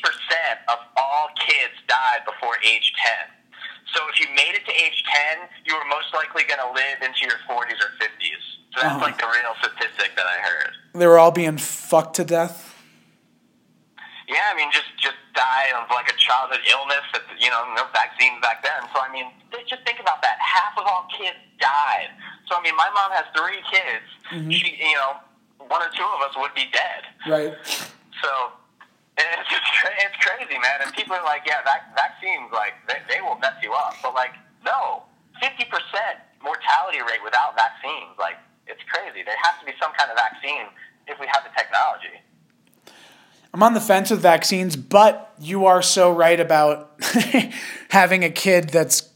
of 0.70 0.80
all 0.96 1.34
kids 1.42 1.74
died 1.90 2.22
before 2.30 2.56
age 2.62 2.94
10. 3.26 3.34
So 3.98 4.06
if 4.14 4.22
you 4.22 4.30
made 4.38 4.54
it 4.54 4.64
to 4.70 4.74
age 4.74 5.02
10, 5.34 5.50
you 5.66 5.74
were 5.74 5.88
most 5.90 6.14
likely 6.14 6.46
going 6.46 6.62
to 6.62 6.72
live 6.78 7.02
into 7.02 7.26
your 7.26 7.42
40s 7.50 7.82
or 7.82 7.90
50s. 7.98 8.44
So 8.78 8.86
that's 8.86 9.02
Oh. 9.02 9.06
like 9.06 9.18
the 9.18 9.26
real 9.26 9.54
statistic 9.66 10.14
that 10.16 10.28
I 10.30 10.38
heard. 10.46 10.74
they 10.94 11.08
were 11.08 11.18
all 11.18 11.32
being 11.34 11.58
fucked 11.58 12.16
to 12.18 12.24
death. 12.24 12.78
Yeah, 14.30 14.46
I 14.46 14.54
mean, 14.54 14.70
just 14.72 14.94
just 15.02 15.18
die 15.34 15.70
of 15.78 15.90
like 15.92 16.10
a 16.12 16.18
childhood 16.18 16.62
illness. 16.70 17.06
That 17.14 17.24
you 17.40 17.50
know, 17.50 17.64
no 17.76 17.86
vaccines 17.94 18.40
back 18.42 18.64
then. 18.64 18.82
So 18.94 19.02
I 19.02 19.10
mean, 19.12 19.30
just 19.68 19.84
think 19.84 20.00
about 20.00 20.22
that. 20.22 20.38
Half 20.40 20.78
of 20.78 20.86
all 20.88 21.08
kids 21.14 21.38
died. 21.60 22.10
So 22.48 22.56
I 22.58 22.62
mean, 22.62 22.76
my 22.76 22.90
mom 22.94 23.12
has 23.14 23.26
three 23.36 23.62
kids. 23.70 24.06
Mhm. 24.34 24.52
She, 24.54 24.78
you 24.82 24.98
know, 24.98 25.20
one 25.70 25.82
or 25.82 25.90
two 25.94 26.06
of 26.06 26.20
us 26.26 26.34
would 26.38 26.54
be 26.56 26.66
dead. 26.74 27.02
Right. 27.28 27.54
So 28.22 28.30
it's 29.20 29.50
just 29.50 29.68
it's 30.02 30.18
crazy, 30.24 30.58
man. 30.58 30.82
And 30.86 30.90
people 30.94 31.14
are 31.16 31.26
like, 31.26 31.44
yeah, 31.46 31.62
vac- 31.66 31.94
vaccines 31.96 32.50
like 32.54 32.74
they, 32.88 33.00
they 33.10 33.20
will 33.22 33.38
mess 33.38 33.58
you 33.62 33.74
up. 33.74 33.96
But 34.02 34.14
like, 34.14 34.34
no, 34.66 35.04
fifty 35.42 35.66
percent 35.66 36.24
mortality 36.42 37.04
rate 37.04 37.20
without 37.24 37.52
vaccines. 37.60 38.16
Like, 38.18 38.40
it's 38.66 38.80
crazy. 38.88 39.24
There 39.28 39.36
has 39.44 39.60
to 39.60 39.66
be 39.68 39.76
some 39.82 39.92
kind 40.00 40.08
of 40.10 40.16
vaccine 40.16 40.72
if 41.08 41.20
we 41.20 41.28
have 41.28 41.44
the 41.44 41.52
technology. 41.52 42.16
I'm 43.54 43.64
on 43.64 43.74
the 43.74 43.82
fence 43.82 44.12
with 44.12 44.22
vaccines, 44.22 44.76
but 44.76 45.34
you 45.40 45.66
are 45.66 45.82
so 45.82 46.12
right 46.12 46.40
about 46.40 46.92
having 47.90 48.24
a 48.24 48.30
kid 48.30 48.70
that's 48.70 49.10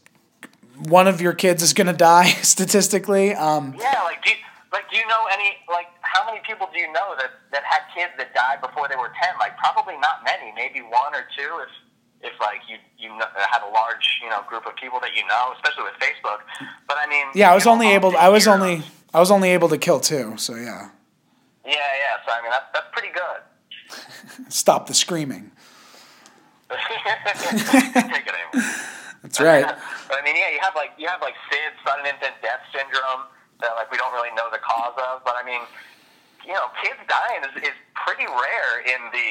one 0.76 1.06
of 1.06 1.20
your 1.20 1.32
kids 1.32 1.62
is 1.62 1.72
going 1.72 1.86
to 1.92 1.92
die 1.92 2.26
statistically. 2.42 3.34
Um, 3.34 3.74
Yeah, 3.78 4.02
like 4.02 4.22
do 4.24 4.30
you, 4.30 4.36
like 4.72 4.90
do 4.90 4.96
you 4.96 5.06
know 5.06 5.26
any 5.32 5.56
like 5.70 5.86
how 6.00 6.26
many 6.26 6.40
people 6.46 6.68
do 6.72 6.80
you 6.80 6.92
know 6.92 7.14
that 7.18 7.30
that 7.52 7.62
had 7.62 7.82
kids 7.94 8.12
that 8.18 8.34
died 8.34 8.60
before 8.60 8.88
they 8.88 8.96
were 8.96 9.12
ten? 9.22 9.34
Like 9.38 9.56
probably 9.58 9.96
not 9.98 10.24
many, 10.24 10.52
maybe 10.56 10.80
one 10.80 11.14
or 11.14 11.26
two 11.36 11.62
if 11.62 12.32
if 12.32 12.40
like 12.40 12.60
you 12.68 12.76
you 12.98 13.10
have 13.50 13.62
a 13.62 13.70
large 13.72 14.18
you 14.22 14.30
know 14.30 14.42
group 14.48 14.66
of 14.66 14.74
people 14.76 14.98
that 15.00 15.14
you 15.14 15.24
know, 15.28 15.52
especially 15.54 15.84
with 15.84 15.94
Facebook. 16.02 16.40
But 16.88 16.96
I 16.98 17.06
mean, 17.06 17.26
yeah, 17.34 17.52
I 17.52 17.54
was 17.54 17.64
you 17.64 17.70
know, 17.70 17.74
only 17.74 17.88
able. 17.92 18.16
I 18.16 18.28
was 18.28 18.48
only. 18.48 18.82
I 19.12 19.20
was 19.20 19.30
only 19.30 19.50
able 19.50 19.68
to 19.68 19.78
kill 19.78 20.00
two. 20.00 20.34
So 20.38 20.56
yeah, 20.56 20.90
Yeah, 21.64 21.70
yeah. 21.70 22.18
So 22.26 22.32
I 22.34 22.42
mean 22.42 22.50
that's 22.50 22.66
that's 22.74 22.86
pretty 22.92 23.12
good. 23.14 23.40
Stop 24.48 24.86
the 24.86 24.94
screaming. 24.94 25.52
Take 26.70 28.26
it 28.26 28.34
anyway. 28.34 28.66
That's 29.22 29.40
right. 29.40 29.64
But 29.64 30.20
I 30.20 30.22
mean, 30.24 30.36
yeah, 30.36 30.52
you 30.52 30.60
have 30.60 30.76
like 30.76 30.92
you 31.00 31.08
have 31.08 31.24
like 31.24 31.32
SID, 31.48 31.72
sudden 31.80 32.04
infant 32.04 32.36
death 32.44 32.60
syndrome, 32.76 33.24
that 33.64 33.72
like 33.72 33.88
we 33.88 33.96
don't 33.96 34.12
really 34.12 34.32
know 34.36 34.52
the 34.52 34.60
cause 34.60 34.92
of. 35.00 35.24
But 35.24 35.40
I 35.40 35.42
mean, 35.48 35.64
you 36.44 36.52
know, 36.52 36.68
kids 36.84 37.00
dying 37.08 37.40
is, 37.48 37.72
is 37.72 37.76
pretty 37.96 38.28
rare 38.28 38.84
in 38.84 39.00
the 39.16 39.28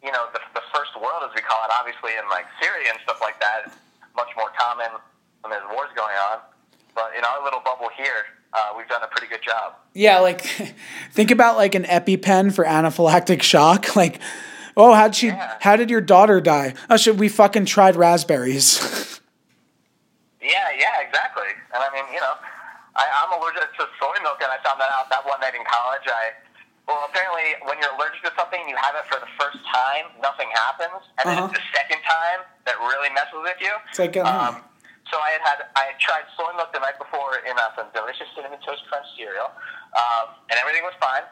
you 0.00 0.12
know 0.12 0.32
the, 0.32 0.40
the 0.56 0.64
first 0.72 0.96
world 0.96 1.20
as 1.28 1.36
we 1.36 1.44
call 1.44 1.60
it. 1.68 1.72
Obviously, 1.76 2.16
in 2.16 2.24
like 2.32 2.48
Syria 2.64 2.96
and 2.96 2.98
stuff 3.04 3.20
like 3.20 3.36
that, 3.44 3.68
it's 3.68 3.76
much 4.16 4.32
more 4.40 4.48
common 4.56 4.88
when 5.44 5.52
there's 5.52 5.68
wars 5.68 5.92
going 5.92 6.16
on. 6.32 6.40
But 6.96 7.12
in 7.12 7.22
our 7.22 7.44
little 7.44 7.60
bubble 7.60 7.92
here, 7.92 8.39
uh, 8.52 8.58
we've 8.76 8.88
done 8.88 9.02
a 9.02 9.06
pretty 9.08 9.26
good 9.28 9.42
job. 9.42 9.74
Yeah, 9.94 10.18
like 10.20 10.40
think 11.12 11.30
about 11.30 11.56
like 11.56 11.74
an 11.74 11.84
EpiPen 11.84 12.52
for 12.54 12.64
anaphylactic 12.64 13.42
shock. 13.42 13.86
Like, 13.96 14.20
oh, 14.76 14.94
how'd 14.94 15.14
she? 15.16 15.28
How 15.60 15.76
did 15.76 15.90
your 15.90 16.00
daughter 16.00 16.40
die? 16.40 16.74
Oh, 16.88 16.96
shit, 16.96 17.16
we 17.16 17.28
fucking 17.28 17.66
tried 17.66 17.96
raspberries. 17.96 18.80
Yeah, 20.40 20.72
yeah, 20.72 21.04
exactly. 21.06 21.52
And 21.74 21.84
I 21.84 21.88
mean, 21.92 22.04
you 22.14 22.20
know, 22.20 22.32
I, 22.96 23.04
I'm 23.04 23.36
allergic 23.38 23.68
to 23.76 23.84
soy 24.00 24.16
milk, 24.24 24.40
and 24.40 24.48
I 24.48 24.56
found 24.64 24.80
that 24.80 24.88
out 24.88 25.10
that 25.12 25.20
one 25.28 25.38
night 25.40 25.52
in 25.54 25.60
college. 25.68 26.08
I 26.08 26.32
well, 26.88 27.04
apparently, 27.12 27.60
when 27.68 27.76
you're 27.78 27.92
allergic 27.94 28.24
to 28.24 28.32
something, 28.40 28.58
you 28.66 28.74
have 28.80 28.96
it 28.96 29.04
for 29.06 29.20
the 29.20 29.28
first 29.38 29.60
time, 29.68 30.10
nothing 30.24 30.48
happens, 30.56 31.04
and 31.20 31.28
then 31.28 31.38
Uh-huh. 31.38 31.52
it's 31.52 31.60
the 31.60 31.66
second 31.76 32.00
time 32.02 32.40
that 32.66 32.74
really 32.80 33.12
messes 33.12 33.36
with 33.44 33.60
you. 33.60 33.70
It's 33.90 34.00
like, 34.00 34.16
uh, 34.16 34.24
Um, 34.26 34.64
so 35.10 35.18
I 35.18 35.34
had 35.34 35.42
had 35.42 35.58
I 35.74 35.84
had 35.94 35.98
tried 35.98 36.26
soy 36.38 36.54
milk 36.54 36.70
the 36.72 36.80
night 36.80 36.96
before 36.96 37.42
in 37.42 37.54
uh, 37.58 37.74
some 37.74 37.90
delicious 37.90 38.30
cinnamon 38.34 38.62
toast 38.62 38.86
crunch 38.86 39.06
cereal, 39.18 39.50
um, 39.98 40.38
and 40.48 40.56
everything 40.62 40.86
was 40.86 40.94
fine. 41.02 41.26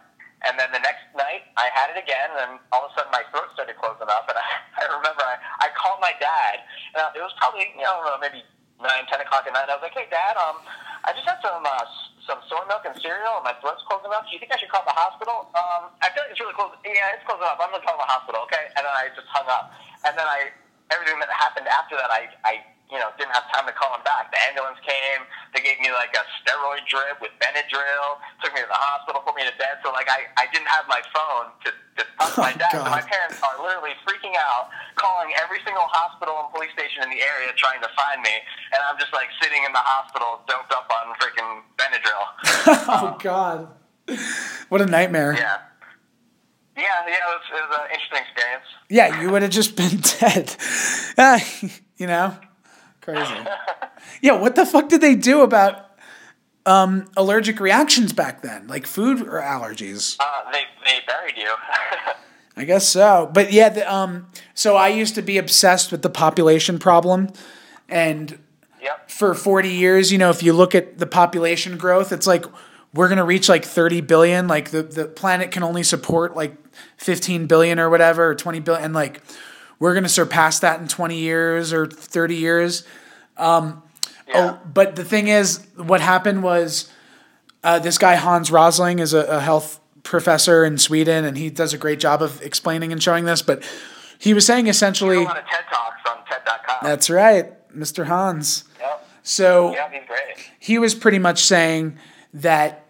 And 0.47 0.55
then 0.55 0.71
the 0.71 0.79
next 0.79 1.03
night, 1.19 1.51
I 1.59 1.67
had 1.75 1.91
it 1.91 1.99
again, 1.99 2.31
and 2.47 2.63
all 2.71 2.87
of 2.87 2.91
a 2.91 2.93
sudden 2.95 3.11
my 3.11 3.27
throat 3.35 3.51
started 3.59 3.75
closing 3.75 4.07
up. 4.07 4.31
And 4.31 4.39
I, 4.43 4.47
I 4.79 4.85
remember 4.87 5.23
I, 5.23 5.67
I 5.67 5.69
called 5.75 5.99
my 5.99 6.15
dad, 6.23 6.63
and 6.95 7.11
it 7.15 7.23
was 7.23 7.35
probably 7.39 7.71
you 7.75 7.83
know 7.83 7.91
I 7.91 8.03
don't 8.03 8.07
know 8.07 8.23
maybe 8.23 8.43
nine, 8.79 9.07
ten 9.11 9.23
o'clock 9.23 9.47
at 9.47 9.55
night. 9.55 9.71
I 9.71 9.75
was 9.79 9.83
like, 9.83 9.95
"Hey, 9.95 10.07
Dad, 10.11 10.39
um, 10.39 10.63
I 11.07 11.15
just 11.15 11.27
had 11.27 11.43
some 11.43 11.63
uh, 11.63 11.87
some 12.27 12.39
soy 12.47 12.63
milk 12.71 12.87
and 12.87 12.95
cereal, 13.03 13.43
and 13.43 13.47
my 13.47 13.55
throat's 13.59 13.83
closing 13.91 14.11
up. 14.15 14.27
Do 14.27 14.35
you 14.35 14.39
think 14.39 14.55
I 14.55 14.59
should 14.63 14.71
call 14.71 14.87
the 14.87 14.95
hospital? 14.95 15.51
Um, 15.59 15.91
I 16.03 16.11
feel 16.15 16.23
like 16.27 16.35
it's 16.35 16.43
really 16.43 16.55
close. 16.55 16.75
Yeah, 16.87 17.19
it's 17.19 17.27
closing 17.27 17.47
up. 17.47 17.59
I'm 17.59 17.75
gonna 17.75 17.83
call 17.83 17.99
the 17.99 18.07
hospital, 18.07 18.43
okay?" 18.47 18.71
And 18.79 18.87
then 18.87 18.95
I 18.95 19.11
just 19.15 19.27
hung 19.31 19.47
up. 19.51 19.75
And 20.07 20.15
then 20.15 20.27
I 20.27 20.55
everything 20.95 21.19
that 21.19 21.31
happened 21.35 21.67
after 21.67 21.99
that, 21.99 22.15
I 22.15 22.31
I 22.47 22.55
you 22.89 22.97
know 22.97 23.13
didn't 23.21 23.37
have 23.37 23.45
time 23.53 23.69
to 23.69 23.75
call 23.77 23.93
him 23.93 24.05
back. 24.05 24.33
The 24.33 24.41
ambulance 24.49 24.81
came. 24.81 25.25
They 25.53 25.61
gave 25.61 25.77
me 25.81 25.93
like 25.93 26.13
a 26.17 26.25
steroid 26.41 26.89
drip 26.89 27.21
with 27.21 27.33
Benadryl. 27.37 28.21
Took 28.41 28.57
me 28.57 28.65
to 28.65 28.69
the 28.69 28.81
hospital, 28.81 29.21
put 29.21 29.37
me 29.37 29.45
to 29.45 29.55
bed. 29.61 29.81
So 29.85 29.93
like 29.93 30.09
I 30.09 30.29
I 30.41 30.49
didn't 30.49 30.69
have 30.69 30.89
my 30.89 31.01
phone 31.13 31.53
to 31.65 31.71
to 31.71 32.03
talk 32.17 32.33
to 32.35 32.41
my 32.41 32.55
oh, 32.57 32.61
dad. 32.61 32.73
So 32.73 32.89
my 32.89 33.05
parents 33.05 33.37
are 33.45 33.57
literally 33.61 33.93
freaking 34.09 34.33
out, 34.41 34.73
calling 34.97 35.37
every 35.37 35.61
single 35.69 35.85
hospital 35.93 36.41
and 36.41 36.49
police 36.55 36.73
station 36.73 37.05
in 37.05 37.11
the 37.13 37.21
area 37.21 37.53
trying 37.61 37.85
to 37.85 37.91
find 37.93 38.25
me. 38.25 38.33
And 38.73 38.81
I'm 38.89 38.97
just 38.97 39.13
like 39.13 39.29
sitting 39.41 39.61
in 39.65 39.73
the 39.77 39.85
hospital, 39.85 40.41
doped 40.49 40.73
up 40.73 40.89
on 40.89 41.13
freaking 41.21 41.65
Benadryl. 41.77 42.27
Oh 42.89 43.13
um, 43.13 43.19
God, 43.21 43.69
what 44.69 44.81
a 44.81 44.87
nightmare. 44.87 45.35
Yeah. 45.37 45.59
Yeah, 46.77 46.85
yeah, 47.09 47.15
it 47.15 47.21
was, 47.27 47.43
it 47.51 47.69
was 47.69 47.79
an 47.81 47.87
interesting 47.91 48.23
experience. 48.23 48.65
Yeah, 48.89 49.21
you 49.21 49.31
would 49.31 49.43
have 49.43 49.51
just 49.51 49.75
been 49.75 49.99
dead. 50.21 50.55
You 51.97 52.07
know, 52.07 52.37
crazy. 53.09 53.35
Yeah, 54.21 54.33
what 54.33 54.55
the 54.55 54.65
fuck 54.65 54.89
did 54.89 55.01
they 55.01 55.15
do 55.15 55.43
about 55.43 55.91
um, 56.67 57.07
allergic 57.17 57.61
reactions 57.61 58.13
back 58.13 58.43
then, 58.43 58.67
like 58.67 58.87
food 58.87 59.21
or 59.21 59.41
allergies? 59.41 60.17
Uh, 60.19 60.51
they 60.51 60.63
they 60.85 60.99
buried 61.07 61.37
you. 61.37 61.53
I 62.57 62.65
guess 62.65 62.89
so. 62.89 63.31
But 63.33 63.53
yeah, 63.53 63.69
the, 63.69 63.93
um, 63.93 64.29
so 64.55 64.77
I 64.77 64.89
used 64.89 65.15
to 65.17 65.23
be 65.23 65.37
obsessed 65.37 65.93
with 65.93 66.03
the 66.03 66.11
population 66.11 66.79
problem, 66.79 67.29
and 67.89 68.39
yep. 68.81 69.11
for 69.11 69.35
forty 69.35 69.71
years, 69.71 70.11
you 70.11 70.19
know, 70.19 70.31
if 70.31 70.43
you 70.43 70.53
look 70.53 70.75
at 70.75 70.99
the 70.99 71.07
population 71.07 71.77
growth, 71.77 72.13
it's 72.13 72.27
like 72.27 72.45
we're 72.95 73.09
gonna 73.09 73.25
reach 73.25 73.49
like 73.49 73.65
thirty 73.65 74.01
billion. 74.01 74.49
Like 74.49 74.71
the 74.71 74.83
the 74.83 75.07
planet 75.07 75.51
can 75.51 75.63
only 75.63 75.83
support 75.83 76.35
like 76.35 76.57
fifteen 76.97 77.47
billion 77.47 77.79
or 77.79 77.91
whatever, 77.91 78.31
or 78.31 78.35
twenty 78.35 78.61
billion, 78.61 78.87
and 78.87 78.95
like 78.95 79.23
we're 79.79 79.95
gonna 79.95 80.09
surpass 80.09 80.61
that 80.61 80.81
in 80.81 80.89
twenty 80.89 81.19
years 81.19 81.73
or 81.73 81.87
thirty 81.87 82.37
years. 82.37 82.85
Um, 83.37 83.83
Oh, 84.35 84.61
but 84.75 84.95
the 84.95 85.05
thing 85.05 85.29
is, 85.29 85.67
what 85.77 86.01
happened 86.01 86.43
was 86.43 86.91
uh, 87.65 87.79
this 87.79 87.97
guy 87.97 88.17
Hans 88.17 88.51
Rosling 88.51 88.99
is 88.99 89.15
a, 89.15 89.21
a 89.25 89.41
health 89.41 89.81
professor 90.03 90.65
in 90.65 90.77
Sweden, 90.79 91.25
and 91.25 91.37
he 91.37 91.49
does 91.51 91.73
a 91.73 91.79
great 91.79 91.99
job 91.99 92.23
of 92.23 92.43
explaining 92.43 92.93
and 92.93 93.03
showing 93.03 93.25
this. 93.25 93.41
But 93.41 93.63
he 94.19 94.35
was 94.35 94.45
saying 94.45 94.67
essentially, 94.67 95.17
a 95.17 95.23
lot 95.23 95.39
of 95.39 95.45
TED 95.47 95.65
talks 95.71 96.11
on 96.11 96.25
TED.com. 96.27 96.77
that's 96.83 97.09
right, 97.09 97.53
Mr. 97.75 98.07
Hans. 98.07 98.65
Yep. 98.81 99.09
So 99.23 99.73
Yeah, 99.73 99.89
he 100.59 100.79
was 100.79 100.95
pretty 100.95 101.19
much 101.19 101.45
saying 101.45 101.97
that 102.35 102.85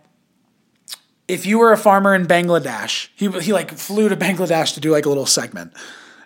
if 1.29 1.47
you 1.47 1.59
were 1.59 1.73
a 1.73 1.77
farmer 1.79 2.15
in 2.15 2.27
Bangladesh, 2.27 3.11
he 3.15 3.29
he 3.41 3.53
like 3.53 3.71
flew 3.71 4.09
to 4.09 4.17
Bangladesh 4.17 4.75
to 4.75 4.81
do 4.81 4.91
like 4.91 5.07
a 5.07 5.09
little 5.09 5.27
segment, 5.27 5.73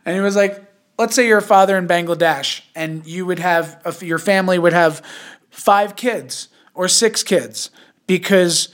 and 0.05 0.15
he 0.15 0.20
was 0.20 0.37
like, 0.37 0.62
let's 0.99 1.15
say 1.15 1.27
you're 1.27 1.39
a 1.39 1.43
father 1.43 1.77
in 1.77 1.87
Bangladesh, 1.87 2.62
and 2.74 3.07
you 3.07 3.27
would 3.27 3.39
have 3.39 3.81
a, 3.85 4.05
your 4.05 4.19
family 4.19 4.59
would 4.59 4.73
have 4.73 5.03
five 5.51 5.97
kids 5.97 6.49
or 6.74 6.89
six 6.89 7.23
kids 7.23 7.70
because 8.07 8.69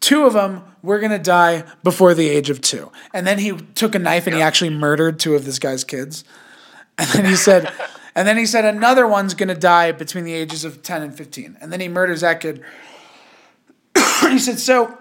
two 0.00 0.24
of 0.24 0.32
them 0.32 0.64
were 0.82 0.98
gonna 0.98 1.18
die 1.18 1.64
before 1.82 2.14
the 2.14 2.28
age 2.28 2.50
of 2.50 2.60
two, 2.60 2.90
and 3.14 3.26
then 3.26 3.38
he 3.38 3.52
took 3.52 3.94
a 3.94 3.98
knife 3.98 4.26
and 4.26 4.36
he 4.36 4.42
actually 4.42 4.70
murdered 4.70 5.18
two 5.18 5.34
of 5.34 5.44
this 5.44 5.58
guy's 5.58 5.84
kids, 5.84 6.24
and 6.98 7.08
then 7.10 7.24
he 7.24 7.36
said. 7.36 7.72
And 8.14 8.28
then 8.28 8.36
he 8.36 8.44
said 8.44 8.66
another 8.66 9.06
one's 9.06 9.32
gonna 9.32 9.54
die 9.54 9.90
between 9.90 10.24
the 10.24 10.34
ages 10.34 10.66
of 10.66 10.82
10 10.82 11.00
and 11.00 11.16
15. 11.16 11.56
And 11.62 11.72
then 11.72 11.80
he 11.80 11.88
murders 11.88 12.20
that 12.20 12.40
kid. 12.40 12.62
he 14.28 14.38
said, 14.38 14.58
So 14.58 14.98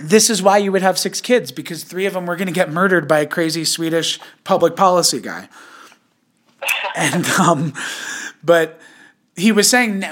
this 0.00 0.30
is 0.30 0.42
why 0.42 0.58
you 0.58 0.72
would 0.72 0.82
have 0.82 0.98
six 0.98 1.20
kids, 1.20 1.52
because 1.52 1.84
three 1.84 2.06
of 2.06 2.14
them 2.14 2.26
were 2.26 2.36
gonna 2.36 2.52
get 2.52 2.70
murdered 2.70 3.06
by 3.06 3.20
a 3.20 3.26
crazy 3.26 3.64
Swedish 3.64 4.18
public 4.42 4.76
policy 4.76 5.20
guy. 5.20 5.48
And 6.96 7.26
um, 7.26 7.74
but 8.42 8.80
he 9.36 9.52
was 9.52 9.68
saying 9.68 10.04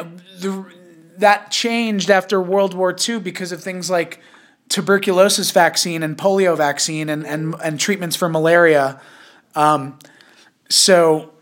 that 1.18 1.50
changed 1.50 2.10
after 2.10 2.40
World 2.40 2.74
War 2.74 2.94
II 2.96 3.20
because 3.20 3.52
of 3.52 3.62
things 3.62 3.90
like 3.90 4.20
tuberculosis 4.68 5.50
vaccine 5.50 6.02
and 6.02 6.16
polio 6.16 6.56
vaccine 6.56 7.08
and, 7.08 7.26
and, 7.26 7.54
and 7.62 7.78
treatments 7.78 8.16
for 8.16 8.28
malaria. 8.28 9.00
Um, 9.54 9.98
so 10.68 11.32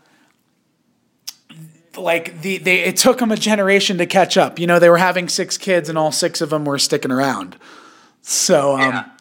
like 1.97 2.41
the 2.41 2.57
they 2.57 2.81
it 2.81 2.97
took 2.97 3.19
them 3.19 3.31
a 3.31 3.37
generation 3.37 3.97
to 3.97 4.05
catch 4.05 4.37
up. 4.37 4.59
You 4.59 4.67
know, 4.67 4.79
they 4.79 4.89
were 4.89 4.97
having 4.97 5.29
six 5.29 5.57
kids 5.57 5.89
and 5.89 5.97
all 5.97 6.11
six 6.11 6.41
of 6.41 6.49
them 6.49 6.65
were 6.65 6.79
sticking 6.79 7.11
around. 7.11 7.57
So 8.21 8.77
um 8.77 9.11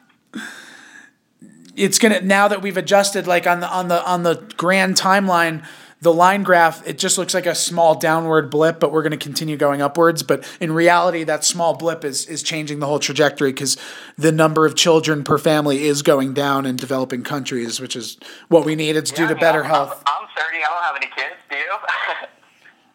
it's 1.76 1.98
gonna 1.98 2.20
now 2.20 2.48
that 2.48 2.62
we've 2.62 2.76
adjusted 2.76 3.26
like 3.26 3.46
on 3.46 3.60
the 3.60 3.68
on 3.68 3.88
the 3.88 4.04
on 4.06 4.22
the 4.22 4.36
grand 4.56 4.96
timeline, 4.96 5.64
the 6.02 6.12
line 6.12 6.42
graph, 6.42 6.86
it 6.86 6.98
just 6.98 7.16
looks 7.18 7.32
like 7.32 7.46
a 7.46 7.54
small 7.54 7.94
downward 7.94 8.50
blip, 8.50 8.80
but 8.80 8.92
we're 8.92 9.02
gonna 9.02 9.16
continue 9.16 9.56
going 9.56 9.80
upwards. 9.80 10.22
But 10.22 10.46
in 10.60 10.72
reality, 10.72 11.24
that 11.24 11.44
small 11.44 11.74
blip 11.76 12.04
is 12.04 12.26
is 12.26 12.42
changing 12.42 12.80
the 12.80 12.86
whole 12.86 12.98
trajectory 12.98 13.52
because 13.52 13.76
the 14.18 14.32
number 14.32 14.66
of 14.66 14.74
children 14.74 15.24
per 15.24 15.38
family 15.38 15.84
is 15.84 16.02
going 16.02 16.34
down 16.34 16.66
in 16.66 16.76
developing 16.76 17.22
countries, 17.22 17.80
which 17.80 17.96
is 17.96 18.18
what 18.48 18.64
we 18.64 18.74
need. 18.74 18.96
It's 18.96 19.10
due 19.10 19.26
to 19.26 19.34
better 19.34 19.64
health. 19.64 20.02
I'm 20.06 20.26
30. 20.36 20.58
I 20.58 20.60
don't 20.60 20.82
have 20.82 20.96
any 20.96 21.06
kids. 21.16 21.40
Do 21.48 21.56
you? 21.56 21.72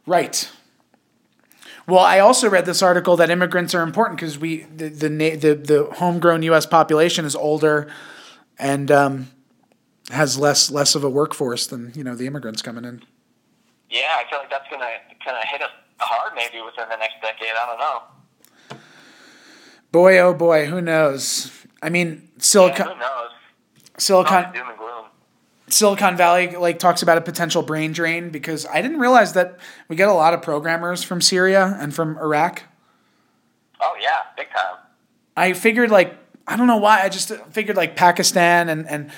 Right. 0.08 0.48
Well, 1.88 2.00
I 2.00 2.20
also 2.20 2.50
read 2.50 2.66
this 2.66 2.82
article 2.82 3.16
that 3.18 3.30
immigrants 3.30 3.76
are 3.76 3.84
important 3.84 4.20
because 4.20 4.40
we 4.40 4.64
the, 4.64 4.90
the 4.90 5.10
the 5.36 5.54
the 5.56 5.90
homegrown 5.96 6.42
U.S. 6.44 6.66
population 6.66 7.26
is 7.26 7.36
older, 7.36 7.88
and 8.58 8.90
um, 8.90 9.28
has 10.10 10.38
less 10.38 10.72
less 10.72 10.96
of 10.96 11.04
a 11.04 11.10
workforce 11.10 11.68
than 11.68 11.92
you 11.96 12.04
know 12.04 12.16
the 12.16 12.26
immigrants 12.26 12.62
coming 12.62 12.86
in. 12.86 13.04
yeah, 13.90 14.18
I 14.18 14.30
feel 14.30 14.40
like 14.40 14.50
that's 14.50 14.70
gonna 14.70 14.90
kind 15.24 15.38
of 15.38 15.44
hit 15.48 15.62
us 15.62 15.70
hard 16.00 16.34
maybe 16.36 16.62
within 16.64 16.90
the 16.90 16.98
next 16.98 17.22
decade. 17.22 17.50
I 17.50 17.66
don't 17.68 17.80
know. 17.80 18.78
Boy, 19.92 20.20
oh 20.20 20.34
boy, 20.34 20.66
who 20.66 20.82
knows? 20.82 21.52
I 21.82 21.90
mean, 21.90 22.30
Silicon 22.40 22.88
Yeah, 22.88 22.94
who 22.94 23.00
knows? 23.00 23.32
Silicon 23.98 24.54
Silicon 25.68 26.16
Valley 26.16 26.56
like 26.56 26.80
talks 26.80 27.02
about 27.02 27.18
a 27.18 27.22
potential 27.22 27.64
brain 27.64 27.92
drain 27.92 28.30
because 28.30 28.66
I 28.68 28.82
didn't 28.82 29.00
realize 29.00 29.34
that 29.34 29.58
we 29.88 29.96
get 29.96 30.10
a 30.10 30.14
lot 30.14 30.34
of 30.34 30.42
programmers 30.42 31.04
from 31.04 31.22
Syria 31.22 31.78
and 31.80 31.94
from 31.94 32.18
Iraq. 32.18 32.64
Oh 33.82 33.96
yeah, 34.00 34.22
big 34.38 34.50
time. 34.50 34.78
I 35.36 35.54
figured 35.54 35.90
like 35.90 36.18
I 36.48 36.56
don't 36.58 36.68
know 36.68 36.78
why 36.78 37.02
I 37.02 37.10
just 37.10 37.32
figured 37.52 37.78
like 37.78 37.96
Pakistan 37.96 38.70
and 38.70 38.88
and 38.88 39.12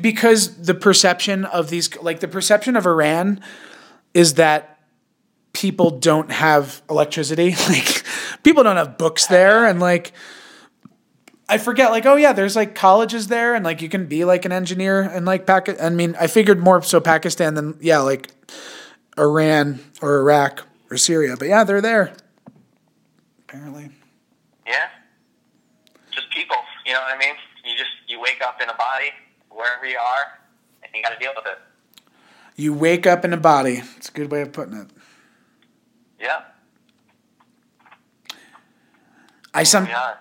because 0.00 0.62
the 0.62 0.74
perception 0.74 1.44
of 1.44 1.68
these 1.68 1.94
like 2.00 2.20
the 2.20 2.28
perception 2.28 2.76
of 2.76 2.86
Iran 2.86 3.40
is 4.14 4.34
that 4.34 4.78
people 5.52 5.90
don't 5.90 6.30
have 6.30 6.82
electricity 6.88 7.50
like 7.68 8.04
people 8.42 8.62
don't 8.62 8.76
have 8.76 8.96
books 8.96 9.26
there 9.26 9.66
and 9.66 9.80
like 9.80 10.12
I 11.50 11.58
forget 11.58 11.90
like 11.90 12.06
oh 12.06 12.16
yeah 12.16 12.32
there's 12.32 12.56
like 12.56 12.74
colleges 12.74 13.26
there 13.28 13.54
and 13.54 13.64
like 13.64 13.82
you 13.82 13.88
can 13.88 14.06
be 14.06 14.24
like 14.24 14.44
an 14.44 14.52
engineer 14.52 15.02
and 15.02 15.26
like 15.26 15.46
Pak 15.46 15.80
I 15.82 15.90
mean 15.90 16.16
I 16.18 16.26
figured 16.28 16.60
more 16.60 16.80
so 16.82 17.00
Pakistan 17.00 17.54
than 17.54 17.76
yeah 17.80 17.98
like 17.98 18.28
Iran 19.18 19.80
or 20.00 20.18
Iraq 20.20 20.66
or 20.90 20.96
Syria 20.96 21.36
but 21.36 21.48
yeah 21.48 21.64
they're 21.64 21.80
there 21.82 22.12
apparently 23.48 23.90
Yeah. 24.66 24.86
Just 26.10 26.30
people. 26.30 26.56
You 26.86 26.92
know 26.92 27.00
what 27.00 27.14
I 27.14 27.18
mean? 27.18 27.34
You 27.64 27.76
just 27.76 27.90
you 28.06 28.20
wake 28.20 28.40
up 28.46 28.60
in 28.62 28.68
a 28.68 28.74
body 28.74 29.10
wherever 29.50 29.86
you 29.86 29.98
are, 29.98 30.38
and 30.82 30.90
you 30.94 31.02
got 31.02 31.10
to 31.10 31.18
deal 31.18 31.32
with 31.34 31.46
it. 31.46 31.58
You 32.56 32.72
wake 32.72 33.06
up 33.06 33.24
in 33.24 33.32
a 33.32 33.36
body. 33.36 33.82
It's 33.96 34.08
a 34.08 34.12
good 34.12 34.30
way 34.30 34.42
of 34.42 34.52
putting 34.52 34.74
it. 34.74 34.88
Yeah. 36.20 36.42
I 39.52 39.64
some 39.64 39.86
are. 39.86 40.18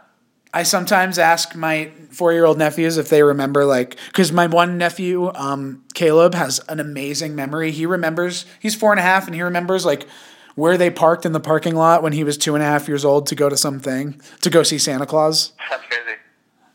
I 0.54 0.64
sometimes 0.64 1.20
ask 1.20 1.56
my 1.56 1.92
four 2.10 2.34
year 2.34 2.46
old 2.46 2.58
nephews 2.58 2.98
if 2.98 3.10
they 3.10 3.22
remember 3.22 3.66
like 3.66 3.98
because 4.08 4.32
my 4.32 4.48
one 4.48 4.78
nephew, 4.78 5.32
um, 5.36 5.84
Caleb, 5.94 6.34
has 6.34 6.60
an 6.68 6.80
amazing 6.80 7.36
memory. 7.36 7.72
He 7.72 7.86
remembers 7.86 8.46
he's 8.60 8.76
four 8.76 8.92
and 8.92 9.00
a 9.00 9.04
half 9.04 9.28
and 9.28 9.36
he 9.36 9.42
remembers 9.42 9.86
like 9.86 10.08
where 10.56 10.78
they 10.78 10.90
parked 10.90 11.26
in 11.26 11.34
the 11.34 11.40
parking 11.40 11.76
lot 11.76 12.02
when 12.02 12.14
he 12.14 12.24
was 12.24 12.38
two 12.38 12.56
and 12.56 12.64
a 12.64 12.66
half 12.66 12.88
years 12.88 13.06
old 13.06 13.28
to 13.28 13.36
go 13.36 13.48
to 13.48 13.56
something 13.56 14.20
to 14.42 14.50
go 14.50 14.64
see 14.64 14.80
Santa 14.80 15.06
Claus. 15.06 15.54
That's 15.70 15.84
crazy. 15.86 16.18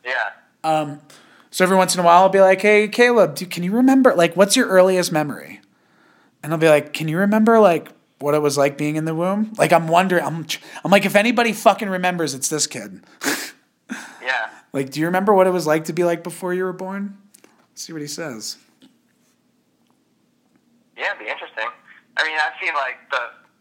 Yeah. 0.04 0.30
Um, 0.62 1.00
so 1.50 1.64
every 1.64 1.76
once 1.76 1.94
in 1.94 2.00
a 2.00 2.04
while, 2.04 2.22
I'll 2.22 2.28
be 2.28 2.40
like, 2.40 2.60
"Hey, 2.60 2.88
Caleb, 2.88 3.34
do, 3.34 3.46
can 3.46 3.64
you 3.64 3.72
remember 3.72 4.14
like 4.14 4.36
what's 4.36 4.54
your 4.54 4.68
earliest 4.68 5.10
memory?" 5.10 5.60
And 6.42 6.52
I'll 6.52 6.58
be 6.58 6.68
like, 6.68 6.92
"Can 6.92 7.08
you 7.08 7.18
remember 7.18 7.58
like 7.58 7.88
what 8.20 8.34
it 8.34 8.40
was 8.40 8.56
like 8.56 8.78
being 8.78 8.96
in 8.96 9.04
the 9.04 9.14
womb?" 9.14 9.52
Like 9.58 9.72
I'm 9.72 9.88
wondering, 9.88 10.24
I'm, 10.24 10.46
I'm 10.84 10.90
like, 10.90 11.04
if 11.04 11.16
anybody 11.16 11.52
fucking 11.52 11.88
remembers, 11.88 12.34
it's 12.34 12.48
this 12.48 12.66
kid. 12.66 13.02
Yeah. 14.24 14.48
like, 14.72 14.90
do 14.90 15.00
you 15.00 15.06
remember 15.06 15.34
what 15.34 15.46
it 15.46 15.50
was 15.50 15.66
like 15.66 15.84
to 15.84 15.92
be 15.92 16.02
like 16.04 16.22
before 16.24 16.54
you 16.54 16.64
were 16.64 16.72
born? 16.72 17.18
Let's 17.70 17.82
see 17.82 17.92
what 17.92 18.00
he 18.02 18.08
says. 18.08 18.56
Yeah, 20.96 21.06
it'd 21.14 21.18
be 21.18 21.30
interesting. 21.30 21.66
I 22.16 22.24
mean, 22.24 22.36
I've 22.38 22.52
seen 22.62 22.72
like 22.74 22.96
the 23.10 23.18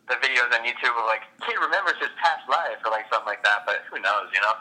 the 0.07 0.15
videos 0.15 0.51
on 0.53 0.65
YouTube 0.65 0.97
of 0.99 1.05
like 1.05 1.21
kid 1.45 1.55
remembers 1.61 1.93
his 1.99 2.09
past 2.21 2.47
life 2.49 2.77
or 2.85 2.91
like 2.91 3.05
something 3.11 3.25
like 3.25 3.43
that, 3.43 3.63
but 3.65 3.77
who 3.91 3.99
knows, 4.01 4.27
you 4.33 4.41
know? 4.41 4.53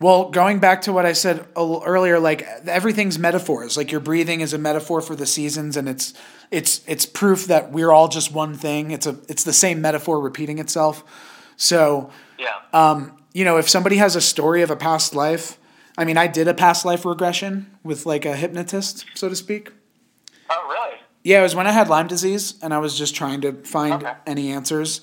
Well, 0.00 0.30
going 0.30 0.58
back 0.58 0.82
to 0.82 0.92
what 0.92 1.06
I 1.06 1.12
said 1.14 1.46
earlier, 1.56 2.18
like 2.18 2.42
everything's 2.66 3.18
metaphors. 3.18 3.76
Like 3.76 3.90
your 3.90 4.00
breathing 4.00 4.40
is 4.40 4.52
a 4.52 4.58
metaphor 4.58 5.00
for 5.00 5.16
the 5.16 5.26
seasons, 5.26 5.76
and 5.76 5.88
it's 5.88 6.14
it's 6.50 6.82
it's 6.86 7.06
proof 7.06 7.46
that 7.46 7.72
we're 7.72 7.90
all 7.90 8.08
just 8.08 8.32
one 8.32 8.54
thing. 8.54 8.90
It's 8.90 9.06
a 9.06 9.18
it's 9.28 9.44
the 9.44 9.52
same 9.52 9.80
metaphor 9.80 10.20
repeating 10.20 10.58
itself. 10.58 11.02
So, 11.56 12.10
Yeah. 12.38 12.48
um, 12.72 13.16
you 13.34 13.44
know, 13.44 13.58
if 13.58 13.68
somebody 13.68 13.96
has 13.96 14.16
a 14.16 14.20
story 14.22 14.62
of 14.62 14.70
a 14.70 14.76
past 14.76 15.14
life, 15.14 15.58
I 15.98 16.04
mean, 16.04 16.16
I 16.16 16.26
did 16.28 16.48
a 16.48 16.54
past 16.54 16.84
life 16.86 17.04
regression 17.04 17.70
with 17.82 18.06
like 18.06 18.24
a 18.24 18.34
hypnotist, 18.36 19.04
so 19.14 19.28
to 19.28 19.36
speak. 19.36 19.72
Oh, 20.48 20.66
really? 20.68 20.96
Yeah, 21.22 21.40
it 21.40 21.42
was 21.42 21.54
when 21.54 21.66
I 21.66 21.72
had 21.72 21.88
Lyme 21.88 22.06
disease, 22.06 22.54
and 22.62 22.72
I 22.72 22.78
was 22.78 22.96
just 22.96 23.14
trying 23.14 23.40
to 23.42 23.52
find 23.64 23.94
Okay. 23.94 24.12
any 24.26 24.50
answers. 24.52 25.00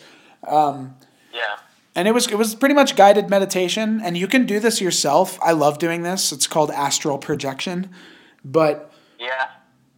Um, 0.48 0.95
Yeah. 1.34 1.58
and 1.95 2.08
it 2.08 2.14
was 2.14 2.28
it 2.28 2.36
was 2.38 2.56
pretty 2.56 2.74
much 2.76 2.95
guided 2.95 3.30
meditation 3.30 4.02
and 4.03 4.18
you 4.18 4.26
can 4.28 4.45
do 4.45 4.60
this 4.60 4.80
yourself 4.82 5.38
i 5.44 5.52
love 5.52 5.78
doing 5.78 6.02
this 6.03 6.32
it's 6.32 6.48
called 6.48 6.72
astral 6.72 7.18
projection 7.18 7.90
but 8.45 8.91
Yeah. 9.20 9.48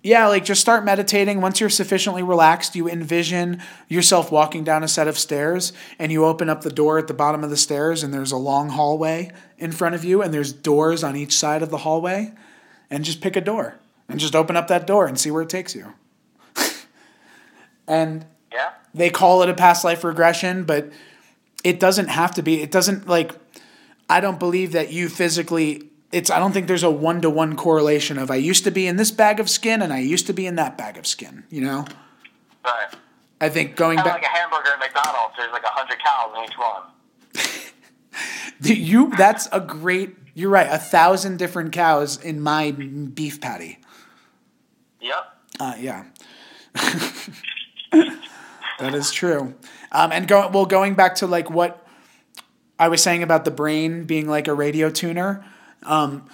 Yeah 0.04 0.28
like 0.28 0.44
just 0.46 0.62
start 0.62 0.84
meditating 0.86 1.42
once 1.42 1.60
you're 1.60 1.70
sufficiently 1.70 2.22
relaxed 2.22 2.76
you 2.76 2.88
envision 2.88 3.62
yourself 3.88 4.32
walking 4.32 4.64
down 4.64 4.84
a 4.84 4.88
set 4.88 5.08
of 5.08 5.18
stairs 5.18 5.74
and 5.98 6.12
you 6.12 6.26
open 6.26 6.50
up 6.50 6.62
the 6.62 6.70
door 6.72 6.98
at 7.00 7.08
the 7.08 7.14
bottom 7.14 7.44
of 7.44 7.50
the 7.50 7.58
stairs 7.58 8.04
and 8.04 8.14
there's 8.14 8.32
a 8.32 8.38
long 8.38 8.70
hallway 8.70 9.32
in 9.58 9.72
front 9.72 9.96
of 9.96 10.04
you 10.04 10.22
and 10.22 10.34
there's 10.34 10.52
doors 10.54 11.04
on 11.04 11.16
each 11.16 11.36
side 11.36 11.64
of 11.64 11.70
the 11.70 11.78
hallway 11.80 12.32
and 12.90 13.04
just 13.06 13.22
pick 13.22 13.36
a 13.36 13.42
door 13.42 13.76
and 14.10 14.20
just 14.20 14.36
open 14.36 14.56
up 14.58 14.68
that 14.68 14.86
door 14.86 15.08
and 15.08 15.18
see 15.20 15.32
where 15.32 15.42
it 15.42 15.50
takes 15.50 15.74
you 15.74 15.94
and 17.88 18.26
Yeah. 18.52 18.72
they 18.94 19.10
call 19.10 19.42
it 19.44 19.50
a 19.50 19.54
past 19.54 19.84
life 19.84 20.04
regression, 20.04 20.64
but 20.66 20.92
it 21.64 21.80
doesn't 21.80 22.10
have 22.10 22.34
to 22.36 22.42
be. 22.44 22.62
It 22.62 22.72
doesn't 22.72 23.08
like 23.08 23.32
I 24.10 24.20
don't 24.20 24.38
believe 24.38 24.74
that 24.74 24.92
you 24.92 25.08
physically 25.10 25.90
it's 26.14 26.30
I 26.30 26.40
don't 26.40 26.52
think 26.52 26.68
there's 26.68 26.84
a 26.84 26.92
one 26.92 27.22
to 27.22 27.30
one 27.30 27.56
correlation 27.56 28.18
of 28.20 28.30
I 28.30 28.36
used 28.36 28.64
to 28.66 28.72
be 28.72 28.88
in 28.88 28.98
this 28.98 29.12
bag 29.12 29.40
of 29.40 29.50
skin 29.50 29.82
and 29.82 29.92
I 29.92 30.00
used 30.00 30.28
to 30.28 30.34
be 30.34 30.46
in 30.46 30.56
that 30.56 30.78
bag 30.78 30.98
of 30.98 31.08
skin, 31.08 31.44
you 31.50 31.62
know? 31.62 31.86
Right. 32.64 32.88
I 33.42 33.50
think 33.50 33.76
going 33.76 33.98
back 33.98 34.06
like 34.06 34.24
a 34.24 34.28
hamburger 34.28 34.70
at 34.70 34.80
McDonald's. 34.80 35.36
There's 35.38 35.52
like 35.52 35.64
a 35.64 35.70
hundred 35.70 35.98
cows 36.00 36.34
in 36.38 36.44
each 36.46 36.58
one. 36.58 36.84
you 38.78 39.10
that's 39.18 39.50
a 39.52 39.60
great 39.60 40.16
you're 40.36 40.50
right, 40.50 40.68
a 40.70 40.78
thousand 40.78 41.38
different 41.38 41.74
cows 41.74 42.24
in 42.24 42.40
my 42.42 42.72
beef 42.72 43.42
patty. 43.42 43.80
Yep. 45.02 45.26
Uh, 45.60 45.76
yeah. 45.80 46.06
that 48.80 48.94
is 48.94 49.12
true. 49.12 49.54
Um, 49.92 50.12
and 50.12 50.28
go, 50.28 50.50
well, 50.50 50.66
going 50.66 50.96
back 50.96 51.16
to 51.16 51.28
like 51.28 51.50
what 51.50 51.86
I 52.80 52.88
was 52.88 53.04
saying 53.04 53.22
about 53.22 53.46
the 53.46 53.52
brain 53.52 54.06
being 54.06 54.28
like 54.28 54.48
a 54.48 54.54
radio 54.54 54.90
tuner, 54.90 55.46
um, 55.86 56.26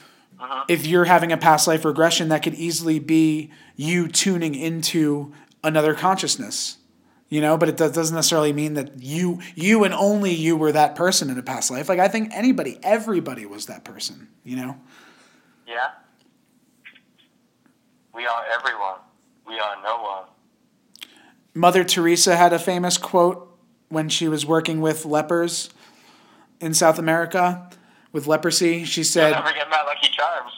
if 0.67 0.85
you're 0.85 1.05
having 1.05 1.31
a 1.31 1.37
past 1.37 1.67
life 1.67 1.85
regression, 1.85 2.29
that 2.29 2.43
could 2.43 2.55
easily 2.55 2.99
be 2.99 3.51
you 3.75 4.07
tuning 4.07 4.55
into 4.55 5.33
another 5.63 5.93
consciousness. 5.93 6.77
You 7.29 7.41
know, 7.41 7.57
but 7.57 7.69
it 7.69 7.77
does, 7.77 7.91
doesn't 7.91 8.15
necessarily 8.15 8.53
mean 8.53 8.73
that 8.73 9.03
you, 9.03 9.39
you 9.53 9.83
and 9.83 9.93
only 9.93 10.33
you 10.33 10.57
were 10.57 10.71
that 10.71 10.95
person 10.95 11.29
in 11.29 11.37
a 11.37 11.43
past 11.43 11.69
life. 11.69 11.87
Like 11.87 11.99
I 11.99 12.07
think 12.07 12.31
anybody, 12.33 12.79
everybody 12.81 13.45
was 13.45 13.67
that 13.67 13.83
person. 13.83 14.29
You 14.43 14.55
know. 14.55 14.77
Yeah. 15.67 15.89
We 18.15 18.25
are 18.25 18.43
everyone. 18.57 18.99
We 19.47 19.59
are 19.59 19.75
no 19.83 20.01
one. 20.01 20.23
Mother 21.53 21.83
Teresa 21.83 22.35
had 22.35 22.51
a 22.51 22.59
famous 22.59 22.97
quote 22.97 23.45
when 23.89 24.09
she 24.09 24.27
was 24.27 24.45
working 24.45 24.81
with 24.81 25.05
lepers 25.05 25.69
in 26.59 26.73
South 26.73 26.97
America 26.97 27.69
with 28.11 28.27
leprosy. 28.27 28.83
She 28.85 29.03
said 29.03 29.31
never 29.31 29.53
get 29.53 29.69
my 29.69 29.81
lucky 29.83 30.09
charms. 30.09 30.51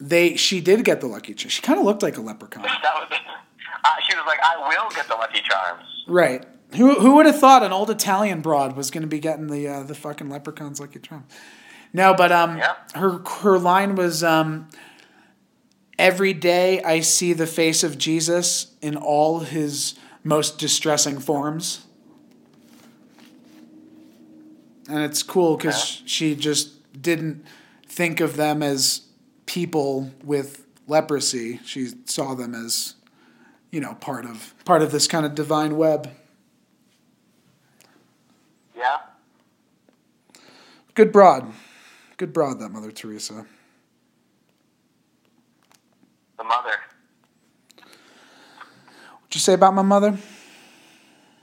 they 0.00 0.36
she 0.36 0.60
did 0.60 0.84
get 0.84 1.00
the 1.00 1.06
lucky 1.06 1.34
charm. 1.34 1.50
She 1.50 1.62
kind 1.62 1.78
of 1.78 1.84
looked 1.84 2.02
like 2.02 2.16
a 2.16 2.20
leprechaun. 2.20 2.62
That 2.82 2.94
was. 2.94 3.18
Uh, 3.84 3.88
she 4.08 4.16
was 4.16 4.24
like, 4.26 4.40
"I 4.42 4.56
will 4.68 4.90
get 4.90 5.06
the 5.08 5.14
lucky 5.14 5.40
charms." 5.48 5.84
Right. 6.08 6.44
Who 6.76 6.94
who 7.00 7.14
would 7.14 7.26
have 7.26 7.38
thought 7.38 7.62
an 7.62 7.72
old 7.72 7.90
Italian 7.90 8.40
broad 8.40 8.76
was 8.76 8.90
going 8.90 9.02
to 9.02 9.08
be 9.08 9.20
getting 9.20 9.46
the 9.46 9.68
uh, 9.68 9.82
the 9.84 9.94
fucking 9.94 10.28
leprechaun's 10.28 10.80
lucky 10.80 10.98
charm? 10.98 11.24
No, 11.92 12.12
but 12.14 12.30
um 12.32 12.58
Yeah. 12.58 12.74
her 12.94 13.20
her 13.40 13.58
line 13.58 13.94
was 13.94 14.22
um 14.24 14.68
every 15.98 16.32
day 16.34 16.82
I 16.82 17.00
see 17.00 17.32
the 17.32 17.46
face 17.46 17.82
of 17.84 17.96
Jesus 17.98 18.74
in 18.82 18.96
all 18.96 19.40
his 19.40 19.94
most 20.24 20.58
distressing 20.58 21.18
forms. 21.20 21.86
And 24.88 25.00
it's 25.04 25.22
cool 25.22 25.56
cuz 25.58 26.02
she 26.06 26.34
just 26.34 26.70
didn't 27.00 27.44
think 27.86 28.20
of 28.20 28.36
them 28.36 28.62
as 28.62 29.02
people 29.46 30.12
with 30.22 30.66
leprosy. 30.86 31.60
She 31.64 31.90
saw 32.06 32.34
them 32.34 32.54
as 32.54 32.94
you 33.70 33.80
know, 33.80 33.94
part 33.94 34.24
of 34.24 34.54
part 34.64 34.82
of 34.82 34.92
this 34.92 35.06
kind 35.06 35.26
of 35.26 35.34
divine 35.34 35.76
web. 35.76 36.10
Yeah. 38.76 38.98
Good 40.94 41.12
broad. 41.12 41.52
Good 42.16 42.32
broad 42.32 42.58
that 42.60 42.70
Mother 42.70 42.90
Teresa. 42.90 43.46
The 46.36 46.44
mother. 46.44 46.74
What'd 47.76 49.34
you 49.34 49.40
say 49.40 49.54
about 49.54 49.74
my 49.74 49.82
mother? 49.82 50.16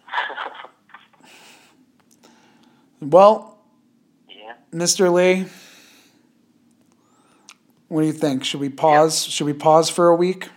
well. 3.02 3.55
Mr. 4.74 5.12
Lee, 5.12 5.46
what 7.88 8.02
do 8.02 8.08
you 8.08 8.14
think? 8.14 8.44
Should 8.44 8.60
we 8.60 8.70
pause? 8.70 9.24
Should 9.24 9.46
we 9.46 9.54
pause 9.54 9.90
for 9.90 10.10
a 10.10 10.16
week? 10.16 10.50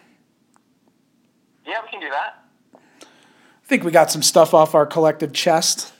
Yeah, 1.66 1.80
we 1.82 1.90
can 1.90 2.00
do 2.00 2.08
that. 2.08 2.44
I 3.04 3.66
think 3.68 3.84
we 3.84 3.90
got 3.90 4.10
some 4.10 4.22
stuff 4.22 4.54
off 4.54 4.74
our 4.74 4.86
collective 4.86 5.32
chest. 5.32 5.92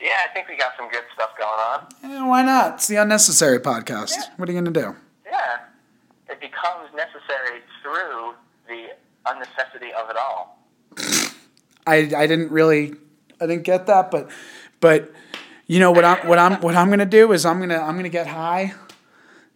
Yeah, 0.00 0.08
I 0.28 0.32
think 0.32 0.48
we 0.48 0.56
got 0.56 0.72
some 0.78 0.88
good 0.90 1.02
stuff 1.14 1.30
going 1.36 1.50
on. 1.50 1.86
Eh, 2.04 2.26
why 2.26 2.42
not? 2.42 2.74
It's 2.74 2.86
the 2.86 2.96
unnecessary 2.96 3.58
podcast. 3.58 4.14
What 4.36 4.48
are 4.48 4.52
you 4.52 4.58
gonna 4.58 4.70
do? 4.70 4.96
Yeah. 5.26 5.58
It 6.28 6.40
becomes 6.40 6.88
necessary 6.94 7.60
through 7.82 8.34
the 8.68 8.94
unnecessity 9.26 9.92
of 9.92 10.08
it 10.08 10.16
all. 10.16 10.58
I, 11.86 11.96
I 12.16 12.26
didn't 12.26 12.50
really 12.50 12.94
I 13.40 13.46
didn't 13.46 13.64
get 13.64 13.86
that, 13.86 14.10
but 14.10 14.30
but 14.80 15.12
you 15.70 15.78
know 15.78 15.92
what 15.92 16.04
I'm 16.04 16.26
what 16.26 16.36
I'm 16.36 16.60
what 16.62 16.74
I'm 16.74 16.90
gonna 16.90 17.06
do 17.06 17.30
is 17.30 17.46
I'm 17.46 17.60
gonna 17.60 17.78
I'm 17.78 17.94
gonna 17.94 18.08
get 18.08 18.26
high 18.26 18.74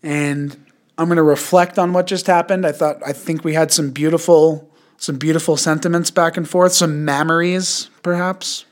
and 0.00 0.56
I'm 0.96 1.08
gonna 1.08 1.24
reflect 1.24 1.76
on 1.76 1.92
what 1.92 2.06
just 2.06 2.28
happened. 2.28 2.64
I 2.64 2.70
thought 2.70 2.98
I 3.04 3.12
think 3.12 3.42
we 3.42 3.54
had 3.54 3.72
some 3.72 3.90
beautiful 3.90 4.70
some 4.96 5.18
beautiful 5.18 5.56
sentiments 5.56 6.12
back 6.12 6.36
and 6.36 6.48
forth, 6.48 6.72
some 6.72 7.04
memories 7.04 7.90
perhaps. 8.04 8.64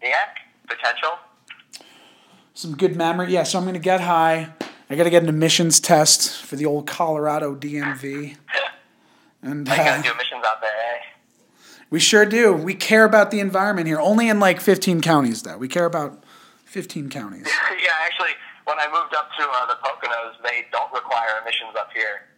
Yeah, 0.00 0.14
potential. 0.68 1.18
Some 2.54 2.76
good 2.76 2.94
memory. 2.94 3.32
Yeah, 3.32 3.42
so 3.42 3.58
I'm 3.58 3.64
gonna 3.64 3.80
get 3.80 4.02
high. 4.02 4.50
I 4.88 4.94
gotta 4.94 5.10
get 5.10 5.24
an 5.24 5.28
emissions 5.28 5.80
test 5.80 6.40
for 6.40 6.54
the 6.54 6.66
old 6.66 6.86
Colorado 6.86 7.56
DMV. 7.56 8.36
And 9.40 9.68
I 9.68 9.76
gotta 9.76 9.90
uh, 10.00 10.02
do 10.02 10.18
missions 10.18 10.44
out 10.44 10.60
there, 10.60 10.70
eh? 10.70 10.98
we 11.90 12.00
sure 12.00 12.26
do. 12.26 12.52
We 12.52 12.74
care 12.74 13.04
about 13.04 13.30
the 13.30 13.40
environment 13.40 13.86
here. 13.86 14.00
Only 14.00 14.28
in 14.28 14.40
like 14.40 14.60
15 14.60 15.00
counties, 15.00 15.42
though. 15.42 15.56
We 15.56 15.68
care 15.68 15.84
about 15.84 16.24
15 16.68 17.08
counties. 17.08 17.46
yeah, 17.82 17.92
actually, 18.04 18.30
when 18.64 18.78
I 18.78 18.86
moved 18.86 19.14
up 19.14 19.30
to 19.38 19.42
uh, 19.42 19.66
the 19.66 19.74
Poconos, 19.82 20.34
they 20.42 20.66
don't 20.70 20.92
require 20.92 21.40
emissions 21.42 21.74
up 21.78 21.88
here. 21.94 22.28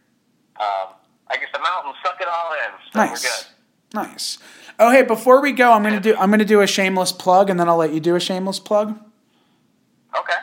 Um, 0.59 0.95
I 1.29 1.35
guess 1.37 1.49
the 1.53 1.59
mountains 1.59 1.95
suck 2.03 2.15
it 2.21 2.27
all 2.27 2.53
in, 2.53 2.71
so 2.93 2.99
we're 2.99 3.05
Nice. 3.07 3.21
good. 3.23 3.47
Nice. 3.93 4.37
Oh, 4.79 4.89
hey, 4.89 5.01
before 5.03 5.41
we 5.41 5.51
go, 5.51 5.73
I'm 5.73 5.83
gonna 5.83 5.99
do 5.99 6.15
I'm 6.15 6.31
gonna 6.31 6.45
do 6.45 6.61
a 6.61 6.67
shameless 6.67 7.11
plug, 7.11 7.49
and 7.49 7.59
then 7.59 7.67
I'll 7.67 7.75
let 7.77 7.93
you 7.93 7.99
do 7.99 8.15
a 8.15 8.21
shameless 8.21 8.57
plug. 8.59 8.97
Okay. 10.17 10.33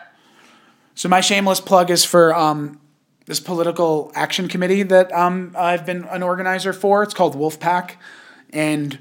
So 0.95 1.09
my 1.09 1.21
shameless 1.23 1.61
plug 1.61 1.91
is 1.91 2.05
for 2.05 2.35
um, 2.35 2.79
this 3.25 3.41
political 3.41 4.13
action 4.15 4.49
committee 4.49 4.83
that 4.83 5.11
um, 5.13 5.55
I've 5.57 5.87
been 5.87 6.05
an 6.05 6.23
organizer 6.23 6.75
for. 6.75 7.03
It's 7.03 7.15
called 7.15 7.35
Wolf 7.37 7.59
PAC, 7.59 7.97
and 8.51 8.99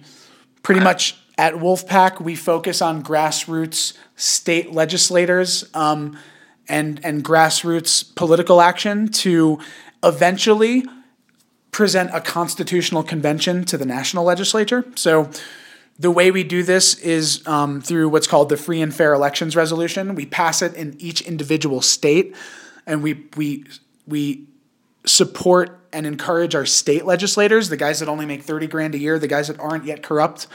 pretty 0.64 0.80
much 0.80 1.18
at 1.38 1.60
Wolf 1.60 1.88
PAC 1.88 2.20
we 2.20 2.36
focus 2.36 2.82
on 2.82 3.04
grassroots 3.04 3.94
state 4.16 4.72
legislators 4.72 5.70
um, 5.74 6.18
and 6.68 7.00
and 7.04 7.24
grassroots 7.24 8.16
political 8.16 8.62
action 8.62 9.08
to 9.10 9.60
eventually 10.04 10.84
present 11.72 12.10
a 12.14 12.22
constitutional 12.22 13.04
convention 13.04 13.64
to 13.66 13.78
the 13.78 13.86
national 13.86 14.24
legislature. 14.24 14.84
So 14.96 15.30
the 16.00 16.12
way 16.12 16.32
we 16.32 16.44
do 16.44 16.64
this 16.64 16.96
is 17.00 17.46
um, 17.48 17.82
through 17.82 18.10
what's 18.10 18.28
called 18.28 18.50
the 18.50 18.58
Free 18.58 18.82
and 18.82 18.94
Fair 18.94 19.14
Elections 19.14 19.56
Resolution. 19.56 20.16
We 20.16 20.26
pass 20.26 20.62
it 20.62 20.74
in 20.76 20.96
each 21.00 21.22
individual 21.22 21.82
state, 21.82 22.36
and 22.86 23.02
we 23.04 23.26
we 23.36 23.66
we 24.08 24.48
support 25.06 25.80
and 25.94 26.06
encourage 26.06 26.54
our 26.54 26.66
state 26.66 27.06
legislators, 27.06 27.70
the 27.70 27.78
guys 27.78 28.00
that 28.00 28.10
only 28.10 28.26
make 28.26 28.44
thirty 28.44 28.68
grand 28.68 28.94
a 28.94 29.00
year, 29.00 29.18
the 29.18 29.28
guys 29.28 29.48
that 29.48 29.60
aren't 29.60 29.86
yet 29.86 30.04
corrupt, 30.04 30.48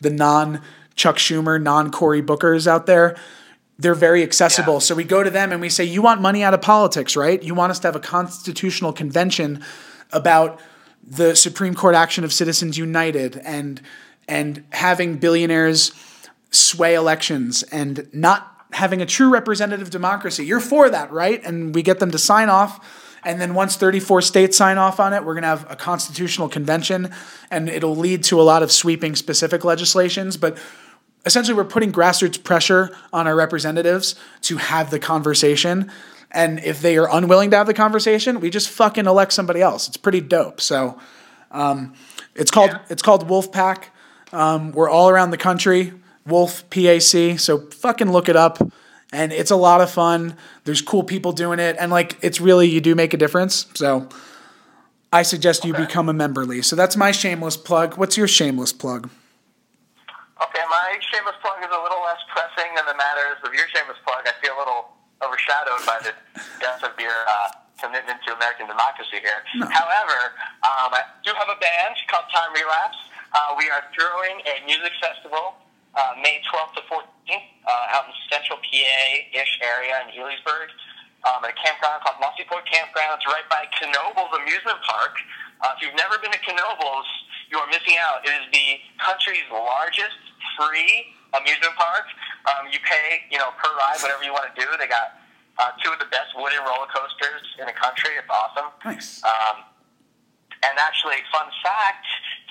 the 0.00 0.10
non 0.10 0.62
Chuck 0.94 1.16
Schumer, 1.16 1.60
non 1.60 1.90
Cory 1.90 2.20
Booker's 2.20 2.66
out 2.68 2.86
there. 2.86 3.16
They're 3.78 3.94
very 3.94 4.22
accessible. 4.22 4.74
Yeah. 4.74 4.80
So 4.80 4.94
we 4.94 5.04
go 5.04 5.22
to 5.22 5.30
them 5.30 5.52
and 5.52 5.60
we 5.60 5.70
say, 5.70 5.84
You 5.84 6.02
want 6.02 6.20
money 6.20 6.42
out 6.42 6.54
of 6.54 6.60
politics, 6.60 7.16
right? 7.16 7.42
You 7.42 7.54
want 7.54 7.70
us 7.70 7.78
to 7.80 7.88
have 7.88 7.96
a 7.96 8.00
constitutional 8.00 8.92
convention 8.92 9.64
about 10.12 10.60
the 11.02 11.34
Supreme 11.34 11.74
Court 11.74 11.94
action 11.94 12.24
of 12.24 12.32
Citizens 12.32 12.76
United 12.76 13.36
and 13.38 13.80
and 14.28 14.64
having 14.70 15.16
billionaires 15.16 15.92
sway 16.50 16.94
elections 16.94 17.62
and 17.64 18.08
not 18.12 18.46
having 18.72 19.02
a 19.02 19.06
true 19.06 19.28
representative 19.28 19.90
democracy. 19.90 20.44
You're 20.44 20.60
for 20.60 20.88
that, 20.90 21.10
right? 21.10 21.44
And 21.44 21.74
we 21.74 21.82
get 21.82 21.98
them 21.98 22.10
to 22.12 22.18
sign 22.18 22.48
off. 22.48 23.09
And 23.24 23.40
then 23.40 23.54
once 23.54 23.76
34 23.76 24.22
states 24.22 24.56
sign 24.56 24.78
off 24.78 24.98
on 24.98 25.12
it, 25.12 25.24
we're 25.24 25.34
going 25.34 25.42
to 25.42 25.48
have 25.48 25.70
a 25.70 25.76
constitutional 25.76 26.48
convention 26.48 27.10
and 27.50 27.68
it'll 27.68 27.96
lead 27.96 28.24
to 28.24 28.40
a 28.40 28.42
lot 28.42 28.62
of 28.62 28.72
sweeping 28.72 29.14
specific 29.14 29.64
legislations. 29.64 30.36
But 30.36 30.58
essentially 31.26 31.54
we're 31.54 31.64
putting 31.64 31.92
grassroots 31.92 32.42
pressure 32.42 32.96
on 33.12 33.26
our 33.26 33.36
representatives 33.36 34.14
to 34.42 34.56
have 34.56 34.90
the 34.90 34.98
conversation. 34.98 35.90
And 36.30 36.60
if 36.60 36.80
they 36.80 36.96
are 36.96 37.08
unwilling 37.10 37.50
to 37.50 37.56
have 37.56 37.66
the 37.66 37.74
conversation, 37.74 38.40
we 38.40 38.50
just 38.50 38.68
fucking 38.68 39.06
elect 39.06 39.32
somebody 39.32 39.60
else. 39.60 39.88
It's 39.88 39.96
pretty 39.96 40.20
dope. 40.20 40.60
So 40.60 40.98
um, 41.50 41.94
it's 42.34 42.50
called 42.50 42.78
it's 42.88 43.02
called 43.02 43.28
Wolf 43.28 43.50
PAC. 43.50 43.92
Um, 44.32 44.70
we're 44.72 44.88
all 44.88 45.10
around 45.10 45.30
the 45.30 45.36
country. 45.36 45.92
Wolf 46.26 46.68
PAC. 46.70 47.38
So 47.38 47.58
fucking 47.70 48.12
look 48.12 48.28
it 48.28 48.36
up. 48.36 48.62
And 49.12 49.32
it's 49.32 49.50
a 49.50 49.56
lot 49.56 49.80
of 49.80 49.90
fun. 49.90 50.36
There's 50.64 50.82
cool 50.82 51.02
people 51.02 51.32
doing 51.32 51.58
it. 51.58 51.76
And 51.78 51.90
like 51.90 52.16
it's 52.22 52.40
really 52.40 52.68
you 52.68 52.80
do 52.80 52.94
make 52.94 53.12
a 53.12 53.16
difference. 53.16 53.66
So 53.74 54.08
I 55.12 55.22
suggest 55.22 55.64
you 55.64 55.74
become 55.74 56.08
a 56.08 56.12
member, 56.12 56.46
Lee. 56.46 56.62
So 56.62 56.76
that's 56.76 56.96
my 56.96 57.10
shameless 57.10 57.56
plug. 57.56 57.98
What's 57.98 58.16
your 58.16 58.28
shameless 58.28 58.72
plug? 58.72 59.10
Okay, 60.40 60.64
my 60.70 60.96
shameless 61.12 61.34
plug 61.42 61.58
is 61.60 61.68
a 61.68 61.82
little 61.82 62.00
less 62.06 62.22
pressing 62.30 62.70
than 62.78 62.86
the 62.86 62.94
matters 62.94 63.42
of 63.42 63.52
your 63.52 63.66
shameless 63.74 63.98
plug. 64.06 64.22
I 64.24 64.32
feel 64.40 64.54
a 64.54 64.60
little 64.62 64.94
overshadowed 65.20 65.84
by 65.84 65.98
the 66.00 66.14
death 66.62 66.80
of 66.86 66.94
your 66.96 67.12
uh, 67.26 67.50
commitment 67.82 68.22
to 68.24 68.36
American 68.36 68.68
democracy 68.68 69.18
here. 69.20 69.42
However, 69.68 70.38
um, 70.64 70.94
I 70.94 71.02
do 71.26 71.32
have 71.34 71.48
a 71.50 71.58
band 71.58 71.98
called 72.08 72.24
Time 72.32 72.52
Relapse. 72.54 73.00
Uh, 73.32 73.58
we 73.58 73.68
are 73.68 73.84
throwing 73.92 74.40
a 74.46 74.64
music 74.64 74.92
festival 75.02 75.60
uh, 75.94 76.14
May 76.22 76.40
12th 76.50 76.74
to 76.78 76.82
14th 76.86 77.46
uh, 77.66 77.94
out 77.96 78.06
in 78.06 78.14
central 78.30 78.58
PA-ish 78.58 79.52
area 79.62 79.94
in 80.06 80.14
Elysburg 80.14 80.70
um, 81.26 81.44
at 81.44 81.50
a 81.50 81.58
campground 81.58 82.00
called 82.02 82.18
Mossy 82.22 82.46
Point 82.46 82.64
Campground. 82.66 83.20
It's 83.20 83.28
right 83.28 83.46
by 83.50 83.68
Knoebels 83.82 84.32
Amusement 84.32 84.80
Park. 84.86 85.14
Uh, 85.60 85.76
if 85.76 85.84
you've 85.84 85.98
never 85.98 86.16
been 86.22 86.32
to 86.32 86.52
Knoebels, 86.56 87.08
you 87.52 87.58
are 87.58 87.68
missing 87.68 87.98
out. 88.00 88.24
It 88.24 88.32
is 88.32 88.46
the 88.54 88.80
country's 89.02 89.44
largest 89.50 90.16
free 90.56 91.12
amusement 91.34 91.74
park. 91.76 92.06
Um, 92.48 92.72
you 92.72 92.80
pay, 92.80 93.26
you 93.28 93.36
know, 93.36 93.52
per 93.60 93.68
ride, 93.76 94.00
whatever 94.00 94.24
you 94.24 94.32
want 94.32 94.48
to 94.48 94.56
do. 94.56 94.66
They 94.78 94.88
got 94.88 95.20
uh, 95.58 95.76
two 95.84 95.92
of 95.92 95.98
the 96.00 96.08
best 96.08 96.32
wooden 96.32 96.62
roller 96.64 96.88
coasters 96.88 97.44
in 97.60 97.66
the 97.68 97.76
country. 97.76 98.16
It's 98.16 98.30
awesome. 98.30 98.72
Nice. 98.86 99.20
Um, 99.20 99.66
and 100.64 100.74
actually, 100.80 101.20
fun 101.28 101.48
fact: 101.60 102.06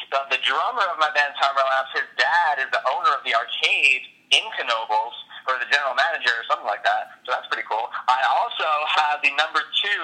the, 0.09 0.37
the 0.37 0.39
drummer 0.41 0.85
of 0.89 0.97
my 0.97 1.09
band, 1.13 1.33
Time 1.37 1.53
Relapse, 1.53 1.93
his 1.93 2.09
dad 2.17 2.61
is 2.61 2.69
the 2.73 2.81
owner 2.89 3.13
of 3.13 3.21
the 3.25 3.33
arcade 3.37 4.03
in 4.33 4.45
Knoebels, 4.65 5.17
or 5.49 5.57
the 5.57 5.69
general 5.73 5.97
manager, 5.97 6.33
or 6.33 6.45
something 6.45 6.69
like 6.69 6.85
that. 6.85 7.17
So 7.25 7.33
that's 7.33 7.49
pretty 7.49 7.65
cool. 7.65 7.89
I 8.09 8.21
also 8.29 8.67
have 9.01 9.21
the 9.25 9.33
number 9.37 9.65
two 9.81 10.03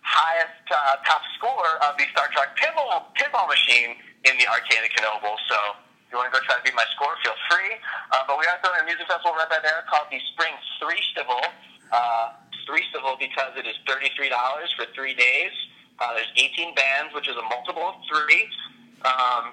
highest 0.00 0.64
uh, 0.72 0.96
top 1.04 1.20
score 1.36 1.76
of 1.84 1.96
the 2.00 2.08
Star 2.16 2.32
Trek 2.32 2.56
pinball 2.56 3.12
pinball 3.12 3.44
machine 3.44 3.96
in 4.24 4.40
the 4.40 4.48
arcade 4.48 4.80
at 4.80 4.92
Knoebels. 4.96 5.42
So 5.48 5.58
if 6.08 6.12
you 6.12 6.16
want 6.16 6.32
to 6.32 6.34
go 6.36 6.40
try 6.48 6.56
to 6.56 6.64
beat 6.64 6.76
my 6.76 6.88
score, 6.96 7.12
feel 7.20 7.36
free. 7.52 7.76
Uh, 8.16 8.24
but 8.24 8.40
we 8.40 8.48
are 8.48 8.56
throwing 8.64 8.80
a 8.80 8.86
music 8.88 9.04
festival 9.04 9.36
right 9.36 9.48
by 9.52 9.60
there 9.60 9.84
called 9.92 10.08
the 10.08 10.20
Spring 10.32 10.56
Three 10.80 11.00
Stival. 11.12 11.44
Uh, 11.92 12.32
Three 12.64 12.84
Stival 12.88 13.20
because 13.20 13.52
it 13.56 13.68
is 13.68 13.76
$33 13.84 14.32
for 14.76 14.88
three 14.96 15.12
days. 15.12 15.52
Uh, 16.00 16.14
there's 16.14 16.32
18 16.36 16.74
bands, 16.76 17.12
which 17.12 17.28
is 17.28 17.36
a 17.36 17.44
multiple 17.48 17.92
of 17.92 17.96
three. 18.08 18.48
Um, 19.04 19.52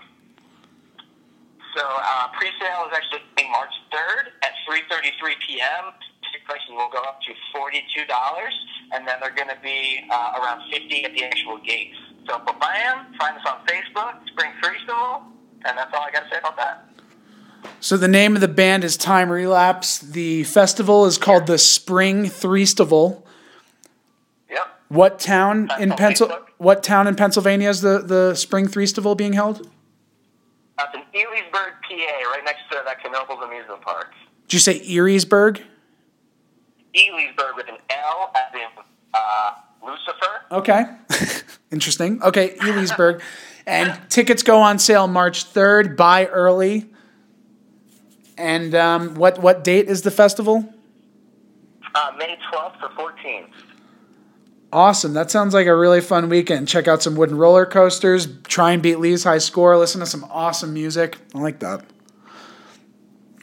so 1.75 1.83
uh, 1.83 2.27
pre-sale 2.37 2.87
is 2.87 2.95
actually 2.95 3.21
March 3.51 3.73
3rd 3.91 4.31
at 4.43 4.53
3:33 4.67 5.35
p.m. 5.45 5.93
Ticket 6.23 6.47
prices 6.47 6.69
will 6.69 6.89
go 6.89 6.99
up 7.03 7.19
to 7.21 7.31
$42, 7.53 8.07
and 8.93 9.07
then 9.07 9.19
they're 9.19 9.35
going 9.35 9.49
to 9.49 9.59
be 9.61 10.03
uh, 10.09 10.39
around 10.41 10.61
50 10.71 11.05
at 11.05 11.13
the 11.13 11.23
actual 11.25 11.57
gate. 11.59 11.91
So 12.27 12.39
bam, 12.39 13.13
find 13.19 13.37
us 13.37 13.43
on 13.45 13.65
Facebook, 13.67 14.25
Spring 14.27 14.51
Festival, 14.61 15.23
and 15.65 15.77
that's 15.77 15.93
all 15.93 16.01
I 16.01 16.11
got 16.11 16.23
to 16.23 16.29
say 16.29 16.39
about 16.39 16.57
that. 16.57 16.89
So 17.79 17.97
the 17.97 18.07
name 18.07 18.35
of 18.35 18.41
the 18.41 18.47
band 18.47 18.83
is 18.83 18.97
Time 18.97 19.29
Relapse. 19.29 19.99
The 19.99 20.43
festival 20.45 21.05
is 21.05 21.17
called 21.17 21.45
the 21.45 21.57
Spring 21.57 22.25
Threestival. 22.25 23.24
What 24.95 25.19
town 25.19 25.69
in 25.77 25.91
Pencil? 25.91 26.31
What 26.57 26.81
town 26.81 27.07
in 27.07 27.15
Pennsylvania 27.15 27.69
is 27.69 27.81
the 27.81 27.99
the 27.99 28.33
Spring 28.33 28.67
Threestival 28.67 29.17
being 29.17 29.33
held? 29.33 29.69
That's 30.77 30.95
in 30.95 31.01
Elysburg, 31.13 31.73
PA, 31.83 32.29
right 32.31 32.41
next 32.45 32.61
to 32.71 32.81
that 32.85 33.03
Knoebels 33.03 33.43
amusement 33.45 33.81
park. 33.81 34.13
Did 34.47 34.53
you 34.53 34.59
say 34.59 34.79
Eriesburg? 34.79 35.61
Elysburg 36.93 37.55
with 37.55 37.67
an 37.67 37.77
L 37.89 38.31
as 38.35 38.53
in 38.53 38.83
uh, 39.13 39.51
Lucifer. 39.83 40.41
Okay, 40.51 40.85
interesting. 41.71 42.21
Okay, 42.23 42.55
Elysburg, 42.55 43.21
and 43.65 43.99
tickets 44.09 44.43
go 44.43 44.61
on 44.61 44.79
sale 44.79 45.07
March 45.07 45.43
third. 45.43 45.97
Buy 45.97 46.27
early. 46.27 46.89
And 48.37 48.73
um, 48.75 49.15
what 49.15 49.39
what 49.39 49.65
date 49.65 49.87
is 49.87 50.03
the 50.03 50.11
festival? 50.11 50.73
Uh, 51.93 52.11
May 52.17 52.37
12th 52.51 52.79
to 52.81 52.87
14th. 52.89 53.47
Awesome. 54.75 55.13
That 55.13 55.31
sounds 55.31 55.53
like 55.53 55.67
a 55.67 55.75
really 55.75 56.01
fun 56.01 56.27
weekend. 56.27 56.67
Check 56.67 56.85
out 56.85 57.01
some 57.01 57.15
wooden 57.15 57.37
roller 57.37 57.65
coasters. 57.65 58.27
Try 58.43 58.71
and 58.71 58.83
beat 58.83 58.99
Lee's 58.99 59.23
high 59.23 59.37
score. 59.37 59.77
Listen 59.77 60.01
to 60.01 60.05
some 60.05 60.25
awesome 60.25 60.73
music. 60.73 61.17
I 61.33 61.39
like 61.39 61.59
that. 61.59 61.85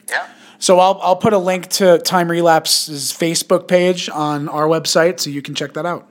Yeah. 0.07 0.29
So 0.59 0.77
I'll 0.79 0.99
I'll 1.01 1.15
put 1.15 1.33
a 1.33 1.39
link 1.39 1.69
to 1.69 1.97
Time 1.97 2.29
Relapse's 2.29 3.11
Facebook 3.11 3.67
page 3.67 4.09
on 4.09 4.47
our 4.47 4.67
website 4.67 5.19
so 5.19 5.31
you 5.31 5.41
can 5.41 5.55
check 5.55 5.73
that 5.73 5.87
out. 5.87 6.07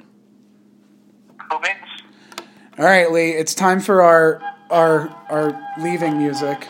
All 2.77 2.85
right, 2.85 3.13
Lee. 3.13 3.31
It's 3.31 3.55
time 3.55 3.79
for 3.79 4.03
our 4.03 4.43
our 4.71 5.09
our 5.31 5.69
leaving 5.79 6.19
music. 6.19 6.67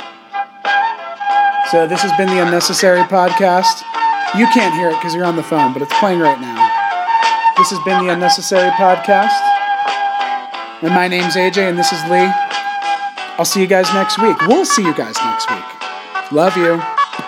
So 1.71 1.87
this 1.87 2.03
has 2.03 2.15
been 2.19 2.29
the 2.29 2.43
Unnecessary 2.45 3.01
Podcast. 3.05 3.81
You 4.39 4.45
can't 4.49 4.75
hear 4.75 4.91
it 4.91 4.97
because 4.97 5.15
you're 5.15 5.25
on 5.25 5.37
the 5.37 5.43
phone, 5.43 5.73
but 5.73 5.81
it's 5.81 5.99
playing 5.99 6.21
right 6.21 6.39
now. 6.39 6.62
This 7.63 7.71
has 7.71 7.85
been 7.85 8.05
the 8.05 8.13
Unnecessary 8.13 8.71
Podcast. 8.71 9.39
And 10.83 10.93
my 10.93 11.07
name's 11.07 11.37
AJ, 11.37 11.69
and 11.69 11.79
this 11.79 11.93
is 11.93 12.03
Lee. 12.11 12.29
I'll 13.39 13.45
see 13.45 13.61
you 13.61 13.69
guys 13.69 13.87
next 13.95 14.21
week. 14.21 14.37
We'll 14.49 14.65
see 14.65 14.83
you 14.83 14.93
guys 14.93 15.15
next 15.23 15.49
week. 15.49 16.33
Love 16.33 16.57
you. 16.57 16.92